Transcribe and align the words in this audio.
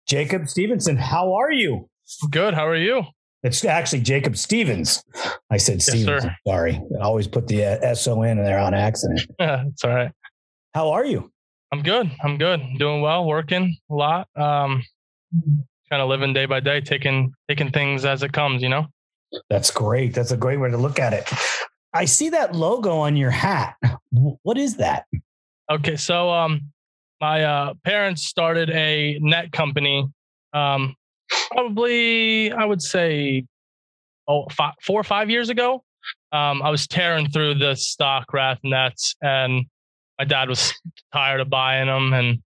Jacob 0.08 0.50
Stevenson, 0.50 0.98
how 0.98 1.34
are 1.34 1.52
you? 1.52 1.88
Good. 2.30 2.54
How 2.54 2.68
are 2.68 2.76
you? 2.76 3.04
It's 3.44 3.64
actually 3.66 4.02
Jacob 4.02 4.38
Stevens. 4.38 5.04
I 5.50 5.58
said 5.58 5.76
Yes, 5.76 5.86
Stevens. 5.88 6.24
sir. 6.24 6.36
Sorry. 6.46 6.82
I 7.00 7.04
always 7.04 7.28
put 7.28 7.48
the 7.48 7.66
uh, 7.66 7.96
SO 7.96 8.22
in 8.24 8.44
there 8.44 8.60
on 8.60 8.74
accident. 8.74 9.22
Yeah, 9.40 9.64
it's 9.68 9.84
all 9.84 9.94
right. 9.96 10.12
How 10.76 10.92
are 10.92 11.06
you? 11.06 11.31
I'm 11.72 11.84
good. 11.84 12.12
I'm 12.24 12.38
good. 12.38 12.62
Doing 12.78 13.02
well, 13.02 13.26
working 13.26 13.78
a 13.90 13.94
lot. 13.94 14.28
Um, 14.36 14.84
kind 15.90 16.02
of 16.02 16.10
living 16.10 16.34
day 16.34 16.46
by 16.46 16.60
day, 16.60 16.82
taking 16.82 17.34
taking 17.48 17.72
things 17.72 18.06
as 18.06 18.24
it 18.24 18.34
comes. 18.34 18.62
You 18.62 18.70
know. 18.70 18.88
That's 19.50 19.72
great. 19.72 20.14
That's 20.14 20.32
a 20.32 20.38
great 20.38 20.60
way 20.60 20.70
to 20.70 20.78
look 20.78 21.00
at 21.00 21.14
it. 21.14 21.32
I 21.94 22.06
see 22.06 22.30
that 22.30 22.56
logo 22.56 22.98
on 22.98 23.16
your 23.16 23.32
hat. 23.32 23.76
What 24.12 24.58
is 24.58 24.78
that? 24.78 25.06
Okay, 25.70 25.96
so 25.96 26.30
um, 26.30 26.62
my 27.22 27.44
uh, 27.44 27.74
parents 27.86 28.24
started 28.24 28.70
a 28.72 29.18
net 29.22 29.52
company. 29.54 30.06
Um, 30.54 30.96
probably 31.52 32.52
I 32.52 32.66
would 32.66 32.82
say, 32.82 33.46
oh, 34.28 34.48
five, 34.52 34.74
four 34.82 35.00
or 35.00 35.04
five 35.06 35.30
years 35.30 35.50
ago. 35.50 35.84
Um, 36.34 36.62
I 36.62 36.70
was 36.70 36.88
tearing 36.88 37.30
through 37.30 37.56
the 37.56 37.76
stock 37.76 38.34
Rath 38.34 38.60
nets, 38.64 39.16
and 39.22 39.66
my 40.22 40.26
dad 40.26 40.50
was 40.50 40.72
tired 41.14 41.42
of 41.42 41.50
buying 41.50 41.88
them. 41.88 42.14
And 42.14 42.44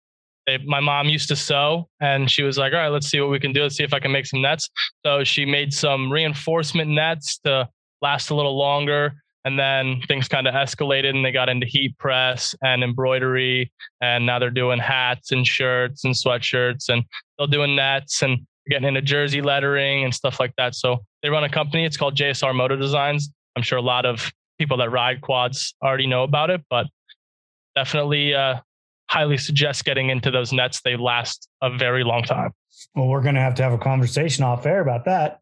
they, 0.44 0.58
my 0.58 0.80
mom 0.80 1.08
used 1.08 1.28
to 1.28 1.36
sew, 1.36 1.88
and 2.00 2.28
she 2.28 2.42
was 2.42 2.58
like, 2.58 2.72
"All 2.72 2.80
right, 2.80 2.88
let's 2.88 3.06
see 3.06 3.20
what 3.20 3.30
we 3.30 3.38
can 3.38 3.52
do. 3.52 3.62
Let's 3.62 3.76
see 3.76 3.84
if 3.84 3.94
I 3.94 4.00
can 4.00 4.10
make 4.10 4.26
some 4.26 4.42
nets." 4.42 4.68
So 5.06 5.22
she 5.22 5.46
made 5.46 5.72
some 5.72 6.10
reinforcement 6.12 6.90
nets 6.90 7.38
to 7.44 7.68
last 8.02 8.30
a 8.30 8.34
little 8.34 8.58
longer. 8.58 9.12
And 9.46 9.58
then 9.58 10.02
things 10.06 10.28
kind 10.28 10.46
of 10.46 10.52
escalated 10.52 11.10
and 11.10 11.24
they 11.24 11.32
got 11.32 11.48
into 11.48 11.66
heat 11.66 11.96
press 11.96 12.54
and 12.62 12.84
embroidery. 12.84 13.72
And 14.02 14.26
now 14.26 14.38
they're 14.38 14.50
doing 14.50 14.78
hats 14.78 15.32
and 15.32 15.46
shirts 15.46 16.04
and 16.04 16.14
sweatshirts 16.14 16.90
and 16.90 17.02
they're 17.38 17.46
doing 17.46 17.74
nets 17.74 18.20
and 18.22 18.46
getting 18.68 18.86
into 18.86 19.00
jersey 19.00 19.40
lettering 19.40 20.04
and 20.04 20.14
stuff 20.14 20.40
like 20.40 20.52
that. 20.58 20.74
So 20.74 20.98
they 21.22 21.30
run 21.30 21.44
a 21.44 21.48
company. 21.48 21.86
It's 21.86 21.96
called 21.96 22.16
JSR 22.16 22.54
Motor 22.54 22.76
Designs. 22.76 23.30
I'm 23.56 23.62
sure 23.62 23.78
a 23.78 23.82
lot 23.82 24.04
of 24.04 24.30
people 24.58 24.76
that 24.76 24.90
ride 24.90 25.22
quads 25.22 25.74
already 25.82 26.06
know 26.06 26.22
about 26.22 26.50
it, 26.50 26.60
but 26.68 26.86
definitely 27.80 28.34
uh, 28.34 28.56
highly 29.08 29.38
suggest 29.38 29.84
getting 29.86 30.10
into 30.10 30.30
those 30.30 30.52
nets. 30.52 30.82
They 30.84 30.96
last 30.96 31.48
a 31.62 31.74
very 31.76 32.04
long 32.04 32.22
time. 32.22 32.50
Well, 32.94 33.06
we're 33.08 33.22
going 33.22 33.34
to 33.36 33.40
have 33.40 33.54
to 33.54 33.62
have 33.62 33.72
a 33.72 33.78
conversation 33.78 34.44
off 34.44 34.66
air 34.66 34.80
about 34.82 35.06
that. 35.06 35.38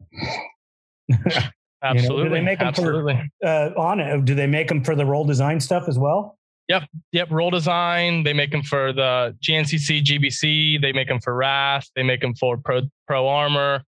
Absolutely. 1.83 2.41
make 2.41 2.59
'em 2.61 2.73
for- 2.73 2.81
Absolutely. 2.81 3.21
uh, 3.45 3.69
on 3.77 3.99
it, 3.99 4.25
do 4.25 4.35
they 4.35 4.47
make 4.47 4.67
them 4.69 4.83
for 4.83 4.95
the 4.95 5.05
roll 5.05 5.25
design 5.25 5.59
stuff 5.59 5.87
as 5.87 5.97
well? 5.99 6.37
Yep. 6.69 6.83
Yep, 7.13 7.31
roll 7.31 7.49
design. 7.49 8.23
They 8.23 8.33
make 8.33 8.51
them 8.51 8.63
for 8.63 8.93
the 8.93 9.35
GNCC, 9.41 10.01
GBC. 10.03 10.81
They 10.81 10.91
make 10.93 11.07
them 11.07 11.19
for 11.19 11.33
Rath. 11.35 11.87
They 11.95 12.03
make 12.03 12.21
them 12.21 12.35
for 12.35 12.57
Pro 12.57 12.81
Pro 13.07 13.27
Armor. 13.27 13.83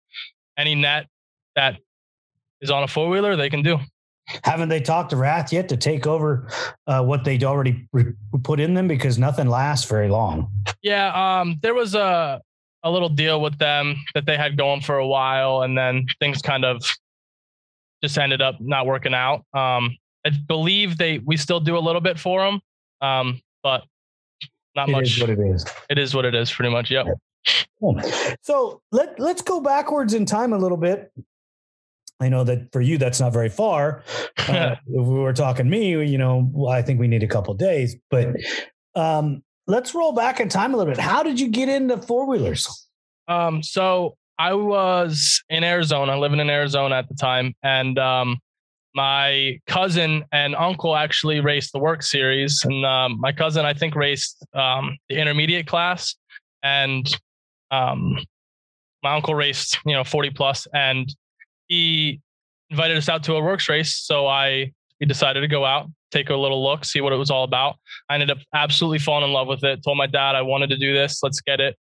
Any 0.57 0.75
net 0.75 1.07
that 1.56 1.78
is 2.59 2.72
on 2.72 2.83
a 2.83 2.88
four 2.88 3.07
wheeler, 3.09 3.35
they 3.35 3.50
can 3.50 3.62
do. 3.62 3.78
Haven't 4.44 4.70
they 4.70 4.80
talked 4.80 5.09
to 5.09 5.18
Rath 5.18 5.52
yet 5.52 5.68
to 5.70 5.78
take 5.78 6.08
over 6.08 6.48
uh, 6.88 7.04
what 7.04 7.24
they'd 7.24 7.44
already 7.44 7.88
re- 7.92 8.14
put 8.44 8.59
in 8.59 8.74
them? 8.74 8.88
Because 8.88 9.18
nothing 9.18 9.48
lasts 9.48 9.90
very 9.90 10.08
long. 10.09 10.50
Yeah, 10.82 11.40
um, 11.42 11.58
there 11.62 11.74
was 11.74 11.96
a 11.96 12.42
a 12.84 12.90
little 12.90 13.10
deal 13.10 13.42
with 13.42 13.58
them 13.60 13.96
that 14.16 14.26
they 14.26 14.38
had 14.38 14.58
going 14.58 14.81
for 14.81 14.98
a 14.98 15.08
while, 15.08 15.62
and 15.64 15.78
then 15.78 16.06
things 16.20 16.42
kind 16.42 16.66
of 16.66 16.84
just 18.04 18.18
ended 18.18 18.42
up 18.42 18.56
not 18.60 18.86
working 18.86 19.14
out. 19.14 19.44
Um, 19.54 19.98
I 20.26 20.30
believe 20.48 20.98
they 20.98 21.20
we 21.20 21.36
still 21.38 21.60
do 21.60 21.78
a 21.78 21.80
little 21.80 22.02
bit 22.02 22.18
for 22.20 22.44
them, 22.46 22.62
um, 23.02 23.42
but 23.64 23.84
not 24.76 24.88
It 24.88 24.92
much. 24.94 25.04
is 25.18 25.20
what 25.22 25.30
it 25.30 25.40
is. 25.40 25.66
it 25.90 25.98
is 26.00 26.16
what 26.16 26.26
it 26.26 26.34
is, 26.36 26.52
pretty 26.52 26.72
much. 26.72 26.90
Yep. 26.90 27.08
So 28.44 28.81
let 28.92 29.20
let's 29.20 29.42
go 29.42 29.60
backwards 29.60 30.14
in 30.14 30.26
time 30.26 30.54
a 30.54 30.58
little 30.58 30.78
bit. 30.78 31.12
I 32.22 32.30
know 32.30 32.44
that 32.44 32.72
for 32.72 32.82
you 32.82 32.98
that's 32.98 33.20
not 33.20 33.34
very 33.34 33.50
far. 33.50 34.04
Uh, 34.52 34.76
if 34.88 35.06
we 35.06 35.20
were 35.20 35.32
talking 35.32 35.70
me, 35.70 35.92
you 36.06 36.18
know, 36.18 36.50
well, 36.52 36.74
I 36.74 36.82
think 36.82 37.00
we 37.00 37.08
need 37.08 37.24
a 37.24 37.28
couple 37.28 37.54
days. 37.54 37.96
But 38.09 38.36
um, 38.96 39.44
let's 39.68 39.96
roll 39.96 40.12
back 40.12 40.42
in 40.42 40.50
time 40.50 40.74
a 40.74 40.78
little 40.78 40.92
bit. 40.92 41.00
How 41.00 41.24
did 41.24 41.40
you 41.40 41.48
get 41.48 41.70
into 41.70 41.98
four 41.98 42.26
wheelers? 42.26 42.88
Um, 43.30 43.64
so 43.64 44.18
I 44.38 44.54
was 44.54 45.42
in 45.50 45.64
Arizona, 45.64 46.20
living 46.20 46.40
in 46.40 46.50
Arizona 46.50 46.96
at 46.96 47.08
the 47.08 47.16
time, 47.16 47.54
and 47.64 47.98
um, 47.98 48.40
my 48.94 49.60
cousin 49.68 50.26
and 50.34 50.56
uncle 50.56 50.96
actually 50.98 51.40
raced 51.40 51.72
the 51.72 51.80
work 51.80 52.04
series. 52.04 52.62
And 52.66 52.86
um, 52.86 53.20
my 53.20 53.31
cousin, 53.31 53.66
I 53.66 53.74
think, 53.74 53.96
raced 53.96 54.46
um, 54.54 54.98
the 55.08 55.16
intermediate 55.18 55.68
class, 55.68 56.16
and 56.62 57.08
um, 57.70 58.18
my 59.04 59.16
uncle 59.16 59.36
raced, 59.36 59.80
you 59.86 59.94
know, 59.94 60.04
40 60.04 60.31
plus, 60.31 60.68
and 60.74 61.08
he 61.71 62.19
invited 62.69 62.97
us 62.97 63.07
out 63.07 63.23
to 63.23 63.35
a 63.35 63.41
WORCS 63.41 63.69
race. 63.69 63.95
So 63.95 64.27
I 64.27 64.73
we 65.00 65.06
decided 65.07 65.39
to 65.39 65.47
go 65.47 65.63
out, 65.63 65.88
take 66.12 66.29
a 66.29 66.35
little 66.35 66.62
look, 66.62 66.83
see 66.83 67.00
what 67.00 67.13
it 67.13 67.15
was 67.15 67.31
all 67.31 67.45
about. 67.45 67.77
I 68.09 68.15
ended 68.15 68.29
up 68.29 68.39
absolutely 68.53 69.00
falling 69.00 69.23
in 69.23 69.31
love 69.31 69.47
with 69.47 69.63
it. 69.63 69.81
Told 69.83 69.97
my 69.97 70.06
dad 70.06 70.35
I 70.35 70.41
wanted 70.41 70.69
to 70.71 70.77
do 70.77 70.94
this. 70.94 71.23
Let's 71.23 71.39
get 71.39 71.62
it, 71.62 71.77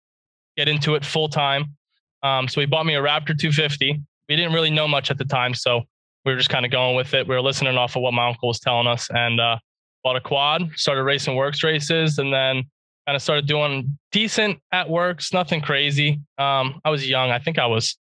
get 0.56 0.66
into 0.68 0.96
it 0.96 1.04
full 1.04 1.28
time. 1.28 1.76
Um, 2.24 2.48
so 2.48 2.60
he 2.60 2.66
bought 2.66 2.84
me 2.84 2.96
a 2.96 3.00
Raptor 3.00 3.38
250. 3.38 4.02
We 4.28 4.36
didn't 4.36 4.52
really 4.52 4.70
know 4.70 4.88
much 4.88 5.12
at 5.12 5.18
the 5.18 5.24
time, 5.24 5.54
so 5.54 5.82
we 6.24 6.32
were 6.32 6.38
just 6.38 6.50
kind 6.50 6.66
of 6.66 6.72
going 6.72 6.96
with 6.96 7.14
it. 7.14 7.28
We 7.28 7.36
were 7.36 7.40
listening 7.40 7.76
off 7.76 7.94
of 7.94 8.02
what 8.02 8.12
my 8.12 8.26
uncle 8.26 8.48
was 8.48 8.58
telling 8.58 8.88
us, 8.88 9.08
and 9.10 9.40
uh, 9.40 9.56
bought 10.02 10.16
a 10.16 10.20
quad. 10.20 10.68
Started 10.74 11.04
racing 11.04 11.36
WORCS 11.36 11.62
races, 11.62 12.18
and 12.18 12.32
then 12.32 12.64
kind 13.06 13.14
of 13.14 13.22
started 13.22 13.46
doing 13.46 13.96
decent 14.10 14.58
at 14.72 14.88
WORCS. 14.88 15.32
Nothing 15.32 15.60
crazy. 15.60 16.20
Um, 16.38 16.80
I 16.84 16.90
was 16.90 17.08
young. 17.08 17.30
I 17.30 17.38
think 17.38 17.60
I 17.60 17.66
was 17.66 17.96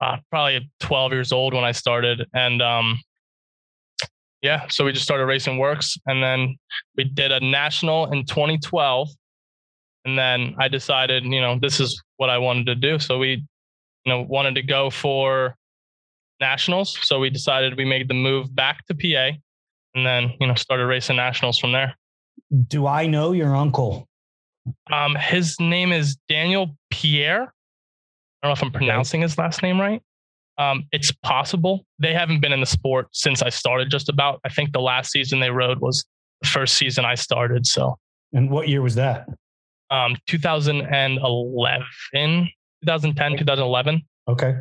uh, 0.00 0.16
probably 0.30 0.70
12 0.80 1.12
years 1.12 1.32
old 1.32 1.54
when 1.54 1.64
I 1.64 1.72
started, 1.72 2.26
and 2.34 2.62
um, 2.62 2.98
yeah, 4.42 4.66
so 4.68 4.84
we 4.84 4.92
just 4.92 5.04
started 5.04 5.26
racing 5.26 5.58
WORCS, 5.58 5.98
and 6.06 6.22
then 6.22 6.56
we 6.96 7.04
did 7.04 7.32
a 7.32 7.40
national 7.40 8.12
in 8.12 8.24
2012, 8.24 9.08
and 10.04 10.18
then 10.18 10.54
I 10.58 10.68
decided, 10.68 11.24
you 11.24 11.40
know, 11.40 11.58
this 11.60 11.80
is 11.80 12.02
what 12.16 12.30
I 12.30 12.38
wanted 12.38 12.66
to 12.66 12.74
do. 12.74 12.98
So 12.98 13.18
we, 13.18 13.44
you 14.04 14.12
know, 14.12 14.22
wanted 14.22 14.54
to 14.54 14.62
go 14.62 14.90
for 14.90 15.54
nationals. 16.40 16.96
So 17.02 17.18
we 17.18 17.30
decided 17.30 17.76
we 17.76 17.84
made 17.84 18.08
the 18.08 18.14
move 18.14 18.54
back 18.54 18.86
to 18.86 18.94
PA 18.94 19.36
and 19.94 20.06
then, 20.06 20.32
you 20.40 20.46
know, 20.46 20.54
started 20.54 20.86
racing 20.86 21.16
nationals 21.16 21.58
from 21.58 21.72
there. 21.72 21.94
Do 22.68 22.86
I 22.86 23.06
know 23.06 23.32
your 23.32 23.54
uncle? 23.54 24.08
Um, 24.90 25.14
his 25.14 25.58
name 25.60 25.92
is 25.92 26.16
Daniel 26.28 26.76
Pierre. 26.90 27.52
I 28.42 28.46
don't 28.46 28.50
know 28.50 28.52
if 28.52 28.62
I'm 28.62 28.72
pronouncing 28.72 29.22
his 29.22 29.36
last 29.36 29.62
name 29.62 29.80
right. 29.80 30.02
Um, 30.58 30.84
it's 30.92 31.12
possible. 31.22 31.86
They 31.98 32.12
haven't 32.12 32.40
been 32.40 32.52
in 32.52 32.60
the 32.60 32.66
sport 32.66 33.08
since 33.12 33.42
I 33.42 33.48
started, 33.48 33.90
just 33.90 34.08
about. 34.08 34.40
I 34.44 34.48
think 34.48 34.72
the 34.72 34.80
last 34.80 35.12
season 35.12 35.40
they 35.40 35.50
rode 35.50 35.78
was 35.78 36.04
the 36.42 36.48
first 36.48 36.74
season 36.74 37.04
I 37.04 37.14
started. 37.14 37.66
So, 37.66 37.96
and 38.32 38.50
what 38.50 38.68
year 38.68 38.82
was 38.82 38.96
that? 38.96 39.28
Um, 39.90 40.16
2011, 40.26 41.86
2010, 42.84 43.38
2011. 43.38 44.02
Okay. 44.28 44.56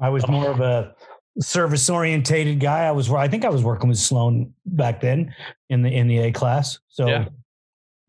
I 0.00 0.08
was 0.08 0.26
more 0.26 0.48
of 0.48 0.60
a 0.60 0.94
service 1.40 1.88
orientated 1.90 2.60
guy. 2.60 2.84
I 2.84 2.92
was, 2.92 3.10
I 3.10 3.28
think 3.28 3.44
I 3.44 3.50
was 3.50 3.62
working 3.62 3.88
with 3.88 3.98
Sloan 3.98 4.54
back 4.64 5.00
then 5.00 5.34
in 5.70 5.82
the, 5.82 5.90
in 5.90 6.06
the 6.06 6.18
A 6.18 6.32
class. 6.32 6.78
So, 6.88 7.06
yeah. 7.08 7.26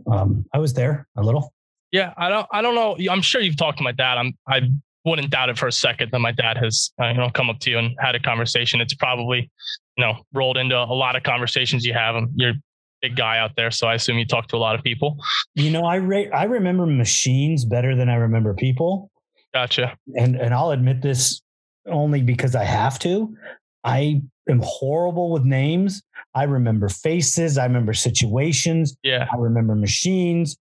um, 0.09 0.45
I 0.53 0.59
was 0.59 0.74
there 0.74 1.07
a 1.18 1.21
little. 1.21 1.53
Yeah. 1.94 2.13
I 2.18 2.28
don't, 2.28 2.48
I 2.51 2.62
don't 2.62 2.75
know. 2.75 2.98
I'm 3.10 3.22
sure 3.22 3.40
you've 3.40 3.56
talked 3.56 3.78
to 3.78 3.84
my 3.84 3.94
dad. 3.94 4.18
I'm, 4.18 4.38
I 4.50 4.63
wouldn't 5.06 5.30
doubt 5.30 5.50
it 5.50 5.57
for 5.57 5.68
a 5.68 5.72
second 5.72 6.12
that 6.12 6.19
my 6.19 6.31
dad 6.31 6.57
has 6.57 6.92
uh, 7.01 7.07
you 7.07 7.18
know 7.18 7.30
come 7.30 7.50
up 7.50 7.60
to 7.60 7.69
you 7.69 7.78
and 7.78 7.95
had 8.00 8.16
a 8.16 8.19
conversation. 8.19 8.81
It's 8.81 8.94
probably 8.94 9.50
you 9.98 10.04
know 10.04 10.24
rolled 10.34 10.57
into 10.57 10.75
a 10.75 10.86
lot 10.86 11.16
of 11.16 11.24
conversations 11.24 11.86
you 11.86 11.94
have. 11.94 12.16
You're 12.36 12.51
a 12.51 12.62
big 13.01 13.16
guy 13.16 13.40
out 13.40 13.51
there, 13.56 13.72
so 13.72 13.88
I 13.88 13.95
assume 13.95 14.18
you 14.18 14.25
talk 14.25 14.48
to 14.50 14.56
a 14.56 14.60
lot 14.60 14.75
of 14.75 14.84
people. 14.84 15.18
You 15.56 15.72
know, 15.72 15.84
I 15.84 15.95
re- 15.95 16.31
I 16.31 16.45
remember 16.45 16.86
machines 16.86 17.66
better 17.66 17.96
than 17.96 18.10
I 18.10 18.16
remember 18.16 18.54
people. 18.54 19.12
Gotcha. 19.54 19.98
And 20.16 20.36
and 20.36 20.54
I'll 20.54 20.72
admit 20.72 21.01
this 21.01 21.42
only 21.88 22.22
because 22.22 22.56
I 22.56 22.63
have 22.63 22.98
to. 23.00 23.36
I 23.84 24.22
am 24.50 24.62
horrible 24.63 25.31
with 25.31 25.44
names. 25.44 26.01
I 26.36 26.44
remember 26.44 26.89
faces. 26.89 27.57
I 27.57 27.66
remember 27.66 27.94
situations. 27.94 28.96
Yeah. 29.04 29.28
I 29.31 29.36
remember 29.36 29.75
machines, 29.75 30.57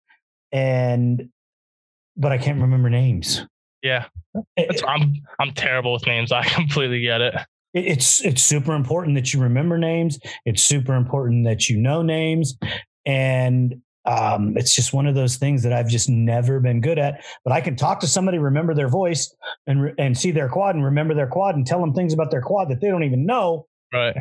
and 0.52 1.28
but 2.16 2.32
I 2.32 2.38
can't 2.38 2.60
remember 2.60 2.90
names. 2.90 3.44
Yeah, 3.82 4.06
That's, 4.56 4.82
I'm 4.86 5.14
I'm 5.40 5.52
terrible 5.54 5.92
with 5.92 6.06
names. 6.06 6.30
I 6.30 6.44
completely 6.54 7.00
get 7.00 7.20
it. 7.20 7.34
It's 7.74 8.24
it's 8.24 8.42
super 8.42 8.74
important 8.74 9.16
that 9.16 9.32
you 9.32 9.40
remember 9.40 9.78
names. 9.78 10.18
It's 10.44 10.62
super 10.62 10.94
important 10.94 11.46
that 11.46 11.68
you 11.68 11.78
know 11.78 12.02
names, 12.02 12.56
and 13.06 13.80
um, 14.04 14.56
it's 14.56 14.74
just 14.74 14.92
one 14.92 15.06
of 15.06 15.14
those 15.14 15.36
things 15.36 15.62
that 15.62 15.72
I've 15.72 15.88
just 15.88 16.08
never 16.08 16.60
been 16.60 16.80
good 16.80 16.98
at. 16.98 17.24
But 17.44 17.52
I 17.52 17.60
can 17.60 17.76
talk 17.76 18.00
to 18.00 18.06
somebody, 18.06 18.38
remember 18.38 18.74
their 18.74 18.88
voice, 18.88 19.34
and 19.66 19.92
and 19.98 20.16
see 20.16 20.32
their 20.32 20.48
quad, 20.48 20.74
and 20.74 20.84
remember 20.84 21.14
their 21.14 21.28
quad, 21.28 21.54
and 21.54 21.66
tell 21.66 21.80
them 21.80 21.94
things 21.94 22.12
about 22.12 22.30
their 22.30 22.42
quad 22.42 22.68
that 22.68 22.80
they 22.80 22.88
don't 22.88 23.04
even 23.04 23.24
know, 23.24 23.66
right? 23.92 24.16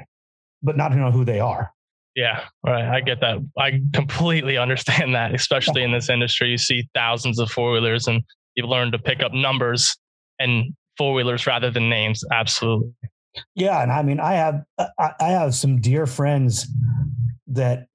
But 0.63 0.77
not 0.77 0.93
know 0.95 1.11
who 1.11 1.25
they 1.25 1.39
are. 1.39 1.71
Yeah, 2.15 2.43
right. 2.65 2.83
I 2.83 2.99
get 2.99 3.21
that. 3.21 3.37
I 3.57 3.81
completely 3.93 4.57
understand 4.57 5.15
that, 5.15 5.33
especially 5.33 5.83
in 5.83 5.91
this 5.91 6.09
industry. 6.09 6.49
You 6.49 6.57
see 6.57 6.89
thousands 6.93 7.39
of 7.39 7.49
four 7.49 7.71
wheelers, 7.71 8.07
and 8.07 8.21
you 8.55 8.65
learn 8.65 8.91
to 8.91 8.99
pick 8.99 9.23
up 9.23 9.33
numbers 9.33 9.97
and 10.39 10.73
four 10.97 11.13
wheelers 11.13 11.47
rather 11.47 11.71
than 11.71 11.89
names. 11.89 12.23
Absolutely. 12.31 12.91
Yeah, 13.55 13.81
and 13.81 13.91
I 13.91 14.03
mean, 14.03 14.19
I 14.19 14.33
have 14.33 14.63
I, 14.77 15.11
I 15.19 15.27
have 15.29 15.55
some 15.55 15.79
dear 15.79 16.05
friends 16.05 16.67
that 17.47 17.87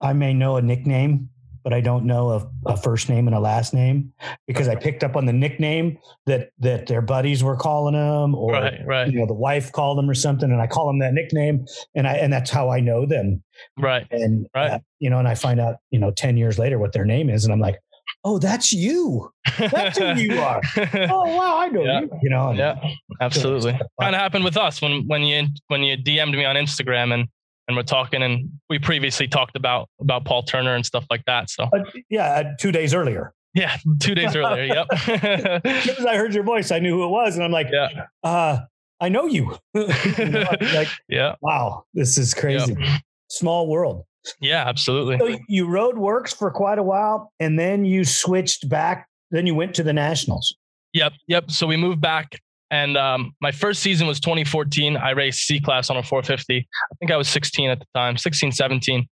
I 0.00 0.12
may 0.12 0.34
know 0.34 0.56
a 0.56 0.62
nickname, 0.62 1.30
but 1.64 1.72
I 1.72 1.80
don't 1.80 2.04
know 2.04 2.30
a, 2.30 2.72
a, 2.72 2.76
first 2.76 3.08
name 3.08 3.26
and 3.26 3.34
a 3.34 3.40
last 3.40 3.72
name 3.72 4.12
because 4.46 4.68
I 4.68 4.76
picked 4.76 5.02
up 5.02 5.16
on 5.16 5.24
the 5.24 5.32
nickname 5.32 5.98
that 6.26 6.50
that 6.58 6.86
their 6.86 7.00
buddies 7.00 7.42
were 7.42 7.56
calling 7.56 7.94
them, 7.94 8.34
or 8.34 8.52
right, 8.52 8.80
right. 8.84 9.10
you 9.10 9.18
know 9.18 9.26
the 9.26 9.32
wife 9.32 9.72
called 9.72 9.96
them 9.96 10.08
or 10.08 10.14
something, 10.14 10.50
and 10.50 10.60
I 10.60 10.66
call 10.66 10.86
them 10.86 10.98
that 10.98 11.14
nickname, 11.14 11.64
and 11.94 12.06
I 12.06 12.14
and 12.16 12.32
that's 12.32 12.50
how 12.50 12.70
I 12.70 12.80
know 12.80 13.06
them. 13.06 13.42
Right. 13.78 14.06
And 14.10 14.46
right. 14.54 14.72
Uh, 14.72 14.78
you 15.00 15.08
know, 15.08 15.18
and 15.18 15.26
I 15.26 15.34
find 15.34 15.58
out 15.58 15.76
you 15.90 15.98
know 15.98 16.10
ten 16.10 16.36
years 16.36 16.58
later 16.58 16.78
what 16.78 16.92
their 16.92 17.06
name 17.06 17.30
is, 17.30 17.44
and 17.44 17.52
I'm 17.52 17.60
like, 17.60 17.80
oh, 18.24 18.38
that's 18.38 18.72
you. 18.72 19.30
That's 19.58 19.98
who 19.98 20.14
you 20.14 20.40
are. 20.40 20.60
oh 20.76 21.36
wow, 21.36 21.58
I 21.58 21.68
know 21.68 21.82
yeah. 21.82 22.00
you. 22.00 22.10
You 22.22 22.30
know. 22.30 22.52
yeah, 22.52 22.78
absolutely. 23.20 23.72
kind 24.00 24.14
of 24.14 24.20
happened 24.20 24.44
with 24.44 24.56
us 24.56 24.82
when 24.82 25.06
when 25.06 25.22
you 25.22 25.46
when 25.68 25.82
you 25.82 25.96
DM'd 25.96 26.32
me 26.32 26.44
on 26.44 26.56
Instagram 26.56 27.14
and 27.14 27.28
and 27.68 27.76
we're 27.76 27.82
talking 27.82 28.22
and 28.22 28.50
we 28.68 28.78
previously 28.78 29.28
talked 29.28 29.56
about 29.56 29.88
about 30.00 30.24
Paul 30.24 30.42
Turner 30.42 30.74
and 30.74 30.84
stuff 30.84 31.06
like 31.10 31.24
that. 31.26 31.50
So 31.50 31.64
uh, 31.64 31.84
yeah, 32.10 32.26
uh, 32.32 32.44
two 32.60 32.72
days 32.72 32.94
earlier. 32.94 33.32
Yeah, 33.54 33.76
two 34.00 34.16
days 34.16 34.34
earlier. 34.34 34.64
Yep. 34.64 34.86
as 35.64 35.88
as 35.88 36.06
I 36.06 36.16
heard 36.16 36.34
your 36.34 36.42
voice, 36.42 36.70
I 36.72 36.80
knew 36.80 36.96
who 36.96 37.04
it 37.04 37.10
was, 37.10 37.36
and 37.36 37.44
I'm 37.44 37.52
like, 37.52 37.68
yeah. 37.72 38.06
uh, 38.24 38.58
I 39.00 39.08
know 39.08 39.26
you. 39.26 39.56
you 39.74 40.24
know, 40.24 40.44
like, 40.74 40.88
yeah. 41.08 41.36
Wow, 41.40 41.84
this 41.94 42.18
is 42.18 42.34
crazy. 42.34 42.76
Yep. 42.78 43.00
Small 43.28 43.68
world. 43.68 44.04
Yeah, 44.40 44.66
absolutely. 44.66 45.18
So 45.18 45.38
you 45.48 45.66
rode 45.66 45.98
works 45.98 46.32
for 46.32 46.50
quite 46.50 46.78
a 46.78 46.82
while, 46.82 47.32
and 47.38 47.58
then 47.58 47.84
you 47.84 48.04
switched 48.04 48.68
back. 48.68 49.06
Then 49.30 49.46
you 49.46 49.54
went 49.54 49.74
to 49.74 49.82
the 49.82 49.92
Nationals. 49.92 50.54
Yep, 50.92 51.12
yep. 51.26 51.50
So 51.50 51.66
we 51.66 51.76
moved 51.76 52.00
back, 52.00 52.40
and 52.70 52.96
um, 52.96 53.32
my 53.40 53.52
first 53.52 53.82
season 53.82 54.06
was 54.06 54.20
2014. 54.20 54.96
I 54.96 55.10
raced 55.10 55.46
C 55.46 55.60
class 55.60 55.90
on 55.90 55.96
a 55.96 56.02
450. 56.02 56.56
I 56.58 56.94
think 56.98 57.10
I 57.10 57.16
was 57.16 57.28
16 57.28 57.70
at 57.70 57.78
the 57.78 57.86
time, 57.94 58.16
16, 58.16 58.52
17, 58.52 59.06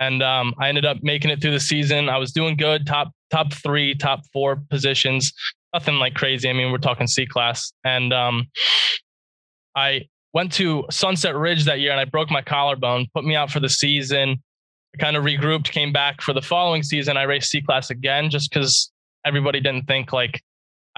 and 0.00 0.22
um, 0.22 0.54
I 0.60 0.68
ended 0.68 0.84
up 0.84 0.98
making 1.02 1.30
it 1.30 1.40
through 1.40 1.52
the 1.52 1.60
season. 1.60 2.08
I 2.08 2.18
was 2.18 2.32
doing 2.32 2.56
good, 2.56 2.86
top 2.86 3.10
top 3.30 3.52
three, 3.52 3.94
top 3.94 4.20
four 4.32 4.62
positions. 4.70 5.32
Nothing 5.74 5.96
like 5.96 6.14
crazy. 6.14 6.48
I 6.48 6.52
mean, 6.52 6.72
we're 6.72 6.78
talking 6.78 7.06
C 7.06 7.26
class, 7.26 7.72
and 7.84 8.12
um, 8.12 8.46
I 9.74 10.06
went 10.32 10.52
to 10.52 10.84
Sunset 10.90 11.34
Ridge 11.34 11.64
that 11.64 11.80
year 11.80 11.90
and 11.90 12.00
I 12.00 12.04
broke 12.04 12.30
my 12.30 12.42
collarbone, 12.42 13.06
put 13.14 13.24
me 13.24 13.34
out 13.34 13.50
for 13.50 13.60
the 13.60 13.68
season 13.68 14.42
I 14.94 14.98
kind 14.98 15.16
of 15.16 15.24
regrouped, 15.24 15.70
came 15.70 15.92
back 15.92 16.20
for 16.22 16.32
the 16.32 16.42
following 16.42 16.82
season. 16.82 17.16
I 17.16 17.24
raced 17.24 17.50
C 17.50 17.60
class 17.60 17.90
again 17.90 18.30
just 18.30 18.50
because 18.50 18.90
everybody 19.24 19.60
didn't 19.60 19.86
think 19.86 20.12
like 20.12 20.42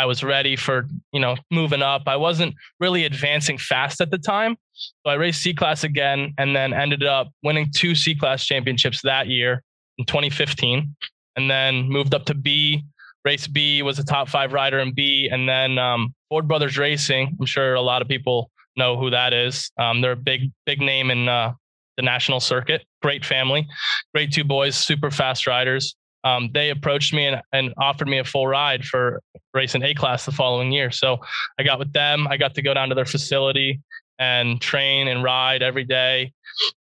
I 0.00 0.06
was 0.06 0.24
ready 0.24 0.56
for, 0.56 0.88
you 1.12 1.20
know, 1.20 1.36
moving 1.50 1.82
up. 1.82 2.04
I 2.06 2.16
wasn't 2.16 2.54
really 2.80 3.04
advancing 3.04 3.58
fast 3.58 4.00
at 4.00 4.10
the 4.10 4.16
time. 4.16 4.56
So 4.72 5.10
I 5.10 5.14
raced 5.14 5.42
C 5.42 5.52
class 5.52 5.84
again 5.84 6.32
and 6.38 6.56
then 6.56 6.72
ended 6.72 7.04
up 7.04 7.28
winning 7.42 7.70
two 7.76 7.94
C 7.94 8.14
class 8.14 8.46
championships 8.46 9.02
that 9.02 9.26
year 9.26 9.62
in 9.98 10.06
2015. 10.06 10.96
And 11.36 11.50
then 11.50 11.86
moved 11.86 12.14
up 12.14 12.24
to 12.26 12.34
B. 12.34 12.82
Race 13.26 13.46
B 13.46 13.82
was 13.82 13.98
a 13.98 14.04
top 14.04 14.30
five 14.30 14.54
rider 14.54 14.78
in 14.78 14.94
B. 14.94 15.28
And 15.30 15.46
then 15.46 15.78
um, 15.78 16.14
Ford 16.30 16.48
Brothers 16.48 16.78
Racing. 16.78 17.36
I'm 17.38 17.44
sure 17.44 17.74
a 17.74 17.82
lot 17.82 18.00
of 18.00 18.08
people 18.08 18.50
know 18.78 18.96
who 18.96 19.10
that 19.10 19.34
is. 19.34 19.70
Um, 19.78 20.00
they're 20.00 20.12
a 20.12 20.16
big, 20.16 20.50
big 20.64 20.80
name 20.80 21.10
in 21.10 21.28
uh, 21.28 21.52
the 21.98 22.02
national 22.02 22.40
circuit. 22.40 22.86
Great 23.02 23.22
family, 23.22 23.68
great 24.14 24.32
two 24.32 24.44
boys, 24.44 24.76
super 24.76 25.10
fast 25.10 25.46
riders. 25.46 25.94
Um, 26.24 26.50
they 26.52 26.70
approached 26.70 27.14
me 27.14 27.26
and, 27.26 27.40
and 27.52 27.72
offered 27.78 28.08
me 28.08 28.18
a 28.18 28.24
full 28.24 28.46
ride 28.46 28.84
for 28.84 29.22
racing 29.54 29.82
A 29.82 29.94
class 29.94 30.26
the 30.26 30.32
following 30.32 30.70
year. 30.70 30.90
So 30.90 31.18
I 31.58 31.62
got 31.62 31.78
with 31.78 31.92
them. 31.92 32.28
I 32.28 32.36
got 32.36 32.54
to 32.56 32.62
go 32.62 32.74
down 32.74 32.88
to 32.90 32.94
their 32.94 33.06
facility 33.06 33.80
and 34.18 34.60
train 34.60 35.08
and 35.08 35.24
ride 35.24 35.62
every 35.62 35.84
day. 35.84 36.32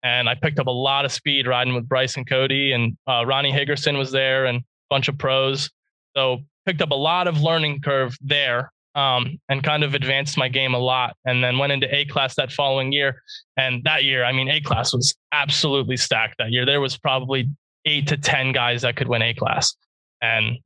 And 0.02 0.28
I 0.28 0.34
picked 0.34 0.58
up 0.58 0.66
a 0.66 0.70
lot 0.70 1.04
of 1.04 1.12
speed 1.12 1.46
riding 1.46 1.74
with 1.74 1.88
Bryce 1.88 2.16
and 2.16 2.28
Cody, 2.28 2.72
and 2.72 2.96
uh, 3.08 3.24
Ronnie 3.24 3.52
Higgerson 3.52 3.96
was 3.96 4.12
there 4.12 4.46
and 4.46 4.58
a 4.58 4.62
bunch 4.90 5.08
of 5.08 5.16
pros. 5.16 5.70
So 6.14 6.40
picked 6.66 6.82
up 6.82 6.90
a 6.90 6.94
lot 6.96 7.26
of 7.26 7.40
learning 7.40 7.80
curve 7.80 8.16
there 8.20 8.70
um, 8.94 9.38
and 9.48 9.62
kind 9.62 9.82
of 9.82 9.94
advanced 9.94 10.36
my 10.36 10.48
game 10.48 10.74
a 10.74 10.78
lot. 10.78 11.16
And 11.24 11.42
then 11.42 11.56
went 11.56 11.72
into 11.72 11.92
A 11.94 12.04
class 12.04 12.34
that 12.34 12.52
following 12.52 12.92
year. 12.92 13.22
And 13.56 13.82
that 13.84 14.04
year, 14.04 14.24
I 14.24 14.32
mean, 14.32 14.48
A 14.48 14.60
class 14.60 14.92
was 14.92 15.14
absolutely 15.32 15.96
stacked 15.96 16.36
that 16.38 16.50
year. 16.50 16.66
There 16.66 16.80
was 16.80 16.98
probably 16.98 17.48
eight 17.84 18.06
to 18.08 18.16
10 18.16 18.52
guys 18.52 18.82
that 18.82 18.96
could 18.96 19.08
win 19.08 19.22
A 19.22 19.34
class. 19.34 19.74
And 20.20 20.58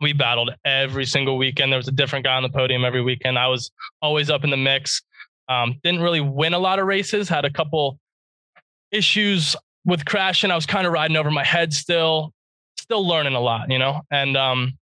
we 0.00 0.12
battled 0.12 0.50
every 0.64 1.04
single 1.04 1.36
weekend. 1.36 1.72
There 1.72 1.78
was 1.78 1.88
a 1.88 1.92
different 1.92 2.24
guy 2.24 2.36
on 2.36 2.42
the 2.42 2.48
podium 2.48 2.84
every 2.84 3.02
weekend. 3.02 3.38
I 3.38 3.48
was 3.48 3.70
always 4.00 4.30
up 4.30 4.44
in 4.44 4.50
the 4.50 4.56
mix. 4.56 5.02
Um, 5.48 5.80
didn't 5.82 6.00
really 6.00 6.20
win 6.20 6.54
a 6.54 6.58
lot 6.58 6.78
of 6.78 6.86
races, 6.86 7.28
had 7.28 7.44
a 7.44 7.50
couple 7.50 7.98
issues 8.92 9.56
with 9.84 10.04
crashing. 10.04 10.50
I 10.50 10.54
was 10.54 10.66
kind 10.66 10.86
of 10.86 10.92
riding 10.92 11.16
over 11.16 11.30
my 11.30 11.44
head 11.44 11.72
still, 11.72 12.32
still 12.78 13.06
learning 13.06 13.34
a 13.34 13.40
lot, 13.40 13.70
you 13.70 13.78
know? 13.78 14.02
And 14.10 14.36
um, 14.36 14.78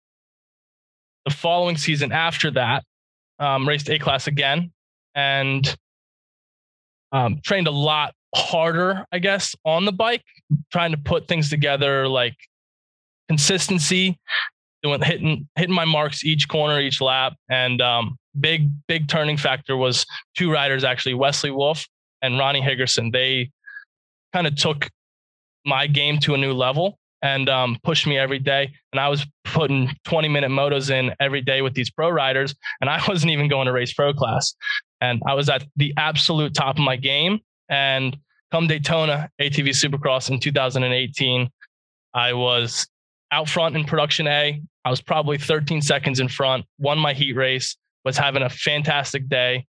the 1.25 1.33
following 1.33 1.77
season 1.77 2.13
after 2.13 2.51
that, 2.53 2.85
um, 3.39 3.69
raced 3.69 3.91
A 3.91 3.99
class 3.99 4.29
again 4.29 4.73
and 5.15 5.77
um, 7.11 7.41
trained 7.43 7.67
a 7.67 7.73
lot 7.73 8.15
harder, 8.35 9.05
I 9.13 9.19
guess, 9.19 9.55
on 9.65 9.85
the 9.85 9.93
bike, 9.93 10.25
trying 10.71 10.93
to 10.93 10.99
put 10.99 11.29
things 11.29 11.51
together 11.51 12.09
like 12.09 12.37
consistency, 13.29 14.19
doing 14.83 15.01
hitting 15.03 15.49
hitting 15.57 15.75
my 15.75 15.85
marks 15.85 16.25
each 16.25 16.49
corner, 16.49 16.81
each 16.81 17.01
lap, 17.01 17.35
and 17.49 17.81
um, 17.81 18.17
big 18.41 18.71
big 18.87 19.09
turning 19.09 19.37
factor 19.37 19.77
was 19.77 20.07
two 20.37 20.51
riders 20.51 20.85
actually, 20.85 21.15
Wesley 21.15 21.51
Wolf 21.51 21.87
and 22.23 22.39
Ronnie 22.39 22.63
Higgerson. 22.63 23.13
They 23.13 23.51
kind 24.33 24.47
of 24.47 24.57
took 24.57 24.89
my 25.65 25.87
game 25.87 26.19
to 26.21 26.35
a 26.35 26.39
new 26.39 26.53
level 26.53 26.99
and 27.23 27.49
um, 27.49 27.79
pushed 27.85 28.07
me 28.07 28.19
every 28.19 28.39
day. 28.39 28.73
And 28.93 29.01
I 29.01 29.09
was 29.09 29.25
putting 29.45 29.91
20 30.05 30.29
minute 30.29 30.51
motos 30.51 30.91
in 30.91 31.15
every 31.21 31.41
day 31.41 31.63
with 31.63 31.75
these 31.75 31.91
pro 31.91 32.11
riders, 32.11 32.55
and 32.81 32.91
I 32.91 33.01
wasn't 33.09 33.33
even 33.33 33.49
going 33.49 33.67
to 33.67 33.73
race 33.73 33.93
pro 33.93 34.13
class. 34.13 34.55
And 35.01 35.23
I 35.27 35.35
was 35.35 35.49
at 35.49 35.65
the 35.77 35.93
absolute 35.97 36.55
top 36.55 36.77
of 36.77 36.85
my 36.85 36.97
game. 36.97 37.41
And 37.73 38.19
come 38.51 38.67
Daytona 38.67 39.31
ATV 39.41 39.71
Supercross 39.71 40.29
in 40.29 40.39
2018, 40.39 41.49
I 42.13 42.35
was 42.35 42.87
out 43.33 43.49
front 43.49 43.75
in 43.77 43.85
production 43.85 44.27
A. 44.27 44.61
I 44.85 44.91
was 44.91 45.01
probably 45.01 45.39
13 45.39 45.81
seconds 45.81 46.21
in 46.21 46.29
front, 46.29 46.67
won 46.79 46.99
my 46.99 47.15
heat 47.15 47.33
race, 47.33 47.79
was 48.05 48.19
having 48.19 48.43
a 48.43 48.51
fantastic 48.51 49.27
day. 49.27 49.65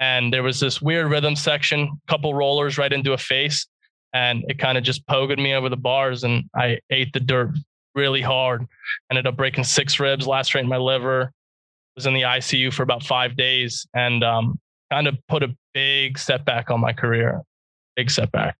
And 0.00 0.32
there 0.32 0.42
was 0.42 0.58
this 0.58 0.82
weird 0.82 1.08
rhythm 1.08 1.36
section, 1.36 2.00
couple 2.08 2.34
rollers 2.34 2.76
right 2.76 2.92
into 2.92 3.12
a 3.12 3.18
face. 3.18 3.68
And 4.12 4.42
it 4.48 4.58
kind 4.58 4.76
of 4.76 4.82
just 4.82 5.06
poked 5.06 5.38
me 5.38 5.54
over 5.54 5.68
the 5.68 5.76
bars 5.76 6.24
and 6.24 6.44
I 6.56 6.80
ate 6.90 7.12
the 7.12 7.20
dirt 7.20 7.50
really 7.94 8.20
hard. 8.20 8.66
Ended 9.12 9.28
up 9.28 9.36
breaking 9.36 9.62
six 9.62 10.00
ribs, 10.00 10.26
lacerating 10.26 10.68
my 10.68 10.76
liver. 10.76 11.30
Was 11.94 12.06
in 12.06 12.14
the 12.14 12.22
ICU 12.22 12.72
for 12.72 12.82
about 12.82 13.04
five 13.04 13.36
days 13.36 13.86
and 13.94 14.24
um, 14.24 14.58
kind 14.94 15.08
of 15.08 15.18
put 15.26 15.42
a 15.42 15.48
big 15.72 16.16
setback 16.18 16.70
on 16.70 16.80
my 16.80 16.92
career. 16.92 17.42
Big 17.96 18.10
setback. 18.10 18.56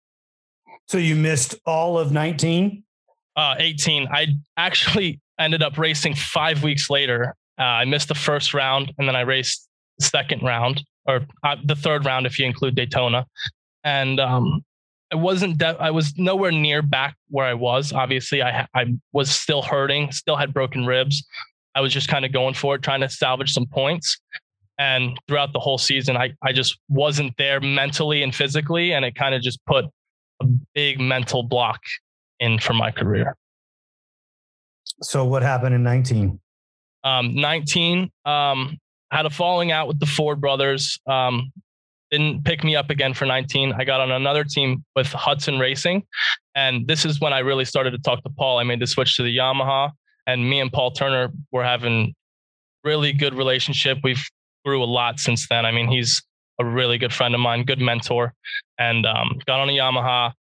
So 0.88 0.98
you 0.98 1.14
missed 1.14 1.54
all 1.64 1.96
of 1.96 2.10
19? 2.10 2.82
Uh, 3.36 3.54
18. 3.58 4.08
I 4.10 4.26
actually 4.56 5.20
ended 5.38 5.62
up 5.62 5.78
racing 5.78 6.14
five 6.14 6.62
weeks 6.64 6.90
later. 6.90 7.34
Uh, 7.58 7.62
I 7.62 7.84
missed 7.84 8.08
the 8.08 8.16
first 8.16 8.52
round 8.52 8.92
and 8.98 9.06
then 9.06 9.14
I 9.14 9.20
raced 9.20 9.68
the 9.98 10.06
second 10.06 10.42
round 10.42 10.82
or 11.06 11.20
uh, 11.44 11.56
the 11.64 11.76
third 11.76 12.04
round 12.04 12.26
if 12.26 12.38
you 12.38 12.46
include 12.46 12.74
Daytona. 12.74 13.26
And 13.84 14.18
um, 14.18 14.64
I 15.12 15.16
wasn't, 15.16 15.58
de- 15.58 15.80
I 15.80 15.90
was 15.90 16.14
nowhere 16.16 16.50
near 16.50 16.82
back 16.82 17.16
where 17.28 17.46
I 17.46 17.54
was. 17.54 17.92
Obviously, 17.92 18.42
I, 18.42 18.66
I 18.74 18.86
was 19.12 19.30
still 19.30 19.62
hurting, 19.62 20.10
still 20.10 20.36
had 20.36 20.52
broken 20.52 20.84
ribs. 20.84 21.24
I 21.76 21.80
was 21.80 21.92
just 21.92 22.08
kind 22.08 22.24
of 22.24 22.32
going 22.32 22.54
for 22.54 22.74
it, 22.74 22.82
trying 22.82 23.02
to 23.02 23.08
salvage 23.08 23.52
some 23.52 23.66
points. 23.66 24.18
And 24.78 25.18
throughout 25.28 25.52
the 25.52 25.60
whole 25.60 25.78
season, 25.78 26.16
I, 26.16 26.32
I 26.42 26.52
just 26.52 26.78
wasn't 26.88 27.34
there 27.38 27.60
mentally 27.60 28.22
and 28.22 28.34
physically. 28.34 28.92
And 28.92 29.04
it 29.04 29.14
kind 29.14 29.34
of 29.34 29.42
just 29.42 29.64
put 29.66 29.84
a 30.42 30.46
big 30.74 31.00
mental 31.00 31.42
block 31.42 31.80
in 32.40 32.58
for 32.58 32.74
my 32.74 32.90
career. 32.90 33.36
So 35.02 35.24
what 35.24 35.42
happened 35.42 35.74
in 35.74 35.82
19? 35.82 36.40
Um, 37.04 37.34
19, 37.34 38.10
um, 38.24 38.78
had 39.10 39.26
a 39.26 39.30
falling 39.30 39.70
out 39.70 39.86
with 39.86 40.00
the 40.00 40.06
Ford 40.06 40.40
brothers. 40.40 40.98
Um, 41.06 41.52
didn't 42.10 42.44
pick 42.44 42.64
me 42.64 42.76
up 42.76 42.90
again 42.90 43.14
for 43.14 43.26
19. 43.26 43.74
I 43.76 43.84
got 43.84 44.00
on 44.00 44.10
another 44.10 44.44
team 44.44 44.84
with 44.96 45.08
Hudson 45.08 45.58
Racing. 45.58 46.04
And 46.54 46.86
this 46.86 47.04
is 47.04 47.20
when 47.20 47.32
I 47.32 47.40
really 47.40 47.64
started 47.64 47.90
to 47.92 47.98
talk 47.98 48.22
to 48.22 48.30
Paul. 48.30 48.58
I 48.58 48.62
made 48.62 48.80
the 48.80 48.86
switch 48.86 49.16
to 49.16 49.22
the 49.22 49.36
Yamaha 49.36 49.90
and 50.26 50.48
me 50.48 50.60
and 50.60 50.72
Paul 50.72 50.90
Turner 50.90 51.32
were 51.52 51.64
having 51.64 52.14
really 52.82 53.12
good 53.12 53.34
relationship. 53.34 53.98
We've 54.02 54.22
grew 54.64 54.82
a 54.82 54.86
lot 54.86 55.20
since 55.20 55.46
then. 55.48 55.66
I 55.66 55.72
mean, 55.72 55.88
he's 55.88 56.22
a 56.58 56.64
really 56.64 56.98
good 56.98 57.12
friend 57.12 57.34
of 57.34 57.40
mine, 57.40 57.64
good 57.64 57.80
mentor, 57.80 58.34
and 58.78 59.06
um, 59.06 59.40
got 59.46 59.60
on 59.60 59.68
a 59.68 59.72
Yamaha. 59.72 60.32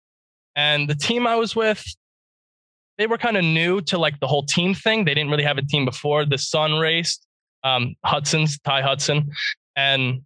And 0.54 0.88
the 0.88 0.94
team 0.94 1.26
I 1.26 1.36
was 1.36 1.56
with, 1.56 1.82
they 2.98 3.06
were 3.06 3.18
kind 3.18 3.36
of 3.36 3.44
new 3.44 3.80
to 3.82 3.98
like 3.98 4.20
the 4.20 4.26
whole 4.26 4.44
team 4.44 4.74
thing. 4.74 5.04
They 5.04 5.14
didn't 5.14 5.30
really 5.30 5.44
have 5.44 5.58
a 5.58 5.64
team 5.64 5.84
before. 5.84 6.26
The 6.26 6.38
son 6.38 6.74
raced, 6.74 7.26
um, 7.64 7.94
Hudson's 8.04 8.58
Ty 8.60 8.82
Hudson, 8.82 9.30
and 9.76 10.20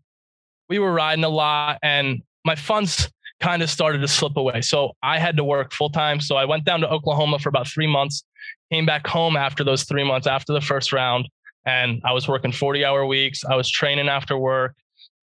we 0.69 0.79
were 0.79 0.93
riding 0.93 1.25
a 1.25 1.29
lot. 1.29 1.79
And 1.83 2.23
my 2.45 2.57
funds 2.57 3.09
kind 3.41 3.63
of 3.63 3.71
started 3.71 4.01
to 4.01 4.09
slip 4.09 4.37
away. 4.37 4.63
So 4.63 4.93
I 5.03 5.19
had 5.19 5.37
to 5.37 5.45
work 5.45 5.73
full 5.73 5.91
time. 5.91 6.21
So 6.21 6.37
I 6.37 6.45
went 6.45 6.65
down 6.65 6.81
to 6.81 6.89
Oklahoma 6.89 7.39
for 7.39 7.49
about 7.49 7.69
three 7.69 7.87
months, 7.87 8.25
came 8.73 8.87
back 8.87 9.07
home 9.07 9.37
after 9.37 9.63
those 9.63 9.85
three 9.85 10.05
months 10.05 10.27
after 10.27 10.53
the 10.53 10.61
first 10.61 10.93
round, 10.93 11.29
and 11.67 12.01
I 12.05 12.13
was 12.13 12.29
working 12.29 12.53
40 12.53 12.85
hour 12.85 13.05
weeks. 13.05 13.45
I 13.45 13.57
was 13.57 13.69
training 13.69 14.09
after 14.09 14.39
work. 14.39 14.75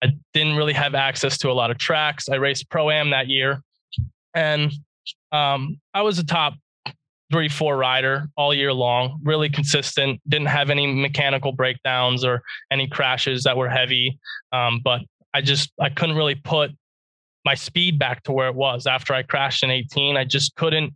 I 0.03 0.09
didn't 0.33 0.57
really 0.57 0.73
have 0.73 0.95
access 0.95 1.37
to 1.39 1.51
a 1.51 1.53
lot 1.53 1.71
of 1.71 1.77
tracks. 1.77 2.29
I 2.29 2.37
raced 2.37 2.71
pro 2.71 2.89
am 2.89 3.11
that 3.11 3.29
year, 3.29 3.63
and 4.35 4.73
um, 5.33 5.79
I 5.93 6.03
was 6.03 6.19
a 6.19 6.25
top 6.25 6.55
three, 7.31 7.49
four 7.49 7.77
rider 7.77 8.29
all 8.37 8.55
year 8.55 8.73
long, 8.73 9.21
really 9.23 9.49
consistent. 9.49 10.21
Didn't 10.29 10.49
have 10.49 10.71
any 10.71 10.87
mechanical 10.87 11.53
breakdowns 11.53 12.25
or 12.25 12.43
any 12.71 12.89
crashes 12.89 13.45
that 13.45 13.57
were 13.57 13.69
heavy. 13.69 14.19
Um, 14.53 14.81
but 14.83 15.03
I 15.35 15.41
just 15.41 15.71
I 15.81 15.91
couldn't 15.91 16.17
really 16.17 16.35
put 16.35 16.71
my 17.45 17.55
speed 17.55 17.99
back 17.99 18.23
to 18.25 18.33
where 18.33 18.49
it 18.49 18.55
was 18.55 18.87
after 18.87 19.15
I 19.15 19.23
crashed 19.23 19.63
in 19.63 19.71
18. 19.71 20.17
I 20.17 20.25
just 20.25 20.55
couldn't 20.57 20.95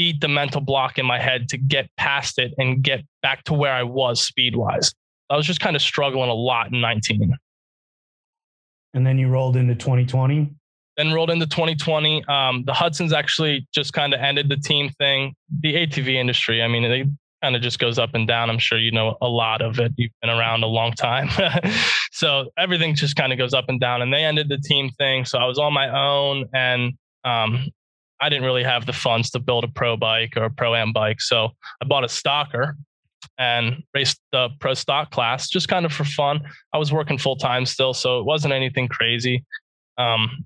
beat 0.00 0.18
the 0.22 0.28
mental 0.28 0.62
block 0.62 0.98
in 0.98 1.04
my 1.04 1.20
head 1.20 1.46
to 1.46 1.58
get 1.58 1.86
past 1.98 2.38
it 2.38 2.54
and 2.56 2.82
get 2.82 3.04
back 3.20 3.44
to 3.44 3.52
where 3.52 3.74
I 3.74 3.82
was 3.82 4.22
speed 4.22 4.56
wise. 4.56 4.94
I 5.28 5.36
was 5.36 5.44
just 5.44 5.60
kind 5.60 5.76
of 5.76 5.82
struggling 5.82 6.30
a 6.30 6.34
lot 6.34 6.72
in 6.72 6.80
19. 6.80 7.36
And 8.94 9.06
then 9.06 9.18
you 9.18 9.28
rolled 9.28 9.58
into 9.58 9.74
2020? 9.74 10.48
Then 10.96 11.12
rolled 11.12 11.28
into 11.28 11.46
2020. 11.46 12.24
Um, 12.28 12.64
the 12.64 12.72
Hudsons 12.72 13.12
actually 13.12 13.68
just 13.74 13.92
kind 13.92 14.14
of 14.14 14.20
ended 14.20 14.48
the 14.48 14.56
team 14.56 14.88
thing. 14.88 15.34
The 15.60 15.74
ATV 15.74 16.14
industry, 16.14 16.62
I 16.62 16.68
mean, 16.68 16.84
they 16.84 17.04
kind 17.42 17.54
of 17.54 17.60
just 17.60 17.78
goes 17.78 17.98
up 17.98 18.14
and 18.14 18.26
down. 18.26 18.48
I'm 18.48 18.58
sure 18.58 18.78
you 18.78 18.92
know 18.92 19.18
a 19.20 19.28
lot 19.28 19.60
of 19.60 19.78
it. 19.80 19.92
You've 19.98 20.12
been 20.22 20.30
around 20.30 20.62
a 20.62 20.66
long 20.66 20.92
time. 20.92 21.28
so 22.10 22.50
everything 22.56 22.94
just 22.94 23.16
kind 23.16 23.34
of 23.34 23.38
goes 23.38 23.52
up 23.52 23.66
and 23.68 23.78
down. 23.78 24.00
And 24.00 24.10
they 24.10 24.24
ended 24.24 24.48
the 24.48 24.56
team 24.56 24.88
thing. 24.96 25.26
So 25.26 25.38
I 25.38 25.44
was 25.44 25.58
on 25.58 25.74
my 25.74 25.90
own 25.94 26.46
and 26.54 26.94
um, 27.22 27.70
I 28.20 28.28
didn't 28.28 28.44
really 28.44 28.64
have 28.64 28.86
the 28.86 28.92
funds 28.92 29.30
to 29.30 29.38
build 29.38 29.64
a 29.64 29.68
pro 29.68 29.96
bike 29.96 30.34
or 30.36 30.44
a 30.44 30.50
pro 30.50 30.74
am 30.74 30.92
bike. 30.92 31.20
So 31.20 31.50
I 31.82 31.86
bought 31.86 32.04
a 32.04 32.08
stocker 32.08 32.74
and 33.38 33.82
raced 33.94 34.20
the 34.32 34.50
pro 34.60 34.74
stock 34.74 35.10
class 35.10 35.48
just 35.48 35.68
kind 35.68 35.86
of 35.86 35.92
for 35.92 36.04
fun. 36.04 36.40
I 36.72 36.78
was 36.78 36.92
working 36.92 37.18
full 37.18 37.36
time 37.36 37.66
still, 37.66 37.94
so 37.94 38.20
it 38.20 38.26
wasn't 38.26 38.52
anything 38.52 38.88
crazy. 38.88 39.44
Um, 39.98 40.44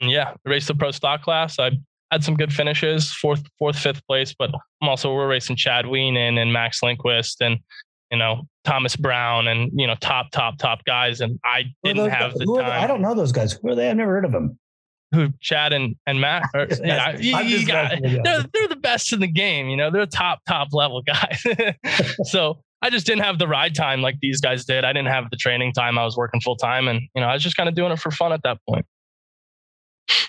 yeah, 0.00 0.34
raced 0.44 0.68
the 0.68 0.74
pro 0.74 0.90
stock 0.90 1.22
class. 1.22 1.58
I 1.58 1.72
had 2.10 2.22
some 2.22 2.36
good 2.36 2.52
finishes, 2.52 3.12
fourth, 3.12 3.42
fourth, 3.58 3.78
fifth 3.78 4.06
place, 4.06 4.34
but 4.38 4.50
I'm 4.80 4.88
also 4.88 5.12
we're 5.14 5.28
racing 5.28 5.56
Chad 5.56 5.86
Wienen 5.86 6.38
and 6.38 6.52
Max 6.52 6.82
Lindquist 6.82 7.40
and 7.40 7.58
you 8.10 8.18
know 8.18 8.42
Thomas 8.64 8.94
Brown 8.94 9.48
and 9.48 9.70
you 9.74 9.86
know 9.86 9.94
top, 10.00 10.30
top, 10.30 10.58
top 10.58 10.84
guys, 10.84 11.20
and 11.20 11.40
I 11.44 11.64
didn't 11.82 12.10
have 12.10 12.34
the 12.34 12.44
time. 12.44 12.82
I 12.82 12.86
don't 12.86 13.00
know 13.00 13.14
those 13.14 13.32
guys. 13.32 13.52
Who 13.54 13.70
are 13.70 13.74
they? 13.74 13.90
I've 13.90 13.96
never 13.96 14.12
heard 14.12 14.24
of 14.24 14.32
them. 14.32 14.58
Who 15.14 15.28
Chad 15.40 15.72
and 15.72 15.96
and 16.06 16.20
Matt? 16.20 16.44
Yeah, 16.82 17.16
you, 17.18 17.38
you 17.38 17.66
got, 17.66 17.92
they're 18.02 18.44
they're 18.52 18.68
the 18.68 18.78
best 18.80 19.12
in 19.12 19.20
the 19.20 19.26
game. 19.26 19.68
You 19.68 19.76
know, 19.76 19.90
they're 19.90 20.06
top 20.06 20.40
top 20.48 20.68
level 20.72 21.02
guys. 21.02 21.44
so 22.24 22.62
I 22.80 22.90
just 22.90 23.06
didn't 23.06 23.22
have 23.22 23.38
the 23.38 23.46
ride 23.46 23.74
time 23.74 24.02
like 24.02 24.16
these 24.20 24.40
guys 24.40 24.64
did. 24.64 24.84
I 24.84 24.92
didn't 24.92 25.08
have 25.08 25.30
the 25.30 25.36
training 25.36 25.72
time. 25.72 25.98
I 25.98 26.04
was 26.04 26.16
working 26.16 26.40
full 26.40 26.56
time, 26.56 26.88
and 26.88 27.00
you 27.14 27.20
know, 27.20 27.28
I 27.28 27.34
was 27.34 27.42
just 27.42 27.56
kind 27.56 27.68
of 27.68 27.74
doing 27.74 27.92
it 27.92 27.98
for 27.98 28.10
fun 28.10 28.32
at 28.32 28.42
that 28.42 28.58
point. 28.68 28.86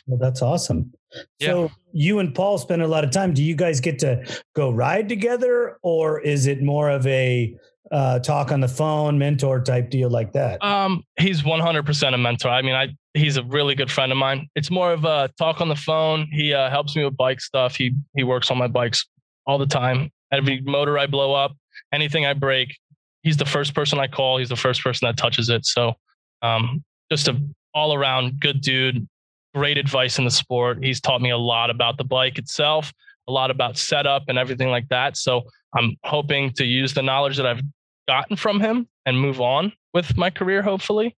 Well, 0.05 0.19
that's 0.19 0.41
awesome. 0.41 0.93
Yeah. 1.39 1.47
So 1.47 1.71
you 1.93 2.19
and 2.19 2.33
Paul 2.33 2.57
spend 2.57 2.81
a 2.81 2.87
lot 2.87 3.03
of 3.03 3.11
time. 3.11 3.33
Do 3.33 3.43
you 3.43 3.55
guys 3.55 3.79
get 3.79 3.99
to 3.99 4.23
go 4.55 4.69
ride 4.69 5.09
together, 5.09 5.77
or 5.81 6.19
is 6.21 6.45
it 6.45 6.61
more 6.61 6.89
of 6.89 7.07
a 7.07 7.55
uh, 7.93 8.19
talk 8.19 8.51
on 8.51 8.59
the 8.59 8.67
phone, 8.67 9.17
mentor 9.17 9.61
type 9.61 9.89
deal 9.89 10.09
like 10.09 10.33
that? 10.33 10.61
Um, 10.63 11.03
he's 11.17 11.43
100% 11.43 12.13
a 12.13 12.17
mentor. 12.17 12.49
I 12.49 12.61
mean, 12.61 12.75
I 12.75 12.89
he's 13.13 13.37
a 13.37 13.43
really 13.43 13.75
good 13.75 13.91
friend 13.91 14.11
of 14.11 14.17
mine. 14.17 14.49
It's 14.55 14.71
more 14.71 14.91
of 14.91 15.05
a 15.05 15.29
talk 15.37 15.61
on 15.61 15.69
the 15.69 15.75
phone. 15.75 16.27
He 16.31 16.53
uh, 16.53 16.69
helps 16.69 16.95
me 16.95 17.05
with 17.05 17.15
bike 17.15 17.39
stuff. 17.39 17.75
He 17.75 17.95
he 18.15 18.23
works 18.23 18.51
on 18.51 18.57
my 18.57 18.67
bikes 18.67 19.05
all 19.45 19.57
the 19.57 19.67
time. 19.67 20.09
Every 20.31 20.61
motor 20.61 20.97
I 20.97 21.05
blow 21.05 21.33
up, 21.33 21.55
anything 21.93 22.25
I 22.25 22.33
break, 22.33 22.75
he's 23.21 23.37
the 23.37 23.45
first 23.45 23.75
person 23.75 23.99
I 23.99 24.07
call. 24.07 24.39
He's 24.39 24.49
the 24.49 24.55
first 24.55 24.83
person 24.83 25.05
that 25.05 25.15
touches 25.15 25.49
it. 25.49 25.65
So, 25.65 25.93
um, 26.41 26.83
just 27.11 27.27
a 27.27 27.39
all 27.73 27.93
around 27.93 28.39
good 28.39 28.61
dude 28.61 29.07
great 29.53 29.77
advice 29.77 30.17
in 30.17 30.25
the 30.25 30.31
sport. 30.31 30.83
He's 30.83 30.99
taught 30.99 31.21
me 31.21 31.29
a 31.29 31.37
lot 31.37 31.69
about 31.69 31.97
the 31.97 32.03
bike 32.03 32.37
itself, 32.37 32.91
a 33.27 33.31
lot 33.31 33.51
about 33.51 33.77
setup 33.77 34.23
and 34.27 34.37
everything 34.37 34.69
like 34.69 34.87
that. 34.89 35.15
So 35.15 35.43
I'm 35.75 35.95
hoping 36.03 36.51
to 36.53 36.65
use 36.65 36.93
the 36.93 37.03
knowledge 37.03 37.37
that 37.37 37.45
I've 37.45 37.61
gotten 38.07 38.35
from 38.35 38.59
him 38.59 38.87
and 39.05 39.19
move 39.19 39.41
on 39.41 39.73
with 39.93 40.17
my 40.17 40.29
career, 40.29 40.61
hopefully. 40.61 41.15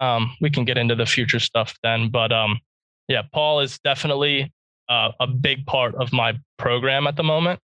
Um, 0.00 0.36
we 0.40 0.50
can 0.50 0.64
get 0.64 0.78
into 0.78 0.94
the 0.94 1.06
future 1.06 1.40
stuff 1.40 1.76
then. 1.82 2.08
But 2.08 2.32
um, 2.32 2.60
yeah, 3.08 3.22
Paul 3.32 3.60
is 3.60 3.78
definitely 3.80 4.52
uh, 4.88 5.12
a 5.20 5.26
big 5.26 5.64
part 5.66 5.94
of 5.94 6.12
my 6.12 6.38
program 6.58 7.06
at 7.06 7.16
the 7.16 7.22
moment. 7.22 7.60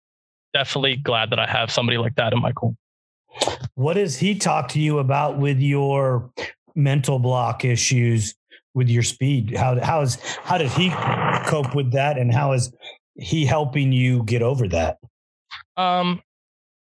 Definitely 0.55 0.97
glad 0.97 1.31
that 1.31 1.39
I 1.39 1.47
have 1.47 1.71
somebody 1.71 1.99
like 1.99 2.15
that 2.17 2.33
in 2.33 2.41
my 2.41 2.53
corner. 2.53 2.77
What 3.75 3.95
does 3.95 4.17
he 4.17 4.35
talk 4.35 4.69
to 4.69 4.81
you 4.81 4.99
about 4.99 5.39
with 5.39 5.59
your 5.59 6.31
mental 6.75 7.19
block 7.19 7.65
issues 7.65 8.35
with 8.75 8.89
your 8.89 9.03
speed? 9.03 9.55
How 9.57 9.79
how 9.83 10.01
is 10.01 10.17
how 10.43 10.59
did 10.59 10.71
he 10.71 10.91
cope 11.47 11.75
with 11.75 11.93
that, 11.93 12.19
and 12.19 12.33
how 12.33 12.53
is 12.53 12.73
he 13.15 13.45
helping 13.45 13.93
you 13.93 14.23
get 14.25 14.43
over 14.43 14.67
that? 14.69 14.99
Um, 15.77 16.23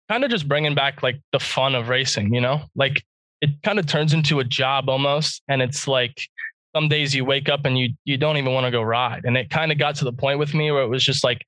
kind 0.09 0.25
of 0.25 0.31
just 0.31 0.49
bringing 0.49 0.75
back 0.75 1.03
like 1.03 1.21
the 1.33 1.41
fun 1.41 1.75
of 1.75 1.89
racing. 1.89 2.35
You 2.35 2.41
know, 2.41 2.63
like 2.75 3.03
it 3.41 3.51
kind 3.63 3.79
of 3.79 3.87
turns 3.87 4.13
into 4.13 4.41
a 4.41 4.45
job 4.45 4.89
almost, 4.89 5.43
and 5.49 5.63
it's 5.63 5.87
like 5.89 6.21
some 6.75 6.89
days 6.89 7.15
you 7.15 7.25
wake 7.25 7.49
up 7.49 7.65
and 7.65 7.79
you 7.79 7.91
you 8.05 8.17
don't 8.17 8.37
even 8.37 8.53
want 8.53 8.67
to 8.67 8.71
go 8.71 8.83
ride, 8.83 9.25
and 9.25 9.37
it 9.37 9.51
kind 9.51 9.73
of 9.73 9.79
got 9.79 9.95
to 9.97 10.05
the 10.05 10.13
point 10.13 10.39
with 10.39 10.55
me 10.55 10.71
where 10.71 10.83
it 10.83 10.89
was 10.89 11.05
just 11.05 11.25
like 11.25 11.43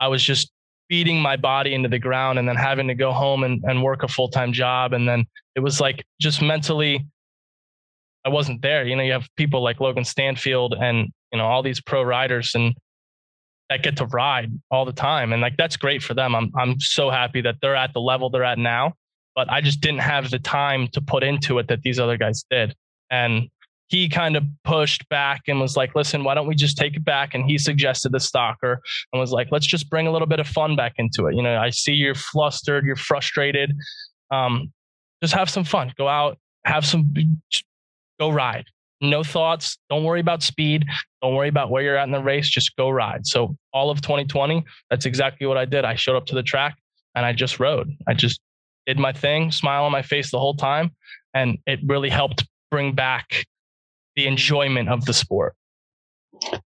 I 0.00 0.08
was 0.08 0.22
just 0.22 0.50
beating 0.88 1.20
my 1.20 1.36
body 1.36 1.74
into 1.74 1.88
the 1.88 1.98
ground 1.98 2.38
and 2.38 2.48
then 2.48 2.56
having 2.56 2.88
to 2.88 2.94
go 2.94 3.12
home 3.12 3.44
and, 3.44 3.62
and 3.62 3.80
work 3.80 4.02
a 4.02 4.08
full-time 4.08 4.52
job 4.52 4.92
and 4.92 5.08
then 5.08 5.24
it 5.54 5.60
was 5.60 5.80
like 5.80 6.04
just 6.20 6.42
mentally 6.42 7.06
I 8.24 8.28
wasn't 8.28 8.60
there. 8.60 8.84
You 8.84 8.96
know, 8.96 9.02
you 9.02 9.12
have 9.12 9.28
people 9.36 9.62
like 9.62 9.80
Logan 9.80 10.04
Stanfield 10.04 10.74
and 10.78 11.08
you 11.32 11.38
know 11.38 11.46
all 11.46 11.62
these 11.62 11.80
pro 11.80 12.02
riders 12.02 12.52
and 12.54 12.74
that 13.70 13.82
get 13.82 13.96
to 13.96 14.06
ride 14.06 14.50
all 14.70 14.84
the 14.84 14.92
time, 14.92 15.32
and 15.32 15.40
like 15.40 15.56
that's 15.56 15.76
great 15.76 16.02
for 16.02 16.12
them. 16.12 16.34
I'm 16.34 16.52
I'm 16.58 16.78
so 16.80 17.08
happy 17.08 17.40
that 17.40 17.56
they're 17.62 17.76
at 17.76 17.94
the 17.94 18.00
level 18.00 18.28
they're 18.28 18.44
at 18.44 18.58
now, 18.58 18.94
but 19.34 19.50
I 19.50 19.62
just 19.62 19.80
didn't 19.80 20.00
have 20.00 20.30
the 20.30 20.40
time 20.40 20.88
to 20.88 21.00
put 21.00 21.22
into 21.22 21.58
it 21.58 21.68
that 21.68 21.80
these 21.82 21.98
other 21.98 22.18
guys 22.18 22.44
did, 22.50 22.74
and 23.10 23.48
he 23.90 24.08
kind 24.08 24.36
of 24.36 24.44
pushed 24.62 25.08
back 25.08 25.42
and 25.48 25.60
was 25.60 25.76
like, 25.76 25.96
listen, 25.96 26.22
why 26.22 26.32
don't 26.34 26.46
we 26.46 26.54
just 26.54 26.76
take 26.76 26.94
it 26.94 27.04
back? 27.04 27.34
And 27.34 27.44
he 27.44 27.58
suggested 27.58 28.12
the 28.12 28.18
stocker 28.18 28.76
and 29.12 29.18
was 29.18 29.32
like, 29.32 29.48
let's 29.50 29.66
just 29.66 29.90
bring 29.90 30.06
a 30.06 30.12
little 30.12 30.28
bit 30.28 30.38
of 30.38 30.46
fun 30.46 30.76
back 30.76 30.94
into 30.98 31.26
it. 31.26 31.34
You 31.34 31.42
know, 31.42 31.56
I 31.56 31.70
see 31.70 31.92
you're 31.92 32.14
flustered, 32.14 32.84
you're 32.84 32.94
frustrated. 32.94 33.72
Um, 34.30 34.72
just 35.20 35.34
have 35.34 35.50
some 35.50 35.64
fun. 35.64 35.92
Go 35.98 36.06
out, 36.06 36.38
have 36.64 36.86
some, 36.86 37.12
go 38.20 38.30
ride. 38.30 38.66
No 39.00 39.22
thoughts. 39.22 39.78
Don't 39.88 40.04
worry 40.04 40.20
about 40.20 40.42
speed. 40.42 40.84
Don't 41.22 41.34
worry 41.34 41.48
about 41.48 41.70
where 41.70 41.82
you're 41.82 41.96
at 41.96 42.04
in 42.04 42.12
the 42.12 42.22
race. 42.22 42.48
Just 42.48 42.76
go 42.76 42.90
ride. 42.90 43.26
So 43.26 43.56
all 43.72 43.90
of 43.90 44.00
2020, 44.02 44.62
that's 44.90 45.06
exactly 45.06 45.46
what 45.46 45.56
I 45.56 45.64
did. 45.64 45.84
I 45.84 45.94
showed 45.94 46.16
up 46.16 46.26
to 46.26 46.34
the 46.34 46.42
track 46.42 46.76
and 47.14 47.24
I 47.24 47.32
just 47.32 47.58
rode. 47.58 47.90
I 48.06 48.14
just 48.14 48.40
did 48.86 48.98
my 48.98 49.12
thing, 49.12 49.52
smile 49.52 49.84
on 49.84 49.92
my 49.92 50.02
face 50.02 50.30
the 50.30 50.38
whole 50.38 50.54
time. 50.54 50.94
And 51.32 51.58
it 51.66 51.80
really 51.86 52.10
helped 52.10 52.46
bring 52.70 52.94
back 52.94 53.44
the 54.16 54.26
enjoyment 54.26 54.88
of 54.88 55.04
the 55.06 55.14
sport. 55.14 55.54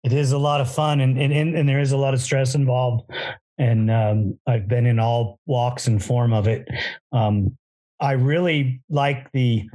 It 0.03 0.13
is 0.13 0.33
a 0.33 0.39
lot 0.39 0.61
of 0.61 0.73
fun 0.73 1.01
and, 1.01 1.19
and, 1.19 1.33
and 1.33 1.69
there 1.69 1.81
is 1.81 1.93
a 1.93 1.97
lot 1.97 2.15
of 2.15 2.21
stress 2.21 2.55
involved. 2.55 3.11
And 3.59 3.91
um, 3.91 4.39
I've 4.47 4.67
been 4.67 4.87
in 4.87 4.99
all 4.99 5.39
walks 5.47 5.87
and 5.87 6.03
form 6.03 6.33
of 6.33 6.49
it. 6.49 6.67
Um, 7.13 7.57
I 8.01 8.13
really 8.13 8.83
like 8.91 9.31
the 9.33 9.69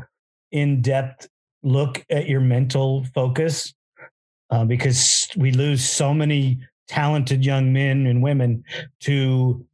in 0.52 0.82
depth 0.82 1.30
look 1.64 2.06
at 2.10 2.28
your 2.28 2.42
mental 2.42 3.06
focus 3.14 3.74
uh, 4.50 4.66
because 4.66 5.28
we 5.38 5.52
lose 5.52 5.88
so 5.88 6.14
many 6.14 6.60
talented 6.88 7.46
young 7.46 7.72
men 7.72 8.08
and 8.08 8.22
women 8.24 8.64
to 9.02 9.66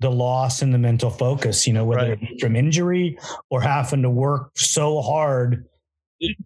the 0.00 0.10
loss 0.10 0.62
and 0.62 0.74
the 0.74 0.78
mental 0.78 1.10
focus, 1.10 1.66
you 1.66 1.72
know, 1.72 1.84
whether 1.84 2.10
right. 2.10 2.12
it 2.12 2.20
be 2.20 2.38
from 2.38 2.56
injury 2.56 3.18
or 3.50 3.60
having 3.60 4.02
to 4.02 4.10
work 4.10 4.50
so 4.56 5.00
hard 5.00 5.64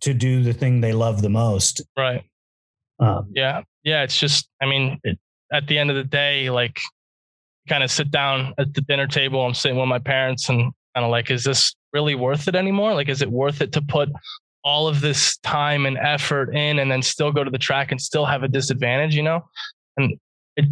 to 0.01 0.15
do 0.15 0.43
the 0.43 0.53
thing 0.53 0.81
they 0.81 0.93
love 0.93 1.23
the 1.23 1.31
most. 1.31 1.83
Right. 1.97 2.23
Um, 3.01 3.31
yeah. 3.35 3.63
Yeah. 3.83 4.03
It's 4.03 4.19
just, 4.19 4.49
I 4.61 4.67
mean, 4.67 5.01
it, 5.05 5.19
at 5.53 5.67
the 5.67 5.79
end 5.79 5.91
of 5.91 5.97
the 5.97 6.05
day, 6.05 6.51
like 6.51 6.79
kind 7.69 7.83
of 7.83 7.91
sit 7.91 8.11
down 8.11 8.55
at 8.59 8.73
the 8.75 8.83
dinner 8.83 9.07
table. 9.07 9.45
I'm 9.45 9.55
sitting 9.55 9.79
with 9.79 9.89
my 9.89 9.99
parents 9.99 10.49
and 10.49 10.73
kind 10.95 11.05
of 11.05 11.11
like, 11.11 11.31
is 11.31 11.45
this 11.45 11.75
really 11.93 12.15
worth 12.15 12.47
it 12.47 12.55
anymore? 12.55 12.95
Like, 12.95 13.09
is 13.09 13.23
it 13.23 13.31
worth 13.31 13.61
it 13.63 13.73
to 13.73 13.83
put 13.83 14.11
all 14.65 14.89
of 14.89 15.01
this 15.01 15.39
time 15.39 15.87
and 15.87 15.99
effort 15.99 16.55
in 16.55 16.79
and 16.79 16.91
then 16.91 17.03
still 17.03 17.33
go 17.33 17.45
to 17.45 17.51
the 17.51 17.59
track 17.59 17.91
and 17.91 18.01
still 18.01 18.27
have 18.27 18.43
a 18.43 18.49
disadvantage, 18.49 19.15
you 19.15 19.23
know? 19.23 19.43
And 19.97 20.19
it, 20.57 20.67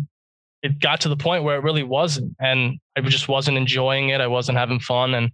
it 0.62 0.80
got 0.80 1.00
to 1.02 1.08
the 1.08 1.16
point 1.16 1.44
where 1.44 1.56
it 1.56 1.62
really 1.62 1.82
wasn't. 1.82 2.34
And 2.40 2.78
I 2.96 3.00
just 3.00 3.28
wasn't 3.28 3.56
enjoying 3.56 4.10
it. 4.10 4.20
I 4.20 4.26
wasn't 4.26 4.58
having 4.58 4.80
fun. 4.80 5.14
And 5.14 5.30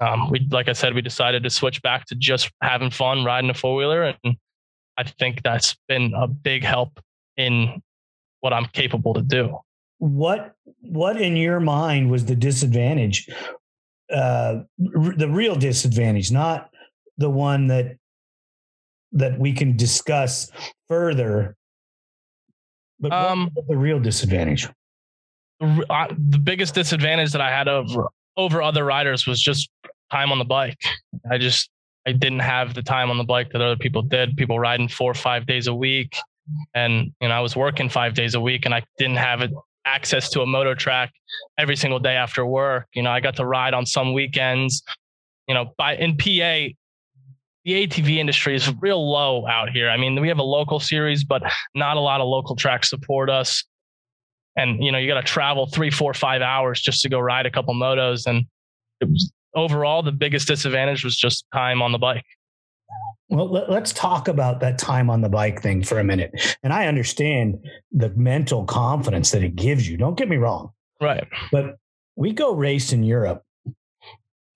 um, 0.00 0.30
we, 0.30 0.46
like 0.50 0.68
I 0.68 0.72
said, 0.72 0.94
we 0.94 1.02
decided 1.02 1.42
to 1.42 1.50
switch 1.50 1.82
back 1.82 2.06
to 2.06 2.14
just 2.14 2.50
having 2.62 2.90
fun 2.90 3.24
riding 3.24 3.50
a 3.50 3.54
four 3.54 3.74
wheeler, 3.74 4.14
and 4.22 4.36
I 4.96 5.04
think 5.04 5.42
that's 5.42 5.76
been 5.88 6.12
a 6.14 6.28
big 6.28 6.62
help 6.62 7.00
in 7.36 7.82
what 8.40 8.52
I'm 8.52 8.66
capable 8.66 9.14
to 9.14 9.22
do. 9.22 9.58
What 9.98 10.54
what 10.82 11.20
in 11.20 11.36
your 11.36 11.58
mind 11.58 12.10
was 12.10 12.24
the 12.24 12.36
disadvantage? 12.36 13.28
Uh, 14.12 14.62
r- 14.94 15.16
the 15.16 15.28
real 15.28 15.56
disadvantage, 15.56 16.30
not 16.30 16.70
the 17.18 17.30
one 17.30 17.66
that 17.68 17.96
that 19.12 19.38
we 19.38 19.52
can 19.52 19.76
discuss 19.76 20.50
further. 20.88 21.56
But 23.00 23.12
um, 23.12 23.50
the 23.68 23.76
real 23.76 24.00
disadvantage? 24.00 24.68
The 25.60 26.40
biggest 26.42 26.74
disadvantage 26.74 27.32
that 27.32 27.40
I 27.40 27.50
had 27.50 27.68
over 27.68 28.08
over 28.36 28.62
other 28.62 28.84
riders 28.84 29.26
was 29.26 29.40
just 29.40 29.68
time 30.10 30.32
on 30.32 30.38
the 30.38 30.44
bike. 30.44 30.78
I 31.30 31.38
just 31.38 31.70
I 32.06 32.12
didn't 32.12 32.40
have 32.40 32.74
the 32.74 32.82
time 32.82 33.10
on 33.10 33.18
the 33.18 33.24
bike 33.24 33.50
that 33.52 33.60
other 33.60 33.76
people 33.76 34.02
did. 34.02 34.36
People 34.36 34.58
riding 34.58 34.88
four 34.88 35.10
or 35.10 35.14
five 35.14 35.46
days 35.46 35.66
a 35.66 35.74
week, 35.74 36.16
and 36.74 37.12
you 37.20 37.28
know 37.28 37.34
I 37.34 37.40
was 37.40 37.56
working 37.56 37.88
five 37.88 38.14
days 38.14 38.34
a 38.34 38.40
week, 38.40 38.64
and 38.64 38.74
I 38.74 38.82
didn't 38.98 39.16
have 39.16 39.42
it, 39.42 39.50
access 39.84 40.28
to 40.30 40.42
a 40.42 40.46
moto 40.46 40.74
track 40.74 41.12
every 41.58 41.76
single 41.76 41.98
day 41.98 42.14
after 42.14 42.46
work. 42.46 42.86
You 42.94 43.02
know 43.02 43.10
I 43.10 43.20
got 43.20 43.36
to 43.36 43.44
ride 43.44 43.74
on 43.74 43.86
some 43.86 44.12
weekends. 44.12 44.82
You 45.48 45.54
know, 45.54 45.72
by 45.78 45.96
in 45.96 46.16
PA, 46.16 46.74
the 47.68 47.86
ATV 47.86 48.16
industry 48.16 48.54
is 48.54 48.72
real 48.80 49.12
low 49.12 49.46
out 49.46 49.68
here. 49.68 49.90
I 49.90 49.98
mean, 49.98 50.18
we 50.18 50.28
have 50.28 50.38
a 50.38 50.42
local 50.42 50.80
series, 50.80 51.22
but 51.22 51.42
not 51.74 51.98
a 51.98 52.00
lot 52.00 52.22
of 52.22 52.26
local 52.26 52.56
tracks 52.56 52.88
support 52.88 53.28
us. 53.28 53.62
And 54.56 54.82
you 54.82 54.90
know 54.90 54.96
you 54.96 55.06
got 55.06 55.20
to 55.20 55.26
travel 55.26 55.66
three 55.66 55.90
four 55.90 56.14
five 56.14 56.40
hours 56.40 56.80
just 56.80 57.02
to 57.02 57.10
go 57.10 57.20
ride 57.20 57.44
a 57.44 57.50
couple 57.50 57.74
motos 57.74 58.26
and 58.26 58.46
was, 59.02 59.30
overall 59.54 60.02
the 60.02 60.12
biggest 60.12 60.48
disadvantage 60.48 61.04
was 61.04 61.14
just 61.14 61.44
time 61.52 61.82
on 61.82 61.92
the 61.92 61.98
bike. 61.98 62.24
Well 63.28 63.50
let's 63.68 63.92
talk 63.92 64.28
about 64.28 64.60
that 64.60 64.78
time 64.78 65.10
on 65.10 65.20
the 65.20 65.28
bike 65.28 65.60
thing 65.62 65.82
for 65.84 66.00
a 66.00 66.04
minute. 66.04 66.56
And 66.62 66.72
i 66.72 66.86
understand 66.86 67.58
the 67.92 68.08
mental 68.16 68.64
confidence 68.64 69.30
that 69.30 69.44
it 69.44 69.54
gives 69.54 69.88
you 69.88 69.96
don't 69.96 70.16
get 70.16 70.28
me 70.28 70.38
wrong. 70.38 70.70
Right. 71.00 71.28
But 71.52 71.76
we 72.16 72.32
go 72.32 72.54
race 72.54 72.92
in 72.92 73.04
europe 73.04 73.44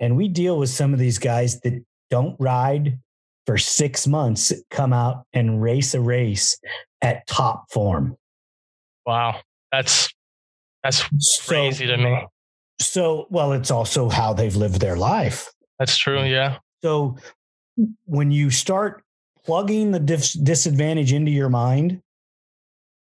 and 0.00 0.16
we 0.16 0.26
deal 0.26 0.58
with 0.58 0.70
some 0.70 0.92
of 0.94 0.98
these 0.98 1.18
guys 1.18 1.60
that 1.60 1.84
don't 2.10 2.34
ride 2.40 2.98
for 3.46 3.58
six 3.58 4.06
months 4.06 4.52
come 4.70 4.92
out 4.92 5.24
and 5.32 5.62
race 5.62 5.94
a 5.94 6.00
race 6.00 6.58
at 7.02 7.26
top 7.26 7.70
form 7.70 8.16
wow 9.06 9.40
that's 9.70 10.12
that's 10.82 11.04
crazy 11.46 11.86
to 11.86 11.96
me. 11.96 12.26
So, 12.80 13.26
well, 13.30 13.52
it's 13.52 13.70
also 13.70 14.08
how 14.08 14.32
they've 14.32 14.54
lived 14.54 14.80
their 14.80 14.96
life. 14.96 15.48
That's 15.78 15.96
true. 15.96 16.24
Yeah. 16.24 16.58
So, 16.82 17.16
when 18.04 18.30
you 18.30 18.50
start 18.50 19.02
plugging 19.44 19.92
the 19.92 20.00
dis- 20.00 20.32
disadvantage 20.32 21.12
into 21.12 21.30
your 21.30 21.48
mind, 21.48 22.00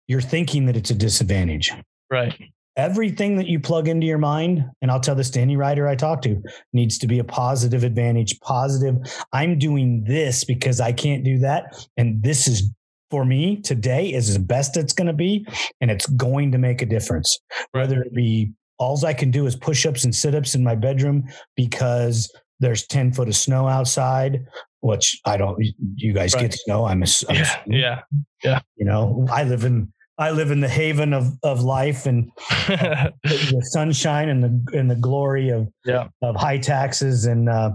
you're 0.06 0.20
thinking 0.20 0.66
that 0.66 0.76
it's 0.76 0.90
a 0.90 0.94
disadvantage. 0.94 1.72
Right. 2.10 2.38
Everything 2.76 3.36
that 3.36 3.46
you 3.46 3.60
plug 3.60 3.86
into 3.86 4.06
your 4.06 4.18
mind, 4.18 4.64
and 4.82 4.90
I'll 4.90 5.00
tell 5.00 5.14
this 5.14 5.30
to 5.30 5.40
any 5.40 5.56
writer 5.56 5.86
I 5.86 5.94
talk 5.94 6.22
to, 6.22 6.42
needs 6.72 6.98
to 6.98 7.06
be 7.06 7.18
a 7.20 7.24
positive 7.24 7.84
advantage. 7.84 8.40
Positive. 8.40 8.96
I'm 9.32 9.58
doing 9.58 10.04
this 10.04 10.44
because 10.44 10.80
I 10.80 10.92
can't 10.92 11.24
do 11.24 11.38
that. 11.38 11.86
And 11.96 12.22
this 12.22 12.48
is 12.48 12.70
for 13.10 13.24
me 13.24 13.60
today 13.60 14.12
is 14.12 14.32
the 14.34 14.40
best 14.40 14.76
it's 14.76 14.92
going 14.92 15.06
to 15.06 15.12
be, 15.12 15.46
and 15.80 15.90
it's 15.90 16.06
going 16.06 16.50
to 16.52 16.58
make 16.58 16.82
a 16.82 16.86
difference. 16.86 17.38
Whether 17.70 18.02
it 18.02 18.12
be 18.12 18.52
all 18.78 19.04
I 19.06 19.14
can 19.14 19.30
do 19.30 19.46
is 19.46 19.54
push 19.54 19.86
ups 19.86 20.04
and 20.04 20.14
sit 20.14 20.34
ups 20.34 20.54
in 20.54 20.64
my 20.64 20.74
bedroom 20.74 21.28
because 21.56 22.32
there's 22.60 22.86
10 22.86 23.12
foot 23.12 23.28
of 23.28 23.36
snow 23.36 23.68
outside, 23.68 24.44
which 24.80 25.20
I 25.24 25.36
don't, 25.36 25.62
you 25.96 26.12
guys 26.12 26.34
right. 26.34 26.42
get 26.42 26.52
to 26.52 26.60
know. 26.66 26.86
I'm, 26.86 27.02
a, 27.02 27.06
I'm 27.28 27.36
yeah, 27.36 27.62
yeah, 27.66 28.00
yeah. 28.42 28.60
You 28.76 28.84
know, 28.84 29.26
I 29.30 29.44
live 29.44 29.64
in, 29.64 29.92
I 30.16 30.30
live 30.30 30.50
in 30.50 30.60
the 30.60 30.68
haven 30.68 31.12
of, 31.12 31.32
of 31.42 31.62
life 31.62 32.06
and 32.06 32.30
the, 32.68 33.12
the, 33.24 33.62
sunshine 33.70 34.28
and 34.28 34.44
the, 34.44 34.78
and 34.78 34.90
the 34.90 34.96
glory 34.96 35.48
of, 35.48 35.68
yeah. 35.84 36.08
of 36.22 36.36
high 36.36 36.58
taxes 36.58 37.24
and 37.24 37.48
uh, 37.48 37.72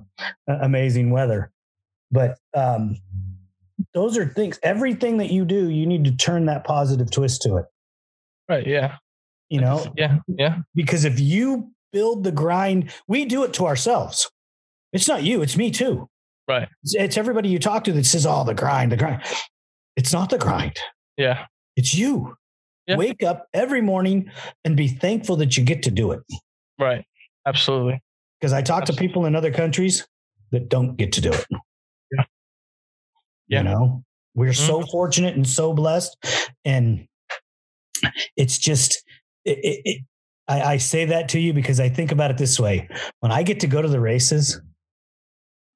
amazing 0.47 1.11
weather. 1.11 1.51
But, 2.11 2.37
um, 2.53 2.95
those 3.93 4.17
are 4.17 4.25
things 4.25 4.59
everything 4.61 5.17
that 5.17 5.31
you 5.31 5.45
do 5.45 5.69
you 5.69 5.85
need 5.85 6.03
to 6.05 6.11
turn 6.11 6.45
that 6.45 6.63
positive 6.63 7.09
twist 7.11 7.41
to 7.43 7.57
it. 7.57 7.65
Right 8.47 8.65
yeah. 8.67 8.97
You 9.49 9.61
know? 9.61 9.85
Yeah 9.95 10.17
yeah. 10.27 10.57
Because 10.75 11.05
if 11.05 11.19
you 11.19 11.71
build 11.91 12.23
the 12.23 12.31
grind 12.31 12.91
we 13.07 13.25
do 13.25 13.43
it 13.43 13.53
to 13.53 13.65
ourselves. 13.65 14.29
It's 14.91 15.07
not 15.07 15.23
you 15.23 15.41
it's 15.41 15.55
me 15.55 15.71
too. 15.71 16.09
Right. 16.47 16.67
It's, 16.83 16.95
it's 16.95 17.17
everybody 17.17 17.49
you 17.49 17.59
talk 17.59 17.83
to 17.85 17.93
that 17.93 18.05
says 18.05 18.25
oh 18.25 18.43
the 18.43 18.53
grind 18.53 18.91
the 18.91 18.97
grind. 18.97 19.21
It's 19.95 20.13
not 20.13 20.29
the 20.29 20.37
grind. 20.37 20.77
Yeah 21.17 21.45
it's 21.79 21.93
you 21.93 22.35
yeah. 22.87 22.95
wake 22.95 23.23
up 23.23 23.47
every 23.53 23.81
morning 23.81 24.29
and 24.65 24.75
be 24.77 24.87
thankful 24.87 25.35
that 25.35 25.57
you 25.57 25.63
get 25.63 25.83
to 25.83 25.91
do 25.91 26.11
it 26.11 26.21
right 26.79 27.05
absolutely 27.45 27.99
because 28.39 28.53
i 28.53 28.61
talk 28.61 28.83
absolutely. 28.83 29.07
to 29.07 29.09
people 29.09 29.25
in 29.25 29.35
other 29.35 29.51
countries 29.51 30.07
that 30.51 30.69
don't 30.69 30.95
get 30.95 31.11
to 31.13 31.21
do 31.21 31.31
it 31.31 31.45
yeah. 33.49 33.59
You 33.59 33.63
know, 33.63 34.03
we're 34.35 34.51
mm-hmm. 34.51 34.67
so 34.67 34.83
fortunate 34.83 35.35
and 35.35 35.47
so 35.47 35.73
blessed. 35.73 36.15
And 36.63 37.07
it's 38.37 38.57
just, 38.57 39.03
it, 39.43 39.57
it, 39.57 39.81
it, 39.83 40.01
I, 40.47 40.61
I 40.61 40.77
say 40.77 41.05
that 41.05 41.29
to 41.29 41.39
you 41.39 41.51
because 41.51 41.79
I 41.79 41.89
think 41.89 42.11
about 42.11 42.31
it 42.31 42.37
this 42.37 42.59
way. 42.59 42.87
When 43.19 43.31
I 43.31 43.43
get 43.43 43.59
to 43.61 43.67
go 43.67 43.81
to 43.81 43.87
the 43.87 43.99
races, 43.99 44.61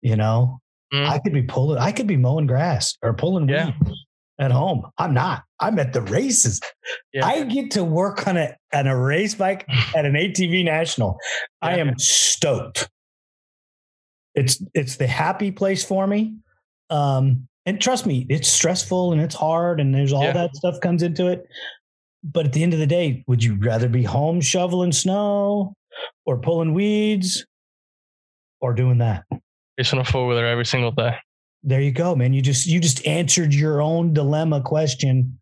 you 0.01 0.15
know, 0.15 0.59
mm. 0.93 1.05
I 1.05 1.19
could 1.19 1.33
be 1.33 1.43
pulling, 1.43 1.79
I 1.79 1.91
could 1.91 2.07
be 2.07 2.17
mowing 2.17 2.47
grass 2.47 2.95
or 3.01 3.13
pulling 3.13 3.49
yeah. 3.49 3.71
weeds 3.81 4.05
at 4.39 4.51
home. 4.51 4.83
I'm 4.97 5.13
not. 5.13 5.43
I'm 5.63 5.79
at 5.79 5.93
the 5.93 6.01
races. 6.01 6.59
Yeah. 7.13 7.25
I 7.25 7.43
get 7.43 7.71
to 7.71 7.83
work 7.83 8.27
on 8.27 8.37
a 8.37 8.55
on 8.73 8.87
a 8.87 8.97
race 8.97 9.35
bike 9.35 9.65
at 9.95 10.05
an 10.05 10.13
ATV 10.13 10.63
national. 10.65 11.17
Yeah. 11.61 11.69
I 11.69 11.77
am 11.77 11.97
stoked. 11.97 12.89
It's 14.35 14.63
it's 14.73 14.97
the 14.97 15.07
happy 15.07 15.51
place 15.51 15.83
for 15.83 16.07
me. 16.07 16.35
Um, 16.89 17.47
and 17.65 17.79
trust 17.81 18.05
me, 18.05 18.25
it's 18.29 18.47
stressful 18.49 19.13
and 19.13 19.21
it's 19.21 19.35
hard 19.35 19.79
and 19.79 19.93
there's 19.93 20.11
all 20.11 20.23
Yeah. 20.23 20.33
that 20.33 20.55
stuff 20.55 20.79
comes 20.81 21.01
into 21.03 21.27
it. 21.27 21.47
But 22.23 22.45
at 22.47 22.53
the 22.53 22.63
end 22.63 22.73
of 22.73 22.79
the 22.79 22.87
day, 22.87 23.23
would 23.27 23.43
you 23.43 23.55
rather 23.59 23.89
be 23.89 24.03
home 24.03 24.41
shoveling 24.41 24.91
snow 24.91 25.73
or 26.25 26.39
pulling 26.39 26.73
weeds 26.73 27.45
or 28.61 28.73
doing 28.73 28.97
that? 28.99 29.23
Racing 29.77 29.99
a 29.99 30.05
four 30.05 30.27
wheeler 30.27 30.45
every 30.45 30.65
single 30.65 30.91
day. 30.91 31.15
There 31.63 31.81
you 31.81 31.91
go, 31.91 32.15
man. 32.15 32.33
You 32.33 32.41
just 32.41 32.65
you 32.67 32.79
just 32.79 33.05
answered 33.07 33.53
your 33.53 33.81
own 33.81 34.13
dilemma 34.13 34.61
question 34.61 35.39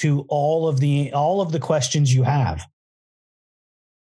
to 0.00 0.24
all 0.28 0.68
of 0.68 0.80
the 0.80 1.12
all 1.12 1.40
of 1.40 1.52
the 1.52 1.60
questions 1.60 2.14
you 2.14 2.22
have. 2.22 2.64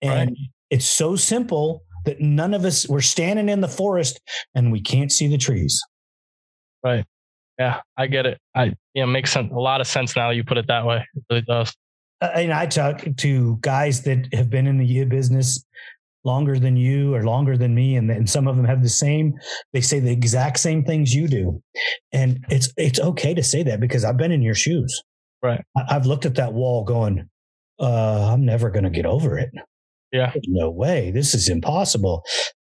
And 0.03 0.31
Right. 0.31 0.39
it's 0.71 0.87
so 0.87 1.17
simple 1.17 1.83
that 2.05 2.21
none 2.21 2.55
of 2.55 2.65
us 2.65 2.89
we're 2.89 3.01
standing 3.01 3.49
in 3.49 3.61
the 3.61 3.69
forest 3.69 4.21
and 4.55 4.71
we 4.71 4.81
can't 4.81 5.11
see 5.11 5.27
the 5.27 5.39
trees. 5.39 5.81
Right. 6.85 7.05
Yeah, 7.59 7.81
I 7.97 8.07
get 8.07 8.27
it. 8.27 8.39
I 8.55 8.75
yeah, 8.95 9.05
it 9.05 9.09
makes 9.09 9.33
sense. 9.33 9.51
A 9.53 9.59
lot 9.59 9.81
of 9.81 9.87
sense 9.87 10.15
now. 10.15 10.31
You 10.31 10.45
put 10.45 10.59
it 10.59 10.67
that 10.69 10.85
way. 10.85 11.05
It 11.15 11.23
really 11.31 11.43
does. 11.43 11.75
And 12.21 12.53
I 12.53 12.67
talk 12.67 13.05
to 13.19 13.59
guys 13.61 14.03
that 14.03 14.29
have 14.33 14.49
been 14.51 14.67
in 14.67 14.79
the 14.79 15.05
business 15.05 15.65
longer 16.25 16.59
than 16.59 16.77
you 16.77 17.15
or 17.15 17.25
longer 17.25 17.57
than 17.57 17.75
me, 17.75 17.97
and, 17.97 18.11
and 18.11 18.29
some 18.29 18.49
of 18.49 18.57
them 18.57 18.67
have 18.67 18.83
the 18.83 18.89
same. 18.89 19.35
They 19.73 19.81
say 19.81 20.01
the 20.01 20.11
exact 20.11 20.59
same 20.59 20.85
things 20.85 21.15
you 21.15 21.29
do, 21.29 21.63
and 22.13 22.45
it's 22.51 22.73
it's 22.77 23.01
okay 23.01 23.33
to 23.35 23.43
say 23.43 23.63
that 23.63 23.81
because 23.81 24.05
I've 24.05 24.17
been 24.17 24.33
in 24.33 24.43
your 24.43 24.55
shoes. 24.55 25.03
Right. 25.47 25.63
I, 25.77 25.97
I've 25.97 26.07
looked 26.07 26.27
at 26.27 26.35
that 26.37 26.53
wall, 26.53 26.85
going, 26.85 27.29
uh, 27.81 28.31
"I'm 28.33 28.45
never 28.45 28.71
going 28.71 28.85
to 28.85 28.91
get 28.91 29.07
over 29.07 29.39
it." 29.39 29.51
Yeah. 30.13 30.31
There's 30.33 30.47
no 30.49 30.71
way. 30.71 31.11
This 31.11 31.35
is 31.35 31.49
impossible. 31.49 32.23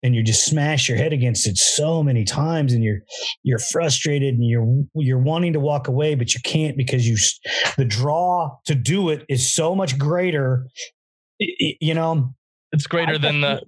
And 0.04 0.14
you 0.16 0.22
just 0.24 0.46
smash 0.46 0.88
your 0.88 0.98
head 0.98 1.12
against 1.12 1.48
it 1.48 1.58
so 1.58 2.04
many 2.04 2.24
times, 2.24 2.72
and 2.74 2.84
you're 2.84 3.00
you're 3.44 3.60
frustrated, 3.60 4.36
and 4.36 4.48
you're 4.48 4.84
you're 4.96 5.18
wanting 5.20 5.54
to 5.54 5.60
walk 5.60 5.88
away, 5.88 6.14
but 6.16 6.34
you 6.36 6.40
can't 6.44 6.78
because 6.78 7.08
you 7.08 7.18
the 7.78 7.86
draw 7.86 8.56
to 8.66 8.76
do 8.76 9.10
it 9.10 9.26
is 9.28 9.52
so 9.52 9.74
much 9.76 9.98
greater. 9.98 10.68
I- 11.42 11.46
I- 11.62 11.78
You 11.82 11.94
know, 11.96 12.34
It's 12.72 12.86
greater 12.88 13.14
I 13.16 13.18
than 13.18 13.42
the 13.42 13.64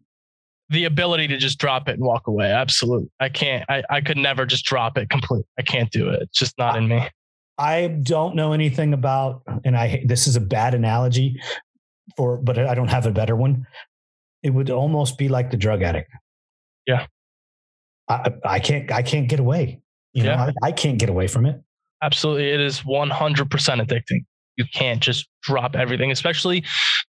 the 0.70 0.86
ability 0.86 1.28
to 1.30 1.38
just 1.38 1.58
drop 1.58 1.90
it 1.90 1.94
and 1.94 2.04
walk 2.04 2.28
away. 2.28 2.52
Absolutely. 2.52 3.10
I 3.20 3.30
can't. 3.30 3.66
I, 3.68 3.82
I 3.90 4.02
could 4.02 4.18
never 4.18 4.46
just 4.46 4.66
drop 4.66 5.00
it 5.00 5.10
completely. 5.10 5.48
I 5.58 5.64
can't 5.64 5.90
do 5.90 6.10
it. 6.10 6.22
It's 6.22 6.38
just 6.38 6.56
not 6.60 6.78
in 6.78 6.88
me. 6.88 7.08
I 7.60 7.88
don't 7.88 8.36
know 8.36 8.54
anything 8.54 8.94
about, 8.94 9.44
and 9.66 9.76
I 9.76 10.02
this 10.06 10.28
is 10.28 10.36
a 10.38 10.42
bad 10.42 10.74
analogy 10.74 11.40
for, 12.16 12.38
but 12.38 12.58
I 12.58 12.74
don't 12.74 12.88
have 12.88 13.06
a 13.06 13.12
better 13.12 13.36
one. 13.36 13.68
It 14.42 14.52
would 14.52 14.70
almost 14.70 15.18
be 15.18 15.28
like 15.28 15.52
the 15.52 15.58
drug 15.58 15.84
addict. 15.84 16.10
Yeah. 16.88 17.06
I, 18.08 18.32
I 18.46 18.60
can't 18.60 18.90
I 18.92 19.02
can't 19.04 19.28
get 19.28 19.40
away. 19.40 19.82
You 20.14 20.24
know, 20.24 20.32
Yeah. 20.32 20.52
I, 20.64 20.68
I 20.68 20.72
can't 20.72 20.98
get 20.98 21.10
away 21.10 21.28
from 21.28 21.46
it. 21.46 21.62
Absolutely. 22.02 22.50
It 22.50 22.62
is 22.62 22.80
100% 22.82 23.12
addicting. 23.50 24.26
You 24.56 24.66
can't 24.74 25.02
just 25.02 25.28
drop 25.44 25.76
everything, 25.76 26.12
especially 26.12 26.64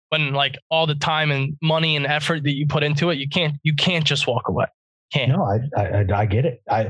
when 0.09 0.33
like 0.33 0.57
all 0.71 0.87
the 0.87 0.95
time 0.95 1.29
and 1.29 1.57
money 1.61 1.97
and 1.97 2.07
effort 2.07 2.43
that 2.43 2.55
you 2.55 2.65
put 2.65 2.83
into 2.83 3.09
it. 3.09 3.17
You 3.17 3.27
can't, 3.27 3.55
you 3.63 3.75
can't 3.75 4.05
just 4.05 4.27
walk 4.27 4.47
away. 4.47 4.65
Can't. 5.13 5.31
No, 5.31 5.43
I, 5.43 5.81
I 5.81 6.05
I- 6.13 6.25
get 6.25 6.45
it. 6.45 6.61
I 6.69 6.89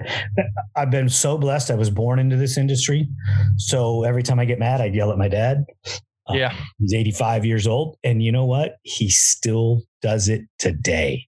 I've 0.76 0.90
been 0.90 1.08
so 1.10 1.38
blessed. 1.38 1.70
I 1.72 1.76
was 1.76 1.90
born 1.92 2.18
into 2.20 2.36
this 2.36 2.58
industry, 2.58 3.08
so 3.58 4.04
every 4.04 4.24
time 4.24 4.40
I 4.40 4.46
get 4.46 4.58
mad, 4.60 4.82
I 4.82 4.86
yell 4.86 5.12
at 5.12 5.18
my 5.18 5.28
dad. 5.28 5.66
Uh, 6.28 6.34
Yeah. 6.34 6.56
He's 6.80 6.94
85 6.94 7.46
years 7.46 7.68
old, 7.68 7.98
and 8.04 8.22
you 8.24 8.32
know 8.32 8.46
what? 8.46 8.78
He 8.84 9.10
still 9.10 9.84
does 10.02 10.30
it 10.30 10.42
today. 10.58 11.28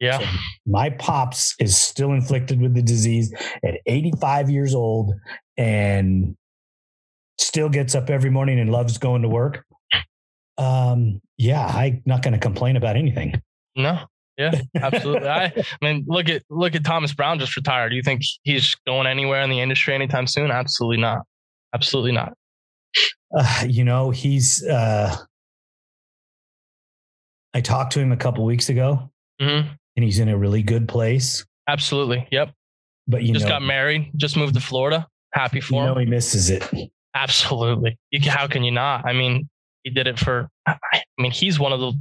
Yeah. 0.00 0.18
So 0.18 0.26
my 0.66 0.90
pops 0.90 1.54
is 1.60 1.76
still 1.76 2.12
inflicted 2.12 2.60
with 2.60 2.74
the 2.74 2.82
disease 2.82 3.32
at 3.64 3.74
85 3.86 4.50
years 4.50 4.74
old 4.74 5.14
and 5.56 6.36
still 7.38 7.68
gets 7.68 7.94
up 7.94 8.10
every 8.10 8.30
morning 8.30 8.58
and 8.58 8.70
loves 8.70 8.98
going 8.98 9.22
to 9.22 9.28
work. 9.28 9.64
Um, 10.58 11.20
yeah, 11.38 11.64
I'm 11.66 12.02
not 12.04 12.22
going 12.22 12.34
to 12.34 12.40
complain 12.40 12.76
about 12.76 12.96
anything. 12.96 13.40
No. 13.76 14.00
Yeah, 14.36 14.60
absolutely. 14.74 15.28
I, 15.28 15.44
I 15.46 15.64
mean, 15.82 16.04
look 16.08 16.28
at 16.28 16.42
look 16.50 16.74
at 16.74 16.84
Thomas 16.84 17.12
Brown 17.12 17.38
just 17.38 17.56
retired. 17.56 17.90
Do 17.90 17.96
you 17.96 18.02
think 18.02 18.22
he's 18.42 18.74
going 18.86 19.06
anywhere 19.06 19.42
in 19.42 19.50
the 19.50 19.60
industry 19.60 19.94
anytime 19.94 20.26
soon? 20.26 20.50
Absolutely 20.50 20.96
not. 20.98 21.22
Absolutely 21.74 22.12
not. 22.12 22.32
Uh, 23.36 23.64
you 23.68 23.84
know, 23.84 24.10
he's. 24.10 24.64
Uh, 24.64 25.16
I 27.52 27.60
talked 27.60 27.92
to 27.92 28.00
him 28.00 28.12
a 28.12 28.16
couple 28.16 28.44
weeks 28.44 28.68
ago, 28.68 29.10
hmm 29.40 29.60
and 29.96 30.04
he's 30.04 30.18
in 30.18 30.28
a 30.28 30.36
really 30.36 30.62
good 30.62 30.88
place. 30.88 31.44
Absolutely. 31.68 32.26
Yep. 32.32 32.50
But 33.06 33.22
you 33.22 33.32
just 33.32 33.44
know, 33.44 33.52
got 33.52 33.62
married. 33.62 34.10
Just 34.16 34.36
moved 34.36 34.54
to 34.54 34.60
Florida. 34.60 35.06
Happy 35.32 35.58
you 35.58 35.62
for 35.62 35.84
know 35.86 35.92
him. 35.92 36.00
he 36.00 36.06
misses 36.06 36.50
it. 36.50 36.68
Absolutely. 37.14 37.96
You, 38.10 38.28
how 38.28 38.48
can 38.48 38.64
you 38.64 38.72
not? 38.72 39.06
I 39.06 39.12
mean, 39.12 39.48
he 39.84 39.90
did 39.90 40.08
it 40.08 40.18
for. 40.18 40.48
I 40.66 40.76
mean, 41.18 41.30
he's 41.30 41.60
one 41.60 41.72
of 41.72 41.78
the 41.78 41.92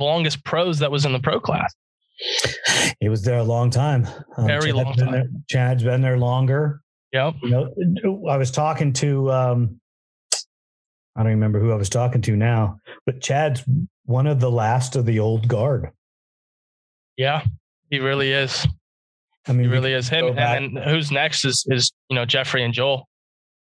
longest 0.00 0.44
pros 0.44 0.78
that 0.80 0.90
was 0.90 1.04
in 1.04 1.12
the 1.12 1.20
pro 1.20 1.40
class. 1.40 1.72
He 3.00 3.08
was 3.08 3.22
there 3.22 3.38
a 3.38 3.44
long 3.44 3.70
time. 3.70 4.06
Um, 4.36 4.46
Very 4.46 4.72
Chad's 4.72 4.74
long 4.76 4.94
time. 4.94 5.12
there- 5.12 5.28
Chad's 5.48 5.82
been 5.84 6.02
there 6.02 6.18
longer. 6.18 6.82
Yep. 7.12 7.34
You 7.42 7.50
know, 7.80 8.26
I 8.28 8.36
was 8.36 8.50
talking 8.50 8.92
to. 8.94 9.30
Um, 9.32 9.80
I 11.16 11.22
don't 11.22 11.32
remember 11.32 11.58
who 11.58 11.72
I 11.72 11.76
was 11.76 11.88
talking 11.88 12.22
to 12.22 12.36
now, 12.36 12.78
but 13.04 13.20
Chad's 13.20 13.64
one 14.04 14.26
of 14.26 14.38
the 14.40 14.50
last 14.50 14.94
of 14.96 15.06
the 15.06 15.18
old 15.18 15.48
guard. 15.48 15.90
Yeah. 17.16 17.42
He 17.90 17.98
really 17.98 18.30
is. 18.32 18.66
I 19.48 19.52
mean, 19.52 19.64
He 19.64 19.68
really 19.72 19.92
is 19.92 20.08
him. 20.08 20.38
And 20.38 20.76
then 20.76 20.82
who's 20.88 21.10
next 21.10 21.44
is 21.44 21.66
is 21.68 21.90
you 22.08 22.14
know 22.14 22.24
Jeffrey 22.24 22.62
and 22.62 22.72
Joel. 22.72 23.08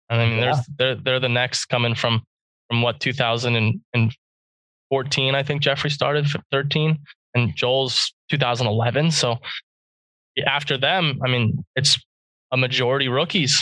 I 0.09 0.17
mean, 0.17 0.39
there's 0.39 0.57
they're 0.77 0.95
they're 0.95 1.19
the 1.19 1.29
next 1.29 1.65
coming 1.65 1.95
from 1.95 2.21
from 2.69 2.81
what 2.81 2.99
2014. 4.91 5.35
I 5.35 5.43
think 5.43 5.61
Jeffrey 5.61 5.89
started 5.89 6.27
13, 6.51 6.97
and 7.33 7.55
Joel's 7.55 8.13
2011. 8.29 9.11
So 9.11 9.37
after 10.45 10.77
them, 10.77 11.19
I 11.23 11.29
mean, 11.29 11.63
it's 11.75 11.99
a 12.51 12.57
majority 12.57 13.07
rookies. 13.07 13.61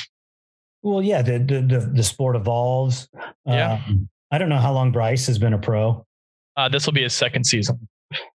Well, 0.82 1.02
yeah, 1.02 1.22
the 1.22 1.39
the 1.39 1.62
the, 1.62 1.92
the 1.96 2.04
sport 2.04 2.36
evolves. 2.36 3.10
Yeah. 3.46 3.82
Um, 3.88 4.10
I 4.32 4.38
don't 4.38 4.50
know 4.50 4.60
how 4.60 4.74
long 4.74 4.92
Bryce 4.92 5.28
has 5.28 5.38
been 5.38 5.54
a 5.54 5.58
pro. 5.58 6.06
Uh, 6.56 6.70
this 6.70 6.86
will 6.86 6.94
be 6.94 7.04
his 7.04 7.13
second 7.13 7.46
season. 7.46 7.88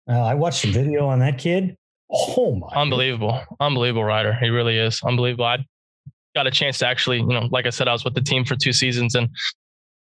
Uh, 0.09 0.21
I 0.21 0.33
watched 0.33 0.61
some 0.61 0.71
video 0.71 1.07
on 1.07 1.19
that 1.19 1.37
kid. 1.37 1.75
Oh 2.11 2.55
my! 2.55 2.67
Unbelievable, 2.75 3.41
unbelievable 3.59 4.03
rider. 4.03 4.33
He 4.33 4.49
really 4.49 4.77
is 4.77 5.01
unbelievable. 5.03 5.45
I 5.45 5.63
got 6.35 6.47
a 6.47 6.51
chance 6.51 6.79
to 6.79 6.87
actually, 6.87 7.19
you 7.19 7.27
know, 7.27 7.47
like 7.51 7.65
I 7.65 7.69
said, 7.69 7.87
I 7.87 7.93
was 7.93 8.03
with 8.03 8.15
the 8.15 8.21
team 8.21 8.43
for 8.43 8.55
two 8.55 8.73
seasons 8.73 9.15
and 9.15 9.29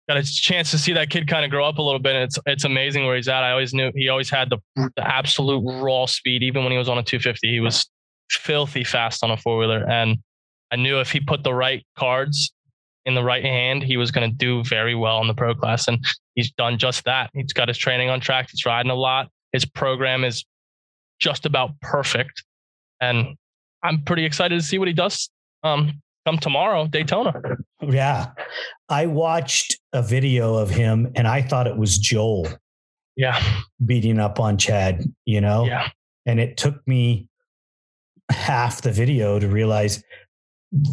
got 0.08 0.18
a 0.18 0.22
chance 0.22 0.70
to 0.70 0.78
see 0.78 0.92
that 0.92 1.10
kid 1.10 1.26
kind 1.26 1.44
of 1.44 1.50
grow 1.50 1.66
up 1.66 1.78
a 1.78 1.82
little 1.82 1.98
bit. 1.98 2.14
And 2.14 2.24
it's 2.24 2.38
it's 2.46 2.64
amazing 2.64 3.06
where 3.06 3.16
he's 3.16 3.28
at. 3.28 3.42
I 3.42 3.50
always 3.50 3.74
knew 3.74 3.90
he 3.94 4.08
always 4.08 4.30
had 4.30 4.50
the, 4.50 4.58
the 4.76 5.06
absolute 5.06 5.62
raw 5.82 6.06
speed. 6.06 6.42
Even 6.42 6.62
when 6.62 6.72
he 6.72 6.78
was 6.78 6.88
on 6.88 6.98
a 6.98 7.02
250, 7.02 7.50
he 7.50 7.60
was 7.60 7.88
filthy 8.30 8.84
fast 8.84 9.22
on 9.24 9.30
a 9.30 9.36
four 9.36 9.58
wheeler. 9.58 9.84
And 9.88 10.18
I 10.70 10.76
knew 10.76 11.00
if 11.00 11.10
he 11.10 11.20
put 11.20 11.44
the 11.44 11.54
right 11.54 11.84
cards 11.96 12.52
in 13.04 13.14
the 13.14 13.22
right 13.22 13.44
hand, 13.44 13.82
he 13.82 13.96
was 13.96 14.10
going 14.10 14.28
to 14.28 14.36
do 14.36 14.64
very 14.64 14.94
well 14.94 15.20
in 15.20 15.28
the 15.28 15.34
pro 15.34 15.54
class. 15.54 15.88
And 15.88 16.04
he's 16.34 16.50
done 16.52 16.78
just 16.78 17.04
that. 17.04 17.30
He's 17.34 17.52
got 17.52 17.68
his 17.68 17.78
training 17.78 18.10
on 18.10 18.20
track. 18.20 18.48
He's 18.50 18.66
riding 18.66 18.90
a 18.90 18.96
lot. 18.96 19.28
His 19.52 19.64
program 19.64 20.24
is 20.24 20.44
just 21.20 21.46
about 21.46 21.70
perfect. 21.80 22.44
And 23.00 23.36
I'm 23.82 24.02
pretty 24.02 24.24
excited 24.24 24.58
to 24.58 24.64
see 24.64 24.78
what 24.78 24.88
he 24.88 24.94
does 24.94 25.30
um, 25.62 26.00
come 26.26 26.38
tomorrow, 26.38 26.86
Daytona. 26.88 27.32
Yeah, 27.80 28.26
I 28.88 29.06
watched 29.06 29.78
a 29.92 30.02
video 30.02 30.56
of 30.56 30.68
him, 30.70 31.12
and 31.14 31.26
I 31.28 31.40
thought 31.42 31.66
it 31.68 31.76
was 31.76 31.98
Joel 31.98 32.48
Yeah. 33.16 33.40
beating 33.84 34.18
up 34.18 34.40
on 34.40 34.58
Chad. 34.58 35.04
You 35.24 35.40
know, 35.40 35.66
Yeah. 35.66 35.88
and 36.26 36.40
it 36.40 36.56
took 36.56 36.86
me 36.88 37.28
half 38.30 38.82
the 38.82 38.90
video 38.90 39.38
to 39.38 39.46
realize 39.46 40.02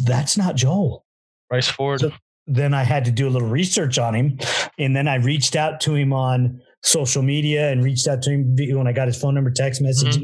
that's 0.06 0.36
not 0.36 0.54
Joel. 0.54 1.04
Bryce 1.50 1.68
Ford. 1.68 2.00
So- 2.00 2.12
Then 2.46 2.74
I 2.74 2.82
had 2.84 3.06
to 3.06 3.10
do 3.10 3.26
a 3.26 3.30
little 3.30 3.48
research 3.48 3.98
on 3.98 4.14
him, 4.14 4.38
and 4.78 4.94
then 4.94 5.08
I 5.08 5.14
reached 5.16 5.56
out 5.56 5.80
to 5.80 5.94
him 5.94 6.12
on 6.12 6.60
social 6.82 7.22
media 7.22 7.70
and 7.72 7.82
reached 7.82 8.06
out 8.06 8.20
to 8.22 8.30
him 8.30 8.54
when 8.76 8.86
I 8.86 8.92
got 8.92 9.08
his 9.08 9.18
phone 9.20 9.34
number, 9.34 9.50
text 9.50 9.80
message. 9.80 10.22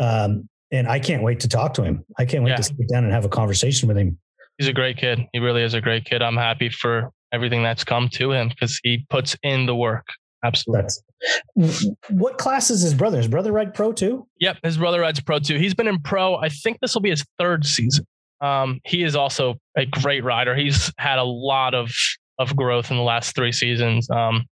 Um, 0.00 0.48
and 0.72 0.88
I 0.88 0.98
can't 0.98 1.22
wait 1.22 1.38
to 1.40 1.48
talk 1.48 1.72
to 1.74 1.84
him. 1.84 2.04
I 2.18 2.24
can't 2.24 2.42
wait 2.42 2.50
Yeah. 2.50 2.56
to 2.56 2.62
sit 2.64 2.76
down 2.92 3.04
and 3.04 3.12
have 3.12 3.24
a 3.24 3.28
conversation 3.28 3.86
with 3.86 3.96
him. 3.96 4.18
He's 4.58 4.68
a 4.68 4.72
great 4.72 4.96
kid. 4.96 5.20
He 5.32 5.38
really 5.38 5.62
is 5.62 5.74
a 5.74 5.80
great 5.80 6.04
kid. 6.04 6.22
I'm 6.22 6.36
happy 6.36 6.68
for 6.70 7.10
everything 7.32 7.62
that's 7.62 7.84
come 7.84 8.08
to 8.10 8.32
him 8.32 8.48
because 8.48 8.80
he 8.82 9.04
puts 9.10 9.36
in 9.42 9.66
the 9.66 9.74
work. 9.74 10.06
Absolutely. 10.44 10.82
That's 10.82 11.86
what 12.10 12.38
class 12.38 12.70
is 12.70 12.82
his 12.82 12.94
brother? 12.94 13.18
His 13.18 13.28
brother 13.28 13.52
ride 13.52 13.74
pro 13.74 13.92
too? 13.92 14.26
Yep, 14.40 14.58
his 14.62 14.76
brother 14.78 15.00
rides 15.00 15.20
pro 15.20 15.38
too. 15.38 15.58
He's 15.58 15.74
been 15.74 15.88
in 15.88 16.00
pro. 16.00 16.36
I 16.36 16.48
think 16.48 16.78
this 16.80 16.94
will 16.94 17.02
be 17.02 17.10
his 17.10 17.24
third 17.38 17.64
season. 17.66 18.06
Um, 18.40 18.80
he 18.84 19.02
is 19.02 19.16
also 19.16 19.54
a 19.76 19.86
great 19.86 20.22
rider. 20.22 20.54
He's 20.54 20.92
had 20.98 21.18
a 21.18 21.24
lot 21.24 21.74
of 21.74 21.90
of 22.38 22.54
growth 22.54 22.90
in 22.90 22.98
the 22.98 23.02
last 23.02 23.34
three 23.34 23.52
seasons. 23.52 24.10
Um, 24.10 24.44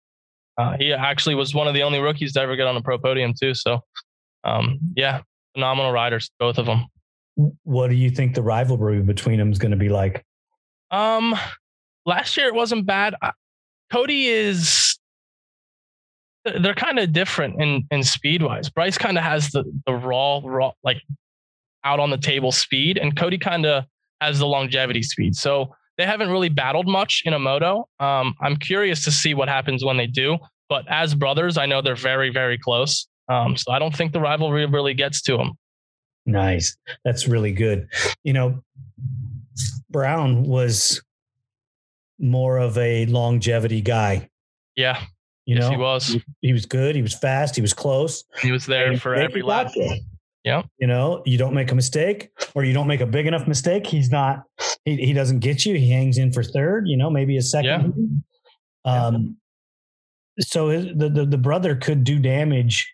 uh, 0.58 0.78
he 0.80 0.94
actually 0.94 1.36
was 1.36 1.54
one 1.54 1.68
of 1.68 1.74
the 1.74 1.84
only 1.84 2.00
rookies 2.00 2.32
to 2.34 2.42
ever 2.42 2.56
get 2.56 2.66
on 2.66 2.78
a 2.78 2.82
pro 2.82 2.98
podium 2.98 3.34
too. 3.38 3.54
So, 3.54 3.82
um, 4.46 4.80
yeah, 4.96 5.22
phenomenal 5.54 5.92
riders, 5.92 6.30
both 6.39 6.58
of 6.58 6.66
them. 6.66 6.86
What 7.36 7.89
do 7.89 7.96
you 7.96 8.10
think 8.10 8.36
the 8.36 8.43
rivalry 8.43 9.02
between 9.02 9.39
them 9.39 9.52
is 9.52 9.58
going 9.58 9.72
to 9.72 9.78
be 9.78 9.89
like? 9.89 10.24
Um, 10.91 11.36
last 12.06 12.38
year 12.38 12.48
it 12.48 12.54
wasn't 12.54 12.86
bad. 12.86 13.15
Cody 13.91 14.28
is 14.28 14.98
they're 16.46 16.74
kind 16.74 17.00
of 17.00 17.13
different 17.13 17.62
in 17.62 17.88
in 17.91 18.04
speed 18.04 18.41
wise. 18.41 18.69
Bryce 18.69 18.98
kind 18.98 19.17
of 19.17 19.24
has 19.24 19.50
the 19.50 19.63
the 19.86 19.93
raw 19.93 20.41
raw 20.43 20.72
like 20.84 21.02
out 21.84 22.00
on 22.00 22.10
the 22.10 22.17
table 22.17 22.52
speed, 22.52 22.98
and 22.98 23.15
Cody 23.15 23.38
kind 23.38 23.65
of 23.65 23.86
has 24.22 24.39
the 24.39 24.48
longevity 24.48 25.04
speed. 25.04 25.36
So 25.36 25.76
they 25.98 26.06
haven't 26.06 26.30
really 26.30 26.50
battled 26.50 26.88
much 26.88 27.24
in 27.26 27.34
a 27.34 27.39
moto. 27.39 27.88
Um, 28.00 28.36
I'm 28.41 28.56
curious 28.58 29.04
to 29.06 29.12
see 29.12 29.34
what 29.34 29.48
happens 29.48 29.84
when 29.84 29.98
they 29.98 30.08
do. 30.08 30.38
But 30.69 30.86
as 30.89 31.13
brothers, 31.13 31.58
I 31.58 31.65
know 31.65 31.82
they're 31.82 31.96
very 31.96 32.30
very 32.30 32.58
close. 32.58 33.08
Um, 33.30 33.56
so 33.56 33.72
I 33.72 33.80
don't 33.80 33.96
think 33.96 34.12
the 34.12 34.19
rivalry 34.19 34.65
really 34.65 34.93
gets 34.93 35.22
to 35.24 35.38
them. 35.38 35.54
Nice, 36.26 36.78
that's 37.04 37.28
really 37.28 37.52
good. 37.52 37.88
You 38.24 38.34
know, 38.34 38.64
Brown 39.90 40.44
was 40.44 41.02
more 42.20 42.58
of 42.58 42.78
a 42.78 43.06
longevity 43.08 43.82
guy. 43.82 44.30
Yeah. 44.76 45.02
You 45.46 45.56
yes, 45.56 45.64
know, 45.64 45.70
he 45.72 45.78
was. 45.78 46.08
He, 46.08 46.24
he, 46.42 46.54
was 46.54 46.66
good. 46.66 46.96
He 46.96 47.02
was 47.02 47.14
fast. 47.14 47.56
He 47.56 47.62
was 47.62 47.74
close. 47.74 48.24
He 48.42 48.52
was 48.52 48.66
there 48.66 48.98
for 48.98 49.14
every 49.14 49.42
lap. 49.42 49.72
Yeah. 50.44 50.64
You 50.78 50.88
know, 50.88 51.22
you 51.26 51.38
don't 51.38 51.54
make 51.54 51.72
a 51.72 51.76
mistake 51.76 52.30
or 52.56 52.64
you 52.64 52.74
don't 52.74 52.88
make 52.88 53.02
a 53.02 53.06
big 53.06 53.28
enough 53.28 53.48
mistake. 53.48 53.86
He's 53.86 54.10
not, 54.10 54.44
he, 54.86 54.98
he 54.98 55.14
doesn't 55.14 55.40
get 55.40 55.66
you. 55.66 55.76
He 55.76 55.90
hangs 55.90 56.18
in 56.18 56.32
for 56.32 56.44
third, 56.44 56.88
you 56.88 56.98
know, 56.98 57.10
maybe 57.10 57.38
a 57.38 57.42
second. 57.42 58.24
Yeah. 58.86 59.06
Um, 59.06 59.38
so 60.40 60.70
the, 60.70 61.10
the, 61.10 61.26
the 61.26 61.38
brother 61.38 61.76
could 61.76 62.04
do 62.04 62.20
damage. 62.20 62.93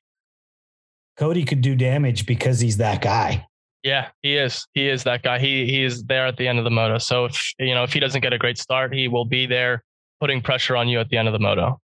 Cody 1.19 1.43
could 1.43 1.61
do 1.61 1.75
damage 1.75 2.25
because 2.25 2.61
he's 2.61 2.77
that 2.77 3.01
guy. 3.01 3.45
Yeah, 3.83 4.07
he 4.21 4.37
is. 4.37 4.65
He 4.73 4.87
is 4.87 5.03
that 5.03 5.21
guy. 5.21 5.37
He 5.37 5.65
he 5.65 5.83
is 5.83 6.03
there 6.05 6.25
at 6.25 6.37
the 6.37 6.47
end 6.47 6.59
of 6.59 6.63
the 6.63 6.71
moto. 6.71 6.97
So 6.97 7.25
if 7.25 7.53
you 7.59 7.75
know 7.75 7.83
if 7.83 7.93
he 7.93 7.99
doesn't 7.99 8.21
get 8.21 8.33
a 8.33 8.37
great 8.37 8.57
start, 8.57 8.93
he 8.93 9.07
will 9.07 9.25
be 9.25 9.45
there 9.45 9.83
putting 10.21 10.41
pressure 10.41 10.75
on 10.77 10.87
you 10.87 10.99
at 10.99 11.09
the 11.09 11.17
end 11.17 11.27
of 11.27 11.33
the 11.33 11.39
moto. 11.39 11.79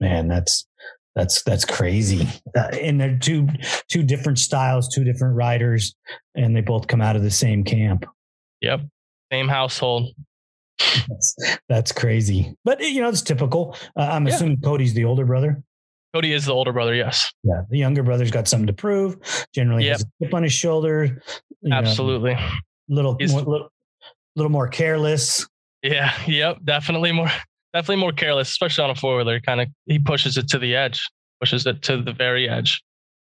Man, 0.00 0.28
that's 0.28 0.66
that's 1.14 1.42
that's 1.42 1.64
crazy. 1.64 2.28
Uh, 2.56 2.68
and 2.80 3.00
they're 3.00 3.18
two 3.18 3.48
two 3.88 4.02
different 4.02 4.38
styles, 4.38 4.88
two 4.88 5.04
different 5.04 5.36
riders, 5.36 5.94
and 6.34 6.54
they 6.54 6.60
both 6.60 6.88
come 6.88 7.00
out 7.00 7.16
of 7.16 7.22
the 7.22 7.30
same 7.30 7.62
camp. 7.62 8.04
Yep, 8.60 8.80
same 9.32 9.48
household. 9.48 10.08
That's, 10.78 11.36
that's 11.68 11.92
crazy, 11.92 12.56
but 12.64 12.80
you 12.80 13.00
know 13.00 13.08
it's 13.08 13.22
typical. 13.22 13.76
Uh, 13.96 14.08
I'm 14.10 14.26
yeah. 14.26 14.34
assuming 14.34 14.60
Cody's 14.60 14.94
the 14.94 15.04
older 15.04 15.24
brother. 15.24 15.62
Cody 16.14 16.32
is 16.32 16.46
the 16.46 16.52
older 16.52 16.72
brother, 16.72 16.94
yes. 16.94 17.32
Yeah, 17.44 17.62
the 17.70 17.78
younger 17.78 18.02
brother's 18.02 18.30
got 18.30 18.48
something 18.48 18.66
to 18.66 18.72
prove. 18.72 19.16
Generally, 19.54 19.84
yep. 19.84 19.92
has 19.92 20.02
a 20.02 20.24
chip 20.24 20.34
on 20.34 20.42
his 20.42 20.52
shoulder. 20.52 21.22
Absolutely. 21.70 22.34
Know, 22.34 22.48
little, 22.88 23.16
more, 23.28 23.42
little, 23.42 23.68
little 24.34 24.50
more 24.50 24.66
careless. 24.68 25.46
Yeah. 25.82 26.12
Yep. 26.26 26.58
Definitely 26.64 27.12
more. 27.12 27.30
Definitely 27.72 28.00
more 28.00 28.12
careless, 28.12 28.48
especially 28.48 28.84
on 28.84 28.90
a 28.90 28.94
four 28.96 29.16
wheeler. 29.16 29.38
Kind 29.40 29.60
of, 29.60 29.68
he 29.86 30.00
pushes 30.00 30.36
it 30.36 30.48
to 30.48 30.58
the 30.58 30.74
edge, 30.74 31.08
pushes 31.40 31.64
it 31.66 31.82
to 31.82 32.02
the 32.02 32.12
very 32.12 32.48
edge. 32.48 32.82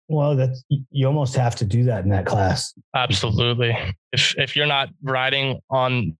Well, 0.09 0.37
that's 0.37 0.63
you 0.69 1.05
almost 1.05 1.35
have 1.35 1.55
to 1.57 1.65
do 1.65 1.83
that 1.83 2.05
in 2.05 2.09
that 2.11 2.25
class. 2.25 2.73
Absolutely. 2.95 3.77
If 4.13 4.37
if 4.37 4.55
you're 4.55 4.65
not 4.65 4.87
riding 5.03 5.59
on 5.69 6.17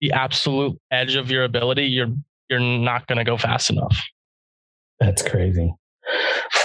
the 0.00 0.10
absolute 0.10 0.76
edge 0.90 1.14
of 1.14 1.30
your 1.30 1.44
ability, 1.44 1.84
you're 1.84 2.12
you're 2.50 2.58
not 2.58 3.06
going 3.06 3.18
to 3.18 3.24
go 3.24 3.38
fast 3.38 3.70
enough. 3.70 4.02
That's 4.98 5.22
crazy. 5.22 5.72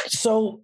So 0.08 0.62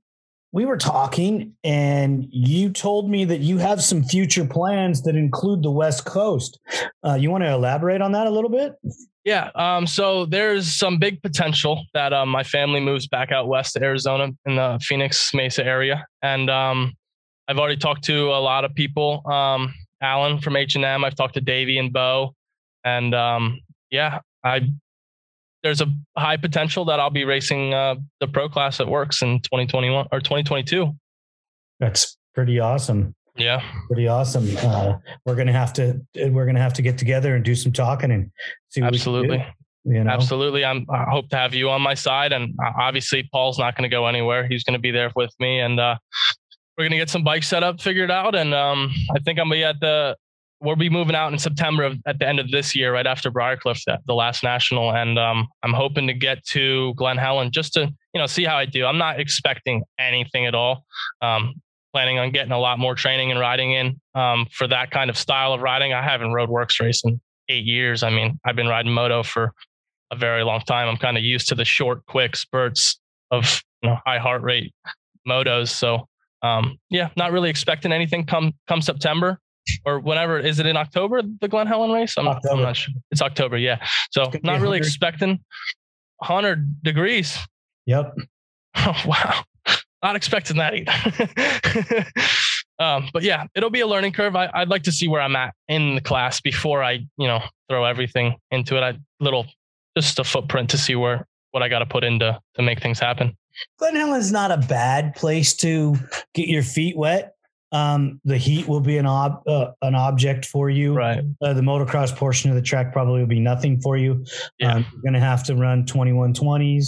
we 0.55 0.63
were 0.63 0.77
talking, 0.77 1.53
and 1.65 2.27
you 2.31 2.69
told 2.69 3.09
me 3.09 3.25
that 3.25 3.41
you 3.41 3.57
have 3.57 3.83
some 3.83 4.03
future 4.03 4.45
plans 4.45 5.01
that 5.03 5.15
include 5.15 5.61
the 5.63 5.69
West 5.69 6.05
Coast. 6.05 6.59
Uh, 7.05 7.15
you 7.15 7.29
want 7.29 7.43
to 7.43 7.51
elaborate 7.51 8.01
on 8.01 8.13
that 8.13 8.25
a 8.25 8.29
little 8.29 8.49
bit? 8.49 8.73
Yeah. 9.25 9.49
Um, 9.55 9.85
so 9.85 10.25
there's 10.25 10.71
some 10.71 10.97
big 10.97 11.21
potential 11.21 11.83
that 11.93 12.13
um, 12.13 12.29
my 12.29 12.43
family 12.43 12.79
moves 12.79 13.05
back 13.05 13.33
out 13.33 13.49
west 13.49 13.73
to 13.73 13.83
Arizona 13.83 14.29
in 14.45 14.55
the 14.55 14.79
Phoenix 14.81 15.33
Mesa 15.33 15.65
area, 15.65 16.05
and 16.21 16.49
um, 16.49 16.93
I've 17.49 17.57
already 17.57 17.77
talked 17.77 18.05
to 18.05 18.29
a 18.29 18.39
lot 18.39 18.63
of 18.63 18.73
people. 18.73 19.29
Um, 19.29 19.73
Alan 20.01 20.39
from 20.39 20.55
H 20.55 20.75
and 20.75 20.85
M. 20.85 21.03
I've 21.03 21.15
talked 21.15 21.33
to 21.33 21.41
Davey 21.41 21.79
and 21.79 21.91
Bo, 21.91 22.33
and 22.85 23.13
um, 23.13 23.59
yeah, 23.89 24.19
I 24.43 24.69
there's 25.65 25.81
a 25.81 25.87
high 26.15 26.37
potential 26.37 26.85
that 26.85 26.99
I'll 26.99 27.09
be 27.09 27.25
racing 27.25 27.73
uh, 27.73 27.95
the 28.19 28.27
pro 28.27 28.47
class 28.47 28.79
at 28.79 28.85
WORCS 28.85 29.23
in 29.23 29.39
2021 29.41 30.05
or 30.11 30.19
2022. 30.19 30.93
That's 31.79 32.17
pretty 32.35 32.59
awesome. 32.59 33.15
Yeah, 33.35 33.63
pretty 33.87 34.07
awesome. 34.07 34.47
Uh, 34.57 34.93
we're 35.25 35.35
gonna 35.35 35.51
have 35.51 35.73
to 35.73 35.99
we're 36.29 36.45
gonna 36.45 36.61
have 36.61 36.73
to 36.73 36.83
get 36.83 36.99
together 36.99 37.35
and 37.35 37.43
do 37.43 37.55
some 37.55 37.71
talking 37.71 38.11
and 38.11 38.31
see. 38.69 38.83
Absolutely. 38.83 39.43
You 39.85 40.03
know? 40.03 40.11
Absolutely. 40.11 40.63
I'm, 40.63 40.85
I 40.89 41.05
hope 41.09 41.29
to 41.29 41.35
have 41.35 41.53
you 41.55 41.69
on 41.69 41.81
my 41.81 41.95
side. 41.95 42.31
And 42.31 42.55
uh, 42.63 42.71
obviously, 42.79 43.27
Paul's 43.31 43.59
not 43.59 43.75
going 43.75 43.89
to 43.89 43.93
go 43.93 44.07
anywhere. 44.07 44.47
He's 44.47 44.63
going 44.63 44.73
to 44.73 44.79
be 44.79 44.89
there 44.89 45.11
with 45.15 45.31
me. 45.39 45.59
And 45.59 45.79
uh, 45.79 45.97
we're 46.75 46.85
going 46.85 46.91
to 46.91 46.97
get 46.97 47.11
some 47.11 47.23
bikes 47.23 47.47
set 47.47 47.63
up, 47.63 47.79
figured 47.79 48.09
out. 48.09 48.33
And 48.33 48.55
um, 48.55 48.91
I 49.15 49.19
think 49.19 49.37
I'm 49.37 49.47
going 49.49 49.61
to 49.61 49.63
be 49.63 49.63
at 49.63 49.79
the 49.79 50.17
we'll 50.61 50.75
be 50.75 50.89
moving 50.89 51.15
out 51.15 51.31
in 51.31 51.39
September 51.39 51.83
of, 51.83 51.97
at 52.05 52.19
the 52.19 52.27
end 52.27 52.39
of 52.39 52.49
this 52.51 52.75
year, 52.75 52.93
right 52.93 53.05
after 53.05 53.31
Briarcliff, 53.31 53.81
the 54.05 54.13
last 54.13 54.43
national, 54.43 54.91
and 54.91 55.19
um, 55.19 55.47
I'm 55.63 55.73
hoping 55.73 56.07
to 56.07 56.13
get 56.13 56.43
to 56.47 56.93
Glen 56.95 57.17
Helen 57.17 57.51
just 57.51 57.73
to 57.73 57.81
you 58.13 58.21
know 58.21 58.25
see 58.25 58.43
how 58.43 58.57
I 58.57 58.65
do. 58.65 58.85
I'm 58.85 58.97
not 58.97 59.19
expecting 59.19 59.83
anything 59.99 60.45
at 60.45 60.55
all. 60.55 60.85
Um, 61.21 61.55
planning 61.93 62.19
on 62.19 62.29
getting 62.31 62.51
a 62.51 62.59
lot 62.59 62.77
more 62.77 62.93
training 62.93 63.31
and 63.31 63.39
riding 63.39 63.71
in 63.71 63.99
um, 64.15 64.45
for 64.51 64.67
that 64.67 64.91
kind 64.91 65.09
of 65.09 65.17
style 65.17 65.53
of 65.53 65.61
riding. 65.61 65.93
I 65.93 66.01
haven't 66.01 66.33
rode 66.33 66.49
WORCS 66.49 66.81
race 66.81 67.01
in 67.05 67.21
eight 67.47 67.63
years. 67.63 68.03
I 68.03 68.09
mean, 68.09 68.37
I've 68.45 68.57
been 68.57 68.67
riding 68.67 68.91
moto 68.91 69.23
for 69.23 69.53
a 70.11 70.15
very 70.17 70.43
long 70.43 70.59
time. 70.59 70.89
I'm 70.89 70.97
kind 70.97 71.17
of 71.17 71.23
used 71.23 71.47
to 71.49 71.55
the 71.55 71.63
short, 71.63 72.05
quick 72.05 72.35
spurts 72.35 72.99
of 73.31 73.61
you 73.81 73.89
know, 73.89 73.97
high 74.05 74.19
heart 74.19 74.41
rate 74.41 74.73
motos. 75.27 75.69
So 75.69 76.07
um, 76.41 76.77
yeah, 76.89 77.09
not 77.15 77.31
really 77.31 77.49
expecting 77.49 77.91
anything 77.91 78.25
come 78.25 78.53
come 78.67 78.81
September 78.81 79.39
or 79.85 79.99
whenever 79.99 80.39
is 80.39 80.59
it 80.59 80.65
in 80.65 80.77
October 80.77 81.21
the 81.41 81.47
Glen 81.47 81.67
Helen 81.67 81.91
race? 81.91 82.17
I'm, 82.17 82.27
I'm 82.27 82.61
not 82.61 82.75
sure. 82.75 82.93
It's 83.11 83.21
October, 83.21 83.57
yeah. 83.57 83.85
So 84.11 84.31
not 84.43 84.61
really 84.61 84.77
expecting 84.77 85.39
100 86.17 86.83
degrees. 86.83 87.37
Yep. 87.85 88.15
Oh, 88.77 89.01
wow. 89.05 89.43
Not 90.03 90.17
expecting 90.17 90.57
that 90.57 90.73
either. 90.75 92.03
um, 92.85 93.09
but 93.13 93.23
yeah, 93.23 93.45
it'll 93.55 93.69
be 93.69 93.79
a 93.79 93.87
learning 93.87 94.11
curve. 94.11 94.35
I, 94.35 94.49
would 94.59 94.69
like 94.69 94.83
to 94.83 94.91
see 94.91 95.07
where 95.07 95.21
I'm 95.21 95.35
at 95.37 95.55
in 95.69 95.95
the 95.95 96.01
class 96.01 96.41
before 96.41 96.83
I, 96.83 97.07
you 97.17 97.25
know, 97.25 97.41
throw 97.69 97.85
everything 97.85 98.35
into 98.51 98.75
it. 98.75 98.81
I 98.81 98.99
little 99.21 99.47
just 99.97 100.19
a 100.19 100.25
footprint 100.25 100.69
to 100.71 100.77
see 100.77 100.95
where 100.95 101.25
what 101.51 101.63
I 101.63 101.69
got 101.69 101.79
to 101.79 101.85
put 101.85 102.03
into 102.03 102.37
to 102.55 102.61
make 102.61 102.81
things 102.81 102.99
happen. 102.99 103.37
Glen 103.79 103.95
Helen's 103.95 104.31
not 104.31 104.51
a 104.51 104.57
bad 104.57 105.15
place 105.15 105.55
to 105.55 105.95
get 106.33 106.49
your 106.49 106.63
feet 106.63 106.97
wet. 106.97 107.34
Um, 107.75 108.21
the 108.23 108.37
heat 108.37 108.69
will 108.69 108.79
be 108.79 108.97
an 108.97 109.05
ob 109.05 109.41
uh, 109.47 109.71
an 109.81 109.95
object 109.95 110.45
for 110.45 110.69
you. 110.69 110.93
Right. 110.93 111.21
Uh, 111.41 111.51
the 111.53 111.61
motocross 111.61 112.15
portion 112.15 112.49
of 112.49 112.55
the 112.55 112.61
track 112.61 112.93
probably 112.93 113.19
will 113.19 113.27
be 113.27 113.41
nothing 113.41 113.81
for 113.81 113.97
you. 113.97 114.25
Yeah. 114.59 114.75
Um, 114.75 114.85
you're 114.93 115.01
going 115.01 115.13
to 115.13 115.19
have 115.19 115.43
to 115.45 115.55
run 115.55 115.85
2120s. 115.85 116.85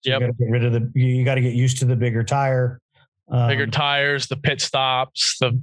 So 0.00 0.10
yep. 0.10 0.20
You 0.20 0.26
got 0.26 0.32
to 0.32 0.44
get 0.44 0.50
rid 0.50 0.64
of 0.64 0.72
the. 0.72 1.00
You 1.00 1.24
got 1.24 1.36
to 1.36 1.40
get 1.40 1.54
used 1.54 1.78
to 1.78 1.84
the 1.84 1.94
bigger 1.94 2.24
tire. 2.24 2.80
Um, 3.30 3.48
bigger 3.48 3.68
tires, 3.68 4.26
the 4.26 4.36
pit 4.36 4.60
stops, 4.60 5.38
the 5.38 5.62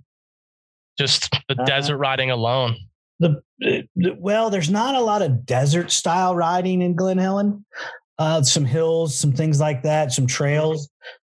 just 0.97 1.31
the 1.49 1.61
uh, 1.61 1.65
desert 1.65 1.97
riding 1.97 2.31
alone. 2.31 2.77
The, 3.19 3.43
the, 3.59 3.87
well, 4.17 4.49
there's 4.49 4.69
not 4.69 4.95
a 4.95 5.01
lot 5.01 5.21
of 5.21 5.45
desert 5.45 5.91
style 5.91 6.33
riding 6.33 6.81
in 6.81 6.95
Glen 6.95 7.17
Helen. 7.17 7.65
Uh, 8.17 8.41
some 8.41 8.65
hills, 8.65 9.17
some 9.17 9.33
things 9.33 9.59
like 9.59 9.83
that, 9.83 10.11
some 10.11 10.27
trails. 10.27 10.89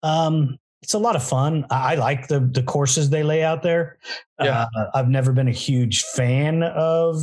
Um, 0.03 0.59
it's 0.83 0.95
a 0.95 0.99
lot 0.99 1.17
of 1.17 1.23
fun. 1.23 1.65
I 1.71 1.95
like 1.95 2.29
the 2.29 2.41
the 2.41 2.63
courses 2.63 3.11
they 3.11 3.23
lay 3.23 3.43
out 3.43 3.63
there. 3.63 3.99
Yeah. 4.41 4.67
Uh, 4.77 4.87
I've 4.95 5.09
never 5.09 5.33
been 5.33 5.49
a 5.49 5.53
huge 5.53 6.03
fan 6.03 6.63
of. 6.63 7.23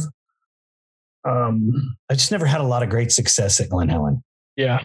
Um, 1.26 1.98
I 2.10 2.13
just 2.13 2.32
never 2.32 2.45
had 2.45 2.62
a 2.62 2.63
lot 2.63 2.82
of 2.82 2.89
great 2.89 3.12
success 3.12 3.60
at 3.60 3.69
Glen 3.69 3.89
Helen. 3.89 4.24
Yeah, 4.56 4.84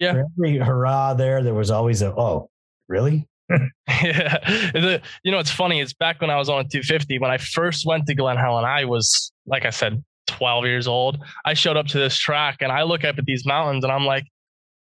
yeah. 0.00 0.12
For 0.12 0.24
every 0.36 0.58
hurrah 0.58 1.14
there, 1.14 1.42
there 1.42 1.54
was 1.54 1.70
always 1.70 2.02
a 2.02 2.12
oh, 2.12 2.50
really? 2.88 3.28
yeah. 3.88 4.98
You 5.22 5.32
know, 5.32 5.38
it's 5.38 5.50
funny. 5.50 5.80
It's 5.80 5.94
back 5.94 6.20
when 6.20 6.30
I 6.30 6.36
was 6.36 6.48
on 6.48 6.58
a 6.58 6.64
250. 6.64 7.18
When 7.20 7.30
I 7.30 7.38
first 7.38 7.86
went 7.86 8.06
to 8.06 8.14
Glen 8.14 8.36
Helen, 8.36 8.64
I 8.64 8.84
was 8.84 9.32
like 9.46 9.64
I 9.64 9.70
said, 9.70 10.02
12 10.26 10.66
years 10.66 10.88
old. 10.88 11.18
I 11.44 11.54
showed 11.54 11.76
up 11.76 11.86
to 11.88 11.98
this 11.98 12.18
track 12.18 12.58
and 12.60 12.72
I 12.72 12.82
look 12.82 13.04
up 13.04 13.18
at 13.18 13.24
these 13.24 13.46
mountains 13.46 13.84
and 13.84 13.92
I'm 13.92 14.04
like, 14.04 14.24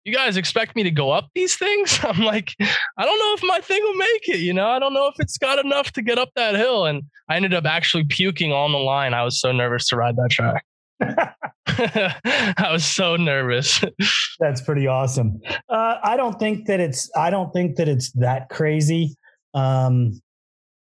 you 0.05 0.13
guys 0.15 0.37
expect 0.37 0.75
me 0.77 0.83
to 0.83 0.91
go 0.91 1.11
up 1.11 1.29
these 1.35 1.57
things? 1.57 1.99
I'm 2.05 2.21
like, 2.25 2.53
I 2.61 3.05
don't 3.05 3.19
know 3.19 3.35
if 3.35 3.43
my 3.45 3.61
thing 3.61 3.81
will 3.83 3.95
make 3.95 4.29
it. 4.29 4.41
You 4.41 4.53
know, 4.53 4.67
I 4.69 4.79
don't 4.79 4.95
know 4.95 5.07
if 5.07 5.15
it's 5.19 5.39
got 5.39 5.65
enough 5.65 5.93
to 5.93 6.03
get 6.03 6.19
up 6.19 6.31
that 6.37 6.55
hill. 6.55 6.87
And 6.87 7.03
I 7.29 7.37
ended 7.37 7.55
up 7.55 7.65
actually 7.65 8.05
puking 8.05 8.53
on 8.53 8.73
the 8.73 8.79
line. 8.79 9.15
I 9.15 9.25
was 9.25 9.41
so 9.41 9.53
nervous 9.53 9.89
to 9.89 9.97
ride 9.97 10.17
that 10.17 10.31
track. 10.31 10.65
I 11.67 12.69
was 12.71 12.85
so 12.85 13.17
nervous. 13.17 13.83
That's 14.41 14.61
pretty 14.61 14.87
awesome. 14.87 15.41
Uh, 15.69 15.97
I 16.03 16.17
don't 16.17 16.39
think 16.39 16.67
that 16.67 16.81
it's. 16.81 17.11
I 17.17 17.31
don't 17.31 17.53
think 17.53 17.77
that 17.77 17.89
it's 17.89 18.11
that 18.13 18.49
crazy. 18.49 19.17
Um, 19.55 20.21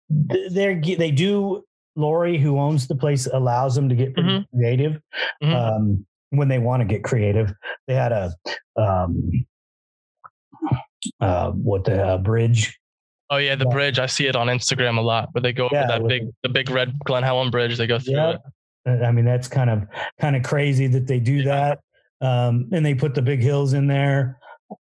they 0.08 0.74
they 0.96 1.10
do. 1.10 1.62
Lori, 1.96 2.38
who 2.38 2.58
owns 2.58 2.86
the 2.86 2.94
place, 2.94 3.26
allows 3.26 3.74
them 3.74 3.88
to 3.88 3.94
get 3.96 4.14
pretty 4.14 4.28
Mhm. 4.30 4.44
creative 4.54 5.00
Mhm. 5.42 5.54
um, 5.54 6.06
when 6.30 6.48
they 6.48 6.58
want 6.58 6.80
to 6.80 6.84
get 6.84 7.04
creative. 7.04 7.52
They 7.86 7.94
had 7.94 8.12
a 8.12 8.32
um, 8.76 9.30
uh, 11.20 11.50
what 11.52 11.84
the 11.84 12.04
uh, 12.04 12.18
bridge 12.18 12.78
oh 13.30 13.36
yeah, 13.38 13.54
the 13.54 13.64
yeah. 13.64 13.72
bridge. 13.72 13.98
I 13.98 14.06
see 14.06 14.26
it 14.26 14.36
on 14.36 14.48
Instagram 14.48 14.98
a 14.98 15.00
lot 15.00 15.28
where 15.32 15.42
they 15.42 15.52
go 15.52 15.66
over 15.66 15.74
Yeah, 15.74 15.86
that 15.86 16.06
big, 16.06 16.28
the 16.42 16.48
big 16.48 16.68
red 16.70 16.98
Glen 17.04 17.22
Helen 17.22 17.50
bridge. 17.50 17.78
They 17.78 17.86
go 17.86 17.98
through 17.98 18.30
it. 18.30 18.40
Uh, 18.86 19.04
I 19.04 19.12
mean, 19.12 19.24
that's 19.24 19.48
kind 19.48 19.70
of 19.70 19.84
kind 20.20 20.36
of 20.36 20.42
crazy 20.42 20.86
that 20.88 21.06
they 21.06 21.20
do 21.20 21.34
Yeah. 21.34 21.76
that. 22.20 22.26
Um, 22.26 22.68
and 22.72 22.84
they 22.84 22.94
put 22.94 23.14
the 23.14 23.22
big 23.22 23.40
hills 23.40 23.72
in 23.72 23.86
there. 23.86 24.38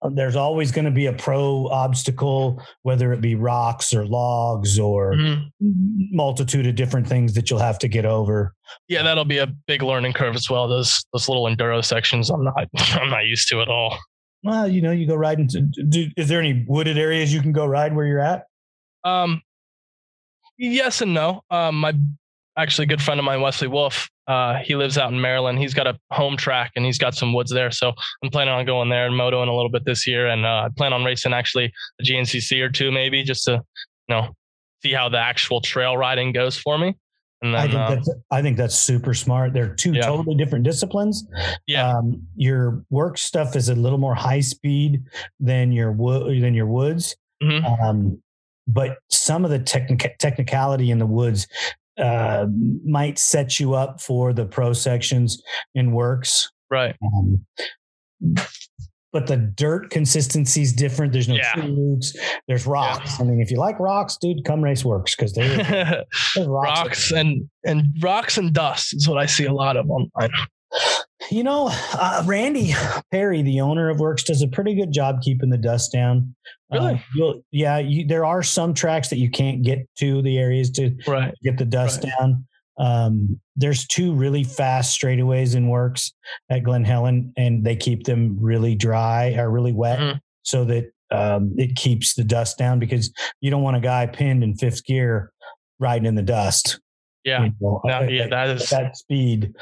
Uh, 0.02 0.10
There's 0.14 0.36
always 0.36 0.70
going 0.72 0.84
to 0.84 0.90
be 0.90 1.06
a 1.06 1.12
pro 1.12 1.66
obstacle, 1.68 2.62
whether 2.82 3.12
it 3.12 3.20
be 3.20 3.34
rocks 3.34 3.92
or 3.92 4.06
logs 4.06 4.78
or 4.78 5.14
Mhm. 5.14 5.50
multitude 5.60 6.66
of 6.66 6.74
different 6.74 7.06
things 7.08 7.34
that 7.34 7.50
you'll 7.50 7.58
have 7.58 7.78
to 7.80 7.88
get 7.88 8.04
over. 8.04 8.54
Yeah, 8.88 9.02
that'll 9.02 9.24
be 9.24 9.38
a 9.38 9.46
big 9.66 9.82
learning 9.82 10.12
curve 10.12 10.34
as 10.34 10.48
well. 10.48 10.68
Those 10.68 11.04
those 11.12 11.28
little 11.28 11.44
enduro 11.44 11.84
sections, 11.84 12.30
I'm 12.30 12.44
not 12.44 12.68
I'm 13.00 13.10
not 13.10 13.26
used 13.26 13.48
to 13.48 13.60
at 13.60 13.68
all. 13.68 13.98
Well, 14.44 14.66
you 14.68 14.82
know, 14.82 14.90
you 14.90 15.06
go 15.06 15.14
riding. 15.14 15.46
To, 15.48 15.60
do, 15.60 16.08
is 16.16 16.28
there 16.28 16.40
any 16.40 16.64
wooded 16.66 16.98
areas 16.98 17.32
you 17.32 17.40
can 17.40 17.52
go 17.52 17.64
ride 17.66 17.94
where 17.94 18.06
you're 18.06 18.18
at? 18.18 18.44
Um, 19.04 19.40
yes 20.58 21.00
and 21.00 21.14
no. 21.14 21.42
Um, 21.50 21.76
my 21.76 21.92
actually 22.56 22.86
good 22.86 23.00
friend 23.02 23.18
of 23.20 23.24
mine, 23.24 23.40
Wesley 23.40 23.68
Wolf, 23.68 24.10
uh, 24.28 24.56
he 24.64 24.76
lives 24.76 24.98
out 24.98 25.12
in 25.12 25.20
Maryland. 25.20 25.58
He's 25.58 25.74
got 25.74 25.86
a 25.86 25.98
home 26.10 26.36
track 26.36 26.72
and 26.76 26.84
he's 26.84 26.98
got 26.98 27.14
some 27.14 27.32
woods 27.34 27.50
there. 27.50 27.70
So 27.70 27.92
I'm 28.22 28.30
planning 28.30 28.54
on 28.54 28.64
going 28.64 28.88
there 28.88 29.06
and 29.06 29.14
motoing 29.14 29.48
a 29.48 29.52
little 29.52 29.70
bit 29.70 29.84
this 29.84 30.06
year. 30.06 30.28
And 30.28 30.46
uh, 30.46 30.66
I 30.66 30.68
plan 30.76 30.92
on 30.92 31.04
racing 31.04 31.32
actually 31.32 31.72
a 32.00 32.04
GNCC 32.04 32.60
or 32.62 32.68
two, 32.70 32.92
maybe 32.92 33.22
just 33.24 33.44
to, 33.44 33.52
you 33.52 34.14
know, 34.14 34.28
see 34.82 34.92
how 34.92 35.08
the 35.08 35.18
actual 35.18 35.60
trail 35.60 35.96
riding 35.96 36.32
goes 36.32 36.56
for 36.56 36.78
me. 36.78 36.96
And 37.42 37.56
I 37.56 37.62
think 37.62 37.74
uh, 37.74 37.94
that's 37.96 38.10
I 38.30 38.40
think 38.42 38.56
that's 38.56 38.76
super 38.78 39.14
smart. 39.14 39.52
They're 39.52 39.74
two 39.74 39.92
Yeah. 39.92 40.02
totally 40.06 40.36
different 40.36 40.64
disciplines. 40.64 41.26
yeah, 41.66 41.96
Um, 41.98 42.22
your 42.36 42.84
work 42.90 43.18
stuff 43.18 43.56
is 43.56 43.68
a 43.68 43.74
little 43.74 43.98
more 43.98 44.14
high 44.14 44.40
speed 44.40 45.02
than 45.40 45.72
your 45.72 45.90
wood 45.90 46.40
than 46.40 46.54
your 46.54 46.66
woods. 46.66 47.16
Mhm. 47.42 47.82
Um, 47.82 48.22
but 48.68 48.98
some 49.10 49.44
of 49.44 49.50
the 49.50 49.58
technic- 49.58 50.16
technicality 50.20 50.92
in 50.92 50.98
the 50.98 51.06
woods 51.06 51.48
uh, 52.02 52.46
might 52.84 53.18
set 53.18 53.60
you 53.60 53.74
up 53.74 54.00
for 54.00 54.32
the 54.32 54.44
pro 54.44 54.72
sections 54.72 55.40
in 55.74 55.92
WORCS. 55.92 56.48
right. 56.70 56.96
Um, 57.02 57.46
but 59.12 59.26
the 59.26 59.36
dirt 59.36 59.90
consistency 59.90 60.62
is 60.62 60.72
different. 60.72 61.12
There's 61.12 61.28
no 61.28 61.34
Yeah. 61.34 61.60
roots. 61.66 62.16
There's 62.48 62.66
rocks. 62.66 63.20
I 63.20 63.24
mean, 63.24 63.40
if 63.42 63.50
you 63.50 63.58
like 63.58 63.78
rocks, 63.78 64.16
dude, 64.20 64.44
come 64.44 64.62
race 64.62 64.84
WORCS 64.84 65.14
because 65.16 65.32
there's 65.34 65.58
rocks. 66.38 66.80
rocks 66.80 67.12
and 67.12 67.48
and 67.64 67.84
rocks 68.00 68.38
and 68.38 68.52
dust 68.54 68.94
is 68.94 69.06
what 69.08 69.18
I 69.18 69.26
see 69.26 69.44
a 69.44 69.52
lot 69.52 69.76
of 69.76 69.88
online. 69.90 70.30
You 71.32 71.44
know, 71.44 71.70
uh, 71.94 72.22
Randy 72.26 72.74
Perry, 73.10 73.40
the 73.40 73.62
owner 73.62 73.88
of 73.88 73.96
WORCS, 73.98 74.24
does 74.24 74.42
a 74.42 74.48
pretty 74.48 74.74
good 74.74 74.92
job 74.92 75.22
keeping 75.22 75.48
the 75.48 75.56
dust 75.56 75.90
down. 75.90 76.34
Uh, 76.70 76.76
Really? 76.76 77.04
you'll, 77.14 77.42
yeah, 77.50 77.78
you, 77.78 78.06
there 78.06 78.26
are 78.26 78.42
some 78.42 78.74
tracks 78.74 79.08
that 79.08 79.16
you 79.16 79.30
can't 79.30 79.62
get 79.62 79.78
to 79.98 80.20
the 80.20 80.36
areas 80.38 80.70
to 80.72 80.94
Right. 81.06 81.32
get 81.42 81.56
the 81.56 81.64
dust 81.64 82.04
Right. 82.04 82.12
down. 82.18 82.46
Um, 82.78 83.40
there's 83.56 83.86
two 83.86 84.12
really 84.12 84.44
fast 84.44 85.00
straightaways 85.00 85.56
in 85.56 85.68
WORCS 85.68 86.12
at 86.50 86.64
Glen 86.64 86.84
Helen, 86.84 87.32
and 87.38 87.64
they 87.64 87.76
keep 87.76 88.04
them 88.04 88.36
really 88.38 88.74
dry 88.74 89.32
or 89.34 89.50
really 89.50 89.72
wet 89.72 89.98
Mhm. 90.00 90.20
so 90.42 90.64
that 90.66 90.90
um, 91.10 91.54
it 91.58 91.76
keeps 91.76 92.14
the 92.14 92.24
dust 92.24 92.56
down 92.58 92.78
because 92.78 93.12
you 93.42 93.50
don't 93.50 93.62
want 93.62 93.76
a 93.76 93.80
guy 93.80 94.06
pinned 94.06 94.42
in 94.42 94.54
fifth 94.54 94.84
gear 94.84 95.30
riding 95.78 96.06
in 96.06 96.14
the 96.14 96.22
dust. 96.22 96.78
Yeah. 97.24 97.44
You 97.44 97.52
know, 97.60 97.80
No, 97.84 98.00
yeah, 98.02 98.22
at- 98.24 98.30
that 98.30 98.48
at 98.48 98.56
is 98.56 98.70
that 98.70 98.96
speed 98.96 99.54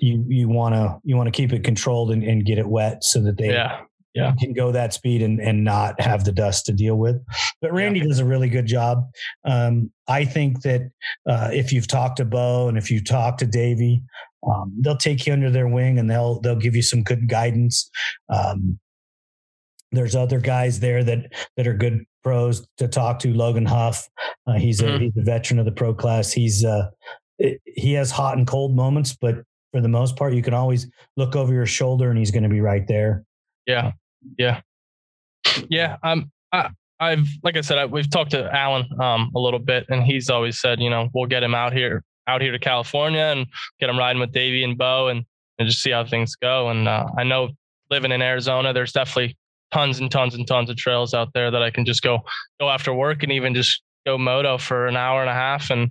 you 0.00 0.24
you 0.28 0.48
want 0.48 0.74
to 0.74 0.98
you 1.04 1.16
want 1.16 1.26
to 1.26 1.30
keep 1.30 1.52
it 1.52 1.64
controlled 1.64 2.10
and, 2.10 2.22
and 2.22 2.44
get 2.44 2.58
it 2.58 2.66
wet 2.66 3.02
so 3.04 3.20
that 3.22 3.36
they 3.38 3.48
yeah. 3.52 3.80
Yeah. 4.14 4.32
can 4.38 4.52
go 4.52 4.70
that 4.72 4.92
speed 4.94 5.22
and, 5.22 5.40
and 5.40 5.64
not 5.64 6.00
have 6.00 6.24
the 6.24 6.30
dust 6.32 6.66
to 6.66 6.72
deal 6.72 6.96
with 6.96 7.16
but 7.60 7.72
randy 7.72 8.00
does 8.00 8.20
a 8.20 8.24
really 8.24 8.48
good 8.48 8.66
job 8.66 9.04
um, 9.44 9.90
i 10.06 10.24
think 10.24 10.62
that 10.62 10.82
uh, 11.28 11.50
if 11.52 11.72
you've 11.72 11.88
talked 11.88 12.18
to 12.18 12.24
bo 12.24 12.68
and 12.68 12.78
if 12.78 12.90
you 12.90 13.02
talk 13.02 13.38
to 13.38 13.46
davey 13.46 14.02
um, 14.46 14.72
they'll 14.82 14.96
take 14.96 15.26
you 15.26 15.32
under 15.32 15.50
their 15.50 15.66
wing 15.68 15.98
and 15.98 16.08
they'll 16.10 16.40
they'll 16.40 16.54
give 16.54 16.76
you 16.76 16.82
some 16.82 17.02
good 17.02 17.28
guidance 17.28 17.90
um, 18.28 18.78
there's 19.92 20.14
other 20.16 20.40
guys 20.40 20.80
there 20.80 21.04
that 21.04 21.32
that 21.56 21.66
are 21.66 21.74
good 21.74 22.04
pros 22.22 22.66
to 22.78 22.88
talk 22.88 23.18
to 23.18 23.32
logan 23.34 23.66
huff 23.66 24.08
uh, 24.46 24.54
he's 24.54 24.80
a 24.80 24.84
Mhm. 24.86 25.00
he's 25.02 25.16
a 25.16 25.22
veteran 25.22 25.58
of 25.58 25.64
the 25.66 25.72
pro 25.72 25.92
class 25.94 26.32
he's 26.32 26.64
uh 26.64 26.88
it, 27.38 27.60
he 27.64 27.92
has 27.94 28.10
hot 28.10 28.36
and 28.38 28.46
cold 28.46 28.74
moments 28.76 29.16
but 29.20 29.42
for 29.74 29.80
the 29.80 29.88
most 29.88 30.14
part 30.14 30.34
you 30.34 30.42
can 30.42 30.54
always 30.54 30.88
look 31.16 31.34
over 31.34 31.52
your 31.52 31.66
shoulder 31.66 32.08
and 32.08 32.16
he's 32.16 32.30
going 32.30 32.44
to 32.44 32.48
be 32.48 32.60
right 32.60 32.86
there 32.86 33.24
Yeah, 33.66 33.90
yeah, 34.38 34.60
yeah. 35.68 35.96
Um, 36.04 36.30
I, 36.52 36.70
I've 37.00 37.26
like 37.42 37.56
I 37.56 37.60
said, 37.60 37.78
I, 37.78 37.86
we've 37.86 38.08
talked 38.08 38.30
to 38.30 38.48
Alan 38.54 38.86
um 39.00 39.32
a 39.34 39.40
little 39.40 39.58
bit, 39.58 39.86
and 39.88 40.04
he's 40.04 40.30
always 40.30 40.60
said, 40.60 40.78
you 40.80 40.90
know, 40.90 41.08
we'll 41.12 41.26
get 41.26 41.42
him 41.42 41.56
out 41.56 41.72
here, 41.72 42.04
out 42.28 42.40
here 42.40 42.52
to 42.52 42.58
California, 42.58 43.32
and 43.34 43.46
get 43.80 43.90
him 43.90 43.98
riding 43.98 44.20
with 44.20 44.30
Davey 44.30 44.62
and 44.62 44.78
Bo, 44.78 45.08
and 45.08 45.24
and 45.58 45.68
just 45.68 45.82
see 45.82 45.90
how 45.90 46.04
things 46.04 46.36
go. 46.36 46.68
And 46.68 46.86
uh, 46.86 47.06
I 47.18 47.24
know 47.24 47.48
living 47.90 48.12
in 48.12 48.22
Arizona, 48.22 48.72
there's 48.72 48.92
definitely 48.92 49.36
tons 49.72 49.98
and 49.98 50.08
tons 50.08 50.36
and 50.36 50.46
tons 50.46 50.70
of 50.70 50.76
trails 50.76 51.14
out 51.14 51.32
there 51.34 51.50
that 51.50 51.62
I 51.64 51.70
can 51.70 51.84
just 51.84 52.02
go 52.02 52.20
go 52.60 52.70
after 52.70 52.94
work 52.94 53.24
and 53.24 53.32
even 53.32 53.54
just 53.54 53.82
go 54.06 54.16
moto 54.18 54.56
for 54.56 54.86
an 54.86 54.96
hour 54.96 55.20
and 55.20 55.30
a 55.30 55.34
half 55.34 55.70
and 55.70 55.90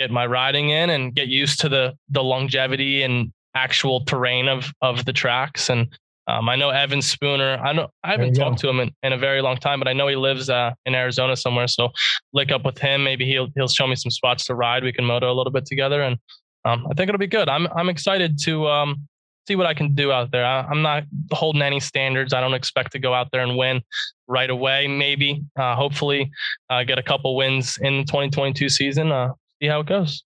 get 0.00 0.10
my 0.10 0.26
riding 0.26 0.70
in 0.70 0.90
and 0.90 1.14
get 1.14 1.28
used 1.28 1.60
to 1.60 1.68
the 1.68 1.94
the 2.08 2.22
longevity 2.22 3.02
and 3.02 3.32
actual 3.54 4.04
terrain 4.04 4.48
of 4.48 4.72
of 4.80 5.04
the 5.04 5.12
tracks 5.12 5.68
and 5.68 5.86
um, 6.26 6.48
I 6.48 6.54
know 6.54 6.70
Evan 6.70 7.02
Spooner. 7.02 7.58
I 7.60 7.72
don't. 7.72 7.90
I 8.04 8.12
haven't 8.12 8.34
talked 8.34 8.60
to 8.60 8.68
him 8.68 8.78
in, 8.78 8.94
in 9.02 9.12
a 9.12 9.18
very 9.18 9.42
long 9.42 9.56
time, 9.56 9.80
but 9.80 9.88
I 9.88 9.92
know 9.92 10.06
he 10.06 10.14
lives 10.14 10.48
uh, 10.48 10.72
in 10.86 10.94
Arizona 10.94 11.34
somewhere. 11.34 11.66
So 11.66 11.88
lick 12.32 12.52
up 12.52 12.64
with 12.64 12.78
him. 12.78 13.02
Maybe 13.02 13.24
he'll 13.24 13.48
he'll 13.56 13.66
show 13.66 13.86
me 13.86 13.96
some 13.96 14.10
spots 14.10 14.44
to 14.46 14.54
ride. 14.54 14.84
We 14.84 14.92
can 14.92 15.04
moto 15.04 15.32
a 15.32 15.34
little 15.34 15.50
bit 15.50 15.66
together, 15.66 16.02
and 16.02 16.18
um, 16.64 16.86
I 16.88 16.94
think 16.94 17.08
it'll 17.08 17.18
be 17.18 17.26
good. 17.26 17.48
I'm 17.48 17.66
I'm 17.74 17.88
excited 17.88 18.38
to 18.44 18.68
um, 18.68 19.08
see 19.48 19.56
what 19.56 19.66
I 19.66 19.74
can 19.74 19.94
do 19.94 20.12
out 20.12 20.30
there. 20.30 20.44
I, 20.44 20.60
I'm 20.60 20.82
not 20.82 21.04
holding 21.32 21.62
any 21.62 21.80
standards. 21.80 22.32
I 22.32 22.40
don't 22.40 22.54
expect 22.54 22.92
to 22.92 23.00
go 23.00 23.12
out 23.12 23.32
there 23.32 23.40
and 23.40 23.56
win 23.56 23.80
right 24.28 24.50
away. 24.50 24.86
Maybe, 24.86 25.42
uh, 25.58 25.74
hopefully, 25.74 26.30
uh, 26.68 26.84
get 26.84 26.98
a 26.98 27.02
couple 27.02 27.34
wins 27.34 27.76
in 27.82 27.98
the 27.98 28.04
2022 28.04 28.68
season. 28.68 29.10
Uh, 29.10 29.32
see 29.60 29.68
how 29.68 29.80
it 29.80 29.86
goes. 29.86 30.24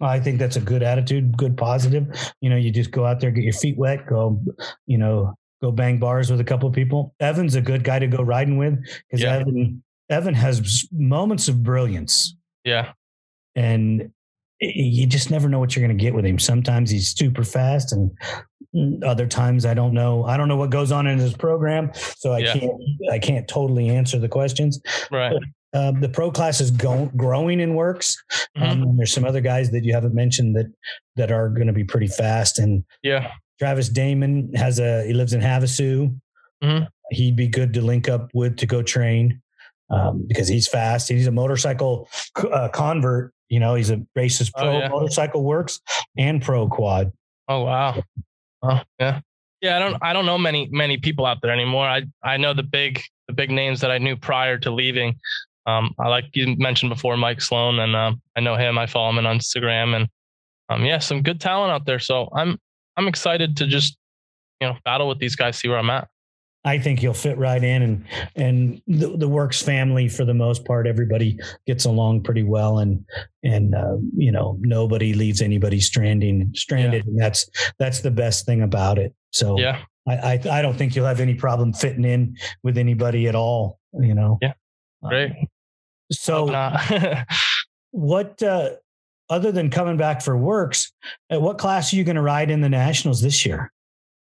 I 0.00 0.20
think 0.20 0.38
that's 0.38 0.56
a 0.56 0.60
good 0.60 0.82
attitude, 0.82 1.36
good 1.36 1.56
positive. 1.56 2.06
You 2.40 2.48
know, 2.48 2.56
you 2.56 2.70
just 2.70 2.90
go 2.90 3.04
out 3.04 3.20
there, 3.20 3.30
get 3.30 3.44
your 3.44 3.52
feet 3.52 3.76
wet, 3.76 4.06
go, 4.06 4.40
you 4.86 4.96
know, 4.98 5.34
go 5.60 5.72
bang 5.72 5.98
bars 5.98 6.30
with 6.30 6.40
a 6.40 6.44
couple 6.44 6.68
of 6.68 6.74
people. 6.74 7.14
Evan's 7.20 7.54
a 7.54 7.60
good 7.60 7.84
guy 7.84 7.98
to 7.98 8.06
go 8.06 8.22
riding 8.22 8.56
with 8.56 8.78
because 9.10 9.22
Yeah. 9.22 9.34
Evan 9.36 9.82
Evan 10.10 10.34
has 10.34 10.86
moments 10.92 11.48
of 11.48 11.62
brilliance, 11.62 12.36
Yeah, 12.64 12.92
and 13.56 14.10
you 14.60 15.06
just 15.06 15.30
never 15.30 15.48
know 15.48 15.58
what 15.58 15.74
you're 15.74 15.86
going 15.86 15.96
to 15.96 16.02
get 16.02 16.14
with 16.14 16.24
him. 16.26 16.38
Sometimes 16.38 16.90
he's 16.90 17.14
super 17.14 17.42
fast, 17.42 17.92
and 17.92 18.10
mm, 18.74 19.02
other 19.04 19.26
times 19.26 19.64
I 19.66 19.74
don't 19.74 19.92
know. 19.94 20.24
I 20.24 20.36
don't 20.36 20.48
know 20.48 20.56
what 20.56 20.70
goes 20.70 20.92
on 20.92 21.06
in 21.06 21.18
his 21.18 21.34
program, 21.34 21.90
so 21.94 22.32
I 22.32 22.38
Yeah. 22.40 22.52
can't. 22.52 22.72
I 23.10 23.18
can't 23.18 23.48
totally 23.48 23.88
answer 23.88 24.18
the 24.18 24.28
questions. 24.28 24.80
right. 25.10 25.34
Uh, 25.74 25.90
the 26.00 26.08
pro 26.08 26.30
class 26.30 26.60
is 26.60 26.70
go- 26.70 27.10
growing 27.16 27.58
in 27.60 27.74
WORCS. 27.74 28.16
Um, 28.56 28.82
and 28.82 28.98
there's 28.98 29.12
some 29.12 29.24
other 29.24 29.40
guys 29.40 29.70
that 29.72 29.84
you 29.84 29.92
haven't 29.92 30.14
mentioned 30.14 30.54
that 30.56 30.72
that 31.16 31.32
are 31.32 31.48
going 31.48 31.66
to 31.66 31.72
be 31.72 31.84
pretty 31.84 32.06
fast. 32.06 32.58
And 32.60 32.84
Yeah, 33.02 33.32
Travis 33.58 33.88
Damon 33.88 34.52
has 34.54 34.78
a 34.78 35.04
he 35.06 35.12
lives 35.12 35.32
in 35.32 35.40
Havasu. 35.40 36.16
Mhm. 36.62 36.86
He'd 37.10 37.36
be 37.36 37.48
good 37.48 37.74
to 37.74 37.80
link 37.82 38.08
up 38.08 38.30
with 38.34 38.56
to 38.58 38.66
go 38.66 38.82
train 38.82 39.40
um, 39.90 40.24
because 40.28 40.48
he's 40.48 40.66
fast. 40.68 41.08
He's 41.08 41.26
a 41.26 41.32
motorcycle 41.32 42.08
uh, 42.36 42.68
convert. 42.68 43.32
You 43.48 43.60
know, 43.60 43.74
he's 43.74 43.90
a 43.90 44.00
races 44.16 44.50
Oh, 44.56 44.62
pro 44.62 44.78
yeah. 44.78 44.88
motorcycle 44.88 45.42
WORCS 45.44 45.80
and 46.16 46.40
pro 46.40 46.68
quad. 46.68 47.12
Oh 47.48 47.62
wow. 47.64 48.02
Oh 48.62 48.80
yeah. 49.00 49.20
Yeah, 49.60 49.76
I 49.76 49.78
don't 49.80 49.96
I 50.02 50.12
don't 50.12 50.26
know 50.26 50.38
many 50.38 50.68
many 50.70 50.98
people 50.98 51.26
out 51.26 51.38
there 51.42 51.50
anymore. 51.50 51.86
I 51.86 52.02
I 52.22 52.36
know 52.36 52.54
the 52.54 52.62
big 52.62 53.02
the 53.28 53.34
big 53.34 53.50
names 53.50 53.80
that 53.80 53.90
I 53.90 53.98
knew 53.98 54.16
prior 54.16 54.56
to 54.58 54.70
leaving. 54.70 55.18
Um, 55.66 55.94
I 55.98 56.08
like 56.08 56.26
you 56.34 56.56
mentioned 56.56 56.90
before, 56.90 57.16
Mike 57.16 57.40
Sloan, 57.40 57.78
and 57.78 57.96
um, 57.96 58.20
I 58.36 58.40
know 58.40 58.56
him. 58.56 58.78
I 58.78 58.86
follow 58.86 59.10
him 59.10 59.24
on 59.24 59.38
Instagram, 59.38 59.96
and 59.96 60.08
um, 60.68 60.84
yeah, 60.84 60.98
some 60.98 61.22
good 61.22 61.40
talent 61.40 61.72
out 61.72 61.86
there. 61.86 61.98
So 61.98 62.28
I'm 62.34 62.58
I'm 62.96 63.08
excited 63.08 63.56
to 63.58 63.66
just 63.66 63.96
you 64.60 64.68
know 64.68 64.76
battle 64.84 65.08
with 65.08 65.18
these 65.18 65.36
guys, 65.36 65.56
see 65.56 65.68
where 65.68 65.78
I'm 65.78 65.90
at. 65.90 66.08
I 66.66 66.78
think 66.78 66.98
he'll 66.98 67.12
fit 67.12 67.36
right 67.36 67.62
in, 67.62 67.82
and 67.82 68.04
and 68.36 68.82
the, 68.86 69.16
the 69.16 69.28
WORCS 69.28 69.62
family 69.62 70.08
for 70.08 70.24
the 70.24 70.32
most 70.32 70.64
part, 70.64 70.86
everybody 70.86 71.38
gets 71.66 71.84
along 71.84 72.22
pretty 72.22 72.42
well, 72.42 72.78
and 72.78 73.04
and 73.42 73.74
uh, 73.74 73.96
you 74.16 74.32
know 74.32 74.56
nobody 74.60 75.12
leaves 75.12 75.42
anybody 75.42 75.80
stranding 75.80 76.50
stranded, 76.54 77.06
and 77.06 77.20
that's 77.20 77.48
that's 77.78 78.00
the 78.00 78.10
best 78.10 78.46
thing 78.46 78.62
about 78.62 78.98
it. 78.98 79.14
So 79.32 79.58
Yeah, 79.58 79.82
I, 80.08 80.14
I 80.14 80.40
I 80.50 80.62
don't 80.62 80.76
think 80.76 80.96
you'll 80.96 81.06
have 81.06 81.20
any 81.20 81.34
problem 81.34 81.74
fitting 81.74 82.04
in 82.04 82.36
with 82.62 82.78
anybody 82.78 83.28
at 83.28 83.34
all. 83.34 83.78
You 83.92 84.14
know. 84.14 84.38
Yeah. 84.40 84.52
Um, 85.02 85.10
great. 85.10 85.32
So, 86.12 86.46
what 87.90 88.42
uh, 88.42 88.70
other 89.30 89.52
than 89.52 89.70
coming 89.70 89.96
back 89.96 90.22
for 90.22 90.36
WORCS, 90.36 90.92
at 91.30 91.40
what 91.40 91.58
class 91.58 91.92
are 91.92 91.96
you 91.96 92.04
going 92.04 92.16
to 92.16 92.22
ride 92.22 92.50
in 92.50 92.60
the 92.60 92.68
nationals 92.68 93.20
this 93.20 93.46
year? 93.46 93.72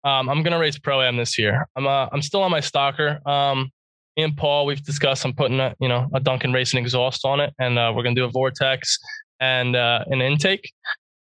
um, 0.05 0.29
I'm 0.29 0.43
gonna 0.43 0.59
race 0.59 0.79
pro 0.79 1.03
am 1.03 1.17
this 1.17 1.39
year. 1.39 1.67
I'm 1.77 1.87
uh, 1.87 2.09
I'm 2.13 2.23
still 2.23 2.43
on 2.43 2.51
my 2.51 2.61
stocker. 2.61 3.25
Um, 3.27 3.71
me 4.17 4.25
and 4.25 4.37
Paul, 4.37 4.67
we've 4.67 4.83
discussed. 4.83 5.25
I'm 5.25 5.35
putting 5.35 5.61
a 5.61 5.75
you 5.81 5.89
know 5.89 6.09
a 6.15 6.21
Duncan 6.21 6.53
Racing 6.53 6.81
exhaust 6.81 7.25
on 7.25 7.41
it, 7.41 7.53
and 7.59 7.79
uh, 7.79 7.93
we're 7.95 8.03
gonna 8.03 8.15
do 8.15 8.25
a 8.25 8.31
vortex 8.31 8.99
and 9.41 9.77
uh, 9.77 10.05
an 10.07 10.21
intake 10.21 10.73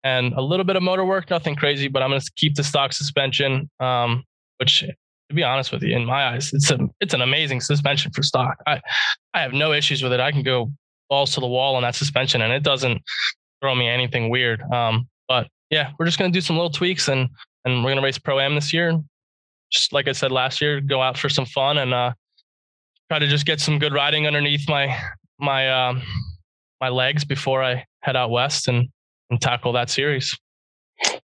and 0.04 0.32
a 0.34 0.40
little 0.40 0.64
bit 0.64 0.76
of 0.76 0.82
motor 0.82 1.04
work. 1.04 1.30
Nothing 1.30 1.56
crazy, 1.56 1.88
but 1.88 2.02
I'm 2.02 2.10
gonna 2.10 2.22
keep 2.36 2.54
the 2.54 2.64
stock 2.64 2.92
suspension. 2.92 3.70
Um, 3.80 4.24
which 4.58 4.84
to 5.28 5.34
be 5.34 5.42
honest 5.42 5.72
with 5.72 5.82
you, 5.82 5.94
in 5.96 6.04
my 6.04 6.28
eyes, 6.28 6.52
it's 6.52 6.70
a 6.70 6.78
it's 7.00 7.14
an 7.14 7.22
amazing 7.22 7.60
suspension 7.60 8.12
for 8.12 8.22
stock. 8.22 8.56
I 8.66 8.80
I 9.34 9.40
have 9.40 9.52
no 9.52 9.72
issues 9.72 10.02
with 10.02 10.12
it. 10.12 10.20
I 10.20 10.32
can 10.32 10.42
go 10.42 10.70
balls 11.08 11.34
to 11.34 11.40
the 11.40 11.46
wall 11.46 11.76
on 11.76 11.82
that 11.82 11.94
suspension, 11.94 12.42
and 12.42 12.52
it 12.52 12.62
doesn't 12.62 13.02
throw 13.60 13.74
me 13.74 13.88
anything 13.88 14.30
weird. 14.30 14.62
Um, 14.72 15.08
but 15.28 15.48
yeah, 15.70 15.92
we're 15.98 16.06
just 16.06 16.18
gonna 16.18 16.30
do 16.30 16.40
some 16.40 16.56
little 16.56 16.70
tweaks, 16.70 17.08
and 17.08 17.28
and 17.64 17.84
we're 17.84 17.90
gonna 17.90 18.02
race 18.02 18.18
pro 18.18 18.38
am 18.38 18.54
this 18.54 18.72
year. 18.72 19.00
Just 19.70 19.92
like 19.92 20.06
I 20.06 20.12
said 20.12 20.30
last 20.30 20.60
year, 20.60 20.80
go 20.80 21.02
out 21.02 21.18
for 21.18 21.28
some 21.28 21.46
fun 21.46 21.78
and 21.78 21.92
uh, 21.92 22.12
try 23.10 23.18
to 23.18 23.26
just 23.26 23.46
get 23.46 23.60
some 23.60 23.78
good 23.78 23.92
riding 23.92 24.26
underneath 24.26 24.68
my 24.68 24.96
my 25.40 25.68
um, 25.70 26.02
my 26.80 26.88
legs 26.88 27.24
before 27.24 27.62
I 27.62 27.84
head 28.00 28.16
out 28.16 28.30
west 28.30 28.68
and 28.68 28.88
and 29.30 29.40
tackle 29.40 29.72
that 29.72 29.90
series. 29.90 30.38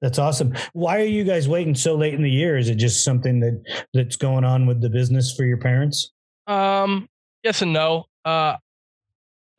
That's 0.02 0.20
awesome. 0.20 0.54
Why 0.74 1.00
are 1.00 1.06
you 1.06 1.24
guys 1.24 1.48
waiting 1.48 1.76
so 1.76 1.96
late 1.96 2.14
in 2.14 2.24
the 2.24 2.32
year? 2.32 2.58
Is 2.58 2.70
it 2.70 2.76
just 2.76 3.04
something 3.04 3.40
that 3.40 3.64
that's 3.94 4.16
going 4.16 4.44
on 4.44 4.66
with 4.66 4.82
the 4.82 4.90
business 4.90 5.34
for 5.36 5.44
your 5.44 5.58
parents? 5.58 6.12
Um, 6.48 7.08
yes 7.44 7.62
and 7.62 7.74
no. 7.74 8.06
Uh, 8.26 8.56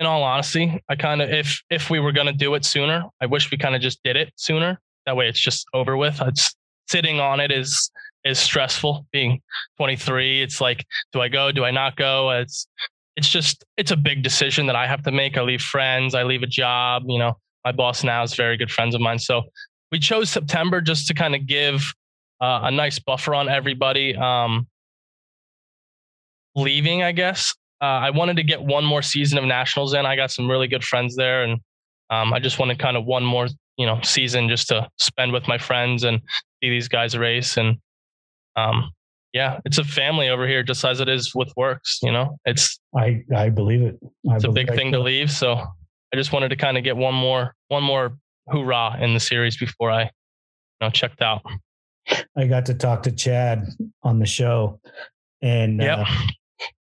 in 0.00 0.06
all 0.06 0.24
honesty, 0.24 0.82
I 0.88 0.96
kind 0.96 1.22
of 1.22 1.30
if 1.30 1.62
if 1.70 1.88
we 1.88 2.00
were 2.00 2.12
gonna 2.12 2.32
do 2.32 2.54
it 2.54 2.64
sooner, 2.64 3.04
I 3.20 3.26
wish 3.26 3.50
we 3.50 3.56
kind 3.56 3.76
of 3.76 3.80
just 3.80 4.02
did 4.02 4.16
it 4.16 4.32
sooner. 4.36 4.80
That 5.06 5.16
way, 5.16 5.28
it's 5.28 5.40
just 5.40 5.66
over 5.72 5.96
with. 5.96 6.20
It's 6.20 6.54
sitting 6.88 7.20
on 7.20 7.40
it 7.40 7.52
is 7.52 7.90
is 8.24 8.38
stressful. 8.38 9.06
Being 9.12 9.40
23, 9.78 10.42
it's 10.42 10.60
like, 10.60 10.84
do 11.12 11.20
I 11.20 11.28
go? 11.28 11.52
Do 11.52 11.64
I 11.64 11.70
not 11.70 11.96
go? 11.96 12.30
It's 12.30 12.66
it's 13.16 13.28
just 13.28 13.64
it's 13.76 13.90
a 13.90 13.96
big 13.96 14.22
decision 14.22 14.66
that 14.66 14.76
I 14.76 14.86
have 14.86 15.02
to 15.04 15.12
make. 15.12 15.36
I 15.36 15.42
leave 15.42 15.62
friends. 15.62 16.14
I 16.14 16.24
leave 16.24 16.42
a 16.42 16.48
job. 16.48 17.04
You 17.06 17.18
know, 17.18 17.38
my 17.64 17.72
boss 17.72 18.02
now 18.02 18.22
is 18.22 18.34
very 18.34 18.56
good 18.56 18.70
friends 18.70 18.94
of 18.94 19.00
mine. 19.00 19.18
So 19.18 19.42
we 19.92 19.98
chose 19.98 20.30
September 20.30 20.80
just 20.80 21.06
to 21.08 21.14
kind 21.14 21.36
of 21.36 21.46
give 21.46 21.92
uh, 22.40 22.60
a 22.64 22.70
nice 22.70 22.98
buffer 22.98 23.34
on 23.34 23.48
everybody. 23.48 24.16
Um, 24.16 24.66
leaving, 26.56 27.02
I 27.02 27.12
guess. 27.12 27.54
Uh, 27.80 27.84
I 27.84 28.10
wanted 28.10 28.36
to 28.36 28.42
get 28.42 28.62
one 28.62 28.84
more 28.84 29.02
season 29.02 29.38
of 29.38 29.44
nationals 29.44 29.92
in. 29.92 30.06
I 30.06 30.16
got 30.16 30.30
some 30.30 30.50
really 30.50 30.66
good 30.66 30.82
friends 30.82 31.14
there, 31.14 31.44
and 31.44 31.60
um, 32.10 32.32
I 32.32 32.38
just 32.38 32.58
wanted 32.58 32.78
kind 32.78 32.96
of 32.96 33.04
one 33.04 33.24
more, 33.24 33.48
you 33.76 33.86
know, 33.86 34.00
season 34.02 34.48
just 34.48 34.68
to 34.68 34.88
spend 34.98 35.32
with 35.32 35.46
my 35.46 35.58
friends 35.58 36.04
and 36.04 36.20
see 36.62 36.70
these 36.70 36.88
guys 36.88 37.16
race. 37.16 37.56
And 37.56 37.76
um, 38.56 38.90
yeah, 39.32 39.58
it's 39.64 39.78
a 39.78 39.84
family 39.84 40.28
over 40.28 40.46
here, 40.46 40.62
just 40.62 40.84
as 40.84 41.00
it 41.00 41.08
is 41.08 41.34
with 41.34 41.52
WORCS. 41.56 41.98
You 42.02 42.12
know, 42.12 42.38
it's 42.44 42.78
I 42.96 43.24
I 43.34 43.50
believe 43.50 43.82
it. 43.82 43.98
I 44.30 44.36
it's 44.36 44.44
a 44.44 44.52
big 44.52 44.70
I 44.70 44.76
thing 44.76 44.92
to 44.92 45.00
leave. 45.00 45.30
So 45.30 45.54
I 45.54 46.16
just 46.16 46.32
wanted 46.32 46.50
to 46.50 46.56
kind 46.56 46.78
of 46.78 46.84
get 46.84 46.96
one 46.96 47.14
more, 47.14 47.54
one 47.68 47.82
more 47.82 48.16
hoorah 48.48 48.98
in 49.00 49.14
the 49.14 49.20
series 49.20 49.56
before 49.56 49.90
I, 49.90 50.02
you 50.04 50.08
know, 50.80 50.90
checked 50.90 51.22
out. 51.22 51.42
I 52.36 52.46
got 52.46 52.66
to 52.66 52.74
talk 52.74 53.04
to 53.04 53.12
Chad 53.12 53.64
on 54.02 54.18
the 54.18 54.26
show, 54.26 54.80
and 55.40 55.80
Yep. 55.80 55.98
uh, 56.00 56.26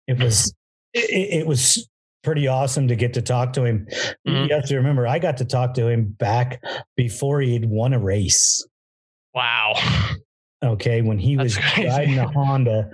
it 0.07 0.19
was 0.19 0.53
it, 0.93 1.41
it 1.41 1.47
was 1.47 1.87
pretty 2.23 2.47
awesome 2.47 2.87
to 2.87 2.95
get 2.95 3.13
to 3.15 3.21
talk 3.21 3.53
to 3.53 3.63
him. 3.63 3.87
Mhm. 4.27 4.47
You 4.49 4.53
have 4.55 4.65
to 4.67 4.75
remember, 4.75 5.07
I 5.07 5.19
got 5.19 5.37
to 5.37 5.45
talk 5.45 5.73
to 5.75 5.87
him 5.87 6.05
back 6.19 6.61
before 6.95 7.41
he 7.41 7.53
had 7.53 7.65
won 7.65 7.93
a 7.93 7.99
race. 7.99 8.65
Wow. 9.33 9.73
Okay, 10.63 11.01
when 11.01 11.17
he 11.17 11.35
That's 11.35 11.55
was 11.55 11.65
crazy. 11.73 11.87
riding 11.89 12.19
a 12.19 12.27
Honda, 12.31 12.91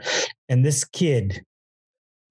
and 0.48 0.64
this 0.64 0.86
kid 0.86 1.42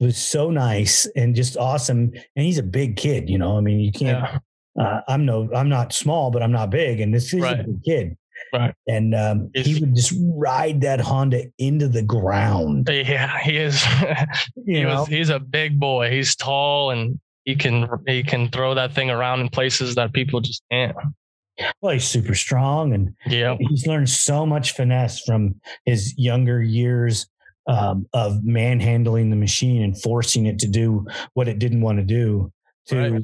was 0.01 0.17
so 0.17 0.51
nice 0.51 1.07
and 1.17 1.35
just 1.35 1.57
awesome. 1.57 2.13
And 2.37 2.45
he's 2.47 2.59
a 2.59 2.63
big 2.63 2.97
kid, 2.97 3.29
you 3.29 3.37
know. 3.39 3.57
I 3.59 3.61
mean, 3.61 3.81
you 3.81 3.93
can't. 3.93 4.19
Yeah. 4.19 4.39
Uh, 4.79 5.01
I'm 5.09 5.25
no, 5.25 5.49
I'm 5.55 5.69
not 5.69 5.93
small, 5.93 6.31
but 6.31 6.43
I'm 6.43 6.53
not 6.53 6.71
big, 6.71 7.01
and 7.01 7.15
this 7.15 7.33
is 7.33 7.41
a 7.41 7.43
Right. 7.43 7.67
big 7.67 7.83
kid. 7.85 8.17
Right. 8.53 8.75
And 8.87 9.15
um, 9.15 9.51
he 9.55 9.81
would 9.81 9.95
just 9.95 10.13
ride 10.21 10.83
that 10.83 11.01
Honda 11.01 11.45
into 11.59 11.89
the 11.89 12.03
ground. 12.03 12.87
Yeah, 12.93 13.39
he 13.39 13.57
is. 13.57 13.83
You 14.57 14.77
he 14.79 14.83
know, 14.83 15.01
was, 15.01 15.09
he's 15.09 15.31
a 15.31 15.39
big 15.41 15.79
boy. 15.81 16.11
He's 16.11 16.35
tall 16.37 16.91
and 16.91 17.19
he 17.45 17.55
can 17.57 17.89
he 18.07 18.23
can 18.23 18.49
throw 18.51 18.75
that 18.75 18.93
thing 18.93 19.11
around 19.11 19.41
in 19.41 19.49
places 19.49 19.95
that 19.95 20.13
people 20.13 20.41
just 20.41 20.63
can't. 20.71 20.95
well, 21.81 21.93
he's 21.95 22.05
super 22.05 22.35
strong, 22.35 22.93
and 22.93 23.15
Yeah. 23.27 23.57
he's 23.59 23.87
learned 23.87 24.11
so 24.11 24.45
much 24.45 24.73
finesse 24.73 25.21
from 25.23 25.59
his 25.87 26.13
younger 26.19 26.61
years 26.63 27.27
um, 27.69 28.07
of 28.13 28.45
manhandling 28.45 29.31
the 29.31 29.37
machine 29.37 29.83
and 29.83 30.01
forcing 30.03 30.45
it 30.47 30.59
to 30.59 30.69
do 30.69 31.07
what 31.35 31.49
it 31.49 31.59
didn't 31.59 31.81
want 31.81 31.99
to 31.99 32.05
do 32.05 32.53
to 32.89 33.11
Right. 33.11 33.23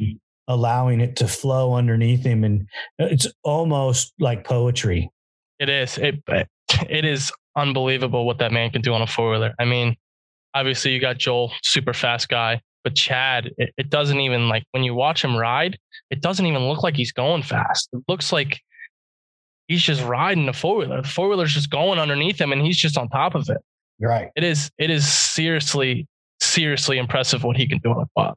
Allowing 0.48 1.00
it 1.00 1.16
to 1.16 1.28
flow 1.28 1.74
underneath 1.74 2.24
him 2.24 2.44
and 2.44 2.62
uh, 3.00 3.06
it's 3.06 3.26
almost 3.44 4.12
like 4.18 4.44
poetry 4.44 5.10
It 5.58 5.68
is. 5.68 5.98
It 5.98 6.22
it 6.88 7.04
is 7.04 7.32
unbelievable 7.56 8.26
what 8.26 8.38
that 8.38 8.52
man 8.52 8.70
can 8.70 8.82
do 8.82 8.94
on 8.94 9.02
a 9.02 9.06
four 9.06 9.30
wheeler. 9.30 9.54
I 9.58 9.64
mean, 9.64 9.96
obviously 10.54 10.92
you 10.92 11.00
got 11.00 11.18
Joel, 11.18 11.52
super 11.62 11.92
fast 11.92 12.28
guy, 12.28 12.60
but 12.84 12.94
Chad, 12.94 13.50
it, 13.58 13.72
it 13.76 13.90
doesn't 13.90 14.20
even 14.20 14.48
like 14.48 14.64
when 14.72 14.82
you 14.82 14.94
watch 14.94 15.22
him 15.22 15.36
ride, 15.36 15.78
it 16.10 16.20
doesn't 16.20 16.46
even 16.46 16.66
look 16.68 16.82
like 16.82 16.96
he's 16.96 17.12
going 17.12 17.42
fast. 17.42 17.88
It 17.92 18.02
looks 18.08 18.32
like 18.32 18.60
he's 19.68 19.82
just 19.82 20.02
riding 20.02 20.48
a 20.48 20.52
four 20.52 20.76
wheeler. 20.76 21.02
The 21.02 21.08
four 21.08 21.28
wheeler's 21.28 21.54
just 21.54 21.70
going 21.70 21.98
underneath 21.98 22.40
him, 22.40 22.52
and 22.52 22.62
he's 22.62 22.78
just 22.78 22.98
on 22.98 23.08
top 23.08 23.34
of 23.34 23.48
it. 23.48 23.58
right 24.00 24.30
It 24.36 24.44
is. 24.44 24.70
It 24.78 24.90
is 24.90 25.06
seriously, 25.06 26.06
seriously 26.40 26.98
impressive 26.98 27.44
what 27.44 27.56
he 27.56 27.66
can 27.66 27.78
do 27.78 27.90
on 27.90 28.02
a 28.02 28.06
quad. 28.14 28.34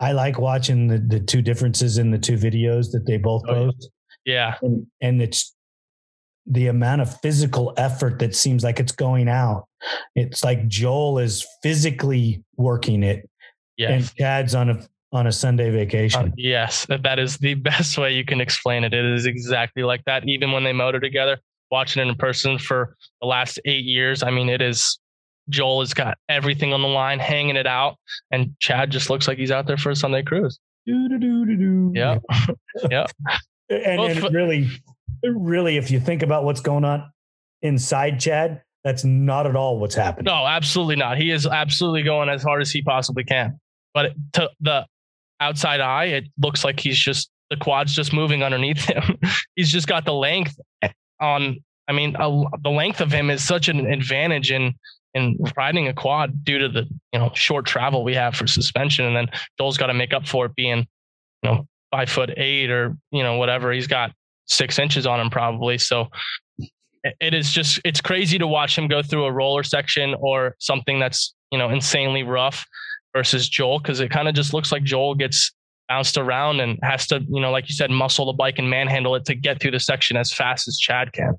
I 0.00 0.12
like 0.12 0.38
watching 0.38 0.86
the, 0.88 0.98
the 0.98 1.20
two 1.20 1.42
differences 1.42 1.98
in 1.98 2.10
the 2.10 2.18
two 2.18 2.36
videos 2.36 2.90
that 2.92 3.04
they 3.06 3.16
both 3.16 3.42
Oh, 3.48 3.54
post 3.54 3.90
Yeah. 4.24 4.54
and, 4.62 4.86
and 5.00 5.20
it's 5.22 5.54
the 6.46 6.68
amount 6.68 7.02
of 7.02 7.20
physical 7.20 7.74
effort 7.76 8.18
that 8.20 8.34
seems 8.34 8.64
like 8.64 8.80
it's 8.80 8.92
going 8.92 9.28
out 9.28 9.66
it's 10.14 10.42
like 10.42 10.66
joel 10.68 11.18
is 11.18 11.46
physically 11.62 12.42
working 12.56 13.02
it 13.02 13.28
Yes. 13.76 13.90
and 13.90 14.16
chad's 14.16 14.54
on 14.54 14.70
a 14.70 14.86
on 15.12 15.26
a 15.26 15.32
sunday 15.32 15.70
vacation 15.70 16.28
Uh, 16.28 16.30
yes, 16.36 16.84
that 16.86 17.02
that 17.02 17.18
is 17.18 17.36
the 17.38 17.54
best 17.70 17.96
way 17.96 18.12
you 18.12 18.24
can 18.24 18.40
explain 18.40 18.84
it. 18.84 18.92
It 18.92 19.04
is 19.04 19.24
exactly 19.24 19.82
like 19.82 20.04
that. 20.04 20.28
Even 20.28 20.52
when 20.52 20.64
they 20.64 20.72
motor 20.74 21.00
together, 21.00 21.38
watching 21.70 22.02
it 22.02 22.08
in 22.10 22.14
person 22.16 22.58
for 22.58 22.94
the 23.22 23.26
last 23.26 23.58
eight 23.64 23.84
years, 23.86 24.22
I 24.22 24.30
mean, 24.30 24.50
it 24.50 24.60
is. 24.60 24.98
Joel 25.48 25.80
has 25.80 25.94
got 25.94 26.18
everything 26.28 26.72
on 26.72 26.82
the 26.82 26.88
line, 26.88 27.18
hanging 27.18 27.56
it 27.56 27.66
out, 27.66 27.96
and 28.30 28.54
Chad 28.60 28.90
just 28.90 29.10
looks 29.10 29.28
like 29.28 29.38
he's 29.38 29.50
out 29.50 29.66
there 29.66 29.76
for 29.76 29.90
a 29.90 29.96
Sunday 29.96 30.22
cruise. 30.22 30.58
Yeah, 31.94 32.18
yeah, 32.90 33.06
and, 33.68 33.98
Both 33.98 34.24
and 34.24 34.34
really, 34.34 34.68
really, 35.22 35.76
if 35.76 35.90
you 35.90 36.00
think 36.00 36.22
about 36.22 36.44
what's 36.44 36.60
going 36.60 36.84
on 36.84 37.10
inside 37.62 38.20
Chad, 38.20 38.62
that's 38.84 39.04
not 39.04 39.46
at 39.46 39.56
all 39.56 39.78
what's 39.78 39.94
happening. 39.94 40.24
no, 40.24 40.46
absolutely 40.46 40.96
not. 40.96 41.18
He 41.18 41.30
is 41.30 41.46
absolutely 41.46 42.02
going 42.02 42.28
as 42.28 42.42
hard 42.42 42.62
as 42.62 42.70
he 42.70 42.82
possibly 42.82 43.24
can. 43.24 43.58
But 43.92 44.12
to 44.34 44.50
the 44.60 44.86
outside 45.40 45.80
eye, 45.80 46.06
it 46.06 46.28
looks 46.38 46.64
like 46.64 46.80
he's 46.80 46.98
just 46.98 47.30
the 47.50 47.56
quad's 47.56 47.94
just 47.94 48.12
moving 48.12 48.42
underneath 48.42 48.84
him. 48.84 49.18
he's 49.56 49.70
just 49.70 49.86
got 49.86 50.04
the 50.04 50.14
length 50.14 50.58
on. 51.20 51.58
I 51.88 51.92
mean, 51.92 52.16
a, 52.18 52.44
the 52.62 52.70
length 52.70 53.00
of 53.00 53.10
him 53.10 53.30
is 53.30 53.42
such 53.42 53.68
an 53.68 53.86
advantage 53.86 54.52
in 54.52 54.74
in 55.18 55.36
riding 55.56 55.88
a 55.88 55.92
quad 55.94 56.44
due 56.44 56.58
to 56.58 56.68
the 56.68 56.84
you 57.12 57.18
know 57.18 57.30
short 57.34 57.66
travel 57.66 58.04
we 58.04 58.14
have 58.14 58.34
for 58.34 58.46
suspension, 58.46 59.04
and 59.04 59.16
then 59.16 59.26
Joel's 59.58 59.76
got 59.76 59.88
to 59.88 59.94
make 59.94 60.12
up 60.14 60.26
for 60.26 60.46
it 60.46 60.54
being 60.54 60.86
you 61.42 61.50
know 61.50 61.66
five 61.90 62.08
foot 62.08 62.30
eight 62.36 62.70
or 62.70 62.96
you 63.10 63.22
know 63.22 63.36
whatever. 63.36 63.72
He's 63.72 63.86
got 63.86 64.12
six 64.46 64.78
inches 64.78 65.06
on 65.06 65.20
him 65.20 65.30
probably. 65.30 65.78
So 65.78 66.08
it- 66.58 67.16
it 67.20 67.32
is 67.34 67.52
just 67.52 67.80
it's 67.84 68.00
crazy 68.00 68.38
to 68.38 68.46
watch 68.46 68.76
him 68.76 68.88
go 68.88 69.02
through 69.02 69.24
a 69.26 69.32
roller 69.32 69.62
section 69.62 70.14
or 70.18 70.56
something 70.58 70.98
that's 70.98 71.34
you 71.52 71.58
know 71.58 71.70
insanely 71.70 72.22
rough 72.24 72.66
versus 73.14 73.48
Joel 73.48 73.78
because 73.78 74.00
it 74.00 74.10
kind 74.10 74.28
of 74.28 74.34
just 74.34 74.52
looks 74.52 74.72
like 74.72 74.82
Joel 74.82 75.14
gets 75.14 75.52
bounced 75.88 76.18
around 76.18 76.60
and 76.60 76.78
has 76.82 77.06
to 77.06 77.20
you 77.28 77.40
know 77.40 77.50
like 77.50 77.68
you 77.68 77.74
said 77.74 77.90
muscle 77.90 78.26
the 78.26 78.32
bike 78.32 78.58
and 78.58 78.68
manhandle 78.68 79.14
it 79.14 79.24
to 79.26 79.34
get 79.34 79.60
through 79.60 79.70
the 79.70 79.80
section 79.80 80.16
as 80.16 80.32
fast 80.32 80.66
as 80.68 80.76
Chad 80.76 81.12
can. 81.12 81.34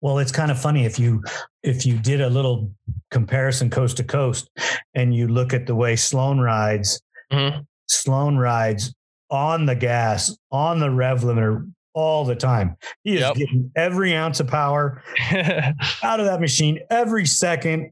Well, 0.00 0.18
it's 0.18 0.32
kind 0.32 0.50
of 0.50 0.60
funny 0.60 0.84
if 0.84 0.98
you 0.98 1.22
if 1.62 1.86
you 1.86 1.98
did 1.98 2.20
a 2.20 2.28
little 2.28 2.70
comparison 3.10 3.70
coast 3.70 3.96
to 3.96 4.04
coast, 4.04 4.50
and 4.94 5.14
you 5.14 5.28
look 5.28 5.54
at 5.54 5.66
the 5.66 5.74
way 5.74 5.96
Sloan 5.96 6.38
rides. 6.40 7.00
Mhm. 7.32 7.64
Sloan 7.88 8.36
rides 8.36 8.94
on 9.30 9.64
the 9.66 9.74
gas, 9.74 10.36
on 10.52 10.78
the 10.78 10.90
rev 10.90 11.20
limiter 11.22 11.70
all 11.94 12.24
the 12.24 12.34
time. 12.36 12.76
He 13.04 13.14
is 13.14 13.20
Yep. 13.20 13.34
getting 13.36 13.70
every 13.76 14.14
ounce 14.14 14.40
of 14.40 14.48
power 14.48 15.02
out 16.02 16.20
of 16.20 16.26
that 16.26 16.40
machine 16.40 16.80
every 16.90 17.24
second, 17.24 17.90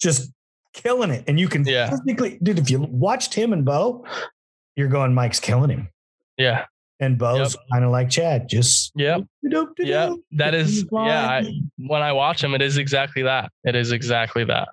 just 0.00 0.32
killing 0.72 1.10
it. 1.10 1.24
And 1.28 1.38
you 1.38 1.48
can 1.48 1.64
Yeah. 1.64 1.90
physically, 1.90 2.38
dude, 2.42 2.58
if 2.58 2.70
you 2.70 2.80
watched 2.80 3.32
him 3.34 3.52
and 3.52 3.64
Bo, 3.64 4.04
you're 4.76 4.88
going, 4.88 5.14
Mike's 5.14 5.38
killing 5.40 5.70
him. 5.70 5.88
Yeah. 6.36 6.64
And 7.00 7.18
Bo's 7.18 7.56
kind 7.72 7.84
of 7.84 7.90
like 7.90 8.08
Chad, 8.08 8.48
just 8.48 8.92
Yep. 8.94 9.22
Yeah. 9.78 10.14
That 10.32 10.54
is, 10.54 10.86
yeah. 10.92 11.26
I, 11.28 11.60
when 11.76 12.02
I 12.02 12.12
watch 12.12 12.42
him, 12.42 12.54
it 12.54 12.62
is 12.62 12.76
exactly 12.78 13.22
that. 13.22 13.50
It 13.64 13.74
is 13.74 13.92
exactly 13.92 14.44
that. 14.44 14.68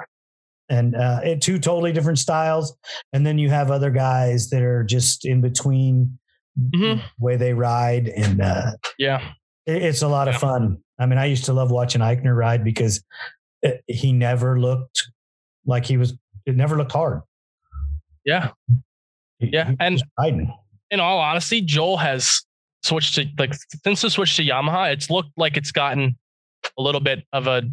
and 0.69 0.95
uh, 0.95 1.19
it, 1.23 1.41
two 1.41 1.59
totally 1.59 1.91
different 1.91 2.19
styles. 2.19 2.73
And 3.11 3.25
then 3.25 3.37
you 3.37 3.49
have 3.49 3.71
other 3.71 3.89
guys 3.91 4.49
that 4.51 4.61
are 4.61 4.83
just 4.83 5.25
in 5.25 5.41
between 5.41 6.17
Mhm. 6.59 6.97
the 6.97 7.01
way 7.19 7.37
they 7.37 7.53
ride, 7.53 8.07
and 8.09 8.41
uh, 8.41 8.71
Yeah. 8.97 9.31
it- 9.65 9.81
it's 9.83 10.01
a 10.01 10.07
lot 10.07 10.27
of 10.27 10.35
fun. 10.35 10.77
I 10.99 11.05
mean, 11.07 11.17
I 11.17 11.25
used 11.25 11.45
to 11.45 11.53
love 11.53 11.71
watching 11.71 12.01
Eichner 12.01 12.35
ride 12.35 12.63
because 12.63 13.03
it, 13.61 13.83
he 13.87 14.11
never 14.13 14.59
looked 14.59 15.09
like 15.65 15.85
he 15.85 15.97
was. 15.97 16.13
It 16.45 16.55
never 16.55 16.77
looked 16.77 16.91
hard. 16.91 17.21
Yeah. 18.25 18.51
Yeah, 19.39 19.73
and- 19.79 20.03
riding. 20.19 20.53
In 20.91 20.99
all 20.99 21.19
honesty, 21.19 21.61
Joel 21.61 21.97
has 21.97 22.43
switched 22.83 23.15
to 23.15 23.25
like 23.37 23.53
since 23.83 24.01
the 24.01 24.09
switch 24.09 24.35
to 24.35 24.43
Yamaha, 24.43 24.91
it's 24.93 25.09
looked 25.09 25.31
like 25.37 25.57
it's 25.57 25.71
gotten 25.71 26.17
a 26.77 26.81
little 26.81 27.01
bit 27.01 27.25
of 27.33 27.47
a 27.47 27.63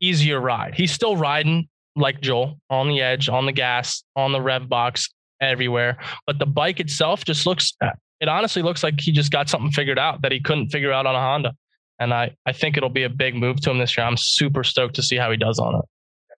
easier 0.00 0.40
ride. 0.40 0.74
He's 0.74 0.92
still 0.92 1.16
riding 1.16 1.68
like 1.96 2.20
Joel 2.20 2.60
on 2.68 2.88
the 2.88 3.00
edge, 3.00 3.28
on 3.28 3.46
the 3.46 3.52
gas, 3.52 4.04
on 4.14 4.32
the 4.32 4.40
rev 4.40 4.68
box, 4.68 5.08
everywhere. 5.40 5.98
But 6.26 6.38
the 6.38 6.46
bike 6.46 6.80
itself 6.80 7.24
just 7.24 7.46
looks 7.46 7.72
uh, 7.80 7.90
it 8.20 8.28
honestly 8.28 8.62
looks 8.62 8.82
like 8.82 9.00
he 9.00 9.12
just 9.12 9.30
got 9.30 9.48
something 9.48 9.70
figured 9.70 9.98
out 9.98 10.22
that 10.22 10.32
he 10.32 10.40
couldn't 10.40 10.70
figure 10.70 10.92
out 10.92 11.06
on 11.06 11.14
a 11.14 11.20
Honda. 11.20 11.54
And 12.00 12.12
I, 12.12 12.34
I 12.46 12.52
think 12.52 12.76
it'll 12.76 12.88
be 12.88 13.04
a 13.04 13.08
big 13.08 13.34
move 13.34 13.60
to 13.62 13.70
him 13.70 13.78
this 13.78 13.96
year. 13.96 14.06
I'm 14.06 14.16
super 14.16 14.64
stoked 14.64 14.94
to 14.96 15.02
see 15.02 15.16
how 15.16 15.30
he 15.30 15.36
does 15.36 15.58
on 15.58 15.76
it. 15.76 15.84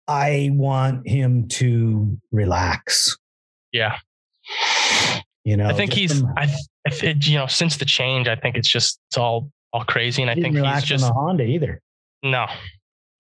I 0.08 0.50
want 0.52 1.06
him 1.06 1.48
to 1.48 2.18
relax. 2.32 3.16
Yeah. 3.72 3.98
You 5.50 5.56
know, 5.56 5.66
I 5.66 5.72
think 5.72 5.92
he's 5.92 6.20
from- 6.20 6.32
I, 6.36 6.46
it, 7.02 7.26
you 7.26 7.36
know, 7.36 7.48
since 7.48 7.76
the 7.76 7.84
change, 7.84 8.28
I 8.28 8.36
think 8.36 8.56
it's 8.56 8.68
just 8.70 9.00
it's 9.10 9.18
all 9.18 9.50
all 9.72 9.84
crazy. 9.84 10.22
And 10.22 10.30
I 10.30 10.34
think 10.36 10.56
he's 10.56 10.84
just 10.84 11.02
on 11.02 11.10
the 11.10 11.14
Honda 11.14 11.44
either. 11.44 11.80
no, 12.22 12.46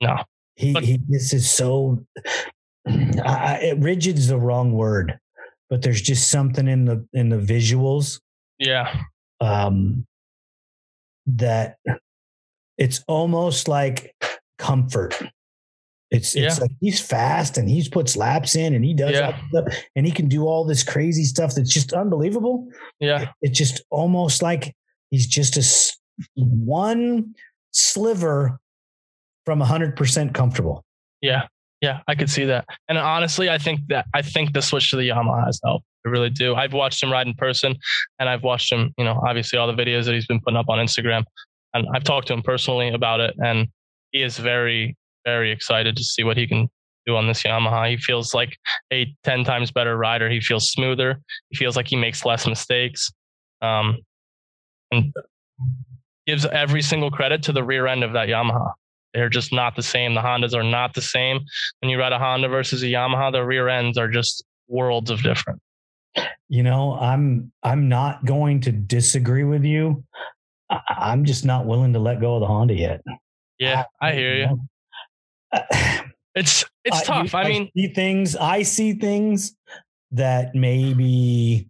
no. 0.00 0.22
He, 0.54 0.72
But- 0.72 0.84
he 0.84 1.00
this 1.08 1.32
is 1.32 1.50
so 1.50 2.04
I, 2.86 3.18
I- 3.24 3.58
it, 3.62 3.78
rigid 3.78 4.16
is 4.16 4.28
the 4.28 4.38
wrong 4.38 4.72
word, 4.72 5.18
but 5.68 5.82
there's 5.82 6.00
just 6.00 6.30
something 6.30 6.68
in 6.68 6.84
the 6.84 7.04
in 7.12 7.30
the 7.30 7.36
visuals 7.38 8.20
Yeah. 8.60 8.94
um, 9.40 10.06
that 11.26 11.78
it's 12.78 13.02
almost 13.08 13.66
like 13.66 14.14
comfort. 14.56 15.20
It's 16.10 16.34
it's 16.34 16.56
Yeah. 16.58 16.62
like 16.62 16.72
he's 16.80 17.00
fast 17.00 17.56
and 17.56 17.68
he 17.68 17.88
puts 17.88 18.16
laps 18.16 18.56
in 18.56 18.74
and 18.74 18.84
he 18.84 18.94
does 18.94 19.12
Yeah. 19.12 19.38
stuff 19.48 19.64
and 19.94 20.04
he 20.04 20.12
can 20.12 20.28
do 20.28 20.46
all 20.46 20.64
this 20.64 20.82
crazy 20.82 21.24
stuff 21.24 21.54
that's 21.54 21.72
just 21.72 21.92
unbelievable. 21.92 22.68
Yeah. 22.98 23.30
It's 23.42 23.56
just 23.56 23.82
almost 23.90 24.42
like 24.42 24.74
he's 25.10 25.26
just 25.26 25.56
a 25.56 25.62
one 26.36 27.34
sliver 27.72 28.58
from 29.46 29.60
hundred 29.60 29.96
percent 29.96 30.34
comfortable. 30.34 30.84
Yeah. 31.20 31.46
Yeah. 31.80 32.00
I 32.08 32.14
could 32.14 32.28
see 32.28 32.44
that. 32.46 32.66
And 32.88 32.98
honestly, 32.98 33.48
I 33.48 33.58
think 33.58 33.80
that 33.88 34.06
I 34.12 34.22
think 34.22 34.52
the 34.52 34.62
switch 34.62 34.90
to 34.90 34.96
the 34.96 35.08
Yamaha 35.08 35.46
has 35.46 35.60
helped. 35.64 35.86
I 36.04 36.08
really 36.10 36.30
do. 36.30 36.54
I've 36.54 36.72
watched 36.72 37.02
him 37.02 37.12
ride 37.12 37.26
in 37.26 37.34
person 37.34 37.76
and 38.18 38.28
I've 38.28 38.42
watched 38.42 38.72
him, 38.72 38.92
you 38.98 39.04
know, 39.04 39.20
obviously 39.26 39.58
all 39.58 39.66
the 39.72 39.80
videos 39.80 40.06
that 40.06 40.14
he's 40.14 40.26
been 40.26 40.40
putting 40.40 40.56
up 40.56 40.68
on 40.68 40.78
Instagram. 40.78 41.24
And 41.74 41.86
I've 41.94 42.04
talked 42.04 42.26
to 42.28 42.32
him 42.32 42.42
personally 42.42 42.88
about 42.88 43.20
it. 43.20 43.34
And 43.44 43.68
he 44.10 44.22
is 44.22 44.38
very, 44.38 44.96
very 45.24 45.52
excited 45.52 45.96
to 45.96 46.04
see 46.04 46.24
what 46.24 46.36
he 46.36 46.46
can 46.46 46.68
do 47.06 47.16
on 47.16 47.26
this 47.26 47.42
Yamaha. 47.42 47.90
He 47.90 47.96
feels 47.96 48.34
like 48.34 48.56
a 48.92 49.14
10 49.24 49.44
times 49.44 49.70
better 49.70 49.96
rider. 49.96 50.28
He 50.30 50.40
feels 50.40 50.70
smoother. 50.70 51.20
He 51.48 51.56
feels 51.56 51.76
like 51.76 51.88
he 51.88 51.96
makes 51.96 52.24
less 52.24 52.46
mistakes. 52.46 53.10
Um, 53.62 53.98
and 54.90 55.12
gives 56.26 56.46
every 56.46 56.82
single 56.82 57.10
credit 57.10 57.42
to 57.44 57.52
the 57.52 57.64
rear 57.64 57.86
end 57.86 58.04
of 58.04 58.12
that 58.12 58.28
Yamaha. 58.28 58.72
They're 59.14 59.28
just 59.28 59.52
not 59.52 59.74
the 59.74 59.82
same. 59.82 60.14
The 60.14 60.20
Hondas 60.20 60.54
are 60.54 60.62
not 60.62 60.94
the 60.94 61.02
same. 61.02 61.40
When 61.80 61.90
you 61.90 61.98
ride 61.98 62.12
a 62.12 62.18
Honda 62.18 62.48
versus 62.48 62.82
a 62.82 62.86
Yamaha, 62.86 63.32
the 63.32 63.44
rear 63.44 63.68
ends 63.68 63.98
are 63.98 64.08
just 64.08 64.44
worlds 64.68 65.10
of 65.10 65.22
different. 65.22 65.60
You 66.48 66.62
know, 66.62 66.94
I'm 66.94 67.52
I'm 67.62 67.88
not 67.88 68.24
going 68.24 68.60
to 68.62 68.72
disagree 68.72 69.44
with 69.44 69.64
you. 69.64 70.04
I, 70.68 70.80
I'm 70.88 71.24
just 71.24 71.44
not 71.44 71.66
willing 71.66 71.92
to 71.92 71.98
let 71.98 72.20
go 72.20 72.34
of 72.34 72.40
the 72.40 72.46
Honda 72.46 72.74
yet. 72.74 73.00
Yeah, 73.58 73.84
I 74.00 74.12
hear 74.12 74.34
you. 74.34 74.60
It's 76.34 76.64
it's 76.84 77.00
I- 77.00 77.04
tough. 77.04 77.34
I 77.34 77.48
mean, 77.48 77.70
see 77.76 77.88
things. 77.88 78.36
I 78.36 78.62
see 78.62 78.92
things 78.94 79.54
that 80.12 80.54
maybe 80.54 81.68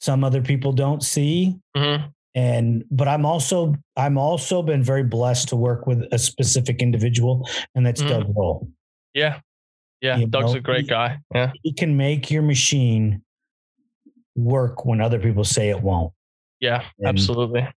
some 0.00 0.24
other 0.24 0.42
people 0.42 0.72
don't 0.72 1.02
see, 1.02 1.56
mhm, 1.76 2.10
and 2.34 2.84
but 2.90 3.06
I'm 3.06 3.24
also 3.24 3.74
I'm 3.96 4.18
also 4.18 4.62
been 4.62 4.82
very 4.82 5.04
blessed 5.04 5.48
to 5.50 5.56
work 5.56 5.86
with 5.86 6.02
a 6.12 6.18
specific 6.18 6.82
individual, 6.82 7.48
and 7.74 7.86
that's 7.86 8.02
Mhm. 8.02 8.08
Doug 8.08 8.36
Roll. 8.36 8.68
yeah, 9.14 9.40
yeah. 10.00 10.16
You 10.16 10.26
Doug's 10.26 10.52
know, 10.52 10.58
a 10.58 10.62
great 10.62 10.82
he- 10.82 10.88
guy. 10.88 11.18
Yeah, 11.34 11.52
He 11.62 11.72
can 11.72 11.96
make 11.96 12.28
your 12.30 12.42
machine 12.42 13.22
work 14.36 14.84
when 14.84 15.00
other 15.00 15.18
people 15.20 15.44
say 15.44 15.68
it 15.68 15.80
won't. 15.80 16.12
yeah, 16.60 16.82
And- 16.98 17.06
absolutely. 17.08 17.68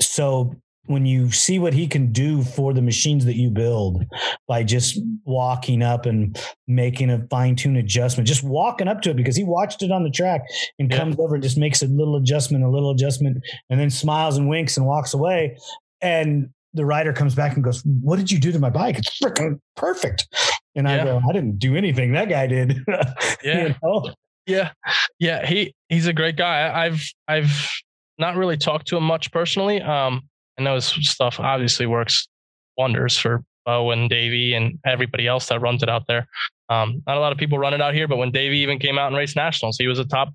so 0.00 0.54
when 0.86 1.06
you 1.06 1.30
see 1.30 1.58
what 1.58 1.72
he 1.74 1.86
can 1.86 2.12
do 2.12 2.42
for 2.42 2.72
the 2.72 2.82
machines 2.82 3.24
that 3.24 3.36
you 3.36 3.50
build 3.50 4.04
by 4.48 4.62
just 4.62 5.00
walking 5.24 5.82
up 5.82 6.06
and 6.06 6.38
making 6.66 7.10
a 7.10 7.26
fine-tune 7.30 7.76
adjustment 7.76 8.26
just 8.28 8.42
walking 8.42 8.88
up 8.88 9.02
to 9.02 9.10
it 9.10 9.16
because 9.16 9.36
he 9.36 9.44
watched 9.44 9.82
it 9.82 9.90
on 9.90 10.02
the 10.04 10.10
track 10.10 10.42
and 10.78 10.90
Yeah. 10.90 10.98
comes 10.98 11.16
over 11.18 11.34
and 11.34 11.42
just 11.42 11.58
makes 11.58 11.82
a 11.82 11.86
little 11.86 12.16
adjustment 12.16 12.64
a 12.64 12.68
little 12.68 12.90
adjustment 12.90 13.38
and 13.70 13.78
then 13.80 13.90
smiles 13.90 14.36
and 14.36 14.48
winks 14.48 14.76
and 14.76 14.86
walks 14.86 15.14
away 15.14 15.56
and 16.00 16.48
the 16.74 16.84
rider 16.84 17.12
comes 17.12 17.34
back 17.34 17.54
and 17.54 17.64
goes 17.64 17.82
what 18.02 18.16
did 18.16 18.30
you 18.30 18.38
do 18.38 18.52
to 18.52 18.58
my 18.58 18.70
bike 18.70 18.98
it's 18.98 19.18
freaking 19.18 19.58
perfect 19.76 20.28
and 20.74 20.86
i 20.88 21.02
go 21.02 21.20
i 21.28 21.32
didn't 21.32 21.58
do 21.58 21.74
anything 21.74 22.12
that 22.12 22.28
guy 22.28 22.46
did 22.46 22.76
Yeah. 23.42 23.68
You 23.68 23.74
know? 23.82 24.10
Yeah, 24.48 24.70
yeah. 25.18 25.44
He 25.44 25.74
he's 25.88 26.06
a 26.06 26.12
great 26.12 26.36
guy. 26.36 26.70
I've 26.72 27.02
I've 27.26 27.68
not 28.16 28.36
really 28.36 28.56
talked 28.56 28.86
to 28.88 28.96
him 28.96 29.02
much 29.02 29.32
personally. 29.32 29.82
Um, 29.82 30.22
I 30.58 30.64
those 30.64 30.86
stuff 31.08 31.38
obviously 31.40 31.86
works 31.86 32.28
wonders 32.76 33.16
for 33.18 33.42
Bo 33.64 33.90
and 33.90 34.08
Davey 34.08 34.54
and 34.54 34.78
everybody 34.86 35.26
else 35.26 35.46
that 35.48 35.60
runs 35.60 35.82
it 35.82 35.88
out 35.88 36.06
there. 36.06 36.26
Um, 36.68 37.02
not 37.06 37.16
a 37.16 37.20
lot 37.20 37.32
of 37.32 37.38
people 37.38 37.58
run 37.58 37.74
it 37.74 37.80
out 37.80 37.94
here, 37.94 38.08
but 38.08 38.16
when 38.16 38.30
Davey 38.30 38.58
even 38.58 38.78
came 38.78 38.98
out 38.98 39.08
and 39.08 39.16
raced 39.16 39.36
nationals, 39.36 39.76
he 39.78 39.86
was 39.86 39.98
a 39.98 40.04
top 40.04 40.28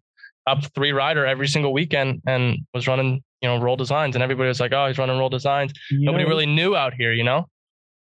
top 0.47 0.63
three 0.74 0.91
rider 0.91 1.26
every 1.26 1.47
single 1.47 1.72
weekend 1.74 2.22
and 2.26 2.57
was 2.74 2.88
running 2.88 3.22
you 3.41 3.49
know 3.49 3.57
roll 3.59 3.76
designs, 3.76 4.15
and 4.15 4.22
everybody 4.24 4.47
was 4.47 4.59
like, 4.59 4.72
oh, 4.74 4.88
he's 4.88 4.97
running 4.97 5.17
roll 5.17 5.30
designs. 5.30 5.72
You 5.89 6.01
Nobody 6.01 6.24
know- 6.24 6.30
really 6.30 6.45
knew 6.45 6.76
out 6.76 6.93
here, 6.93 7.13
you 7.13 7.24
know. 7.24 7.47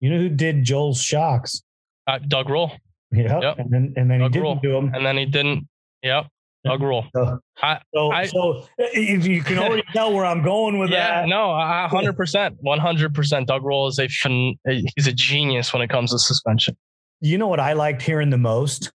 you 0.00 0.10
know 0.10 0.18
who 0.18 0.28
did 0.28 0.64
joel's 0.64 1.02
shocks 1.02 1.62
Uh, 2.06 2.18
Doug 2.28 2.48
Roll, 2.50 2.72
yeah 3.12 3.40
Yep. 3.40 3.58
and 3.58 3.70
then 3.70 3.92
and 3.96 4.10
then 4.10 4.20
Doug 4.20 4.34
he 4.34 4.40
didn't 4.40 4.62
do 4.62 4.72
them 4.72 4.92
and 4.94 5.04
then 5.06 5.16
he 5.16 5.26
didn't. 5.26 5.66
Yep, 6.02 6.26
Doug 6.64 6.82
Roll. 6.82 7.04
So, 7.14 7.38
I- 7.62 7.80
so, 7.94 8.10
I- 8.10 8.26
so 8.26 8.66
if 8.78 9.26
you 9.26 9.42
can 9.42 9.58
already 9.58 9.82
tell 9.92 10.12
where 10.12 10.24
I'm 10.24 10.42
going 10.42 10.78
with 10.78 10.90
yeah, 10.90 11.22
that. 11.22 11.28
no, 11.28 11.54
hundred 11.88 12.16
percent, 12.16 12.56
one 12.60 12.78
hundred 12.78 13.14
percent. 13.14 13.48
Doug 13.48 13.62
Roll 13.64 13.86
is 13.88 13.98
a 13.98 14.08
fin- 14.08 14.56
he's 14.66 15.06
a 15.06 15.12
genius 15.12 15.72
when 15.72 15.82
it 15.82 15.88
comes 15.90 16.10
to 16.12 16.18
suspension. 16.18 16.76
You 17.20 17.38
know 17.38 17.46
what 17.48 17.60
I 17.60 17.72
liked 17.74 18.02
hearing 18.02 18.30
the 18.30 18.38
most, 18.38 18.90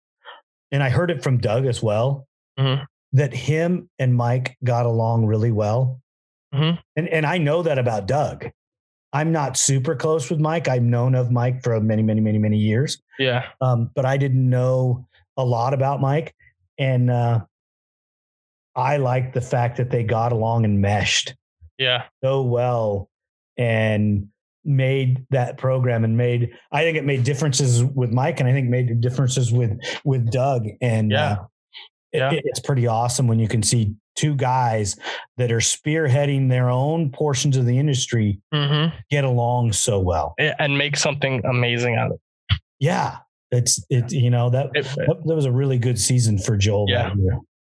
and 0.71 0.81
I 0.81 0.89
heard 0.89 1.11
it 1.11 1.23
from 1.23 1.37
Doug 1.39 1.65
as 1.65 1.83
well, 1.83 2.25
Mhm. 2.59 2.85
that 3.13 3.33
him 3.33 3.89
and 3.99 4.15
Mike 4.15 4.57
got 4.63 4.85
along 4.85 5.25
really 5.25 5.51
well. 5.51 5.99
Mhm. 6.53 6.79
And 6.95 7.07
and 7.09 7.25
I 7.25 7.37
know 7.37 7.61
that 7.63 7.77
about 7.77 8.07
Doug. 8.07 8.47
I'm 9.13 9.31
not 9.31 9.55
super 9.57 9.95
close 9.95 10.29
with 10.29 10.39
Mike. 10.39 10.67
I've 10.67 10.83
known 10.83 11.15
of 11.15 11.31
Mike 11.31 11.63
for 11.63 11.79
many, 11.79 12.03
many, 12.03 12.19
many, 12.19 12.37
many 12.37 12.57
years, 12.57 13.01
Yeah, 13.17 13.45
um, 13.61 13.89
but 13.95 14.05
I 14.05 14.17
didn't 14.17 14.49
know 14.49 15.07
a 15.37 15.45
lot 15.45 15.73
about 15.73 16.01
Mike. 16.01 16.35
And 16.77 17.09
uh, 17.09 17.39
I 18.77 18.97
liked 18.97 19.33
the 19.33 19.41
fact 19.41 19.75
that 19.77 19.89
they 19.89 20.03
got 20.03 20.31
along 20.31 20.63
and 20.65 20.79
meshed. 20.79 21.35
yeah, 21.77 22.03
so 22.23 22.43
well 22.43 23.09
and 23.57 24.27
made 24.63 25.25
that 25.31 25.57
program 25.57 26.03
and 26.03 26.15
made 26.17 26.51
I 26.71 26.83
think 26.83 26.97
it 26.97 27.05
made 27.05 27.23
differences 27.23 27.83
with 27.83 28.11
Mike 28.11 28.39
and 28.39 28.47
I 28.49 28.51
think 28.53 28.69
made 28.69 28.99
differences 29.01 29.51
with 29.51 29.77
with 30.03 30.29
Doug 30.31 30.67
and 30.81 31.09
Yeah. 31.11 31.31
uh, 31.31 31.37
it- 32.11 32.43
it's 32.45 32.59
pretty 32.59 32.85
awesome 32.87 33.27
when 33.27 33.39
you 33.39 33.47
can 33.47 33.63
see 33.63 33.93
two 34.15 34.35
guys 34.35 34.97
that 35.37 35.51
are 35.51 35.59
spearheading 35.59 36.49
their 36.49 36.69
own 36.69 37.11
portions 37.11 37.55
of 37.57 37.65
the 37.65 37.77
industry 37.79 38.39
hmm 38.53 38.87
get 39.09 39.23
along 39.23 39.71
so 39.73 39.99
well. 39.99 40.33
and 40.37 40.77
make 40.77 40.95
something 40.97 41.41
amazing 41.45 41.95
out 41.95 42.07
of 42.11 42.13
it. 42.49 42.57
Yeah, 42.79 43.17
it's 43.51 43.83
it 43.89 44.11
you 44.11 44.29
know 44.29 44.49
that 44.49 44.67
it. 44.73 44.83
that, 44.83 45.17
that 45.25 45.35
was 45.35 45.45
a 45.45 45.51
really 45.51 45.77
good 45.79 45.99
season 45.99 46.37
for 46.37 46.57
Joel 46.57 46.85
Yeah. 46.89 47.13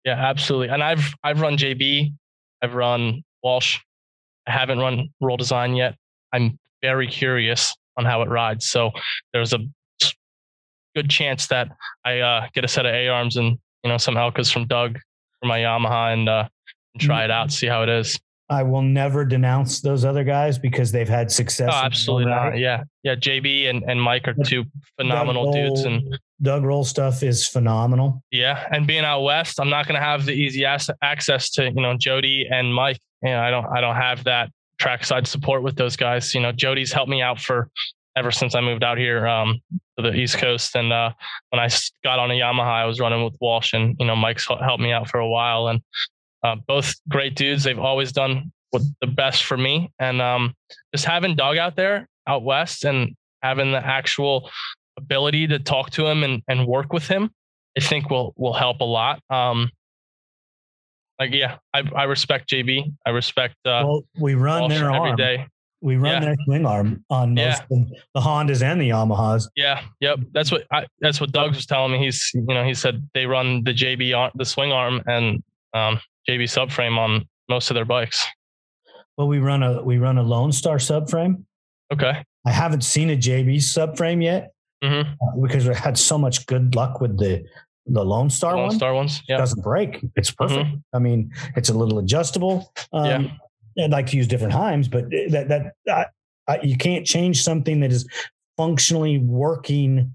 Yeah, 0.09 0.14
absolutely. 0.14 0.68
And 0.68 0.82
I've 0.82 1.14
I've 1.22 1.42
run 1.42 1.59
JB, 1.59 2.14
I've 2.62 2.72
run 2.72 3.22
Walsh. 3.42 3.78
I 4.46 4.52
haven't 4.52 4.78
run 4.78 5.11
Roll 5.20 5.36
Design 5.36 5.76
yet. 5.76 5.96
I'm 6.32 6.59
very 6.80 7.06
curious 7.06 7.76
on 7.98 8.06
how 8.06 8.22
it 8.22 8.30
rides. 8.30 8.68
So 8.68 8.90
there's 9.34 9.52
a 9.52 9.59
good 10.96 11.11
chance 11.11 11.48
that 11.48 11.68
I 12.06 12.20
uh, 12.20 12.46
get 12.54 12.64
a 12.64 12.68
set 12.68 12.86
of 12.86 12.94
A 12.94 13.09
arms 13.09 13.36
and 13.36 13.59
you 13.84 13.90
know 13.90 13.98
some 13.98 14.14
Elkas 14.14 14.50
from 14.50 14.66
Doug 14.66 14.98
for 15.40 15.46
my 15.46 15.59
Yamaha 15.59 16.14
and, 16.14 16.26
uh, 16.26 16.48
and 16.94 17.00
try 17.02 17.24
it 17.24 17.30
out, 17.30 17.52
see 17.52 17.66
how 17.66 17.82
it 17.82 17.90
is. 17.90 18.18
I 18.48 18.62
will 18.62 18.80
never 18.80 19.26
denounce 19.26 19.82
those 19.82 20.06
other 20.06 20.24
guys 20.24 20.59
because 20.59 20.90
they've 20.90 21.06
had 21.06 21.30
success. 21.30 21.68
Oh, 21.70 21.84
absolutely 21.84 22.30
not. 22.30 22.56
Yeah, 22.56 22.84
yeah. 23.02 23.14
JB 23.14 23.68
and, 23.68 23.82
and 23.86 24.00
Mike 24.00 24.26
are 24.26 24.34
two 24.42 24.64
phenomenal 24.96 25.52
dudes, 25.52 25.82
and 25.82 26.18
Doug 26.41 26.64
roll 26.64 26.84
stuff 26.84 27.22
is 27.22 27.49
phenomenal. 27.49 28.22
Yeah, 28.30 28.66
and 28.70 28.86
being 28.86 29.05
out 29.05 29.22
west, 29.22 29.59
I'm 29.61 29.70
not 29.70 29.86
going 29.86 30.01
to 30.01 30.05
have 30.05 30.24
the 30.24 30.32
easy 30.32 30.64
access 30.64 31.51
to 31.51 31.64
you 31.64 31.82
know 31.82 31.97
Jody 31.99 32.47
and 32.51 32.72
Mike. 32.72 32.99
You 33.22 33.30
know, 33.30 33.41
I 33.41 33.51
don't 33.51 33.66
I 33.66 33.80
don't 33.80 33.97
have 33.97 34.24
that 34.24 34.51
trackside 34.78 35.26
support 35.26 35.62
with 35.62 35.76
those 35.76 35.97
guys. 35.97 36.34
You 36.34 36.41
know, 36.41 36.53
Jody's 36.53 36.93
helped 36.93 37.11
me 37.11 37.22
out 37.22 37.41
for 37.41 37.70
ever 38.16 38.30
since 38.30 38.55
I 38.55 38.61
moved 38.61 38.84
out 38.84 38.99
here 38.99 39.26
um, 39.26 39.61
to 39.97 40.11
the 40.11 40.14
East 40.14 40.39
Coast. 40.39 40.76
And 40.76 40.93
uh, 40.93 41.12
when 41.51 41.61
I 41.61 41.68
got 42.05 42.18
on 42.18 42.30
a 42.30 42.34
Yamaha, 42.34 42.82
I 42.82 42.84
was 42.84 43.01
running 43.01 43.24
with 43.24 43.34
Walsh, 43.41 43.72
and 43.72 43.97
you 43.99 44.07
know 44.07 44.16
Mike's 44.16 44.47
helped 44.47 44.82
me 44.82 44.93
out 44.93 45.09
for 45.09 45.18
a 45.18 45.28
while. 45.28 45.68
And 45.68 45.80
uh, 46.45 46.57
both 46.66 46.95
great 47.09 47.34
dudes. 47.34 47.64
They've 47.64 47.78
always 47.78 48.12
done 48.12 48.53
what 48.70 48.82
the 49.01 49.07
best 49.07 49.45
for 49.45 49.57
me. 49.57 49.91
And 49.99 50.20
um, 50.20 50.55
just 50.95 51.05
having 51.05 51.36
Doug 51.36 51.57
out 51.57 51.76
there 51.76 52.07
out 52.26 52.45
west 52.45 52.84
and 52.84 53.16
having 53.43 53.72
the 53.72 53.84
actual 53.84 54.51
ability 54.99 55.46
to 55.46 55.59
talk 55.59 55.90
to 55.90 56.07
him 56.07 56.22
and, 56.24 56.42
and 56.49 56.66
work 56.66 56.92
with 56.92 57.09
him, 57.09 57.30
I 57.76 57.80
think 57.80 58.11
will 58.11 58.34
will 58.36 58.53
help 58.53 58.80
a 58.80 58.84
lot. 58.84 59.20
Um, 59.30 59.70
like 61.18 61.32
yeah, 61.32 61.57
I, 61.72 61.82
I 61.96 62.05
respect 62.05 62.51
JB. 62.51 62.92
I 63.07 63.11
respect. 63.11 63.55
Uh, 63.64 63.82
well, 63.86 64.03
we 64.20 64.34
run 64.34 64.62
Walsh 64.62 64.74
their 64.74 64.90
arm. 64.90 65.16
day. 65.16 65.46
We 65.80 65.96
run 65.96 66.14
yeah. 66.14 66.20
their 66.20 66.36
swing 66.44 66.66
arm 66.66 67.05
on 67.09 67.34
most 67.34 67.62
yeah. 67.70 67.78
of 67.78 67.88
the 68.14 68.20
Hondas 68.20 68.62
and 68.62 68.80
the 68.80 68.90
Yamahas. 68.90 69.49
Yeah, 69.55 69.82
yep. 70.01 70.18
That's 70.32 70.51
what 70.51 70.64
I, 70.72 70.86
that's 71.01 71.20
what 71.20 71.32
Doug 71.32 71.55
was 71.55 71.66
telling 71.66 71.92
me. 71.92 72.05
He's 72.05 72.30
you 72.34 72.42
know 72.42 72.64
he 72.64 72.74
said 72.74 73.09
they 73.14 73.26
run 73.26 73.62
the 73.64 73.72
JB 73.72 74.16
arm, 74.16 74.32
the 74.34 74.44
swing 74.44 74.72
arm 74.72 75.03
and 75.07 75.42
um, 75.74 76.01
JB 76.28 76.44
subframe 76.44 76.99
on 76.99 77.26
most 77.49 77.70
of 77.70 77.74
their 77.74 77.84
bikes. 77.84 78.26
Well, 79.16 79.28
we 79.28 79.38
run 79.38 79.62
a 79.62 79.82
we 79.82 79.99
run 79.99 80.18
a 80.18 80.22
Lone 80.22 80.53
Star 80.53 80.76
subframe. 80.76 81.44
Okay. 81.92 82.22
I 82.44 82.51
haven't 82.51 82.82
seen 82.82 83.11
a 83.11 83.16
JB 83.16 83.57
subframe 83.57 84.22
yet 84.22 84.53
mm-hmm. 84.83 85.11
uh, 85.11 85.43
because 85.43 85.68
we 85.68 85.74
had 85.74 85.99
so 85.99 86.18
much 86.18 86.47
good 86.47 86.74
luck 86.74 87.01
with 87.01 87.18
the 87.18 87.45
the 87.87 88.05
Lone 88.05 88.29
Star 88.29 88.55
Lone 88.55 88.66
one. 88.68 88.76
Star 88.76 88.95
ones, 88.95 89.22
yeah. 89.29 89.37
It 89.37 89.39
doesn't 89.39 89.62
break. 89.62 90.05
It's 90.16 90.31
perfect. 90.31 90.66
Mm-hmm. 90.66 90.76
I 90.97 90.99
mean, 90.99 91.33
it's 91.57 91.70
a 91.70 91.74
little 91.74 91.99
adjustable. 91.99 92.72
Um, 92.93 93.31
yeah. 93.76 93.85
I'd 93.85 93.91
like 93.91 94.09
to 94.09 94.16
use 94.16 94.26
different 94.26 94.53
heims, 94.53 94.91
but 94.91 95.09
that 95.31 95.49
that 95.49 95.72
uh, 95.91 96.05
uh, 96.49 96.59
you 96.62 96.76
can't 96.76 97.07
change 97.07 97.43
something 97.43 97.81
that 97.81 97.93
is 97.93 98.07
functionally 98.57 99.18
working 99.18 100.14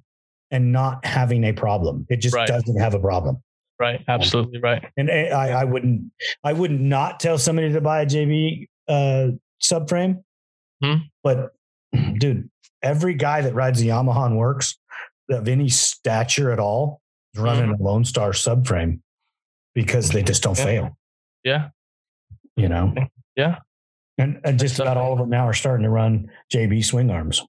and 0.51 0.71
not 0.71 1.03
having 1.05 1.43
a 1.45 1.53
problem. 1.53 2.05
It 2.09 2.17
just 2.17 2.35
right. 2.35 2.47
doesn't 2.47 2.79
have 2.79 2.93
a 2.93 2.99
problem. 2.99 3.41
Right. 3.79 4.01
Absolutely 4.07 4.59
right. 4.59 4.85
And 4.97 5.09
I, 5.09 5.49
I 5.49 5.63
wouldn't, 5.63 6.11
I 6.43 6.53
wouldn't 6.53 6.79
not 6.79 7.19
tell 7.19 7.37
somebody 7.37 7.73
to 7.73 7.81
buy 7.81 8.01
a 8.01 8.05
JB 8.05 8.67
uh, 8.87 9.29
subframe. 9.61 10.23
Hmm. 10.81 10.95
But 11.23 11.53
dude, 12.17 12.49
every 12.83 13.15
guy 13.15 13.41
that 13.41 13.53
rides 13.53 13.79
the 13.79 13.87
Yamaha 13.87 14.27
and 14.27 14.35
WORCS 14.35 14.77
of 15.29 15.47
any 15.47 15.69
stature 15.69 16.51
at 16.51 16.59
all 16.59 17.01
is 17.33 17.41
running 17.41 17.71
mm-hmm. 17.71 17.81
a 17.81 17.85
Lone 17.85 18.05
Star 18.05 18.31
subframe 18.31 18.99
because 19.73 20.09
they 20.09 20.21
just 20.21 20.43
don't 20.43 20.57
yeah. 20.59 20.65
fail. 20.65 20.97
Yeah. 21.43 21.69
You 22.55 22.69
know? 22.69 22.93
Yeah. 23.35 23.59
And, 24.17 24.39
and 24.43 24.59
just 24.59 24.79
about 24.79 24.97
all 24.97 25.13
of 25.13 25.19
them 25.19 25.29
now 25.29 25.47
are 25.47 25.53
starting 25.53 25.83
to 25.83 25.89
run 25.89 26.29
JB 26.53 26.85
swing 26.85 27.09
arms. 27.09 27.41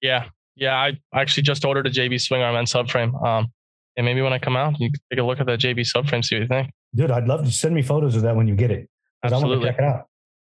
Yeah. 0.00 0.26
Yeah. 0.54 0.76
I 0.76 0.92
actually 1.12 1.42
just 1.42 1.64
ordered 1.64 1.86
a 1.86 1.90
JB 1.90 2.20
swing 2.20 2.42
arm 2.42 2.54
and 2.54 2.68
subframe. 2.68 3.20
Um, 3.26 3.48
and 3.96 4.06
maybe 4.06 4.22
when 4.22 4.32
I 4.32 4.38
come 4.38 4.56
out, 4.56 4.78
you 4.78 4.90
take 5.10 5.18
a 5.18 5.22
look 5.24 5.40
at 5.40 5.46
that 5.46 5.58
JB 5.58 5.80
subframe, 5.80 6.24
see 6.24 6.36
what 6.36 6.42
you 6.42 6.48
think. 6.48 6.70
Dude, 6.94 7.10
I'd 7.10 7.26
love 7.26 7.44
to 7.44 7.50
send 7.50 7.74
me 7.74 7.82
photos 7.82 8.14
of 8.14 8.22
that 8.22 8.36
when 8.36 8.46
you 8.46 8.54
get 8.54 8.70
it. 8.70 8.88
Absolutely. 9.24 9.56
I 9.56 9.58
want 9.58 9.62
to 9.62 9.68
check 9.68 9.78
it 9.78 9.84
out. 9.84 10.06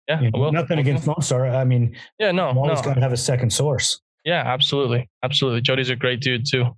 Yeah, 0.08 0.20
you 0.20 0.30
know, 0.30 0.50
nothing 0.50 0.78
against 0.78 1.06
Lone 1.06 1.20
Star. 1.20 1.46
I 1.46 1.64
mean, 1.64 1.96
yeah, 2.18 2.32
no, 2.32 2.48
I'm 2.48 2.58
always 2.58 2.80
no. 2.80 2.84
got 2.84 2.94
to 2.94 3.00
have 3.00 3.12
a 3.12 3.16
second 3.16 3.52
source. 3.52 4.00
Yeah, 4.24 4.42
absolutely, 4.44 5.08
absolutely. 5.22 5.60
Jody's 5.60 5.90
a 5.90 5.96
great 5.96 6.20
dude 6.20 6.44
too. 6.48 6.76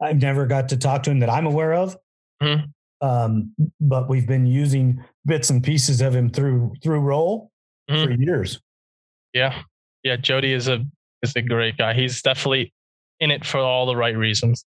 I've 0.00 0.20
never 0.20 0.46
got 0.46 0.70
to 0.70 0.76
talk 0.76 1.02
to 1.04 1.10
him 1.10 1.20
that 1.20 1.28
I'm 1.28 1.46
aware 1.46 1.74
of, 1.74 1.96
mm-hmm. 2.42 3.06
um, 3.06 3.54
but 3.80 4.08
we've 4.08 4.26
been 4.26 4.46
using 4.46 5.04
bits 5.26 5.50
and 5.50 5.62
pieces 5.62 6.00
of 6.00 6.14
him 6.14 6.30
through 6.30 6.72
through 6.82 7.00
roll 7.00 7.50
mm-hmm. 7.90 8.04
for 8.04 8.10
years. 8.10 8.60
Yeah, 9.34 9.62
yeah. 10.02 10.16
Jody 10.16 10.52
is 10.52 10.68
a 10.68 10.84
is 11.22 11.36
a 11.36 11.42
great 11.42 11.76
guy. 11.76 11.92
He's 11.92 12.22
definitely 12.22 12.72
in 13.20 13.30
it 13.30 13.44
for 13.44 13.58
all 13.58 13.84
the 13.84 13.96
right 13.96 14.16
reasons. 14.16 14.64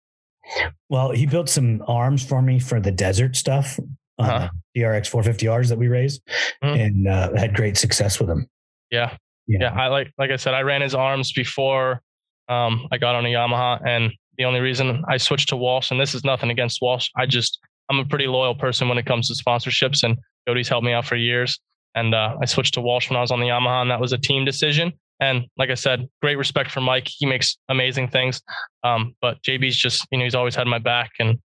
Well, 0.89 1.13
he 1.13 1.27
built 1.27 1.49
some 1.49 1.83
arms 1.87 2.25
for 2.25 2.43
me 2.43 2.59
for 2.59 2.81
the 2.81 2.91
desert 2.91 3.37
stuff, 3.37 3.79
uh-huh. 4.21 4.33
uh, 4.33 4.49
TRX 4.77 5.11
450Rs 5.11 5.69
that 5.69 5.79
we 5.79 5.89
raised, 5.89 6.23
mm-hmm. 6.63 6.81
and 6.81 7.09
uh, 7.09 7.31
had 7.37 7.55
great 7.55 7.77
success 7.77 8.19
with 8.19 8.29
them. 8.29 8.49
Yeah. 8.91 9.17
yeah, 9.47 9.73
I 9.73 9.87
like 9.89 10.13
like 10.19 10.31
I 10.31 10.37
said, 10.37 10.55
I 10.55 10.61
ran 10.63 10.83
his 10.83 10.95
arms 10.95 11.33
before 11.33 12.03
um, 12.49 12.89
I 12.91 12.99
got 12.99 13.15
on 13.15 13.25
a 13.25 13.29
Yamaha, 13.29 13.81
and 13.87 14.13
the 14.37 14.45
only 14.45 14.61
reason 14.61 15.05
I 15.09 15.17
switched 15.17 15.49
to 15.51 15.57
Walsh, 15.57 15.91
and 15.91 16.01
this 16.01 16.15
is 16.15 16.25
nothing 16.25 16.51
against 16.51 16.81
Walsh, 16.83 17.09
I 17.17 17.27
just 17.27 17.59
I'm 17.91 17.99
a 17.99 18.05
pretty 18.05 18.27
loyal 18.27 18.55
person 18.55 18.89
when 18.89 18.99
it 18.99 19.07
comes 19.07 19.29
to 19.29 19.43
sponsorships, 19.43 20.03
and 20.03 20.17
Jody's 20.47 20.69
helped 20.69 20.85
me 20.85 20.93
out 20.93 21.07
for 21.07 21.17
years. 21.17 21.59
And 21.95 22.15
uh, 22.15 22.37
I 22.41 22.45
switched 22.45 22.75
to 22.75 22.81
Walsh 22.81 23.11
when 23.11 23.17
I 23.17 23.21
was 23.21 23.33
on 23.33 23.41
the 23.41 23.47
Yamaha, 23.47 23.83
and 23.83 23.91
that 23.91 24.01
was 24.01 24.13
a 24.13 24.19
team 24.19 24.45
decision. 24.45 24.93
And 25.21 25.47
like 25.59 25.71
I 25.71 25.75
said, 25.75 26.09
great 26.23 26.39
respect 26.39 26.71
for 26.71 26.81
Mike. 26.81 27.09
He 27.09 27.27
makes 27.27 27.59
amazing 27.69 28.09
things. 28.09 28.41
Um, 28.85 29.15
but 29.21 29.43
JB's 29.43 29.77
just, 29.77 30.07
you 30.11 30.19
know, 30.19 30.25
he's 30.25 30.35
always 30.35 30.55
had 30.55 30.67
my 30.67 30.79
back 30.79 31.11
and 31.19 31.39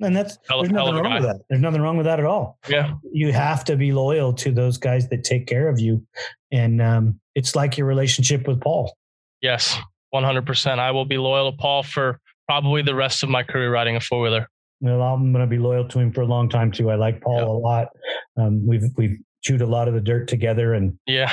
and 0.00 0.16
that's 0.16 0.38
hell, 0.48 0.62
there's 0.62 0.72
nothing 0.72 0.94
wrong 0.94 1.04
guy. 1.04 1.14
with 1.20 1.22
that. 1.24 1.40
There's 1.48 1.60
nothing 1.60 1.80
wrong 1.80 1.96
with 1.96 2.06
that 2.06 2.18
at 2.18 2.26
all. 2.26 2.58
Yeah. 2.68 2.94
You 3.12 3.32
have 3.32 3.64
to 3.64 3.76
be 3.76 3.92
loyal 3.92 4.32
to 4.34 4.52
those 4.52 4.78
guys 4.78 5.08
that 5.08 5.24
take 5.24 5.46
care 5.46 5.68
of 5.68 5.78
you. 5.78 6.04
And 6.50 6.80
um, 6.80 7.20
it's 7.34 7.54
like 7.54 7.76
your 7.78 7.86
relationship 7.86 8.46
with 8.46 8.60
Paul. 8.60 8.94
Yes, 9.40 9.78
100%. 10.14 10.78
I 10.78 10.90
will 10.90 11.04
be 11.04 11.18
loyal 11.18 11.52
to 11.52 11.56
Paul 11.56 11.82
for 11.82 12.20
probably 12.46 12.82
the 12.82 12.94
rest 12.94 13.22
of 13.22 13.28
my 13.28 13.42
career 13.42 13.72
riding 13.72 13.96
a 13.96 14.00
four 14.00 14.20
wheeler. 14.20 14.48
Well, 14.80 15.02
I'm 15.02 15.32
going 15.32 15.44
to 15.44 15.50
be 15.50 15.58
loyal 15.58 15.86
to 15.88 15.98
him 15.98 16.12
for 16.12 16.22
a 16.22 16.26
long 16.26 16.48
time 16.48 16.72
too. 16.72 16.90
I 16.90 16.94
like 16.94 17.20
Paul 17.20 17.56
a 17.56 17.58
lot. 17.58 17.88
Um, 18.36 18.66
we've 18.66 18.84
we've 18.96 19.18
chewed 19.42 19.60
a 19.60 19.66
lot 19.66 19.88
of 19.88 19.94
the 19.94 20.00
dirt 20.00 20.26
together, 20.26 20.74
and 20.74 20.98
yeah, 21.06 21.30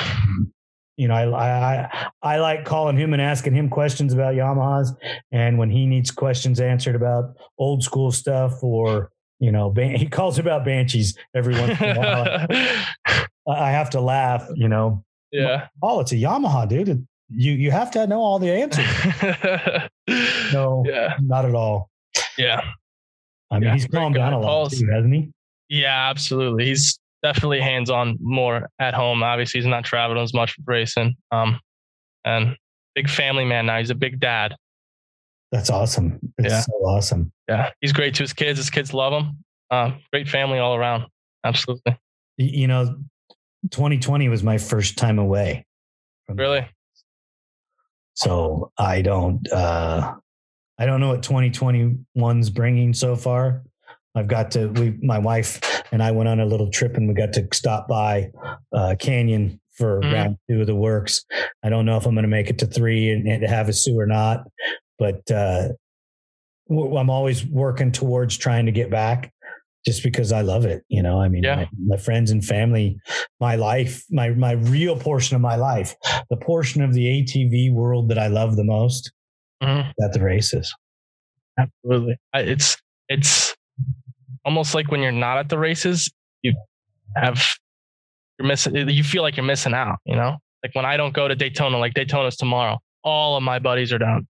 you 0.98 1.08
know, 1.08 1.14
I, 1.14 1.86
I, 1.86 2.10
I 2.24 2.38
like 2.40 2.66
calling 2.66 2.98
him 2.98 3.14
and 3.14 3.22
asking 3.22 3.54
him 3.54 3.70
questions 3.70 4.14
about 4.14 4.34
Yamahas. 4.34 4.96
And 5.32 5.58
when 5.60 5.70
he 5.70 5.86
needs 5.86 6.10
questions 6.10 6.60
answered 6.60 6.96
about 6.96 7.38
old 7.60 7.84
school 7.84 8.12
stuff 8.12 8.64
or, 8.64 9.12
you 9.40 9.52
know, 9.52 9.72
he 9.72 10.08
calls 10.08 10.40
about 10.40 10.66
Banshees 10.66 11.16
every 11.36 11.54
once 11.54 11.80
in 11.80 11.98
a 11.98 12.00
while. 12.00 13.28
I 13.48 13.72
have 13.72 13.92
to 13.92 14.02
laugh, 14.02 14.50
you 14.56 14.68
know. 14.68 15.04
Yeah. 15.32 15.68
Oh, 15.84 16.00
it's 16.00 16.12
a 16.12 16.16
Yamaha, 16.16 16.68
dude. 16.68 17.08
You, 17.30 17.52
you 17.52 17.70
have 17.70 17.92
to 17.92 18.08
know 18.08 18.20
all 18.20 18.40
the 18.40 18.50
answers. 18.50 18.86
no, 20.54 20.84
yeah. 20.88 21.16
not 21.22 21.46
at 21.46 21.54
all. 21.54 21.92
Yeah. 22.38 22.62
I 23.52 23.56
mean, 23.56 23.64
yeah. 23.64 23.74
he's 23.74 23.86
calmed 23.86 24.16
down 24.16 24.34
a 24.34 24.40
lot 24.40 24.72
too, 24.72 24.88
hasn't 24.88 25.14
he? 25.14 25.30
Yeah, 25.70 26.10
absolutely. 26.10 26.66
He's 26.66 26.98
definitely 27.28 27.60
hands 27.60 27.90
on 27.90 28.18
more 28.22 28.70
at 28.80 28.94
home. 28.94 29.22
Obviously, 29.22 29.60
he's 29.60 29.68
not 29.68 29.84
traveling 29.84 30.24
as 30.24 30.34
much 30.34 30.56
with 30.58 30.66
racing. 30.66 31.16
Um, 31.32 31.60
and 32.24 32.56
big 32.96 33.10
family 33.10 33.44
man 33.44 33.66
now. 33.66 33.80
He's 33.80 33.90
a 33.90 33.96
big 33.96 34.20
dad. 34.20 34.56
That's 35.52 35.70
awesome. 35.70 36.20
It's 36.38 36.50
yeah. 36.50 36.62
so 36.62 36.74
awesome. 36.86 37.32
Yeah. 37.50 37.72
He's 37.82 37.94
great 37.94 38.16
to 38.16 38.24
his 38.24 38.34
kids. 38.34 38.58
His 38.58 38.70
kids 38.70 38.94
love 38.94 39.14
him. 39.14 39.44
Uh, 39.70 39.92
great 40.12 40.30
family 40.30 40.60
all 40.60 40.76
around. 40.76 41.06
Absolutely. 41.44 41.98
You 42.38 42.68
know, 42.68 42.98
2020 43.72 44.30
was 44.30 44.44
my 44.44 44.58
first 44.58 44.98
time 44.98 45.20
away. 45.20 45.66
Really? 46.30 46.68
So 48.14 48.72
I 48.78 49.02
don't, 49.02 49.52
uh, 49.52 50.16
I 50.80 50.86
don't 50.86 51.02
know 51.02 51.10
what 51.10 51.22
2021's 51.24 52.50
bringing 52.50 52.94
so 52.94 53.16
far. 53.16 53.64
I've 54.16 54.28
got 54.28 54.52
to, 54.52 54.68
we, 54.68 54.98
my 55.02 55.20
wife 55.20 55.60
and 55.92 56.04
I 56.04 56.12
went 56.12 56.30
on 56.30 56.40
a 56.40 56.46
little 56.46 56.70
trip 56.70 56.96
and 56.98 57.08
we 57.08 57.14
got 57.14 57.34
to 57.34 57.48
stop 57.54 57.88
by 57.88 58.32
uh, 58.74 58.96
Canyon 59.00 59.60
for 59.78 60.02
mm-hmm. 60.02 60.14
round 60.14 60.38
two 60.50 60.62
of 60.62 60.68
the 60.68 60.76
WORCS. 60.76 61.24
I 61.64 61.70
don't 61.70 61.86
know 61.86 61.98
if 61.98 62.06
I'm 62.06 62.16
going 62.16 62.24
to 62.24 62.30
make 62.30 62.50
it 62.50 62.60
to 62.60 62.66
three 62.66 63.12
and, 63.12 63.28
and 63.28 63.44
have 63.44 63.70
a 63.70 63.72
Havasu 63.72 63.96
or 63.96 64.08
not, 64.08 64.44
but 64.98 65.30
uh, 65.32 65.70
I'm 66.70 67.10
always 67.10 67.46
working 67.46 67.92
towards 67.92 68.38
trying 68.38 68.66
to 68.66 68.72
get 68.72 68.90
back 68.90 69.32
just 69.86 70.04
because 70.04 70.32
I 70.32 70.42
love 70.42 70.66
it. 70.66 70.84
You 70.90 71.02
know, 71.02 71.22
I 71.22 71.30
mean, 71.30 71.44
yeah. 71.44 71.56
my, 71.56 71.70
my, 71.86 71.98
friends 71.98 72.32
and 72.32 72.44
family, 72.44 73.00
my 73.40 73.56
life, 73.56 74.04
my, 74.10 74.32
my 74.32 74.54
real 74.54 74.98
portion 74.98 75.36
of 75.36 75.42
my 75.42 75.56
life, 75.56 75.96
the 76.30 76.38
portion 76.38 76.82
of 76.82 76.94
the 76.94 77.06
ATV 77.06 77.72
world 77.72 78.10
that 78.10 78.18
I 78.18 78.28
love 78.28 78.58
the 78.58 78.66
most 78.66 79.12
at 80.04 80.14
the 80.14 80.22
races. 80.22 80.74
Absolutely. 81.58 82.18
It's, 82.34 82.78
it's, 83.08 83.56
almost 84.48 84.74
like 84.74 84.90
when 84.90 85.02
you're 85.02 85.12
not 85.12 85.38
at 85.38 85.50
the 85.50 85.60
races, 85.60 86.10
you 86.42 86.54
have 87.18 87.46
you're 88.40 88.48
missing. 88.48 88.76
You 88.76 89.04
feel 89.04 89.22
like 89.22 89.36
you're 89.36 89.46
missing 89.46 89.74
out. 89.74 89.98
You 90.06 90.16
know, 90.16 90.38
like 90.64 90.74
when 90.74 90.86
I 90.86 90.96
don't 90.96 91.14
go 91.14 91.28
to 91.28 91.36
Daytona, 91.36 91.78
like 91.78 91.94
Daytona's 91.94 92.38
tomorrow. 92.38 92.80
All 93.04 93.36
of 93.36 93.44
my 93.44 93.60
buddies 93.60 93.92
are 93.92 93.98
down. 94.00 94.28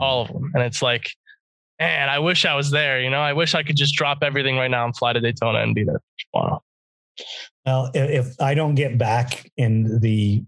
all 0.00 0.22
of 0.22 0.28
them. 0.28 0.50
And 0.54 0.62
it's 0.62 0.80
like, 0.80 1.10
man, 1.80 2.08
I 2.08 2.20
wish 2.20 2.44
I 2.44 2.54
was 2.54 2.70
there. 2.70 3.00
You 3.00 3.10
know, 3.10 3.20
I 3.20 3.32
wish 3.32 3.54
I 3.54 3.62
could 3.62 3.76
just 3.76 3.94
drop 3.94 4.18
everything 4.22 4.56
right 4.56 4.70
now 4.70 4.84
and 4.84 4.96
fly 4.96 5.12
to 5.12 5.20
Daytona 5.20 5.58
and 5.58 5.74
be 5.74 5.84
there 5.84 6.00
tomorrow. 6.32 6.62
Well, 7.64 7.90
if, 7.94 8.26
if 8.26 8.40
I 8.40 8.54
don't 8.54 8.74
get 8.74 8.96
back 8.96 9.50
in 9.56 10.00
the 10.00 10.44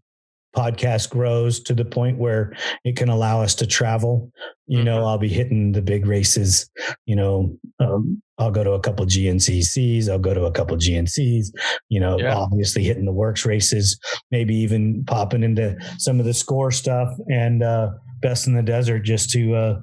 podcast 0.58 1.10
grows 1.10 1.60
to 1.60 1.74
the 1.74 1.84
point 1.84 2.18
where 2.18 2.52
it 2.84 2.96
can 2.96 3.08
allow 3.08 3.40
us 3.42 3.54
to 3.56 3.66
travel, 3.66 4.30
you 4.66 4.82
know, 4.82 4.98
Mhm. 5.02 5.06
I'll 5.06 5.18
be 5.18 5.28
hitting 5.28 5.72
the 5.72 5.82
big 5.82 6.06
races. 6.06 6.68
You 7.06 7.16
know, 7.16 7.56
um, 7.80 8.20
I'll 8.38 8.50
go 8.50 8.64
to 8.64 8.72
a 8.72 8.80
couple 8.80 9.06
GNCCs. 9.06 10.08
I'll 10.08 10.18
go 10.18 10.34
to 10.34 10.44
a 10.44 10.52
couple 10.52 10.76
GNCs. 10.76 11.52
You 11.88 12.00
know, 12.00 12.18
Yeah. 12.18 12.34
obviously 12.34 12.82
hitting 12.84 13.04
the 13.04 13.12
WORCS 13.12 13.44
races, 13.46 13.98
maybe 14.30 14.54
even 14.56 15.04
popping 15.04 15.42
into 15.44 15.76
some 15.98 16.18
of 16.20 16.26
the 16.26 16.34
score 16.34 16.70
stuff 16.72 17.08
and 17.30 17.62
uh, 17.62 17.90
best 18.20 18.46
in 18.48 18.54
the 18.54 18.62
desert 18.62 19.00
just 19.00 19.30
to, 19.30 19.54
uh, 19.54 19.78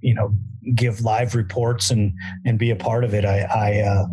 you 0.00 0.14
know, 0.14 0.34
give 0.74 1.00
live 1.02 1.34
reports 1.34 1.90
and 1.90 2.12
and 2.46 2.58
be 2.58 2.70
a 2.70 2.76
part 2.76 3.04
of 3.04 3.14
it. 3.14 3.24
I, 3.24 3.40
I 3.42 3.80
uh, 3.80 4.04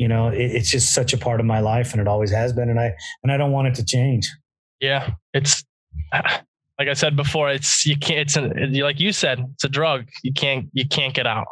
you 0.00 0.08
know, 0.08 0.28
it, 0.28 0.40
it's 0.40 0.70
just 0.70 0.94
such 0.94 1.12
a 1.12 1.18
part 1.18 1.40
of 1.40 1.46
my 1.46 1.60
life, 1.60 1.92
and 1.92 2.00
it 2.00 2.08
always 2.08 2.30
has 2.30 2.54
been, 2.54 2.70
and 2.70 2.80
I 2.80 2.94
and 3.22 3.30
I 3.30 3.36
don't 3.36 3.52
want 3.52 3.68
it 3.68 3.74
to 3.74 3.84
change. 3.84 4.26
Yeah. 4.80 5.10
It's 5.34 5.62
like 6.12 6.88
I 6.88 6.94
said 6.94 7.16
before, 7.16 7.50
it's, 7.50 7.84
you 7.84 7.98
can't, 7.98 8.20
it's, 8.20 8.36
a, 8.36 8.40
like 8.82 8.98
you 8.98 9.12
said, 9.12 9.44
it's 9.52 9.64
a 9.64 9.68
drug. 9.68 10.06
You 10.22 10.32
can't, 10.32 10.70
you 10.72 10.88
can't 10.88 11.12
get 11.12 11.26
out. 11.26 11.46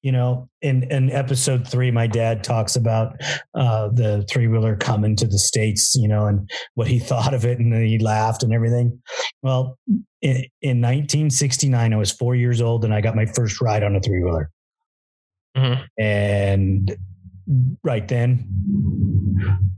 you 0.00 0.12
know 0.12 0.48
in 0.62 0.84
in 0.90 1.10
episode 1.10 1.68
three 1.68 1.90
my 1.90 2.06
dad 2.06 2.42
talks 2.42 2.76
about 2.76 3.16
uh 3.54 3.88
the 3.88 4.24
three 4.30 4.48
wheeler 4.48 4.76
coming 4.76 5.16
to 5.16 5.26
the 5.26 5.38
states 5.38 5.94
you 5.94 6.08
know 6.08 6.26
and 6.26 6.50
what 6.74 6.88
he 6.88 6.98
thought 7.10 7.34
of 7.34 7.44
it 7.44 7.58
and 7.58 7.74
he 7.74 7.98
laughed 7.98 8.42
and 8.42 8.52
everything 8.52 9.00
well 9.42 9.78
in, 10.20 10.44
in 10.60 10.80
1969 10.80 11.92
i 11.92 11.96
was 11.96 12.12
four 12.12 12.34
years 12.34 12.60
old 12.60 12.84
and 12.84 12.92
i 12.92 13.00
got 13.00 13.16
my 13.16 13.26
first 13.26 13.60
ride 13.62 13.82
on 13.82 13.96
a 13.96 14.00
three 14.00 14.22
Mhm. 15.56 15.84
and 15.98 16.96
right 17.82 18.08
then 18.08 18.46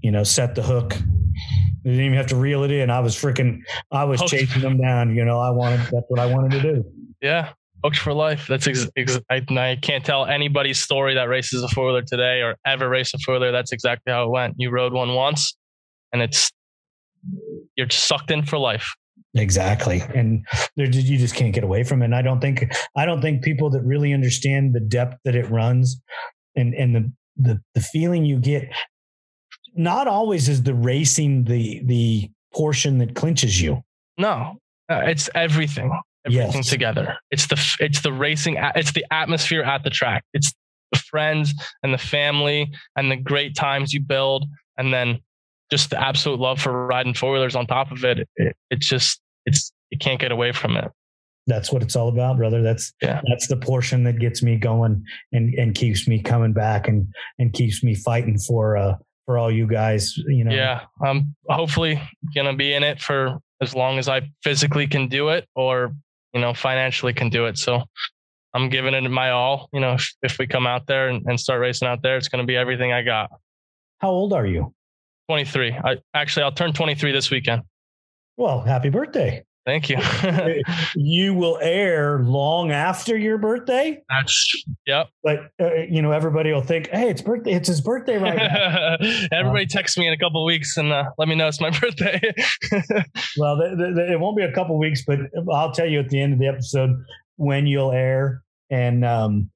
you 0.03 0.11
know 0.11 0.22
set 0.22 0.55
the 0.55 0.62
hook 0.62 0.91
they 1.85 1.91
didn't 1.91 2.05
even 2.07 2.16
have 2.16 2.29
to 2.29 2.37
reel 2.37 2.62
it 2.64 2.70
in 2.70 2.89
i 2.91 3.01
was 3.01 3.14
freaking 3.16 3.61
i 3.91 4.05
was 4.05 4.22
Oh. 4.22 4.27
chasing 4.27 4.62
them 4.62 4.79
down 4.81 5.14
you 5.14 5.24
know 5.24 5.39
i 5.41 5.51
wanted 5.51 5.81
that's 5.81 6.07
what 6.09 6.20
i 6.20 6.27
wanted 6.27 6.53
to 6.53 6.74
do 6.74 6.85
Yeah. 7.20 7.53
Hooked 7.85 7.99
for 7.99 8.12
life. 8.14 8.47
That's 8.49 8.66
ex- 8.66 8.89
ex- 8.97 9.20
I, 9.31 9.43
I 9.51 9.77
can't 9.81 10.05
tell 10.05 10.24
anybody's 10.27 10.79
story 10.83 11.14
that 11.14 11.29
races 11.29 11.62
a 11.62 11.68
four 11.68 11.87
wheeler 11.87 12.03
today 12.03 12.41
or 12.41 12.57
ever 12.66 12.89
raced 12.89 13.14
a 13.14 13.18
four 13.18 13.35
wheeler. 13.35 13.53
That's 13.53 13.70
exactly 13.70 14.12
how 14.12 14.24
it 14.24 14.31
went. 14.31 14.55
You 14.57 14.70
rode 14.70 14.93
one 14.93 15.14
once 15.14 15.55
and 16.12 16.20
it's, 16.22 16.51
you're 17.77 17.89
sucked 17.91 18.31
in 18.31 18.45
for 18.45 18.59
life. 18.59 18.93
Exactly, 19.37 20.03
and 20.14 20.47
there, 20.76 20.87
you 20.87 21.18
just 21.18 21.34
can't 21.34 21.53
get 21.55 21.62
away 21.62 21.84
from 21.84 22.01
it. 22.03 22.07
And 22.07 22.14
I 22.14 22.22
don't 22.22 22.41
think 22.41 22.72
I 22.97 23.05
don't 23.05 23.20
think 23.20 23.43
people 23.43 23.68
that 23.70 23.82
really 23.82 24.12
understand 24.14 24.74
the 24.74 24.80
depth 24.80 25.18
that 25.24 25.34
it 25.34 25.51
runs, 25.51 26.01
and 26.57 26.74
and 26.74 26.95
the 26.95 27.12
the 27.37 27.61
the 27.74 27.80
feeling 27.80 28.24
you 28.24 28.39
get. 28.39 28.70
Not 29.74 30.09
always 30.09 30.49
is 30.49 30.62
the 30.62 30.74
racing 30.74 31.45
the 31.45 31.82
the 31.84 32.30
portion 32.55 32.99
that 32.99 33.14
clinches 33.14 33.61
you. 33.61 33.82
No, 34.16 34.55
uh, 34.91 35.03
it's 35.05 35.28
everything, 35.34 35.91
everything 36.24 36.55
Yes. 36.62 36.70
together. 36.70 37.16
It's 37.30 37.47
the 37.47 37.62
it's 37.80 38.01
the 38.01 38.12
racing, 38.12 38.57
it's 38.74 38.93
the 38.93 39.05
atmosphere 39.12 39.62
at 39.62 39.84
the 39.84 39.91
track. 39.91 40.24
It's 40.32 40.55
the 40.93 40.99
friends 40.99 41.53
and 41.82 41.93
the 41.93 41.99
family 41.99 42.72
and 42.97 43.11
the 43.11 43.16
great 43.16 43.55
times 43.55 43.93
you 43.93 44.01
build, 44.01 44.47
and 44.78 44.95
then 44.95 45.20
just 45.70 45.91
the 45.91 46.01
absolute 46.03 46.41
love 46.41 46.61
for 46.61 46.87
riding 46.87 47.12
four 47.12 47.32
wheelers 47.32 47.57
on 47.57 47.66
top 47.66 47.91
of 47.93 48.03
it. 48.05 48.26
it. 48.37 48.57
It's 48.70 48.89
just 48.89 49.20
it's 49.47 49.72
you 49.90 49.99
can't 49.99 50.20
get 50.20 50.32
away 50.32 50.53
from 50.53 50.76
it. 50.76 50.90
That's 51.47 51.70
what 51.72 51.82
it's 51.82 51.94
all 51.94 52.09
about, 52.09 52.36
brother. 52.36 52.61
That's 52.61 52.92
Yeah. 53.01 53.20
that's 53.28 53.47
the 53.47 53.57
portion 53.57 54.03
that 54.05 54.18
gets 54.18 54.42
me 54.42 54.57
going 54.57 55.05
and 55.32 55.55
and 55.55 55.74
keeps 55.74 56.09
me 56.09 56.20
coming 56.20 56.53
back 56.53 56.88
and 56.88 57.07
and 57.38 57.53
keeps 57.53 57.82
me 57.84 57.94
fighting 57.94 58.38
for 58.38 58.76
uh 58.76 58.94
for 59.24 59.38
all 59.38 59.51
you 59.51 59.66
guys. 59.66 60.16
You 60.16 60.44
know, 60.44 60.55
Yeah, 60.55 60.82
I'm 61.05 61.34
hopefully 61.49 62.01
gonna 62.34 62.55
be 62.57 62.74
in 62.74 62.82
it 62.82 63.01
for 63.01 63.38
as 63.61 63.74
long 63.74 63.99
as 63.99 64.09
I 64.09 64.28
physically 64.42 64.86
can 64.86 65.09
do 65.09 65.28
it, 65.30 65.47
or 65.55 65.94
you 66.34 66.40
know 66.40 66.53
financially 66.53 67.12
can 67.14 67.30
do 67.30 67.47
it. 67.47 67.59
So. 67.59 67.82
I'm 68.55 68.70
giving 68.70 68.94
it 68.94 69.03
my 69.11 69.32
all. 69.32 69.68
You 69.74 69.80
know, 69.80 69.92
if, 69.94 70.14
if 70.22 70.38
we 70.38 70.47
come 70.47 70.66
out 70.66 70.86
there 70.86 71.09
and, 71.09 71.22
and 71.26 71.38
start 71.38 71.61
racing 71.61 71.88
out 71.88 72.01
there, 72.01 72.16
it's 72.16 72.28
going 72.28 72.42
to 72.42 72.47
be 72.47 72.57
everything 72.57 72.90
I 72.90 73.03
got. 73.03 73.28
How 73.99 74.09
old 74.09 74.32
are 74.32 74.47
you? 74.47 74.72
23. 75.28 75.72
I 75.84 75.99
actually 76.14 76.44
I'll 76.44 76.53
turn 76.53 76.72
23 76.72 77.12
this 77.12 77.30
weekend. 77.30 77.62
Well, 78.37 78.61
happy 78.61 78.89
birthday. 78.91 79.45
Thank 79.64 79.89
you. 79.91 79.97
you 80.95 81.34
will 81.34 81.59
air 81.61 82.20
long 82.20 82.70
after 82.70 83.16
your 83.18 83.37
birthday, 83.37 84.01
That's 84.09 84.64
yep. 84.87 85.09
but 85.24 85.51
uh, 85.61 85.74
you 85.91 86.03
know 86.03 86.12
everybody 86.12 86.53
will 86.53 86.62
think, 86.62 86.89
"Hey, 86.91 87.11
it's 87.11 87.20
birthday! 87.20 87.51
It's 87.51 87.66
his 87.66 87.80
birthday 87.80 88.16
right 88.16 88.37
now." 88.37 88.97
Everybody 89.32 89.66
texts 89.66 89.99
me 89.99 90.07
in 90.07 90.12
a 90.12 90.16
couple 90.18 90.41
of 90.41 90.47
weeks 90.47 90.76
and 90.76 90.93
uh, 90.93 91.07
let 91.18 91.26
me 91.26 91.34
know 91.34 91.49
it's 91.49 91.61
my 91.61 91.70
birthday. 91.80 92.20
well, 93.39 93.59
th- 93.59 93.76
th- 93.76 93.95
th- 93.97 94.11
it 94.11 94.20
won't 94.20 94.37
be 94.37 94.45
a 94.45 94.53
couple 94.53 94.78
weeks, 94.78 95.03
but 95.05 95.18
I'll 95.53 95.72
tell 95.72 95.87
you 95.87 95.99
at 95.99 96.11
the 96.11 96.20
end 96.20 96.32
of 96.32 96.39
the 96.39 96.47
episode 96.47 96.91
when 97.34 97.66
you'll 97.66 97.91
air 97.91 98.43
and 98.70 99.05
um, 99.05 99.51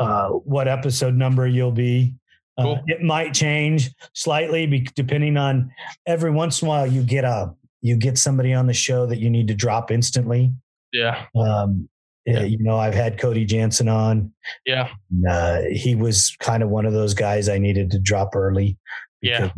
uh, 0.00 0.28
what 0.30 0.66
episode 0.66 1.14
number 1.14 1.46
you'll 1.46 1.70
be. 1.70 2.14
Uh, 2.58 2.64
Cool. 2.64 2.80
It 2.88 3.00
might 3.02 3.32
change 3.32 3.90
slightly 4.12 4.66
be- 4.66 4.88
depending 4.96 5.36
on. 5.36 5.70
Every 6.04 6.32
once 6.32 6.60
in 6.62 6.66
a 6.66 6.68
while, 6.68 6.86
you 6.86 7.02
get 7.04 7.24
a 7.24 7.54
you 7.82 7.96
get 7.96 8.16
somebody 8.16 8.54
on 8.54 8.66
the 8.66 8.72
show 8.72 9.04
that 9.06 9.18
you 9.18 9.28
need 9.28 9.48
to 9.48 9.54
drop 9.54 9.90
instantly. 9.90 10.52
yeah. 10.92 11.26
Um, 11.36 11.88
Yeah. 12.24 12.42
You 12.44 12.58
know, 12.62 12.76
I've 12.78 12.94
had 12.94 13.18
Cody 13.18 13.44
Jansen 13.44 13.88
on. 13.88 14.32
Yeah. 14.64 14.88
uh, 15.28 15.62
he 15.72 15.94
was 15.96 16.36
kind 16.38 16.62
of 16.62 16.68
one 16.70 16.86
of 16.86 16.92
those 16.92 17.14
guys 17.14 17.48
I 17.48 17.58
needed 17.58 17.90
to 17.90 17.98
drop 17.98 18.36
early. 18.36 18.78
Yeah. 19.20 19.50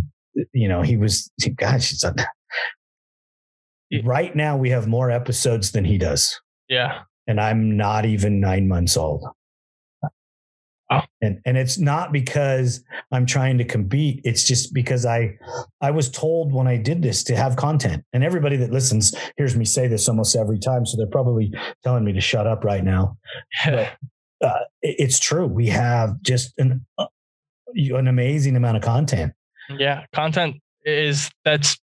You 0.52 0.68
know, 0.68 0.80
he 0.82 0.96
was, 0.96 1.30
gosh, 1.56 1.92
it's 1.92 2.04
a, 2.04 2.14
Yeah. 3.90 4.00
right 4.04 4.34
now 4.34 4.56
we 4.56 4.70
have 4.70 4.86
more 4.86 5.10
episodes 5.10 5.72
than 5.72 5.84
he 5.84 5.98
does. 5.98 6.40
Yeah. 6.68 7.00
And 7.26 7.38
I'm 7.40 7.76
not 7.76 8.06
even 8.06 8.40
nine 8.40 8.66
months 8.66 8.96
old. 8.96 9.24
And 11.20 11.40
and 11.44 11.56
it's 11.56 11.78
not 11.78 12.12
because 12.12 12.84
I'm 13.12 13.26
trying 13.26 13.58
to 13.58 13.64
compete. 13.64 14.20
It's 14.24 14.44
just 14.44 14.74
because 14.74 15.06
I 15.06 15.36
I 15.80 15.90
was 15.90 16.10
told 16.10 16.52
when 16.52 16.66
I 16.66 16.76
did 16.76 17.02
this 17.02 17.24
to 17.24 17.36
have 17.36 17.56
content. 17.56 18.04
And 18.12 18.22
everybody 18.22 18.56
that 18.56 18.70
listens 18.70 19.14
hears 19.36 19.56
me 19.56 19.64
say 19.64 19.88
this 19.88 20.08
almost 20.08 20.36
every 20.36 20.58
time. 20.58 20.86
So 20.86 20.96
they're 20.96 21.06
probably 21.06 21.52
telling 21.82 22.04
me 22.04 22.12
to 22.12 22.20
shut 22.20 22.46
up 22.46 22.64
right 22.64 22.84
now. 22.84 23.16
uh, 23.66 23.88
it's 24.82 25.18
true. 25.18 25.46
We 25.46 25.68
have 25.68 26.20
just 26.22 26.52
an 26.58 26.84
uh, 26.98 27.06
an 27.74 28.08
amazing 28.08 28.56
amount 28.56 28.76
of 28.76 28.82
content. 28.82 29.32
Yeah, 29.78 30.04
content 30.12 30.56
is 30.84 31.30
that's 31.44 31.78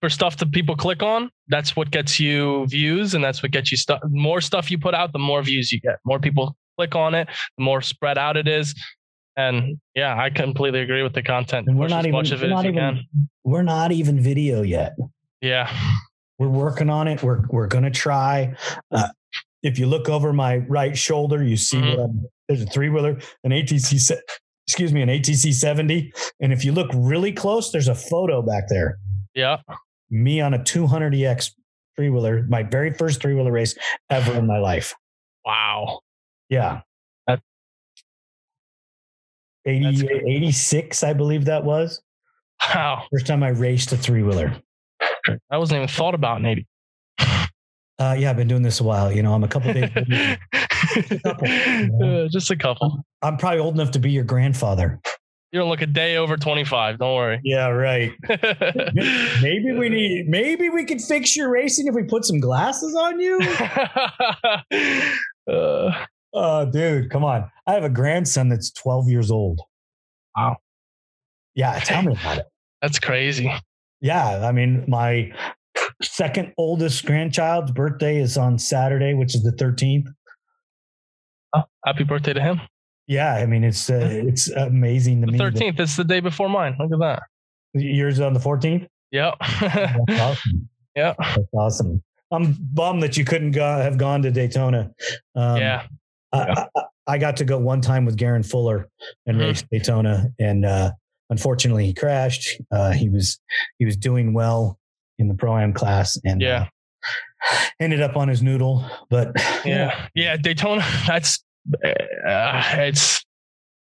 for 0.00 0.08
stuff 0.08 0.38
that 0.38 0.50
people 0.52 0.76
click 0.76 1.02
on. 1.02 1.30
That's 1.48 1.76
what 1.76 1.90
gets 1.90 2.18
you 2.18 2.66
views, 2.66 3.14
and 3.14 3.22
that's 3.22 3.42
what 3.42 3.52
gets 3.52 3.70
you 3.70 3.76
stuff. 3.76 4.00
More 4.08 4.40
stuff 4.40 4.70
you 4.70 4.78
put 4.78 4.94
out, 4.94 5.12
the 5.12 5.18
more 5.18 5.42
views 5.42 5.70
you 5.70 5.80
get. 5.80 5.98
More 6.04 6.18
people 6.18 6.56
click 6.80 6.94
on 6.94 7.14
it, 7.14 7.28
the 7.58 7.64
more 7.64 7.82
spread 7.82 8.16
out 8.16 8.36
it 8.36 8.48
is. 8.48 8.74
And 9.36 9.78
yeah, 9.94 10.18
I 10.20 10.30
completely 10.30 10.80
agree 10.80 11.02
with 11.02 11.12
the 11.14 11.22
content. 11.22 11.66
And 11.68 11.78
we're 11.78 11.88
not 11.88 12.00
as 12.00 12.06
even 12.06 12.12
much 12.12 12.30
of 12.30 12.40
we're 12.40 12.46
it 12.46 12.50
not 12.50 12.66
even 12.66 13.04
we're 13.44 13.62
not 13.62 13.92
even 13.92 14.20
video 14.20 14.62
yet. 14.62 14.96
Yeah, 15.42 15.70
We're 16.38 16.48
working 16.48 16.90
on 16.90 17.06
it. 17.08 17.22
We're 17.22 17.42
we're 17.48 17.66
gonna 17.66 17.90
try. 17.90 18.54
Uh, 18.90 19.08
if 19.62 19.78
you 19.78 19.86
look 19.86 20.08
over 20.08 20.32
my 20.32 20.58
right 20.58 20.96
shoulder, 20.96 21.42
you 21.44 21.56
see 21.56 21.76
Mhm. 21.78 22.04
I'm, 22.04 22.26
there's 22.48 22.62
a 22.62 22.66
three 22.66 22.88
wheeler, 22.88 23.18
an 23.44 23.52
ATC. 23.52 23.98
se- 23.98 24.20
Excuse 24.66 24.92
me, 24.92 25.02
an 25.02 25.08
ATC 25.08 25.52
70. 25.52 26.12
And 26.40 26.52
if 26.52 26.64
you 26.64 26.70
look 26.70 26.88
really 26.94 27.32
close, 27.32 27.72
there's 27.72 27.88
a 27.88 27.94
photo 27.94 28.40
back 28.40 28.64
there. 28.68 28.98
yeah. 29.34 29.56
Me 30.10 30.40
on 30.40 30.54
a 30.54 30.58
200EX 30.60 31.52
three 31.96 32.08
wheeler, 32.10 32.44
my 32.48 32.62
very 32.62 32.92
first 32.92 33.20
three 33.20 33.34
wheeler 33.34 33.50
race 33.52 33.74
ever 34.10 34.32
in 34.34 34.46
my 34.46 34.58
life. 34.58 34.94
Wow. 35.44 36.00
Yeah. 36.50 36.82
That- 37.26 37.40
80, 39.64 39.84
That's 39.84 40.02
86, 40.02 41.02
I 41.02 41.12
believe 41.14 41.46
that 41.46 41.64
was. 41.64 42.02
Wow. 42.74 43.04
First 43.10 43.26
time 43.26 43.42
I 43.42 43.48
raced 43.48 43.90
a 43.92 43.96
three 43.96 44.22
wheeler. 44.22 44.54
I 45.50 45.56
wasn't 45.58 45.78
even 45.78 45.88
thought 45.88 46.14
about 46.14 46.40
in 46.40 46.46
80. 46.46 46.66
Uh, 47.98 48.16
yeah, 48.18 48.28
I've 48.30 48.36
been 48.36 48.48
doing 48.48 48.62
this 48.62 48.80
a 48.80 48.84
while. 48.84 49.10
You 49.12 49.22
know, 49.22 49.32
I'm 49.34 49.44
a 49.44 49.48
couple 49.48 49.72
days. 49.72 49.90
couple. 51.22 51.46
Uh, 52.02 52.26
just 52.32 52.50
a 52.50 52.56
couple. 52.56 53.04
I'm 53.22 53.36
probably 53.36 53.60
old 53.60 53.74
enough 53.74 53.92
to 53.92 53.98
be 54.00 54.10
your 54.10 54.24
grandfather. 54.24 54.98
You 55.52 55.60
don't 55.60 55.68
look 55.68 55.82
a 55.82 55.86
day 55.86 56.16
over 56.16 56.36
25. 56.36 56.98
Don't 56.98 57.14
worry. 57.14 57.40
Yeah, 57.44 57.68
right. 57.68 58.10
Maybe 59.40 59.70
we 59.72 59.88
need. 59.88 60.28
Maybe 60.28 60.68
we 60.70 60.84
could 60.84 61.00
fix 61.00 61.36
your 61.36 61.48
racing 61.50 61.86
if 61.86 61.94
we 61.94 62.02
put 62.04 62.24
some 62.24 62.40
glasses 62.40 62.94
on 62.96 63.20
you. 63.20 63.40
uh, 65.52 66.04
Oh, 66.32 66.64
dude, 66.70 67.10
come 67.10 67.24
on! 67.24 67.50
I 67.66 67.72
have 67.74 67.84
a 67.84 67.88
grandson 67.90 68.48
that's 68.48 68.70
12 68.72 69.08
years 69.08 69.30
old. 69.30 69.60
Wow. 70.36 70.56
Yeah, 71.54 71.78
tell 71.80 72.02
me 72.02 72.12
about 72.12 72.38
it. 72.38 72.46
that's 72.82 72.98
crazy. 72.98 73.52
Yeah, 74.00 74.46
I 74.46 74.52
mean, 74.52 74.84
my 74.88 75.32
second 76.02 76.52
oldest 76.56 77.04
grandchild's 77.04 77.72
birthday 77.72 78.18
is 78.18 78.36
on 78.38 78.58
Saturday, 78.58 79.14
which 79.14 79.34
is 79.34 79.42
the 79.42 79.50
13th. 79.52 80.06
Oh, 81.54 81.64
happy 81.84 82.04
birthday 82.04 82.32
to 82.32 82.40
him. 82.40 82.60
Yeah, 83.08 83.34
I 83.34 83.44
mean 83.46 83.64
it's 83.64 83.90
uh, 83.90 84.08
it's 84.08 84.48
amazing 84.50 85.20
to 85.22 85.26
The 85.26 85.32
me. 85.32 85.38
that- 85.38 85.44
thirteenth. 85.44 85.80
It's 85.80 85.96
the 85.96 86.04
day 86.04 86.20
before 86.20 86.48
mine. 86.48 86.76
Look 86.78 86.92
at 86.92 87.00
that. 87.00 87.22
Yours 87.74 88.20
on 88.20 88.34
the 88.34 88.40
14th. 88.40 88.86
Yep. 89.10 89.34
That's 89.60 90.20
awesome. 90.20 90.68
yeah. 90.96 91.14
That's 91.18 91.38
awesome. 91.52 92.02
I'm 92.30 92.56
bummed 92.72 93.02
that 93.02 93.16
you 93.16 93.24
couldn't 93.24 93.50
go, 93.50 93.64
have 93.64 93.98
gone 93.98 94.22
to 94.22 94.30
Daytona. 94.30 94.92
Um, 95.34 95.56
yeah. 95.56 95.86
I, 96.32 96.66
I, 96.76 96.82
I 97.06 97.18
got 97.18 97.36
to 97.38 97.44
go 97.44 97.58
one 97.58 97.80
time 97.80 98.04
with 98.04 98.16
Garen 98.16 98.42
Fuller 98.42 98.88
and 99.26 99.36
Mhm. 99.36 99.40
race 99.40 99.64
Daytona, 99.70 100.26
and 100.38 100.64
uh, 100.64 100.92
unfortunately 101.30 101.86
he 101.86 101.94
crashed. 101.94 102.60
Uh, 102.70 102.92
he 102.92 103.08
was 103.08 103.40
he 103.78 103.84
was 103.84 103.96
doing 103.96 104.32
well 104.32 104.78
in 105.18 105.28
the 105.28 105.34
pro 105.34 105.56
am 105.58 105.72
class, 105.72 106.18
and 106.24 106.40
Yeah. 106.40 106.66
uh, 107.52 107.64
ended 107.80 108.00
up 108.00 108.16
on 108.16 108.28
his 108.28 108.42
noodle. 108.42 108.84
But 109.08 109.32
Yeah. 109.64 110.06
Yeah. 110.14 110.36
Daytona. 110.36 110.84
That's 111.06 111.42
uh, 111.84 112.62
it's 112.78 113.24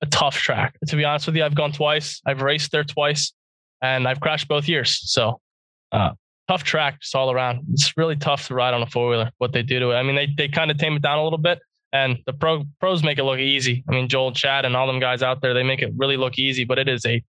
a 0.01 0.05
tough 0.07 0.35
track. 0.35 0.75
To 0.87 0.95
be 0.95 1.03
honest 1.05 1.25
with 1.27 1.35
you, 1.35 1.43
I've 1.43 1.55
gone 1.55 1.71
twice. 1.71 2.21
I've 2.25 2.41
raced 2.41 2.71
there 2.71 2.83
twice, 2.83 3.33
and 3.81 4.07
I've 4.07 4.19
crashed 4.19 4.47
both 4.47 4.67
years. 4.67 4.99
So, 5.11 5.41
uh, 5.91 6.11
tough 6.47 6.63
track 6.63 7.01
just 7.01 7.15
all 7.15 7.31
around. 7.31 7.65
It's 7.73 7.93
really 7.97 8.15
tough 8.15 8.47
to 8.47 8.53
ride 8.55 8.73
on 8.73 8.81
a 8.81 8.87
four 8.87 9.09
wheeler. 9.09 9.31
What 9.39 9.51
they 9.53 9.61
do 9.61 9.79
to 9.79 9.91
it. 9.91 9.95
I 9.95 10.03
mean, 10.03 10.15
they 10.15 10.27
they 10.37 10.47
kind 10.47 10.71
of 10.71 10.77
tame 10.77 10.93
it 10.95 11.01
down 11.01 11.19
a 11.19 11.23
little 11.23 11.37
bit, 11.37 11.59
and 11.93 12.17
the 12.25 12.33
pro 12.33 12.63
pros 12.79 13.03
make 13.03 13.17
it 13.17 13.23
look 13.23 13.39
easy. 13.39 13.83
I 13.87 13.91
mean, 13.91 14.07
Joel, 14.07 14.31
Chad, 14.31 14.65
and 14.65 14.75
all 14.75 14.87
them 14.87 14.99
guys 14.99 15.23
out 15.23 15.41
there, 15.41 15.53
they 15.53 15.63
make 15.63 15.81
it 15.81 15.91
really 15.97 16.17
look 16.17 16.37
easy, 16.37 16.63
but 16.63 16.77
it 16.79 16.87
is 16.87 17.05
a 17.05 17.23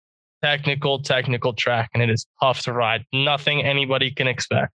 technical, 0.43 1.01
technical 1.01 1.53
track, 1.53 1.89
and 1.93 2.03
it 2.03 2.10
is 2.10 2.26
tough 2.41 2.62
to 2.64 2.74
ride. 2.74 3.05
Nothing 3.14 3.64
anybody 3.64 4.12
can 4.12 4.28
expect. 4.28 4.72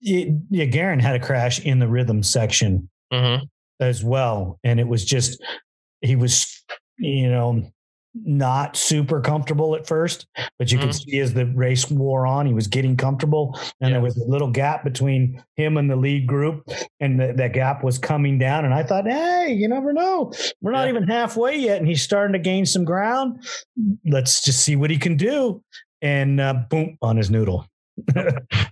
yeah, 0.00 0.26
yeah, 0.50 0.64
Garen 0.64 1.00
had 1.00 1.14
a 1.14 1.20
crash 1.20 1.60
in 1.60 1.78
the 1.78 1.88
rhythm 1.88 2.22
section 2.22 2.88
hmm 3.12 3.36
as 3.80 4.04
well, 4.04 4.60
and 4.62 4.78
it 4.78 4.86
was 4.86 5.04
just 5.04 5.42
he 6.02 6.16
was 6.16 6.62
you 6.98 7.28
know 7.28 7.62
not 8.14 8.76
super 8.76 9.20
comfortable 9.20 9.74
at 9.74 9.86
first, 9.86 10.26
but 10.58 10.70
you 10.70 10.78
could 10.78 10.90
Mhm. 10.90 11.04
see 11.04 11.18
as 11.20 11.32
the 11.32 11.46
race 11.46 11.90
wore 11.90 12.26
on, 12.26 12.44
he 12.46 12.52
was 12.52 12.66
getting 12.66 12.96
comfortable, 12.96 13.58
and 13.80 13.94
there 13.94 14.00
was 14.02 14.16
a 14.18 14.24
little 14.28 14.50
gap 14.50 14.84
between 14.84 15.42
him 15.56 15.76
and 15.78 15.90
the 15.90 15.96
lead 15.96 16.26
group, 16.26 16.68
and 17.00 17.18
the, 17.18 17.32
that 17.36 17.52
gap 17.54 17.82
was 17.82 17.98
coming 17.98 18.38
down. 18.38 18.64
And 18.66 18.74
I 18.74 18.82
thought, 18.82 19.06
hey, 19.06 19.52
you 19.56 19.66
never 19.68 19.92
know, 19.92 20.30
we're 20.60 20.72
not 20.72 20.84
Yeah. 20.84 20.90
even 20.90 21.08
halfway 21.08 21.56
yet, 21.58 21.78
and 21.78 21.88
he's 21.88 22.02
starting 22.02 22.34
to 22.34 22.38
gain 22.38 22.66
some 22.66 22.84
ground. 22.84 23.42
Let's 24.04 24.42
just 24.44 24.60
see 24.62 24.76
what 24.76 24.90
he 24.90 24.98
can 24.98 25.16
do. 25.16 25.62
And 26.02 26.40
uh, 26.40 26.54
boom, 26.68 26.98
on 27.00 27.16
his 27.16 27.30
noodle. 27.30 27.66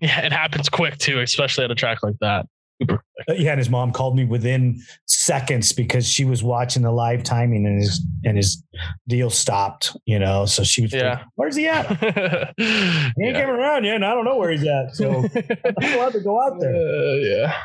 Yeah, 0.02 0.20
it 0.24 0.32
happens 0.32 0.68
quick 0.70 0.96
too, 0.98 1.20
especially 1.20 1.64
at 1.64 1.70
a 1.70 1.74
track 1.74 2.02
like 2.02 2.16
that. 2.20 2.46
Yeah, 3.28 3.50
and 3.52 3.58
his 3.58 3.68
mom 3.68 3.92
called 3.92 4.16
me 4.16 4.24
within 4.24 4.80
seconds 5.06 5.72
because 5.74 6.08
she 6.08 6.24
was 6.24 6.42
watching 6.42 6.82
the 6.82 6.90
live 6.90 7.22
timing 7.22 7.66
and 7.66 7.78
his 7.78 8.04
and 8.24 8.36
his 8.36 8.64
deal 9.08 9.28
stopped. 9.28 9.94
You 10.06 10.18
know, 10.18 10.46
so 10.46 10.64
she 10.64 10.82
was 10.82 10.92
Yeah. 10.94 11.10
like, 11.10 11.24
"Where's 11.34 11.54
he 11.54 11.68
at? 11.68 11.86
He 12.56 12.64
ain't 12.64 13.14
yeah. 13.18 13.32
coming 13.44 13.60
around 13.60 13.84
yet, 13.84 13.96
and 13.96 14.04
I 14.06 14.14
don't 14.14 14.24
know 14.24 14.38
where 14.38 14.50
he's 14.50 14.66
at." 14.66 14.94
So 14.96 15.10
I'm 15.82 15.94
allowed 15.98 16.14
to 16.14 16.20
go 16.20 16.40
out 16.42 16.58
there. 16.60 16.74
Uh, 16.74 17.14
yeah. 17.16 17.56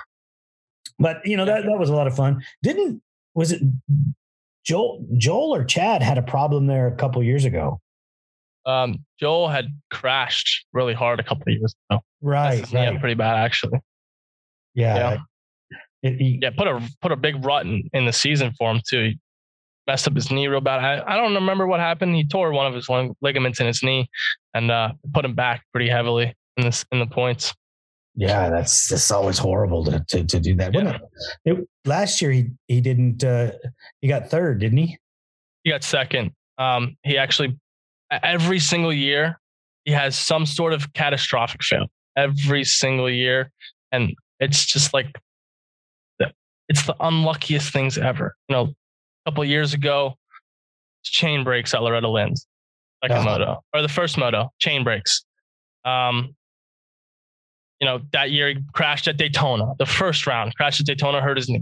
But 0.99 1.26
you 1.26 1.38
know 1.38 1.45
that 1.45 1.63
that 1.63 1.80
was 1.80 1.89
a 1.89 1.95
lot 1.95 2.05
of 2.07 2.16
fun. 2.16 2.43
Didn't 2.61 3.01
was 3.34 3.53
it 3.53 3.61
Joel 4.66 5.07
Joel 5.18 5.55
or 5.55 5.63
Chad 5.63 6.03
had 6.03 6.18
a 6.18 6.22
problem 6.24 6.68
there 6.68 6.88
a 6.88 6.95
couple 6.95 7.24
years 7.24 7.45
ago? 7.45 7.80
Um, 8.66 9.05
Joel 9.20 9.47
had 9.47 9.68
crashed 9.89 10.66
really 10.74 10.93
hard 10.93 11.20
a 11.20 11.24
couple 11.24 11.43
of 11.47 11.53
years 11.57 11.74
ago. 11.89 12.01
Right, 12.22 12.59
Messed 12.59 12.74
me 12.74 12.80
up 12.82 12.91
right. 12.93 12.99
pretty 12.99 13.16
bad 13.16 13.38
actually. 13.38 13.80
Yeah. 14.76 14.95
Yeah. 14.97 15.17
It- 16.03 16.17
he- 16.19 16.39
Yeah, 16.41 16.51
put 16.51 16.67
a 16.67 16.82
put 17.01 17.11
a 17.11 17.15
big 17.15 17.43
rut 17.43 17.65
in, 17.65 17.89
in 17.93 18.05
the 18.05 18.13
season 18.13 18.53
for 18.57 18.69
him 18.71 18.82
too. 18.88 19.03
He 19.05 19.19
messed 19.88 20.07
up 20.07 20.15
his 20.15 20.32
knee 20.32 20.47
real 20.47 20.61
bad. 20.61 20.80
I, 20.80 21.13
I 21.13 21.17
don't 21.17 21.34
remember 21.34 21.65
what 21.67 21.80
happened. 21.80 22.15
He 22.15 22.26
tore 22.28 22.51
one 22.51 22.67
of 22.67 22.73
his 22.73 22.89
lig- 22.89 23.13
ligaments 23.21 23.59
in 23.59 23.67
his 23.67 23.82
knee 23.84 24.07
and 24.53 24.69
uh, 24.71 24.93
put 25.13 25.26
him 25.26 25.34
back 25.36 25.63
pretty 25.73 25.89
heavily 25.89 26.34
in 26.57 26.63
this 26.65 26.86
in 26.91 26.99
the 26.99 27.05
points. 27.07 27.53
Yeah, 28.15 28.49
that's 28.49 28.88
that's 28.88 29.11
always 29.11 29.38
horrible 29.38 29.84
to 29.86 30.03
to, 30.09 30.23
to 30.23 30.39
do 30.39 30.55
that. 30.55 30.73
Yeah. 30.73 30.97
it? 31.45 31.57
It- 31.59 31.67
last 31.86 32.21
year 32.21 32.32
he 32.32 32.49
he 32.67 32.82
didn't 32.82 33.23
uh 33.23 33.51
he 34.01 34.07
got 34.07 34.30
third, 34.30 34.59
didn't 34.59 34.78
he? 34.78 34.97
He 35.63 35.71
got 35.71 35.84
second. 35.84 36.32
Um, 36.57 36.95
he 37.03 37.17
actually 37.17 37.57
every 38.11 38.59
single 38.59 38.93
year 38.93 39.39
he 39.84 39.91
has 39.91 40.15
some 40.15 40.45
sort 40.45 40.71
of 40.73 40.93
catastrophic 40.93 41.61
fail 41.63 41.88
every 42.15 42.63
single 42.63 43.09
year, 43.09 43.51
and 43.91 44.15
it's 44.39 44.65
just 44.65 44.93
like 44.93 45.15
it's 46.67 46.83
the 46.88 46.95
unluckiest 46.99 47.71
things 47.71 47.95
ever. 47.97 48.36
You 48.49 48.55
know, 48.55 48.63
a 48.63 49.29
couple 49.29 49.43
of 49.43 49.49
years 49.49 49.75
ago, 49.75 50.15
chain 51.03 51.43
breaks 51.43 51.75
at 51.75 51.83
Loretta 51.83 52.09
Lynn's, 52.09 52.47
like 53.03 53.11
a 53.11 53.19
Oh. 53.19 53.23
moto 53.23 53.63
or 53.73 53.81
the 53.83 53.88
first 53.88 54.17
moto 54.17 54.51
chain 54.59 54.83
breaks. 54.83 55.23
Um, 55.83 56.36
you 57.79 57.86
know 57.86 58.01
that 58.13 58.31
year 58.31 58.49
he 58.49 58.57
crashed 58.73 59.07
at 59.07 59.17
Daytona, 59.17 59.73
the 59.77 59.86
first 59.86 60.25
round 60.25 60.55
crashed 60.55 60.79
at 60.79 60.88
Daytona, 60.88 61.21
hurt 61.21 61.38
his 61.38 61.49
knee. 61.49 61.61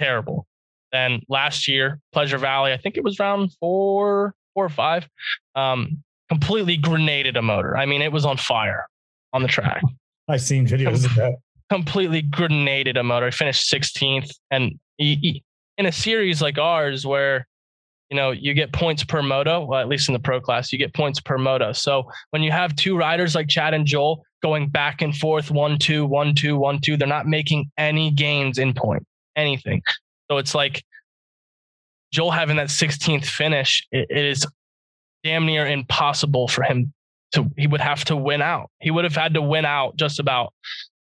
Terrible. 0.00 0.46
Then 0.92 1.20
last 1.28 1.68
year, 1.68 2.00
Pleasure 2.12 2.38
Valley, 2.38 2.72
I 2.72 2.76
think 2.78 2.96
it 2.96 3.04
was 3.04 3.18
round 3.18 3.52
four, 3.60 4.34
four 4.54 4.64
or 4.64 4.68
five, 4.70 5.06
um, 5.54 6.02
completely 6.28 6.76
grenaded 6.76 7.36
a 7.36 7.42
motor. 7.42 7.76
I 7.76 7.84
mean, 7.86 8.00
it 8.02 8.10
was 8.10 8.24
on 8.24 8.36
fire 8.38 8.86
on 9.32 9.42
the 9.42 9.48
track. 9.48 9.82
I've 10.30 10.40
seen 10.40 10.66
videos 10.66 11.04
of 11.04 11.14
that. 11.16 11.34
Completely 11.70 12.22
grenaded 12.22 12.96
a 12.96 13.02
motor. 13.02 13.26
He 13.26 13.32
finished 13.32 13.72
16th. 13.72 14.30
And 14.50 14.78
he, 14.96 15.14
he- 15.16 15.44
in 15.78 15.86
a 15.86 15.92
series 15.92 16.42
like 16.42 16.58
ours, 16.58 17.06
where 17.06 17.46
you 18.10 18.16
know 18.16 18.32
you 18.32 18.52
get 18.54 18.72
points 18.72 19.02
per 19.02 19.22
moto, 19.22 19.64
well, 19.64 19.80
at 19.80 19.88
least 19.88 20.08
in 20.08 20.12
the 20.12 20.18
pro 20.18 20.40
class, 20.40 20.72
you 20.72 20.78
get 20.78 20.92
points 20.92 21.20
per 21.20 21.38
moto. 21.38 21.72
So 21.72 22.04
when 22.30 22.42
you 22.42 22.50
have 22.50 22.76
two 22.76 22.96
riders 22.98 23.34
like 23.34 23.48
Chad 23.48 23.72
and 23.72 23.86
Joel 23.86 24.22
going 24.42 24.68
back 24.68 25.00
and 25.00 25.16
forth, 25.16 25.50
one, 25.50 25.78
two, 25.78 26.04
one, 26.04 26.34
two, 26.34 26.56
one, 26.58 26.80
two, 26.80 26.96
they're 26.96 27.08
not 27.08 27.26
making 27.26 27.70
any 27.78 28.10
gains 28.10 28.58
in 28.58 28.74
point, 28.74 29.06
anything. 29.36 29.80
So 30.30 30.36
it's 30.38 30.54
like 30.54 30.82
Joel 32.12 32.30
having 32.32 32.56
that 32.56 32.68
16th 32.68 33.24
finish, 33.24 33.86
it, 33.90 34.06
it 34.10 34.24
is 34.24 34.46
damn 35.24 35.46
near 35.46 35.66
impossible 35.66 36.48
for 36.48 36.62
him 36.62 36.92
to, 37.32 37.46
he 37.56 37.66
would 37.66 37.80
have 37.80 38.04
to 38.06 38.16
win 38.16 38.42
out. 38.42 38.70
He 38.80 38.90
would 38.90 39.04
have 39.04 39.14
had 39.16 39.34
to 39.34 39.42
win 39.42 39.64
out 39.64 39.96
just 39.96 40.18
about 40.20 40.52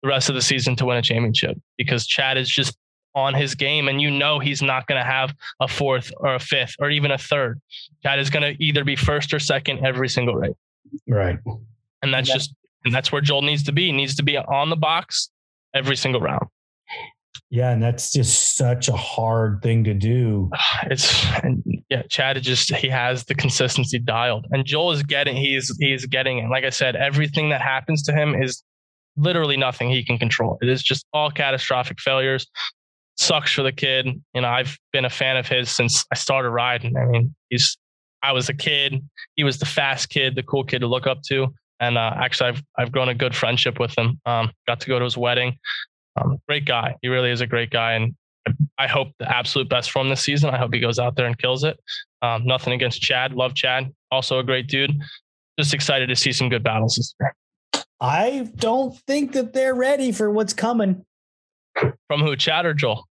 the 0.03 0.09
rest 0.09 0.30
of 0.30 0.36
the 0.36 0.41
season 0.41 0.75
to 0.78 0.86
win 0.86 0.97
a 0.97 1.01
championship 1.01 1.57
because 1.78 2.05
Chad 2.05 2.38
is 2.38 2.49
just 2.49 2.78
on 3.15 3.34
his 3.34 3.55
game 3.55 3.88
and 3.88 3.99
you 4.01 4.11
know 4.11 4.38
he's 4.38 4.61
not 4.61 4.86
going 4.88 4.99
to 5.01 5.09
have 5.09 5.34
a 5.59 5.67
fourth 5.67 6.11
or 6.17 6.36
a 6.36 6.39
fifth 6.39 6.75
or 6.80 6.89
even 6.91 7.09
a 7.11 7.17
third. 7.17 7.59
Chad 8.03 8.19
is 8.19 8.30
going 8.30 8.43
to 8.43 8.63
either 8.63 8.84
be 8.84 8.95
first 8.95 9.34
or 9.34 9.39
second 9.39 9.84
every 9.86 10.07
single 10.07 10.36
race. 10.36 10.53
Right. 11.07 11.39
And 12.03 12.13
that's 12.13 12.30
Yeah. 12.30 12.36
just, 12.36 12.53
and 12.86 12.93
that's 12.93 13.11
where 13.11 13.21
Joel 13.21 13.41
needs 13.41 13.63
to 13.63 13.71
be. 13.71 13.88
He 13.88 13.91
needs 13.91 14.15
to 14.17 14.23
be 14.23 14.38
on 14.38 14.69
the 14.69 14.75
box 14.75 15.30
every 15.73 15.95
single 15.95 16.21
round. 16.21 16.47
Yeah, 17.49 17.71
and 17.71 17.81
that's 17.81 18.11
just 18.11 18.55
such 18.55 18.88
a 18.88 18.95
hard 18.95 19.61
thing 19.61 19.83
to 19.85 19.93
do. 19.93 20.49
it's 20.83 21.25
and 21.43 21.63
yeah, 21.89 22.03
Chad 22.09 22.41
just 22.41 22.73
he 22.73 22.89
has 22.89 23.25
the 23.25 23.35
consistency 23.35 23.99
dialed, 23.99 24.45
and 24.51 24.65
Joel 24.65 24.91
is 24.91 25.03
getting 25.03 25.35
he's 25.35 25.75
he's 25.79 26.05
getting 26.05 26.39
it. 26.39 26.49
Like 26.49 26.63
I 26.63 26.69
said, 26.69 26.95
everything 26.95 27.49
that 27.49 27.61
happens 27.61 28.03
to 28.03 28.13
him 28.13 28.35
is 28.35 28.63
literally 29.15 29.57
nothing 29.57 29.89
he 29.89 30.03
can 30.03 30.17
control. 30.17 30.57
It 30.61 30.69
is 30.69 30.83
just 30.83 31.05
all 31.13 31.31
catastrophic 31.31 31.99
failures. 31.99 32.47
Sucks 33.15 33.51
for 33.51 33.63
the 33.63 33.71
kid. 33.71 34.07
You 34.33 34.41
know, 34.41 34.47
I've 34.47 34.77
been 34.93 35.05
a 35.05 35.09
fan 35.09 35.38
of 35.38 35.47
his 35.47 35.71
since 35.71 36.05
I 36.11 36.15
started 36.15 36.51
riding. 36.51 36.95
I 36.95 37.05
mean, 37.05 37.35
he's 37.49 37.77
I 38.23 38.31
was 38.31 38.49
a 38.49 38.53
kid. 38.53 39.01
He 39.35 39.43
was 39.43 39.57
the 39.57 39.65
fast 39.65 40.09
kid, 40.09 40.35
the 40.35 40.43
cool 40.43 40.63
kid 40.63 40.79
to 40.79 40.88
look 40.88 41.07
up 41.07 41.21
to. 41.29 41.47
And 41.79 41.97
uh, 41.97 42.13
actually, 42.15 42.49
I've 42.49 42.63
I've 42.77 42.91
grown 42.91 43.09
a 43.09 43.15
good 43.15 43.35
friendship 43.35 43.79
with 43.79 43.97
him. 43.97 44.19
Um, 44.25 44.51
got 44.67 44.79
to 44.81 44.88
go 44.88 44.99
to 44.99 45.05
his 45.05 45.17
wedding. 45.17 45.57
Um, 46.18 46.39
great 46.47 46.65
guy. 46.65 46.95
He 47.01 47.07
really 47.07 47.32
is 47.32 47.41
a 47.41 47.47
great 47.47 47.70
guy, 47.70 47.93
and 47.93 48.15
I 48.78 48.88
hope 48.88 49.09
the 49.20 49.36
absolute 49.36 49.70
best 49.70 49.91
for 49.91 50.01
him 50.01 50.09
this 50.09 50.22
season. 50.22 50.49
I 50.49 50.57
hope 50.57 50.74
he 50.74 50.80
goes 50.80 50.99
out 50.99 51.15
there 51.15 51.26
and 51.26 51.38
kills 51.38 51.63
it. 51.63 51.80
Um, 52.22 52.45
nothing 52.45 52.74
against 52.74 53.01
Chad. 53.01 53.34
Love 53.34 53.53
Chad. 53.53 53.93
Also 54.11 54.39
a 54.39 54.43
great 54.43 54.68
dude. 54.68 54.91
Just 55.59 55.74
excited 55.74 56.07
to 56.07 56.15
see 56.15 56.32
some 56.32 56.49
good 56.49 56.63
battles 56.63 56.95
this 56.95 57.13
year. 57.20 57.34
I 57.99 58.49
don't 58.55 58.95
think 59.07 59.34
that 59.34 59.53
they're 59.53 59.76
ready 59.76 60.11
for 60.11 60.30
what's 60.30 60.53
coming. 60.53 61.03
From 62.07 62.22
who? 62.22 62.36
Chad 62.36 62.65
or 62.65 62.74
Joel? 62.74 63.07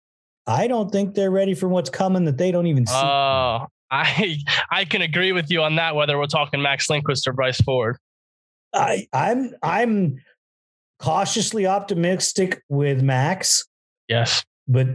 I 0.47 0.69
don't 0.69 0.91
think 0.91 1.15
they're 1.15 1.31
ready 1.31 1.55
for 1.55 1.69
what's 1.69 1.91
coming 1.91 2.25
that 2.27 2.39
they 2.39 2.53
don't 2.53 2.69
even 2.69 2.87
see. 2.87 2.95
Oh, 2.95 3.67
I 3.91 4.39
I 4.71 4.85
can 4.85 5.03
agree 5.03 5.33
with 5.33 5.51
you 5.51 5.63
on 5.63 5.77
that. 5.77 5.95
Whether 5.95 6.19
we're 6.19 6.27
talking 6.27 6.63
Max 6.63 6.89
Lindquist 6.89 7.27
or 7.27 7.33
Bryce 7.33 7.61
Ford. 7.61 7.97
I, 8.73 9.07
I'm 9.13 9.55
I'm 9.63 10.21
cautiously 10.99 11.67
optimistic 11.67 12.63
with 12.69 13.03
Max, 13.03 13.65
Yes. 14.09 14.45
but 14.69 14.87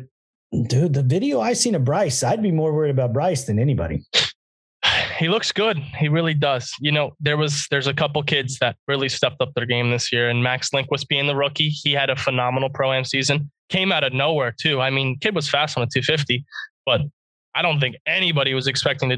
dude, 0.67 0.93
the 0.93 1.03
video 1.03 1.39
I 1.41 1.53
seen 1.53 1.75
of 1.75 1.83
Bryce, 1.85 2.23
I'd 2.23 2.41
be 2.41 2.51
more 2.51 2.73
worried 2.73 2.91
about 2.91 3.13
Bryce 3.13 3.43
than 3.45 3.59
anybody. 3.59 4.03
he 5.19 5.29
looks 5.29 5.51
good. 5.51 5.77
He 5.77 6.07
really 6.09 6.33
does. 6.33 6.73
You 6.79 6.91
know, 6.91 7.11
there 7.19 7.37
was 7.37 7.67
there's 7.71 7.87
a 7.87 7.93
couple 7.93 8.21
kids 8.23 8.57
that 8.59 8.75
really 8.87 9.09
stepped 9.09 9.41
up 9.41 9.53
their 9.55 9.65
game 9.65 9.91
this 9.91 10.11
year, 10.11 10.29
and 10.29 10.41
Max 10.43 10.73
Lindquist 10.73 11.07
being 11.07 11.27
the 11.27 11.35
rookie, 11.35 11.69
he 11.69 11.91
had 11.93 12.09
a 12.09 12.15
phenomenal 12.15 12.69
pro 12.69 12.91
am 12.93 13.05
season. 13.05 13.51
Came 13.69 13.91
out 13.91 14.03
of 14.03 14.13
nowhere 14.13 14.53
too. 14.59 14.81
I 14.81 14.89
mean, 14.89 15.17
kid 15.19 15.35
was 15.35 15.49
fast 15.49 15.77
on 15.77 15.83
a 15.83 15.87
250, 15.87 16.43
but 16.85 17.01
I 17.55 17.61
don't 17.61 17.79
think 17.79 17.95
anybody 18.05 18.53
was 18.53 18.67
expecting 18.67 19.09
to 19.09 19.17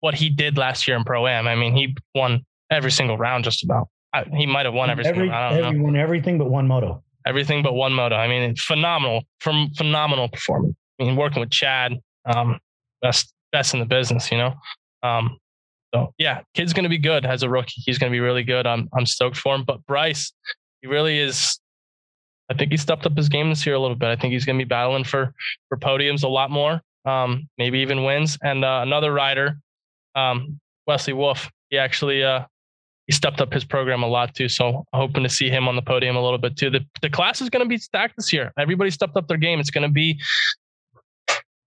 what 0.00 0.14
he 0.14 0.28
did 0.28 0.56
last 0.58 0.86
year 0.88 0.96
in 0.96 1.04
pro 1.04 1.26
am. 1.26 1.46
I 1.46 1.54
mean, 1.54 1.74
he 1.76 1.96
won 2.14 2.44
every 2.70 2.90
single 2.90 3.16
round 3.16 3.44
just 3.44 3.62
about. 3.64 3.88
I, 4.12 4.24
he 4.34 4.46
might 4.46 4.66
have 4.66 4.74
won 4.74 4.90
every, 4.90 5.04
every 5.04 5.22
single. 5.22 5.36
I 5.36 5.58
don't 5.58 5.92
know. 5.92 6.00
everything 6.00 6.38
but 6.38 6.50
one 6.50 6.66
moto. 6.66 7.02
Everything 7.26 7.62
but 7.62 7.74
one 7.74 7.92
moto. 7.92 8.16
I 8.16 8.28
mean, 8.28 8.54
phenomenal 8.56 9.24
from 9.40 9.70
phenomenal 9.76 10.28
performance. 10.28 10.76
I 11.00 11.04
mean, 11.04 11.16
working 11.16 11.40
with 11.40 11.50
Chad, 11.50 11.94
um, 12.24 12.58
best 13.02 13.32
best 13.52 13.74
in 13.74 13.80
the 13.80 13.86
business, 13.86 14.30
you 14.30 14.38
know. 14.38 14.54
Um, 15.02 15.38
so 15.94 16.14
yeah, 16.18 16.42
kid's 16.54 16.72
gonna 16.72 16.88
be 16.88 16.98
good 16.98 17.26
as 17.26 17.42
a 17.42 17.48
rookie. 17.48 17.82
He's 17.84 17.98
gonna 17.98 18.12
be 18.12 18.20
really 18.20 18.44
good. 18.44 18.66
I'm 18.66 18.88
I'm 18.96 19.06
stoked 19.06 19.36
for 19.36 19.54
him. 19.54 19.64
But 19.64 19.84
Bryce, 19.86 20.32
he 20.80 20.88
really 20.88 21.18
is. 21.18 21.58
I 22.48 22.54
think 22.54 22.70
he 22.70 22.76
stepped 22.76 23.06
up 23.06 23.16
his 23.16 23.28
game 23.28 23.48
this 23.48 23.66
year 23.66 23.74
a 23.74 23.80
little 23.80 23.96
bit. 23.96 24.08
I 24.08 24.16
think 24.16 24.32
he's 24.32 24.44
gonna 24.44 24.58
be 24.58 24.64
battling 24.64 25.04
for 25.04 25.34
for 25.68 25.76
podiums 25.78 26.22
a 26.22 26.28
lot 26.28 26.50
more. 26.50 26.80
Um, 27.04 27.48
maybe 27.56 27.78
even 27.80 28.04
wins. 28.04 28.36
And 28.42 28.64
uh, 28.64 28.80
another 28.82 29.12
rider, 29.12 29.58
um, 30.14 30.60
Wesley 30.86 31.12
Wolf. 31.12 31.50
He 31.70 31.78
actually 31.78 32.24
uh, 32.24 32.44
he 33.06 33.12
stepped 33.12 33.40
up 33.40 33.52
his 33.52 33.64
program 33.64 34.02
a 34.02 34.06
lot 34.06 34.34
too. 34.34 34.48
So 34.48 34.84
hoping 34.92 35.22
to 35.22 35.28
see 35.28 35.48
him 35.48 35.68
on 35.68 35.76
the 35.76 35.82
podium 35.82 36.16
a 36.16 36.22
little 36.22 36.38
bit 36.38 36.56
too. 36.56 36.70
The 36.70 36.84
the 37.02 37.10
class 37.10 37.40
is 37.40 37.50
going 37.50 37.64
to 37.64 37.68
be 37.68 37.78
stacked 37.78 38.16
this 38.16 38.32
year. 38.32 38.52
Everybody 38.58 38.90
stepped 38.90 39.16
up 39.16 39.28
their 39.28 39.36
game. 39.36 39.60
It's 39.60 39.70
going 39.70 39.86
to 39.86 39.92
be 39.92 40.20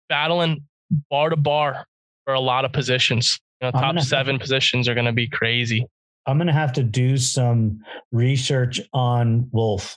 battling 0.08 0.64
bar 1.10 1.28
to 1.30 1.36
bar 1.36 1.84
for 2.24 2.34
a 2.34 2.40
lot 2.40 2.64
of 2.64 2.72
positions. 2.72 3.38
You 3.60 3.66
know, 3.66 3.72
top 3.72 3.98
seven 4.00 4.36
have, 4.36 4.40
positions 4.40 4.88
are 4.88 4.94
going 4.94 5.06
to 5.06 5.12
be 5.12 5.28
crazy. 5.28 5.86
I'm 6.26 6.38
going 6.38 6.46
to 6.46 6.52
have 6.52 6.72
to 6.74 6.82
do 6.82 7.16
some 7.16 7.80
research 8.12 8.80
on 8.92 9.48
Wolf. 9.52 9.96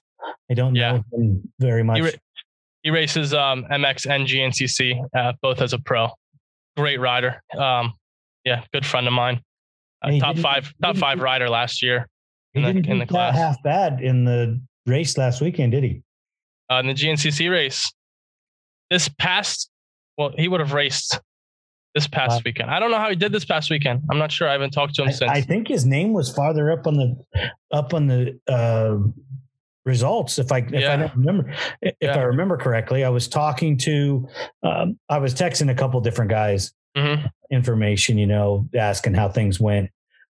I 0.49 0.53
don't 0.53 0.75
yeah. 0.75 0.93
know 0.93 1.03
him 1.13 1.51
very 1.59 1.84
much. 1.84 1.97
He, 1.97 2.03
ra- 2.03 2.11
he 2.84 2.89
races 2.89 3.34
um, 3.34 3.65
MX 3.71 4.09
and 4.09 4.27
GNCC 4.27 5.01
uh, 5.15 5.34
both 5.41 5.61
as 5.61 5.73
a 5.73 5.79
pro. 5.79 6.09
Great 6.75 6.99
rider. 6.99 7.41
Um, 7.57 7.93
yeah, 8.43 8.63
good 8.73 8.86
friend 8.86 9.07
of 9.07 9.13
mine. 9.13 9.41
Uh, 10.02 10.18
top 10.20 10.38
five, 10.38 10.74
top 10.82 10.97
five 10.97 11.20
rider 11.20 11.49
last 11.49 11.82
year. 11.82 12.08
In 12.54 12.64
didn't 12.64 12.86
the, 12.86 12.91
in 12.91 12.99
the 12.99 13.06
class. 13.06 13.36
half 13.36 13.62
bad 13.64 14.02
in 14.02 14.26
the 14.26 14.62
race 14.86 15.18
last 15.18 15.41
weekend, 15.41 15.72
did 15.72 15.84
he? 15.84 16.02
Uh, 16.70 16.80
in 16.80 16.88
the 16.88 16.93
GNCC 16.93 17.49
race, 17.49 17.93
this 18.89 19.08
past, 19.08 19.70
well, 20.18 20.32
he 20.38 20.47
would 20.47 20.60
have 20.60 20.74
raced 20.74 21.20
this 21.93 22.08
past 22.08 22.39
uh, 22.39 22.41
weekend. 22.45 22.70
I 22.70 22.80
don't 22.80 22.91
know 22.91 22.97
how 22.97 23.10
he 23.10 23.16
did 23.16 23.32
this 23.32 23.45
past 23.45 23.70
weekend. 23.70 24.02
I'm 24.10 24.18
not 24.18 24.32
sure. 24.32 24.47
I 24.47 24.54
haven't 24.54 24.72
talked 24.72 24.95
to 24.95 25.04
him 25.04 25.10
I, 25.10 25.12
since. 25.12 25.32
I 25.32 25.41
think 25.41 25.68
his 25.68 25.86
name 25.86 26.14
was 26.14 26.34
farther 26.34 26.72
up 26.72 26.88
on 26.88 26.95
the 26.95 27.52
up 27.72 27.93
on 27.93 28.08
the 28.08 28.39
uh, 28.47 28.97
results. 29.86 30.39
If 30.39 30.52
I 30.52 30.60
if 30.60 30.72
yeah. 30.72 30.93
I 30.93 30.95
don't 30.97 31.16
remember 31.16 31.54
if 31.82 31.95
yeah. 32.02 32.18
I 32.18 32.24
remember 32.24 32.58
correctly, 32.58 33.04
I 33.04 33.10
was 33.10 33.28
talking 33.28 33.78
to 33.80 34.28
um, 34.64 34.99
I 35.10 35.20
was 35.20 35.34
texting 35.34 35.70
a 35.70 35.76
couple 35.76 35.99
different 36.02 36.32
guys 36.32 36.74
mm-hmm. 36.96 37.26
information. 37.52 38.18
You 38.18 38.28
know, 38.28 38.70
asking 38.76 39.14
how 39.14 39.30
things 39.30 39.60
went. 39.60 39.89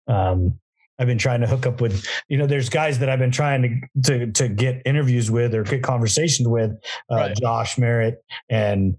Um, 0.08 0.60
I've 0.97 1.08
been 1.08 1.18
trying 1.18 1.41
to 1.41 1.47
hook 1.47 1.66
up 1.66 1.82
with, 1.82 2.06
you 2.30 2.38
know, 2.38 2.47
there's 2.47 2.70
guys 2.70 2.99
that 2.99 3.10
I've 3.10 3.20
been 3.20 3.32
trying 3.32 3.89
to 4.01 4.01
to, 4.03 4.32
to 4.32 4.47
get 4.47 4.82
interviews 4.86 5.30
with 5.30 5.53
or 5.53 5.64
get 5.64 5.84
conversations 5.84 6.47
with, 6.47 6.72
uh, 7.12 7.16
right. 7.16 7.36
Josh 7.36 7.78
Merritt 7.78 8.24
and 8.49 8.95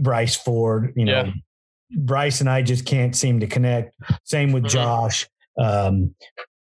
Bryce 0.00 0.36
Ford. 0.36 0.92
You 0.96 1.04
know, 1.04 1.24
yeah. 1.24 1.32
Bryce 1.98 2.40
and 2.40 2.48
I 2.48 2.62
just 2.62 2.86
can't 2.86 3.14
seem 3.14 3.40
to 3.40 3.46
connect. 3.46 3.94
Same 4.24 4.52
with 4.52 4.64
mm-hmm. 4.64 4.72
Josh. 4.72 5.28
Um, 5.58 6.14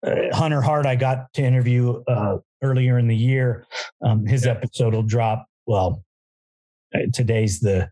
uh, 0.05 0.15
Hunter 0.33 0.61
Hart, 0.61 0.85
I 0.85 0.95
got 0.95 1.33
to 1.35 1.41
interview 1.41 2.03
uh, 2.07 2.39
earlier 2.61 2.99
in 2.99 3.07
the 3.07 3.15
year. 3.15 3.65
Um, 4.03 4.25
his 4.25 4.45
yeah. 4.45 4.51
episode 4.51 4.93
will 4.93 5.03
drop. 5.03 5.45
Well, 5.65 6.03
uh, 6.93 6.99
today's 7.13 7.61
the 7.61 7.89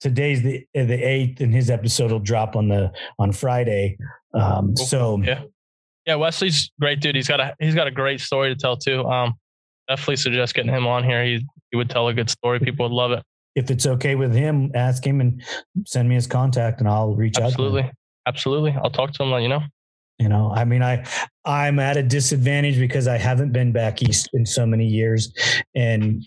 today's 0.00 0.42
the 0.42 0.66
uh, 0.76 0.84
the 0.84 1.02
eighth, 1.02 1.40
and 1.40 1.52
his 1.52 1.70
episode 1.70 2.12
will 2.12 2.18
drop 2.20 2.56
on 2.56 2.68
the 2.68 2.92
on 3.18 3.32
Friday. 3.32 3.96
Um, 4.34 4.76
so 4.76 5.20
yeah, 5.22 5.42
yeah. 6.06 6.14
Wesley's 6.16 6.70
great 6.80 7.00
dude. 7.00 7.16
He's 7.16 7.28
got 7.28 7.40
a 7.40 7.54
he's 7.60 7.74
got 7.74 7.86
a 7.86 7.90
great 7.90 8.20
story 8.20 8.54
to 8.54 8.56
tell 8.56 8.76
too. 8.76 9.04
Um, 9.04 9.34
definitely 9.88 10.16
suggest 10.16 10.54
getting 10.54 10.72
him 10.72 10.86
on 10.86 11.04
here. 11.04 11.24
He 11.24 11.46
he 11.70 11.76
would 11.76 11.90
tell 11.90 12.08
a 12.08 12.14
good 12.14 12.30
story. 12.30 12.60
People 12.60 12.88
would 12.88 12.94
love 12.94 13.12
it 13.12 13.22
if 13.56 13.70
it's 13.70 13.86
okay 13.86 14.14
with 14.14 14.32
him, 14.32 14.70
ask 14.74 15.04
him 15.04 15.20
and 15.20 15.42
send 15.86 16.08
me 16.08 16.14
his 16.14 16.26
contact 16.26 16.80
and 16.80 16.88
I'll 16.88 17.14
reach 17.14 17.36
Absolutely. 17.36 17.82
out. 17.82 17.92
Absolutely. 18.26 18.72
Absolutely. 18.72 18.76
I'll 18.82 18.90
talk 18.90 19.12
to 19.12 19.22
him, 19.22 19.30
let 19.30 19.42
you 19.42 19.48
know. 19.48 19.62
You 20.18 20.28
know, 20.28 20.52
I 20.54 20.66
mean, 20.66 20.82
I, 20.82 21.06
I'm 21.46 21.78
at 21.78 21.96
a 21.96 22.02
disadvantage 22.02 22.78
because 22.78 23.08
I 23.08 23.16
haven't 23.16 23.52
been 23.52 23.72
back 23.72 24.02
East 24.02 24.28
in 24.34 24.44
so 24.44 24.66
many 24.66 24.86
years 24.86 25.32
and 25.74 26.22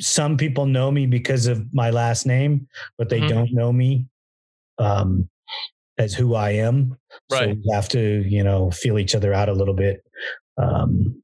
some 0.00 0.36
people 0.36 0.66
know 0.66 0.90
me 0.90 1.06
because 1.06 1.46
of 1.46 1.62
my 1.72 1.90
last 1.90 2.26
name, 2.26 2.68
but 2.96 3.08
they 3.08 3.20
mm-hmm. 3.20 3.28
don't 3.28 3.52
know 3.52 3.72
me, 3.72 4.06
um, 4.78 5.28
as 5.98 6.14
who 6.14 6.34
I 6.34 6.50
am. 6.52 6.96
Right. 7.30 7.40
So 7.40 7.48
we 7.48 7.72
have 7.72 7.88
to, 7.90 8.24
you 8.26 8.42
know, 8.42 8.70
feel 8.70 8.98
each 8.98 9.14
other 9.14 9.32
out 9.34 9.48
a 9.48 9.52
little 9.52 9.74
bit. 9.74 10.02
Um, 10.56 11.22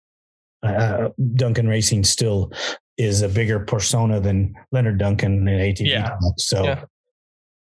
uh, 0.63 1.11
Duncan 1.35 1.69
Racing 1.69 2.05
still 2.05 2.53
is 2.97 3.23
a 3.23 3.29
bigger 3.29 3.61
persona 3.61 4.21
than 4.21 4.55
Leonard 4.73 4.99
Duncan 4.99 5.49
and 5.49 5.61
ATV. 5.61 5.89
Yeah. 5.89 6.09
Talk, 6.09 6.35
so 6.39 6.65
yeah. 6.65 6.85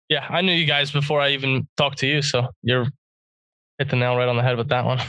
yeah, 0.10 0.28
I 0.30 0.42
knew 0.42 0.54
you 0.54 0.66
guys 0.66 0.92
before 0.92 1.22
I 1.22 1.30
even 1.30 1.68
talked 1.78 2.00
to 2.00 2.08
you. 2.08 2.22
So 2.22 2.48
you're 2.62 2.88
hit 3.84 3.90
the 3.90 3.98
nail 3.98 4.16
right 4.16 4.30
on 4.30 4.38
the 4.38 4.44
head 4.44 4.58
with 4.58 4.70
that 4.70 4.86
one. 4.86 5.00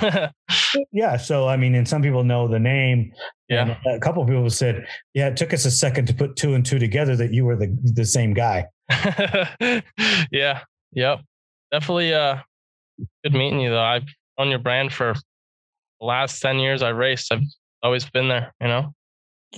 yeah. 0.93 1.17
So 1.17 1.47
I 1.47 1.57
mean, 1.57 1.75
and 1.75 1.89
some 1.89 2.03
people 2.03 2.25
know 2.25 2.49
the 2.49 2.59
name. 2.59 3.13
Yeah. 3.49 3.77
a 3.87 4.01
couple 4.01 4.23
of 4.23 4.29
people 4.29 4.51
said, 4.51 4.85
"Yeah, 5.15 5.29
it 5.29 5.37
took 5.37 5.55
us 5.55 5.65
a 5.65 5.71
second 5.71 6.07
to 6.07 6.15
put 6.15 6.35
two 6.35 6.55
and 6.55 6.67
two 6.67 6.79
together 6.79 7.15
that 7.17 7.33
you 7.33 7.45
were 7.45 7.57
the 7.57 7.77
the 7.83 8.05
same 8.05 8.35
guy." 8.35 8.67
yeah. 10.33 10.61
Yep. 10.93 11.21
Definitely. 11.71 12.15
Uh, 12.15 12.39
good 13.23 13.33
meeting 13.33 13.61
you 13.61 13.71
though. 13.71 13.83
I've 13.83 14.09
on 14.39 14.51
your 14.51 14.59
brand 14.59 14.93
for 14.93 15.15
the 16.01 16.07
last 16.07 16.41
ten 16.41 16.59
years. 16.59 16.83
I 16.83 16.89
raced. 16.89 17.33
I've 17.33 17.43
always 17.83 18.09
been 18.11 18.29
there. 18.29 18.53
You 18.61 18.69
know. 18.69 18.95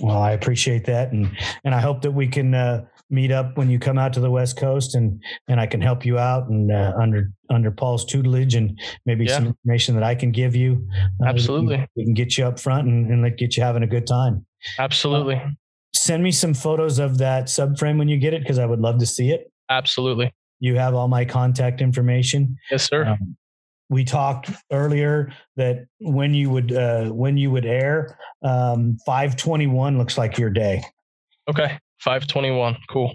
Well, 0.01 0.21
I 0.21 0.31
appreciate 0.31 0.85
that, 0.85 1.11
and 1.11 1.29
and 1.63 1.73
I 1.73 1.79
hope 1.79 2.01
that 2.03 2.11
we 2.11 2.27
can 2.27 2.53
uh, 2.53 2.85
meet 3.09 3.31
up 3.31 3.57
when 3.57 3.69
you 3.69 3.79
come 3.79 3.97
out 3.97 4.13
to 4.13 4.19
the 4.19 4.29
West 4.29 4.57
Coast, 4.57 4.95
and 4.95 5.21
and 5.47 5.59
I 5.59 5.65
can 5.65 5.81
help 5.81 6.05
you 6.05 6.17
out 6.17 6.49
and 6.49 6.71
uh, 6.71 6.93
under 6.99 7.31
under 7.49 7.71
Paul's 7.71 8.05
tutelage, 8.05 8.55
and 8.55 8.79
maybe 9.05 9.25
yeah. 9.25 9.35
some 9.35 9.47
information 9.47 9.95
that 9.95 10.03
I 10.03 10.15
can 10.15 10.31
give 10.31 10.55
you. 10.55 10.87
Uh, 11.21 11.27
Absolutely, 11.27 11.67
we 11.67 11.77
can, 11.77 11.87
we 11.95 12.03
can, 12.05 12.13
get 12.13 12.37
you 12.37 12.45
up 12.45 12.59
front 12.59 12.87
and, 12.87 13.11
and 13.11 13.21
let 13.21 13.37
get 13.37 13.57
you 13.57 13.63
having 13.63 13.83
a 13.83 13.87
good 13.87 14.05
time. 14.05 14.45
Absolutely. 14.77 15.35
Uh, 15.35 15.49
send 15.93 16.23
me 16.23 16.31
some 16.31 16.53
photos 16.53 16.99
of 16.99 17.17
that 17.17 17.45
subframe 17.45 17.97
when 17.97 18.07
you 18.07 18.17
get 18.17 18.33
it, 18.33 18.41
because 18.41 18.59
I 18.59 18.65
would 18.65 18.79
love 18.79 18.99
to 18.99 19.05
see 19.05 19.31
it. 19.31 19.51
Absolutely. 19.69 20.33
You 20.59 20.75
have 20.75 20.95
all 20.95 21.07
my 21.07 21.25
contact 21.25 21.81
information. 21.81 22.55
Yes, 22.71 22.87
sir. 22.87 23.05
Um, 23.05 23.37
we 23.89 24.03
talked 24.03 24.51
earlier 24.71 25.31
that 25.55 25.85
when 25.99 26.33
you 26.33 26.49
would 26.49 26.73
uh, 26.73 27.05
when 27.05 27.37
you 27.37 27.51
would 27.51 27.65
air 27.65 28.17
um, 28.43 28.97
521 29.05 29.97
looks 29.97 30.17
like 30.17 30.37
your 30.37 30.49
day. 30.49 30.83
Okay 31.49 31.79
521 31.99 32.77
cool. 32.89 33.13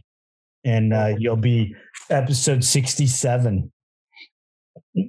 And 0.65 0.95
uh, 0.95 1.15
you'll 1.19 1.37
be 1.37 1.75
episode 2.11 2.65
67 2.65 3.71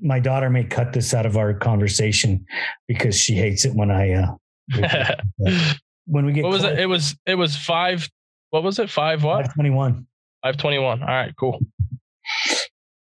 my 0.02 0.20
daughter 0.20 0.50
may 0.50 0.64
cut 0.64 0.94
this 0.94 1.14
out 1.14 1.26
of 1.26 1.38
our 1.38 1.54
conversation 1.54 2.46
because 2.88 3.20
she 3.20 3.34
hates 3.34 3.66
it 3.66 3.74
when 3.76 3.92
i 3.92 4.14
uh, 4.14 4.28
when 6.06 6.26
we 6.26 6.32
get 6.32 6.44
what 6.44 6.52
was 6.52 6.62
close, 6.62 6.74
it 6.74 6.80
it 6.80 6.86
was 6.86 7.16
it 7.26 7.36
was 7.36 7.56
five 7.56 8.10
what 8.54 8.62
was 8.62 8.78
it? 8.78 8.88
Five 8.88 9.24
what? 9.24 9.48
521 9.48 10.06
521 10.44 11.02
all 11.02 11.08
right 11.08 11.34
cool. 11.40 11.60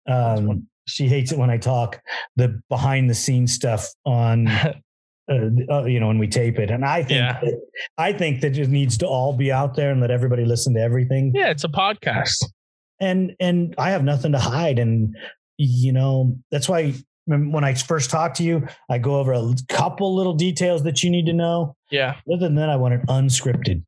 Um 0.07 0.67
she 0.87 1.07
hates 1.07 1.31
it 1.31 1.37
when 1.37 1.49
I 1.49 1.57
talk 1.57 2.01
the 2.35 2.61
behind 2.69 3.09
the 3.09 3.15
scenes 3.15 3.53
stuff 3.53 3.87
on, 4.05 4.47
uh, 4.47 4.73
uh, 5.69 5.85
you 5.85 5.99
know, 5.99 6.07
when 6.07 6.17
we 6.17 6.27
tape 6.27 6.59
it. 6.59 6.71
And 6.71 6.85
I 6.85 7.03
think, 7.03 7.19
yeah. 7.19 7.39
that, 7.41 7.61
I 7.97 8.13
think 8.13 8.41
that 8.41 8.57
it 8.57 8.69
needs 8.69 8.97
to 8.99 9.07
all 9.07 9.33
be 9.33 9.51
out 9.51 9.75
there 9.75 9.91
and 9.91 10.01
let 10.01 10.11
everybody 10.11 10.45
listen 10.45 10.73
to 10.75 10.81
everything. 10.81 11.31
Yeah, 11.33 11.49
it's 11.49 11.63
a 11.63 11.69
podcast. 11.69 12.43
And 12.99 13.35
and 13.39 13.73
I 13.77 13.91
have 13.91 14.03
nothing 14.03 14.33
to 14.33 14.39
hide, 14.39 14.77
and 14.77 15.15
you 15.57 15.91
know 15.91 16.37
that's 16.51 16.69
why 16.69 16.93
when 17.25 17.63
I 17.63 17.73
first 17.73 18.09
talk 18.09 18.33
to 18.35 18.43
you, 18.43 18.67
I 18.89 18.97
go 18.97 19.15
over 19.15 19.33
a 19.33 19.53
couple 19.69 20.15
little 20.15 20.33
details 20.33 20.83
that 20.83 21.03
you 21.03 21.09
need 21.09 21.25
to 21.27 21.33
know. 21.33 21.75
Yeah. 21.89 22.15
Other 22.31 22.47
than 22.47 22.55
that, 22.55 22.69
I 22.69 22.75
want 22.75 22.95
it 22.95 23.01
unscripted 23.07 23.83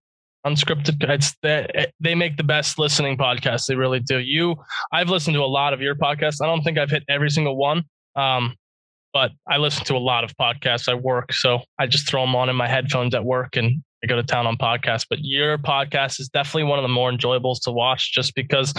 unscripted 0.46 1.02
it's 1.10 1.36
they, 1.42 1.88
they 2.00 2.16
make 2.16 2.38
the 2.38 2.44
best 2.44 2.78
listening 2.78 3.18
podcasts 3.18 3.66
they 3.66 3.76
really 3.76 4.00
do 4.00 4.20
you 4.20 4.56
i've 4.92 5.10
listened 5.10 5.34
to 5.34 5.42
a 5.42 5.46
lot 5.46 5.74
of 5.74 5.82
your 5.82 5.96
podcasts 5.96 6.38
i 6.42 6.46
don't 6.46 6.64
think 6.64 6.78
i've 6.78 6.90
hit 6.90 7.04
every 7.10 7.30
single 7.30 7.56
one 7.56 7.84
um, 8.16 8.54
but 9.14 9.32
i 9.48 9.58
listen 9.58 9.86
to 9.86 9.96
a 9.96 9.98
lot 9.98 10.24
of 10.24 10.36
podcasts 10.36 10.90
i 10.90 10.94
work 10.94 11.32
so 11.32 11.60
i 11.80 11.88
just 11.88 12.08
throw 12.08 12.22
them 12.22 12.36
on 12.36 12.50
in 12.50 12.56
my 12.56 12.68
headphones 12.68 13.16
at 13.16 13.24
work 13.24 13.56
and 13.56 13.82
i 14.04 14.08
go 14.08 14.16
to 14.16 14.24
town 14.24 14.46
on 14.46 14.58
podcasts 14.58 15.06
but 15.10 15.20
your 15.22 15.58
podcast 15.58 16.20
is 16.20 16.28
definitely 16.30 16.64
one 16.64 16.78
of 16.78 16.84
the 16.84 16.90
more 16.90 17.12
enjoyables 17.12 17.62
to 17.62 17.72
watch 17.72 18.12
just 18.14 18.36
because 18.36 18.74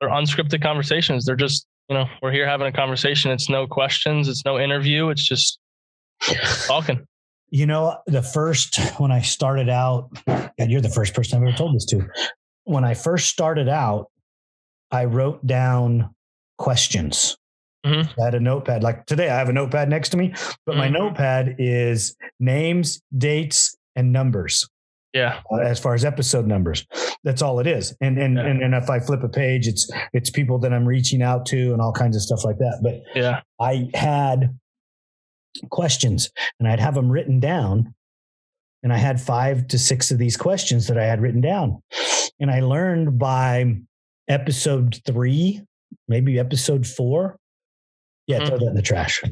they're 0.00 0.10
unscripted 0.10 0.62
conversations 0.62 1.26
they're 1.26 1.36
just 1.36 1.66
you 1.88 1.94
know, 1.94 2.06
we're 2.22 2.32
here 2.32 2.46
having 2.46 2.66
a 2.66 2.72
conversation. 2.72 3.30
It's 3.30 3.48
no 3.48 3.66
questions. 3.66 4.28
It's 4.28 4.44
no 4.44 4.58
interview. 4.58 5.10
It's 5.10 5.26
just 5.26 5.58
talking. 6.66 7.06
You 7.54 7.66
know, 7.66 7.98
the 8.08 8.20
first 8.20 8.80
when 8.98 9.12
I 9.12 9.20
started 9.20 9.68
out, 9.68 10.10
and 10.58 10.72
you're 10.72 10.80
the 10.80 10.88
first 10.88 11.14
person 11.14 11.36
I've 11.40 11.46
ever 11.48 11.56
told 11.56 11.76
this 11.76 11.84
to. 11.86 12.04
When 12.64 12.82
I 12.82 12.94
first 12.94 13.28
started 13.28 13.68
out, 13.68 14.10
I 14.90 15.04
wrote 15.04 15.46
down 15.46 16.12
questions. 16.58 17.36
Mhm. 17.86 18.08
I 18.20 18.24
had 18.24 18.34
a 18.34 18.40
notepad. 18.40 18.82
Like 18.82 19.06
today, 19.06 19.30
I 19.30 19.38
have 19.38 19.48
a 19.50 19.52
notepad 19.52 19.88
next 19.88 20.08
to 20.08 20.16
me, 20.16 20.34
but 20.66 20.76
my 20.76 20.88
Mhm. 20.88 20.92
notepad 20.94 21.54
is 21.60 22.16
names, 22.40 23.00
dates, 23.16 23.76
and 23.94 24.12
numbers. 24.12 24.68
Yeah. 25.12 25.38
uh, 25.52 25.58
as 25.58 25.78
far 25.78 25.94
as 25.94 26.04
episode 26.04 26.48
numbers. 26.48 26.84
That's 27.22 27.40
all 27.40 27.60
it 27.60 27.68
is. 27.68 27.96
And 28.00 28.18
and, 28.18 28.34
Yeah. 28.34 28.46
and 28.46 28.62
and 28.64 28.74
if 28.74 28.90
I 28.90 28.98
flip 28.98 29.22
a 29.22 29.28
page, 29.28 29.68
it's 29.68 29.88
it's 30.12 30.28
people 30.28 30.58
that 30.58 30.72
I'm 30.72 30.84
reaching 30.84 31.22
out 31.22 31.46
to 31.46 31.72
and 31.72 31.80
all 31.80 31.92
kinds 31.92 32.16
of 32.16 32.22
stuff 32.22 32.44
like 32.44 32.58
that. 32.58 32.80
But 32.82 33.00
Yeah. 33.14 33.42
I 33.60 33.90
had 33.94 34.58
questions 35.70 36.30
and 36.58 36.68
I'd 36.68 36.80
have 36.80 36.94
them 36.94 37.10
written 37.10 37.40
down. 37.40 37.94
And 38.82 38.92
I 38.92 38.98
had 38.98 39.20
five 39.20 39.66
to 39.68 39.78
six 39.78 40.10
of 40.10 40.18
these 40.18 40.36
questions 40.36 40.88
that 40.88 40.98
I 40.98 41.04
had 41.04 41.22
written 41.22 41.40
down. 41.40 41.82
And 42.38 42.50
I 42.50 42.60
learned 42.60 43.18
by 43.18 43.76
episode 44.28 45.00
three, 45.06 45.62
maybe 46.06 46.38
episode 46.38 46.86
four. 46.86 47.38
Yeah, 48.26 48.38
throw 48.38 48.56
mm-hmm. 48.56 48.64
that 48.64 48.70
in 48.70 48.74
the 48.74 48.82
trash. 48.82 49.22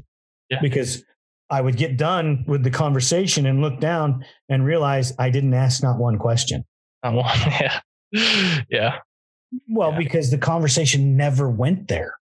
Yeah. 0.51 0.61
Because 0.61 1.05
I 1.51 1.61
would 1.61 1.77
get 1.77 1.99
done 1.99 2.45
with 2.47 2.63
the 2.63 2.71
conversation 2.71 3.45
and 3.47 3.61
look 3.61 3.79
down 3.79 4.25
and 4.49 4.65
realize 4.65 5.13
I 5.19 5.29
didn't 5.31 5.55
ask 5.55 5.83
not 5.83 5.99
one 5.99 6.19
question. 6.19 6.65
Not 7.03 7.15
one. 7.15 7.39
Yeah. 7.61 7.81
Yeah. 8.71 8.99
Well, 9.69 9.93
Yeah. 9.93 9.99
because 9.99 10.31
the 10.31 10.39
conversation 10.39 11.17
never 11.17 11.51
went 11.51 11.89
there. 11.89 12.15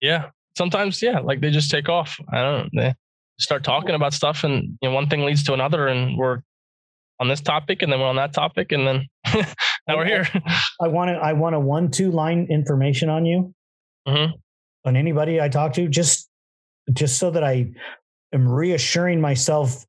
Yeah. 0.00 0.30
Sometimes, 0.56 1.00
yeah, 1.02 1.20
like 1.20 1.40
they 1.40 1.50
just 1.50 1.70
take 1.70 1.88
off. 1.88 2.18
I 2.32 2.42
don't 2.42 2.72
know. 2.72 2.92
Start 3.40 3.62
talking 3.64 3.94
about 3.94 4.12
stuff 4.14 4.44
and 4.44 4.78
you 4.82 4.88
know, 4.88 4.94
one 4.94 5.08
thing 5.08 5.24
leads 5.24 5.44
to 5.44 5.52
another 5.54 5.86
and 5.86 6.16
we're 6.18 6.40
on 7.20 7.28
this 7.28 7.40
topic 7.40 7.82
and 7.82 7.92
then 7.92 8.00
we're 8.00 8.06
on 8.06 8.16
that 8.16 8.32
topic 8.32 8.72
and 8.72 8.86
then 8.86 9.06
now 9.86 9.96
we're 9.96 10.04
here. 10.04 10.26
I 10.80 10.88
want 10.88 11.08
to, 11.10 11.14
I 11.14 11.32
want 11.34 11.54
a 11.54 11.60
one, 11.60 11.90
two 11.90 12.10
line 12.10 12.46
information 12.50 13.08
on 13.08 13.24
you, 13.26 13.54
Mhm. 14.06 14.32
on 14.84 14.96
anybody 14.96 15.40
I 15.40 15.48
talk 15.48 15.72
to, 15.74 15.88
just, 15.88 16.28
just 16.92 17.18
so 17.18 17.30
that 17.30 17.44
I 17.44 17.70
am 18.32 18.48
reassuring 18.48 19.20
myself 19.20 19.84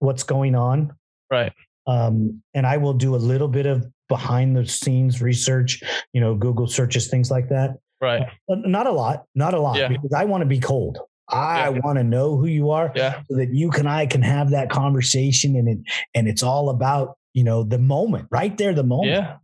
what's 0.00 0.22
going 0.22 0.54
on. 0.54 0.92
Right. 1.30 1.52
Um, 1.86 2.42
and 2.54 2.66
I 2.66 2.76
will 2.78 2.94
do 2.94 3.14
a 3.14 3.16
little 3.18 3.48
bit 3.48 3.66
of 3.66 3.86
behind 4.08 4.56
the 4.56 4.66
scenes 4.66 5.22
research, 5.22 5.82
you 6.12 6.20
know, 6.20 6.34
Google 6.34 6.66
searches, 6.66 7.08
things 7.08 7.30
like 7.30 7.48
that. 7.50 7.76
Right. 8.00 8.26
But 8.48 8.66
not 8.66 8.86
a 8.86 8.90
lot, 8.90 9.24
not 9.34 9.54
a 9.54 9.60
lot, 9.60 9.76
Yeah. 9.76 9.88
because 9.88 10.12
I 10.16 10.24
want 10.24 10.40
to 10.42 10.46
be 10.46 10.58
cold. 10.58 10.98
I 11.32 11.68
Yeah. 11.70 11.78
want 11.84 11.98
to 11.98 12.04
know 12.04 12.36
who 12.36 12.46
you 12.46 12.70
are. 12.70 12.92
Yeah. 12.94 13.22
so 13.30 13.36
that 13.36 13.54
you 13.54 13.70
and 13.72 13.88
I 13.88 14.06
can 14.06 14.22
have 14.22 14.50
that 14.50 14.70
conversation 14.70 15.56
and 15.56 15.68
it 15.68 15.78
and 16.14 16.28
it's 16.28 16.42
all 16.42 16.70
about 16.70 17.16
you 17.34 17.44
know 17.44 17.62
the 17.62 17.78
moment 17.78 18.28
right 18.30 18.56
there 18.58 18.74
the 18.74 18.82
moment. 18.84 19.10
Yeah. 19.12 19.36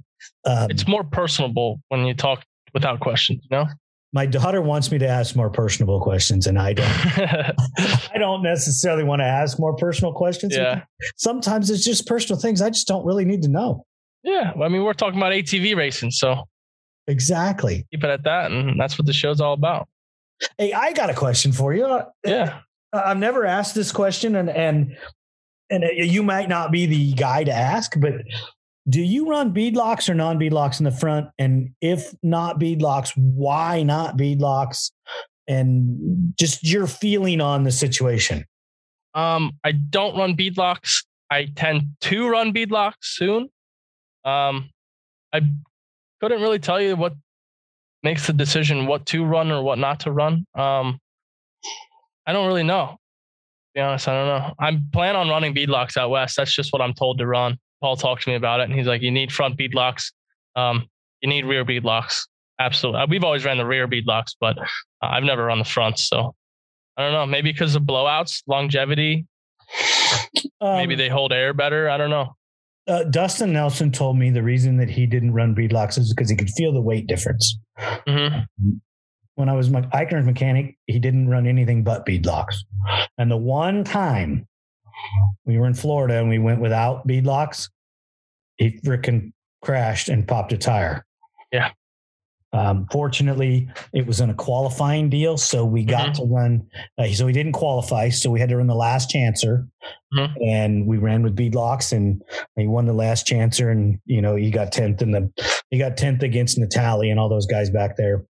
Um, 0.45 0.71
It's 0.71 0.87
more 0.89 1.05
personable 1.05 1.81
when 1.89 2.07
you 2.07 2.15
talk 2.15 2.45
without 2.75 3.01
questions, 3.01 3.47
you 3.51 3.57
know? 3.57 3.67
my 4.13 4.25
daughter 4.25 4.63
wants 4.63 4.91
me 4.91 4.97
to 4.97 5.07
ask 5.07 5.37
more 5.37 5.51
personable 5.51 6.01
questions, 6.01 6.47
and 6.47 6.59
I 6.59 6.73
don't. 6.73 6.87
I 8.15 8.17
don't 8.19 8.43
necessarily 8.43 9.05
want 9.05 9.21
to 9.21 9.27
ask 9.27 9.59
more 9.59 9.77
personal 9.77 10.13
questions. 10.15 10.57
yeah. 10.57 10.83
Sometimes 11.17 11.69
it's 11.69 11.85
just 11.85 12.07
personal 12.07 12.41
things 12.41 12.63
I 12.63 12.71
just 12.71 12.87
don't 12.87 13.05
really 13.05 13.27
need 13.27 13.43
to 13.43 13.49
know. 13.49 13.85
Yeah. 14.23 14.53
I 14.63 14.69
mean, 14.69 14.85
we're 14.85 14.95
talking 14.95 15.19
about 15.19 15.33
ATV 15.33 15.77
racing. 15.77 16.13
So 16.13 16.45
Exactly. 17.09 17.87
keep 17.91 18.03
it 18.05 18.11
at 18.11 18.25
that. 18.25 18.51
And 18.51 18.81
that's 18.81 18.99
what 18.99 19.07
the 19.07 19.13
show's 19.13 19.41
all 19.41 19.53
about. 19.53 19.89
Hey, 20.59 20.73
I 20.73 20.93
got 20.93 21.11
a 21.11 21.15
question 21.15 21.53
for 21.53 21.75
you. 21.75 21.85
Uh, 21.87 22.07
Yeah. 22.25 22.61
I've 22.93 23.19
never 23.19 23.45
asked 23.45 23.75
this 23.75 23.93
question, 23.93 24.37
and 24.37 24.49
and 24.49 24.97
and 25.69 25.85
you 25.95 26.23
might 26.23 26.49
not 26.49 26.71
be 26.71 26.87
the 26.87 27.13
guy 27.15 27.45
to 27.45 27.53
ask, 27.53 27.99
but 27.99 28.15
do 28.89 29.01
you 29.03 29.29
run 29.29 29.53
beadlocks 29.53 30.09
or 30.09 30.15
non 30.15 30.39
beadlocks 30.39 30.79
in 30.79 30.85
the 30.85 30.91
front? 30.93 31.29
And 31.39 31.71
if 31.81 32.15
not 32.23 32.61
beadlocks, 32.61 33.13
why 33.17 33.83
not 33.83 34.17
beadlocks? 34.17 34.93
And 35.49 36.35
just 36.39 36.65
your 36.65 36.87
feeling 36.87 37.41
on 37.41 37.65
the 37.65 37.73
situation. 37.73 38.45
Um, 39.15 39.59
I 39.65 39.73
don't 39.73 40.17
run 40.17 40.37
beadlocks. 40.37 41.05
I 41.31 41.49
tend 41.57 41.83
to 42.03 42.29
run 42.29 42.53
beadlocks 42.53 42.95
soon. 43.01 43.49
Um, 44.25 44.71
I 45.33 45.41
couldn't 46.21 46.41
really 46.41 46.59
tell 46.59 46.81
you 46.81 46.97
what 46.97 47.15
makes 48.07 48.25
the 48.29 48.33
decision 48.33 48.87
what 48.87 49.05
to 49.05 49.25
run 49.25 49.51
or 49.51 49.61
what 49.63 49.79
not 49.81 49.99
to 49.99 50.13
run. 50.13 50.47
Um, 50.55 51.01
I 52.25 52.33
don't 52.33 52.47
really 52.47 52.63
know. 52.63 52.87
To 52.93 52.99
be 53.75 53.81
honest, 53.81 54.07
I 54.07 54.13
don't 54.15 54.29
know. 54.29 54.55
I'm 54.61 54.89
plan 54.93 55.17
on 55.17 55.29
running 55.29 55.53
beadlocks 55.53 55.97
out 55.97 56.11
west. 56.11 56.37
That's 56.37 56.55
just 56.55 56.73
what 56.73 56.81
I'm 56.81 56.95
told 56.95 57.19
to 57.19 57.27
run. 57.27 57.59
Paul 57.81 57.97
talked 57.97 58.23
to 58.23 58.31
me 58.31 58.37
about 58.37 58.61
it, 58.61 58.69
and 58.69 58.73
he's 58.79 58.87
like, 58.87 59.03
"You 59.03 59.11
need 59.11 59.33
front 59.33 59.59
beadlocks. 59.59 60.13
Um, 60.55 60.87
you 61.21 61.29
need 61.29 61.47
rear 61.47 61.65
beadlocks. 61.65 62.29
Absolutely. 62.61 63.01
Uh, 63.03 63.07
We've 63.11 63.25
always 63.25 63.45
ran 63.45 63.59
the 63.59 63.67
rear 63.67 63.89
beadlocks, 63.89 64.37
but 64.41 64.57
uh, 64.57 64.65
I've 65.03 65.25
never 65.25 65.45
run 65.45 65.59
the 65.59 65.65
fronts. 65.65 66.09
So 66.09 66.33
I 66.97 67.03
don't 67.03 67.13
know. 67.13 67.27
Maybe 67.27 67.51
because 67.51 67.75
of 67.75 67.83
blowouts, 67.83 68.45
longevity. 68.47 69.27
Maybe 70.63 70.95
Um, 70.95 70.99
they 70.99 71.09
hold 71.09 71.33
air 71.33 71.53
better. 71.53 71.91
I 71.91 71.97
don't 71.97 72.11
know. 72.11 72.37
Uh, 72.89 73.05
Dustin 73.05 73.53
Nelson 73.53 73.91
told 73.93 74.17
me 74.17 74.31
the 74.31 74.43
reason 74.43 74.77
that 74.79 74.89
he 74.89 75.07
didn't 75.07 75.33
run 75.33 75.55
beadlocks 75.55 75.99
is 75.99 76.13
because 76.15 76.31
he 76.31 76.37
could 76.37 76.51
feel 76.51 76.73
the 76.73 76.81
weight 76.81 77.07
difference. 77.07 77.59
hmm 78.07 78.39
when 79.37 79.51
I 79.51 79.53
was 79.53 79.71
my 79.71 79.83
Eichner's 79.93 80.25
mechanic, 80.25 80.77
he 80.87 80.99
didn't 80.99 81.29
run 81.29 81.47
anything 81.47 81.85
but 81.85 82.05
beadlocks. 82.05 82.57
And 83.19 83.31
the 83.31 83.37
one 83.37 83.85
time 83.85 84.47
we 85.45 85.59
were 85.59 85.67
in 85.67 85.75
Florida 85.75 86.19
and 86.19 86.29
we 86.29 86.39
went 86.39 86.61
without 86.61 87.07
beadlocks, 87.07 87.69
he 88.57 88.81
freaking 88.85 89.33
crashed 89.63 90.09
and 90.09 90.27
popped 90.27 90.53
a 90.53 90.59
tire. 90.59 91.05
Yeah. 91.53 91.71
Um, 92.53 92.87
fortunately, 92.91 93.69
it 93.93 94.07
was 94.07 94.21
in 94.21 94.31
a 94.31 94.35
qualifying 94.35 95.11
deal, 95.11 95.37
so 95.37 95.65
we 95.65 95.85
got 95.85 96.15
to 96.15 96.25
run. 96.25 96.67
Uh, 96.97 97.09
so 97.09 97.27
we 97.27 97.33
didn't 97.33 97.53
qualify, 97.53 98.09
so 98.09 98.31
we 98.31 98.41
had 98.41 98.49
to 98.49 98.57
run 98.57 98.67
the 98.69 98.75
last 98.75 99.11
chancer, 99.11 99.69
Mhm. 100.15 100.33
and 100.47 100.87
we 100.87 100.97
ran 100.97 101.23
with 101.23 101.37
beadlocks, 101.37 101.93
and 101.93 102.23
he 102.57 102.67
won 102.67 102.87
the 102.87 102.93
last 102.95 103.27
chancer, 103.27 103.71
and 103.71 103.99
you 104.07 104.23
know 104.23 104.37
he 104.37 104.51
got 104.51 104.73
tenth 104.73 105.03
in 105.03 105.11
the 105.11 105.31
he 105.71 105.79
got 105.79 105.97
tenth 105.97 106.23
against 106.23 106.59
Natali 106.59 107.11
and 107.11 107.19
all 107.21 107.29
those 107.29 107.47
guys 107.47 107.69
back 107.71 107.97
there 107.97 108.25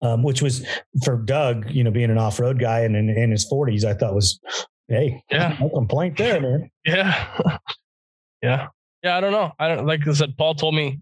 um, 0.00 0.22
which 0.22 0.40
was 0.40 0.64
for 1.04 1.16
Doug, 1.18 1.68
you 1.70 1.84
know, 1.84 1.90
being 1.90 2.10
an 2.10 2.16
off 2.16 2.40
road 2.40 2.58
guy 2.58 2.80
and 2.80 2.96
in, 2.96 3.10
in 3.10 3.30
his 3.30 3.46
40s, 3.52 3.84
I 3.84 3.92
thought 3.92 4.14
was, 4.14 4.40
hey, 4.88 5.22
Yeah. 5.30 5.56
no 5.60 5.68
complaint 5.68 6.16
there, 6.16 6.40
man. 6.40 6.70
Yeah. 6.86 7.38
yeah. 8.42 8.68
Yeah. 9.02 9.16
I 9.16 9.20
don't 9.20 9.32
know. 9.32 9.52
I 9.58 9.68
don't, 9.68 9.86
like 9.86 10.06
I 10.08 10.12
said, 10.14 10.36
Paul 10.38 10.54
told 10.54 10.74
me 10.74 11.00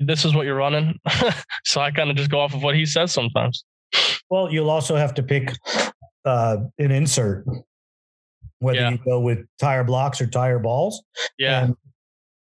this 0.00 0.24
is 0.24 0.34
what 0.34 0.46
you're 0.46 0.56
running. 0.56 0.98
so 1.64 1.80
I 1.80 1.90
kind 1.90 2.10
of 2.10 2.16
just 2.16 2.30
go 2.30 2.40
off 2.40 2.54
of 2.54 2.62
what 2.62 2.74
he 2.74 2.84
says 2.86 3.12
sometimes. 3.12 3.64
Well, 4.30 4.52
you'll 4.52 4.70
also 4.70 4.96
have 4.96 5.14
to 5.14 5.22
pick 5.22 5.52
uh, 6.24 6.58
an 6.78 6.90
insert, 6.90 7.44
whether 8.58 8.78
Yeah. 8.78 8.90
you 8.90 8.98
go 9.04 9.20
with 9.20 9.40
tire 9.60 9.84
blocks 9.84 10.20
or 10.20 10.26
tire 10.26 10.58
balls. 10.58 11.02
Yeah. 11.38 11.64
And, 11.64 11.74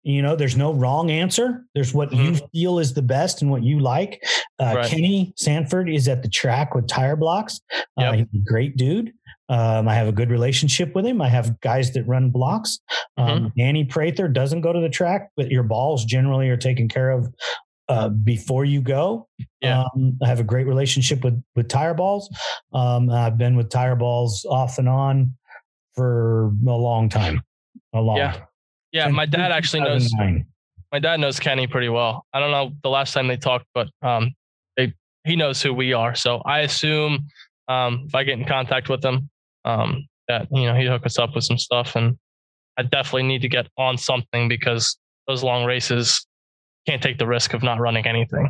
you 0.04 0.22
know, 0.22 0.36
there's 0.36 0.58
no 0.58 0.74
wrong 0.74 1.12
answer. 1.12 1.64
There's 1.76 1.94
what 1.94 2.12
you 2.12 2.36
feel 2.54 2.80
is 2.80 2.94
the 2.94 3.02
best 3.02 3.42
and 3.42 3.50
what 3.52 3.64
you 3.64 3.80
like. 3.80 4.22
Uh, 4.60 4.66
Mm-hmm. 4.66 4.76
Right. 4.78 4.90
Kenny 4.90 5.34
Sanford 5.38 5.90
is 5.90 6.08
at 6.08 6.24
the 6.24 6.30
track 6.30 6.74
with 6.76 6.88
tire 6.88 7.16
blocks. 7.16 7.60
Uh, 7.98 8.14
he's 8.14 8.26
a 8.34 8.38
great 8.46 8.78
dude. 8.78 9.12
Um, 9.50 9.88
I 9.88 9.94
have 9.94 10.08
a 10.08 10.12
good 10.12 10.30
relationship 10.32 10.96
with 10.96 11.06
him. 11.06 11.22
I 11.22 11.28
have 11.30 11.60
guys 11.60 11.92
that 11.94 12.08
run 12.08 12.30
blocks. 12.30 12.80
Um, 13.18 13.28
Mm-hmm. 13.28 13.48
Danny 13.60 13.84
Prather 13.86 14.28
doesn't 14.28 14.62
go 14.62 14.72
to 14.74 14.80
the 14.80 14.90
track, 14.90 15.30
but 15.36 15.52
your 15.52 15.64
balls 15.64 16.06
generally 16.06 16.50
are 16.50 16.58
taken 16.58 16.88
care 16.88 17.12
of 17.12 17.28
uh, 17.90 18.10
before 18.10 18.64
you 18.66 18.82
go. 18.82 19.28
Yeah. 19.62 19.84
Um, 19.96 20.18
I 20.24 20.28
have 20.28 20.40
a 20.40 20.44
great 20.44 20.66
relationship 20.66 21.24
with 21.24 21.42
with 21.56 21.68
tire 21.68 21.94
balls. 21.94 22.30
Um, 22.74 23.10
I've 23.10 23.38
been 23.38 23.56
with 23.56 23.70
tire 23.70 23.96
balls 23.96 24.46
off 24.50 24.78
and 24.80 24.88
on 24.88 25.36
for 25.94 26.52
a 26.66 26.72
long 26.72 27.10
time. 27.10 27.42
A 27.94 28.02
long. 28.02 28.18
Yeah. 28.18 28.32
time. 28.32 28.42
Yeah. 28.94 29.04
Since 29.06 29.16
My 29.16 29.26
dad 29.26 29.52
actually 29.52 29.82
knows, 29.82 30.12
my 30.92 31.00
dad 31.00 31.20
knows 31.20 31.40
Kenny 31.40 31.68
pretty 31.68 31.90
well. 31.90 32.26
I 32.34 32.40
don't 32.40 32.52
know 32.52 32.72
the 32.82 32.90
last 32.90 33.14
time 33.14 33.28
they 33.28 33.38
talked, 33.38 33.66
but 33.74 33.90
um, 34.02 34.32
they, 34.78 34.94
he 35.26 35.36
knows 35.36 35.62
who 35.62 35.74
we 35.74 35.94
are. 35.94 36.16
So 36.16 36.42
I 36.46 36.60
assume 36.60 37.28
um, 37.68 38.06
if 38.08 38.16
I 38.16 38.24
get 38.24 38.40
in 38.40 38.46
contact 38.46 38.90
with 38.90 39.04
him, 39.04 39.30
um, 39.66 40.08
that, 40.28 40.48
you 40.52 40.66
know, 40.66 40.76
he'd 40.76 40.88
hook 40.88 41.06
us 41.06 41.20
up 41.20 41.36
with 41.36 41.44
some 41.44 41.58
stuff. 41.58 41.96
And 41.96 42.18
I 42.78 42.84
definitely 42.84 43.24
need 43.24 43.42
to 43.44 43.50
get 43.50 43.68
on 43.78 43.98
something 43.98 44.48
because 44.48 44.98
those 45.28 45.44
long 45.44 45.66
races 45.66 46.26
can't 46.88 47.02
take 47.02 47.18
the 47.18 47.28
risk 47.28 47.54
of 47.54 47.64
not 47.64 47.80
running 47.80 48.06
anything. 48.06 48.50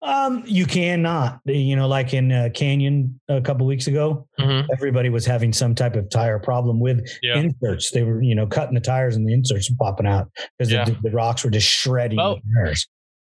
Um, 0.00 0.42
you 0.46 0.64
cannot. 0.64 1.40
You 1.44 1.76
know, 1.76 1.88
like 1.88 2.14
in 2.14 2.32
uh, 2.32 2.48
Canyon 2.54 3.20
a 3.28 3.40
couple 3.40 3.66
weeks 3.66 3.86
ago, 3.86 4.26
Mhm. 4.40 4.66
everybody 4.72 5.08
was 5.10 5.26
having 5.26 5.52
some 5.52 5.74
type 5.74 5.94
of 5.96 6.08
tire 6.08 6.38
problem 6.38 6.80
with 6.80 7.06
Yeah. 7.22 7.38
inserts. 7.38 7.90
They 7.90 8.02
were, 8.02 8.22
you 8.22 8.34
know, 8.34 8.46
cutting 8.46 8.74
the 8.74 8.80
tires 8.80 9.16
and 9.16 9.28
the 9.28 9.34
inserts 9.34 9.70
were 9.70 9.76
popping 9.78 10.06
out 10.06 10.30
because 10.58 10.72
Yeah. 10.72 10.84
the, 10.84 10.96
the 11.02 11.10
rocks 11.10 11.44
were 11.44 11.50
just 11.50 11.68
shredding 11.68 12.18
Oh. 12.18 12.38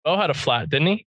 Bo 0.04 0.16
had 0.16 0.30
a 0.30 0.34
flat, 0.34 0.68
didn't 0.68 0.88
he? 0.88 1.06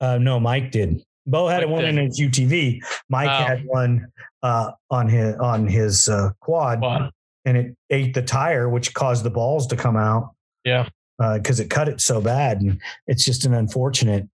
Uh, 0.00 0.18
no, 0.18 0.38
Mike 0.40 0.70
did. 0.70 1.02
Bo 1.26 1.46
had 1.48 1.62
Like 1.62 1.70
one 1.70 1.84
in 1.84 1.96
his 1.96 2.18
UTV. 2.20 2.80
Mike 3.08 3.28
Oh. 3.30 3.44
had 3.44 3.64
one 3.64 4.06
uh, 4.42 4.72
on 4.90 5.08
his 5.08 5.36
on 5.36 5.66
his 5.68 6.08
uh, 6.08 6.30
quad, 6.40 6.80
Quad. 6.80 7.10
and 7.44 7.56
it 7.56 7.76
ate 7.90 8.14
the 8.14 8.22
tire, 8.22 8.68
which 8.68 8.92
caused 8.94 9.24
the 9.24 9.30
balls 9.30 9.66
to 9.68 9.76
come 9.76 9.96
out. 9.96 10.30
Yeah. 10.64 10.88
because 11.18 11.60
it 11.60 11.70
cut 11.70 11.88
it 11.88 12.00
so 12.00 12.20
bad, 12.20 12.60
and 12.60 12.80
it's 13.06 13.24
just 13.24 13.44
an 13.44 13.54
unfortunate, 13.54 14.28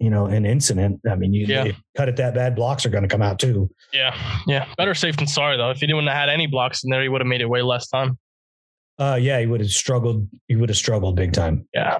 you 0.00 0.10
know, 0.10 0.26
an 0.26 0.44
incident. 0.44 1.00
I 1.08 1.14
mean, 1.14 1.32
you, 1.32 1.46
Yeah. 1.46 1.64
you 1.64 1.74
cut 1.96 2.08
it 2.08 2.16
that 2.16 2.34
bad, 2.34 2.56
blocks 2.56 2.84
are 2.84 2.88
going 2.88 3.02
to 3.04 3.08
come 3.08 3.22
out 3.22 3.38
too. 3.38 3.70
Yeah. 3.92 4.12
Yeah. 4.48 4.66
Better 4.76 4.94
safe 4.94 5.16
than 5.16 5.28
sorry 5.28 5.56
though. 5.56 5.70
If 5.70 5.78
he 5.78 5.86
didn't 5.86 6.04
have 6.08 6.16
had 6.16 6.28
any 6.28 6.48
blocks 6.48 6.82
in 6.82 6.90
there, 6.90 7.00
he 7.02 7.08
would 7.08 7.20
have 7.20 7.28
made 7.28 7.40
it 7.42 7.48
way 7.48 7.62
less 7.62 7.86
time. 7.86 8.18
Uh, 8.98 9.18
yeah, 9.20 9.38
he 9.38 9.46
would 9.46 9.60
have 9.60 9.70
struggled. 9.70 10.26
He 10.48 10.56
would 10.56 10.68
have 10.68 10.76
struggled 10.76 11.14
big 11.14 11.32
time. 11.32 11.68
Yeah. 11.72 11.98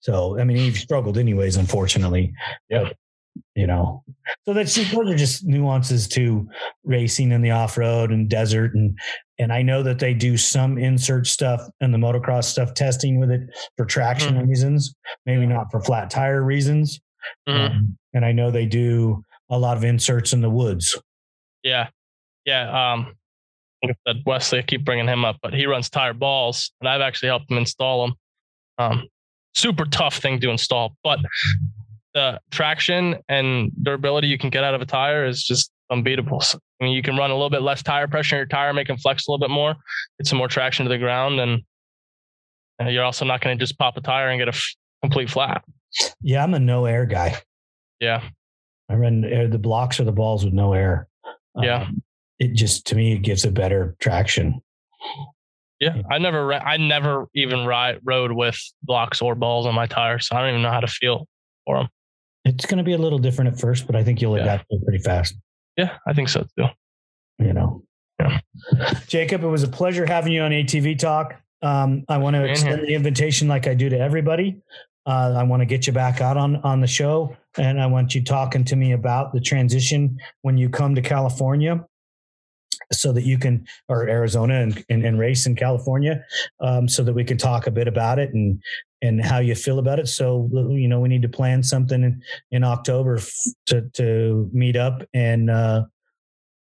So, 0.00 0.38
I 0.38 0.44
mean, 0.44 0.56
he 0.56 0.72
struggled 0.72 1.16
anyways, 1.16 1.56
unfortunately. 1.56 2.32
Yeah. 2.68 2.90
But, 3.34 3.60
you 3.60 3.66
know, 3.66 4.02
so 4.44 4.52
that's 4.52 4.74
just, 4.74 4.92
those 4.92 5.10
are 5.10 5.16
just 5.16 5.44
nuances 5.44 6.08
to 6.08 6.48
racing 6.84 7.32
in 7.32 7.42
the 7.42 7.50
off 7.50 7.76
road 7.76 8.10
and 8.10 8.28
desert. 8.28 8.74
And, 8.74 8.96
and 9.38 9.52
I 9.52 9.62
know 9.62 9.82
that 9.82 9.98
they 9.98 10.14
do 10.14 10.36
some 10.36 10.78
insert 10.78 11.26
stuff 11.26 11.60
and 11.80 11.92
the 11.92 11.98
motocross 11.98 12.44
stuff 12.44 12.74
testing 12.74 13.20
with 13.20 13.30
it 13.30 13.42
for 13.76 13.84
traction 13.84 14.38
reasons, 14.46 14.94
maybe 15.26 15.46
not 15.46 15.66
for 15.70 15.80
flat 15.80 16.10
tire 16.10 16.42
reasons. 16.42 17.00
Mhm. 17.48 17.70
Um, 17.70 17.98
and 18.12 18.24
I 18.24 18.32
know 18.32 18.50
they 18.50 18.66
do 18.66 19.22
a 19.50 19.58
lot 19.58 19.76
of 19.76 19.84
inserts 19.84 20.32
in 20.32 20.40
the 20.40 20.50
woods. 20.50 20.98
Yeah. 21.62 21.88
Yeah. 22.44 22.92
Um, 22.92 23.14
like 23.82 23.96
I 24.06 24.12
said, 24.12 24.22
Wesley, 24.26 24.58
I 24.58 24.62
keep 24.62 24.84
bringing 24.84 25.08
him 25.08 25.24
up, 25.24 25.36
but 25.42 25.52
he 25.52 25.66
runs 25.66 25.90
tire 25.90 26.14
balls 26.14 26.72
and 26.80 26.88
I've 26.88 27.00
actually 27.00 27.28
helped 27.28 27.50
him 27.50 27.58
install 27.58 28.06
them. 28.06 28.14
Um, 28.78 29.08
super 29.54 29.84
tough 29.84 30.18
thing 30.18 30.40
to 30.40 30.50
install, 30.50 30.96
but 31.04 31.18
the 32.14 32.40
traction 32.50 33.16
and 33.28 33.72
durability 33.82 34.28
you 34.28 34.38
can 34.38 34.50
get 34.50 34.64
out 34.64 34.74
of 34.74 34.80
a 34.80 34.86
tire 34.86 35.26
is 35.26 35.42
just 35.42 35.70
unbeatable. 35.90 36.40
So, 36.40 36.58
I 36.80 36.84
mean, 36.84 36.92
you 36.94 37.02
can 37.02 37.16
run 37.16 37.30
a 37.30 37.34
little 37.34 37.50
bit 37.50 37.62
less 37.62 37.82
tire 37.82 38.08
pressure 38.08 38.36
in 38.36 38.40
your 38.40 38.46
tire, 38.46 38.72
make 38.72 38.86
them 38.86 38.96
flex 38.96 39.26
a 39.26 39.30
little 39.30 39.44
bit 39.44 39.52
more, 39.52 39.74
get 40.18 40.26
some 40.26 40.38
more 40.38 40.48
traction 40.48 40.84
to 40.84 40.88
the 40.88 40.98
ground, 40.98 41.40
and 41.40 41.62
uh, 42.80 42.88
you're 42.88 43.04
also 43.04 43.24
not 43.24 43.40
going 43.40 43.56
to 43.56 43.62
just 43.62 43.78
pop 43.78 43.96
a 43.96 44.00
tire 44.00 44.28
and 44.28 44.38
get 44.38 44.48
a 44.48 44.52
f- 44.52 44.74
complete 45.02 45.28
flat. 45.28 45.64
Yeah, 46.20 46.42
I'm 46.42 46.54
a 46.54 46.58
no 46.58 46.86
air 46.86 47.06
guy. 47.06 47.36
Yeah. 48.00 48.22
I 48.88 48.94
run 48.94 49.24
air, 49.24 49.48
the 49.48 49.58
blocks 49.58 50.00
or 50.00 50.04
the 50.04 50.12
balls 50.12 50.44
with 50.44 50.54
no 50.54 50.72
air. 50.72 51.08
Yeah. 51.60 51.82
Um, 51.82 52.02
it 52.38 52.54
just 52.54 52.86
to 52.88 52.96
me 52.96 53.12
it 53.12 53.18
gives 53.18 53.44
a 53.44 53.50
better 53.50 53.96
traction. 54.00 54.60
Yeah, 55.80 56.02
I 56.10 56.18
never, 56.18 56.52
I 56.52 56.76
never 56.76 57.26
even 57.34 57.66
ride 57.66 58.00
rode 58.04 58.32
with 58.32 58.58
blocks 58.82 59.20
or 59.22 59.34
balls 59.34 59.66
on 59.66 59.74
my 59.74 59.86
tires. 59.86 60.28
So 60.28 60.36
I 60.36 60.40
don't 60.40 60.50
even 60.50 60.62
know 60.62 60.70
how 60.70 60.80
to 60.80 60.86
feel 60.86 61.26
for 61.64 61.78
them. 61.78 61.88
It's 62.44 62.66
going 62.66 62.78
to 62.78 62.84
be 62.84 62.92
a 62.92 62.98
little 62.98 63.18
different 63.18 63.52
at 63.54 63.58
first, 63.60 63.86
but 63.86 63.96
I 63.96 64.04
think 64.04 64.20
you'll 64.20 64.36
Yeah. 64.36 64.42
adapt 64.44 64.68
to 64.70 64.76
it 64.76 64.84
pretty 64.84 65.02
fast. 65.02 65.34
Yeah, 65.76 65.96
I 66.06 66.12
think 66.12 66.28
so 66.28 66.46
too. 66.56 66.66
You 67.38 67.52
know. 67.52 67.82
Yeah. 68.20 68.40
Jacob, 69.08 69.42
it 69.42 69.48
was 69.48 69.62
a 69.64 69.68
pleasure 69.68 70.06
having 70.06 70.32
you 70.32 70.42
on 70.42 70.52
ATV 70.52 70.98
Talk. 70.98 71.34
Um, 71.62 72.04
I 72.08 72.18
want 72.18 72.34
to 72.34 72.40
Being 72.40 72.50
extend 72.52 72.78
here. 72.78 72.86
the 72.86 72.94
invitation 72.94 73.48
like 73.48 73.66
I 73.66 73.74
do 73.74 73.88
to 73.88 73.98
everybody. 73.98 74.60
Uh, 75.06 75.34
I 75.36 75.42
want 75.42 75.60
to 75.60 75.66
get 75.66 75.86
you 75.86 75.92
back 75.92 76.20
out 76.20 76.36
on 76.36 76.56
on 76.56 76.80
the 76.80 76.86
show, 76.86 77.36
and 77.58 77.80
I 77.80 77.86
want 77.86 78.14
you 78.14 78.22
talking 78.22 78.64
to 78.64 78.76
me 78.76 78.92
about 78.92 79.32
the 79.32 79.40
transition 79.40 80.18
when 80.42 80.56
you 80.56 80.68
come 80.70 80.94
to 80.94 81.02
California, 81.02 81.84
so 82.92 83.12
that 83.12 83.24
you 83.24 83.36
can 83.38 83.66
or 83.88 84.08
Arizona 84.08 84.60
and 84.60 84.84
and, 84.88 85.04
and 85.04 85.18
race 85.18 85.46
in 85.46 85.56
California, 85.56 86.24
um, 86.60 86.86
so 86.88 87.02
that 87.02 87.12
we 87.14 87.24
can 87.24 87.36
talk 87.36 87.66
a 87.66 87.70
bit 87.70 87.88
about 87.88 88.18
it 88.18 88.32
and 88.32 88.62
and 89.04 89.24
how 89.24 89.38
you 89.38 89.54
feel 89.54 89.78
about 89.78 89.98
it. 89.98 90.08
So 90.08 90.48
you 90.70 90.88
know 90.88 91.00
we 91.00 91.08
need 91.08 91.22
to 91.22 91.28
plan 91.28 91.62
something 91.62 92.02
in, 92.02 92.22
in 92.50 92.64
October 92.64 93.16
f- 93.16 93.32
to 93.66 93.82
to 93.94 94.50
meet 94.52 94.76
up 94.76 95.02
and 95.12 95.50
uh, 95.50 95.84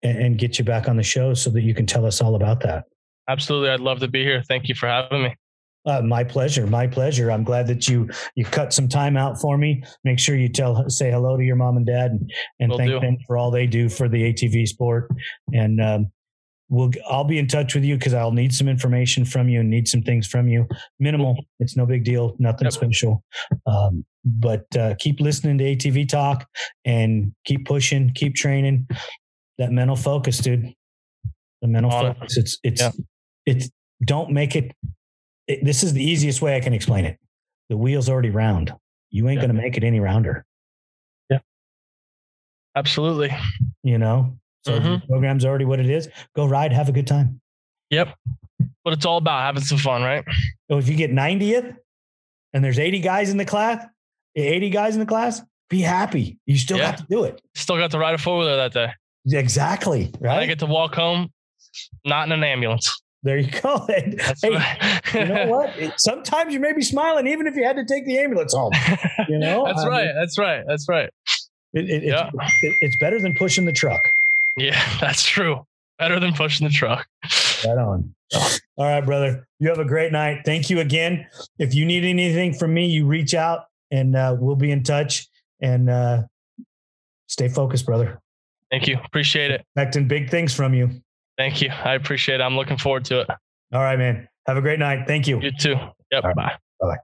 and, 0.03 0.19
and 0.19 0.39
get 0.39 0.59
you 0.59 0.65
back 0.65 0.89
on 0.89 0.97
the 0.97 1.03
show 1.03 1.35
so 1.35 1.51
that 1.51 1.63
you 1.63 1.75
can 1.75 1.87
tell 1.87 2.05
us 2.05 2.21
all 2.21 2.37
about 2.37 2.61
that. 2.61 2.85
Absolutely, 3.29 3.71
I'd 3.71 3.81
love 3.81 4.01
to 4.01 4.09
be 4.09 4.23
here. 4.23 4.43
Thank 4.47 4.69
you 4.69 4.75
for 4.75 4.87
having 4.87 5.23
me. 5.23 5.35
Uh, 5.87 6.03
my 6.03 6.25
pleasure. 6.25 6.67
My 6.67 6.87
pleasure. 6.87 7.31
I'm 7.31 7.45
glad 7.45 7.69
that 7.69 7.89
you 7.89 8.11
you 8.35 8.45
cut 8.45 8.73
some 8.73 8.89
time 8.89 9.17
out 9.17 9.41
for 9.41 9.57
me. 9.57 9.83
Make 10.05 10.19
sure 10.19 10.37
you 10.37 10.49
tell 10.49 10.89
say 10.91 11.11
hello 11.11 11.37
to 11.37 11.45
your 11.45 11.57
mom 11.57 11.77
and 11.77 11.87
dad 11.87 12.11
and, 12.11 12.31
and 12.61 12.71
Will 12.71 12.79
thank 12.79 12.91
do. 12.91 13.01
them 13.01 13.17
for 13.27 13.37
all 13.39 13.51
they 13.51 13.67
do 13.67 13.89
for 13.89 14.09
the 14.09 14.33
ATV 14.33 14.67
sport. 14.67 15.11
And 15.53 15.81
um, 15.81 16.11
we'll 16.69 16.91
I'll 17.09 17.25
be 17.25 17.39
in 17.39 17.47
touch 17.49 17.75
with 17.75 17.85
you 17.85 17.97
because 17.97 18.15
I'll 18.15 18.33
need 18.33 18.53
some 18.55 18.69
information 18.69 19.25
from 19.25 19.49
you 19.49 19.61
and 19.61 19.71
need 19.71 19.87
some 19.89 20.03
things 20.03 20.27
from 20.27 20.49
you. 20.49 20.67
Minimal. 20.99 21.45
It's 21.61 21.77
no 21.77 21.87
big 21.87 22.05
deal. 22.05 22.35
Nothing 22.39 22.67
Yep. 22.67 22.73
special. 22.73 23.23
Um, 23.67 24.05
but 24.25 24.65
uh, 24.77 24.95
keep 24.99 25.21
listening 25.21 25.59
to 25.59 25.65
ATV 25.65 26.09
talk 26.09 26.47
and 26.85 27.33
keep 27.45 27.65
pushing. 27.67 28.13
Keep 28.15 28.35
training. 28.35 28.89
That 29.59 29.71
mental 29.71 29.97
focus, 29.97 30.39
dude. 30.39 30.73
The 31.63 31.69
mental 31.69 31.91
it. 31.93 32.15
focus. 32.15 32.37
It's 32.37 32.59
it's 32.63 32.81
Yeah. 32.81 32.91
it's 33.47 33.71
don't 34.05 34.31
make 34.33 34.57
it, 34.57 34.73
it. 35.47 35.65
This 35.65 35.83
is 35.83 35.93
the 35.95 36.03
easiest 36.03 36.43
way 36.43 36.57
I 36.57 36.61
can 36.61 36.73
explain 36.75 37.05
it. 37.07 37.19
The 37.71 37.77
wheel's 37.77 38.09
already 38.09 38.31
round. 38.31 38.73
You 39.11 39.29
ain't 39.29 39.41
going 39.41 39.55
to 39.55 39.61
make 39.61 39.77
it 39.77 39.85
any 39.85 39.99
rounder. 40.01 40.45
Yeah. 41.31 41.39
Absolutely. 42.75 43.35
You 43.83 43.99
know. 43.99 44.37
So 44.67 44.79
the 44.79 44.89
Mhm. 44.89 45.07
program's 45.07 45.45
already 45.45 45.65
what 45.65 45.79
it 45.81 45.89
is. 45.89 46.09
Go 46.35 46.45
ride, 46.47 46.73
have 46.73 46.89
a 46.89 46.93
good 46.93 47.07
time. 47.07 47.41
Yep. 47.91 48.15
But 48.85 48.93
it's 48.95 49.07
all 49.07 49.17
about 49.19 49.43
having 49.43 49.63
some 49.63 49.79
fun, 49.79 50.03
right? 50.03 50.25
So 50.71 50.79
if 50.79 50.89
you 50.89 50.97
get 50.97 51.13
90th 51.13 51.77
and 52.53 52.65
there's 52.65 52.79
80 52.81 52.99
guys 53.01 53.31
in 53.31 53.37
the 53.37 53.45
class, 53.45 53.85
80 54.35 54.71
guys 54.71 54.95
in 54.95 55.01
the 55.01 55.07
class, 55.07 55.41
be 55.71 55.81
happy. 55.83 56.39
You 56.47 56.57
still 56.59 56.79
Yeah. 56.79 56.87
have 56.87 56.97
to 56.97 57.07
do 57.09 57.25
it. 57.25 57.41
Still 57.55 57.77
got 57.77 57.91
to 57.93 57.99
ride 57.99 58.15
a 58.15 58.19
four 58.19 58.39
wheeler 58.39 58.57
that 58.57 58.73
day. 58.73 58.93
Exactly. 59.39 60.11
And 60.21 60.29
I 60.31 60.47
get 60.47 60.59
to 60.61 60.67
walk 60.67 60.95
home, 60.95 61.31
not 62.05 62.27
in 62.27 62.33
an 62.33 62.43
ambulance. 62.45 62.93
there 63.23 63.39
you 63.39 63.51
go. 63.61 63.85
And, 63.97 64.21
hey, 64.43 64.51
right. 64.51 65.01
you 65.15 65.25
know 65.27 65.47
what? 65.57 65.77
It- 65.79 65.95
sometimes 65.99 66.53
you 66.55 66.61
may 66.61 66.73
be 66.73 66.83
smiling 66.83 67.27
even 67.27 67.47
if 67.49 67.57
you 67.57 67.65
had 67.65 67.77
to 67.77 67.85
take 67.85 68.05
the 68.07 68.19
ambulance 68.19 68.53
home. 68.55 68.73
You 69.29 69.39
know? 69.45 69.65
That's 69.67 69.81
I 69.83 69.89
right. 69.89 70.07
mean, 70.07 70.15
That's 70.17 70.39
right. 70.39 70.63
That's 70.67 70.89
right. 70.89 71.11
It, 71.75 71.91
it, 71.91 72.03
Yeah. 72.05 72.31
it's, 72.33 72.55
it, 72.63 72.75
it's 72.83 72.97
better 72.99 73.19
than 73.21 73.35
pushing 73.35 73.65
the 73.65 73.73
truck. 73.73 74.01
Yeah, 74.57 74.81
that's 75.01 75.23
true. 75.23 75.67
Better 75.99 76.21
than 76.21 76.35
pushing 76.35 76.67
the 76.67 76.73
truck. 76.73 77.07
Right 77.65 77.79
on. 77.79 78.15
All 78.35 78.85
right, 78.85 79.01
brother. 79.01 79.47
You 79.59 79.69
have 79.69 79.79
a 79.79 79.85
great 79.85 80.13
night. 80.13 80.43
Thank 80.45 80.69
you 80.69 80.81
again. 80.81 81.27
If 81.59 81.75
you 81.75 81.87
need 81.87 82.05
anything 82.05 82.53
from 82.53 82.75
me, 82.75 82.87
you 82.87 83.07
reach 83.07 83.35
out 83.35 83.65
and 83.91 84.15
uh, 84.15 84.37
we'll 84.39 84.57
be 84.57 84.71
in 84.71 84.83
touch. 84.83 85.27
And 85.61 85.89
uh, 85.89 86.25
stay 87.29 87.49
focused, 87.49 87.87
brother. 87.87 88.21
Thank 88.71 88.89
you. 88.89 88.99
Appreciate 89.05 89.51
it. 89.51 89.63
Expecting 89.75 90.09
big 90.09 90.29
things 90.29 90.53
from 90.53 90.75
you. 90.75 90.91
Thank 91.39 91.63
you. 91.63 91.71
I 91.71 91.95
appreciate 91.95 92.41
it. 92.41 92.45
I'm 92.45 92.57
looking 92.57 92.77
forward 92.77 93.05
to 93.07 93.21
it. 93.21 93.29
All 93.73 93.83
right, 93.83 93.99
man. 93.99 94.29
Have 94.47 94.57
a 94.57 94.61
great 94.61 94.79
night. 94.79 95.07
Thank 95.07 95.27
you. 95.27 95.41
You 95.41 95.51
too. 95.51 95.77
Yep. 96.13 96.25
Right. 96.25 96.59
Bye. 96.81 96.97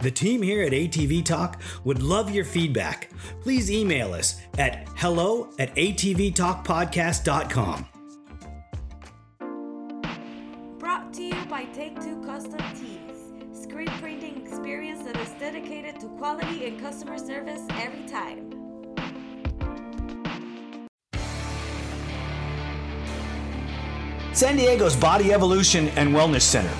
The 0.00 0.10
team 0.10 0.42
here 0.42 0.62
at 0.62 0.72
ATV 0.72 1.24
Talk 1.24 1.62
would 1.84 2.02
love 2.02 2.30
your 2.30 2.44
feedback. 2.44 3.10
Please 3.42 3.70
email 3.70 4.12
us 4.14 4.40
at 4.56 4.88
hello 4.96 5.50
at 5.58 5.76
atvtalkpodcast.com. 5.76 7.86
Brought 10.78 11.12
to 11.14 11.22
you 11.22 11.44
by 11.46 11.64
Take 11.64 12.00
Two 12.00 12.22
Custom 12.24 12.60
Tees. 12.74 13.00
Screen 13.52 13.88
printing 14.00 14.46
experience 14.46 15.02
that 15.04 15.16
is 15.18 15.28
dedicated 15.38 16.00
to 16.00 16.08
quality 16.16 16.66
and 16.66 16.80
customer 16.80 17.18
service 17.18 17.60
every 17.72 18.06
time. 18.06 18.48
San 24.32 24.56
Diego's 24.56 24.96
Body 24.96 25.34
Evolution 25.34 25.88
and 25.90 26.14
Wellness 26.14 26.40
Center. 26.42 26.72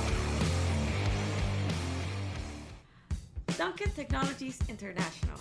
Duncan 3.59 3.90
Technologies 3.90 4.60
International. 4.68 5.40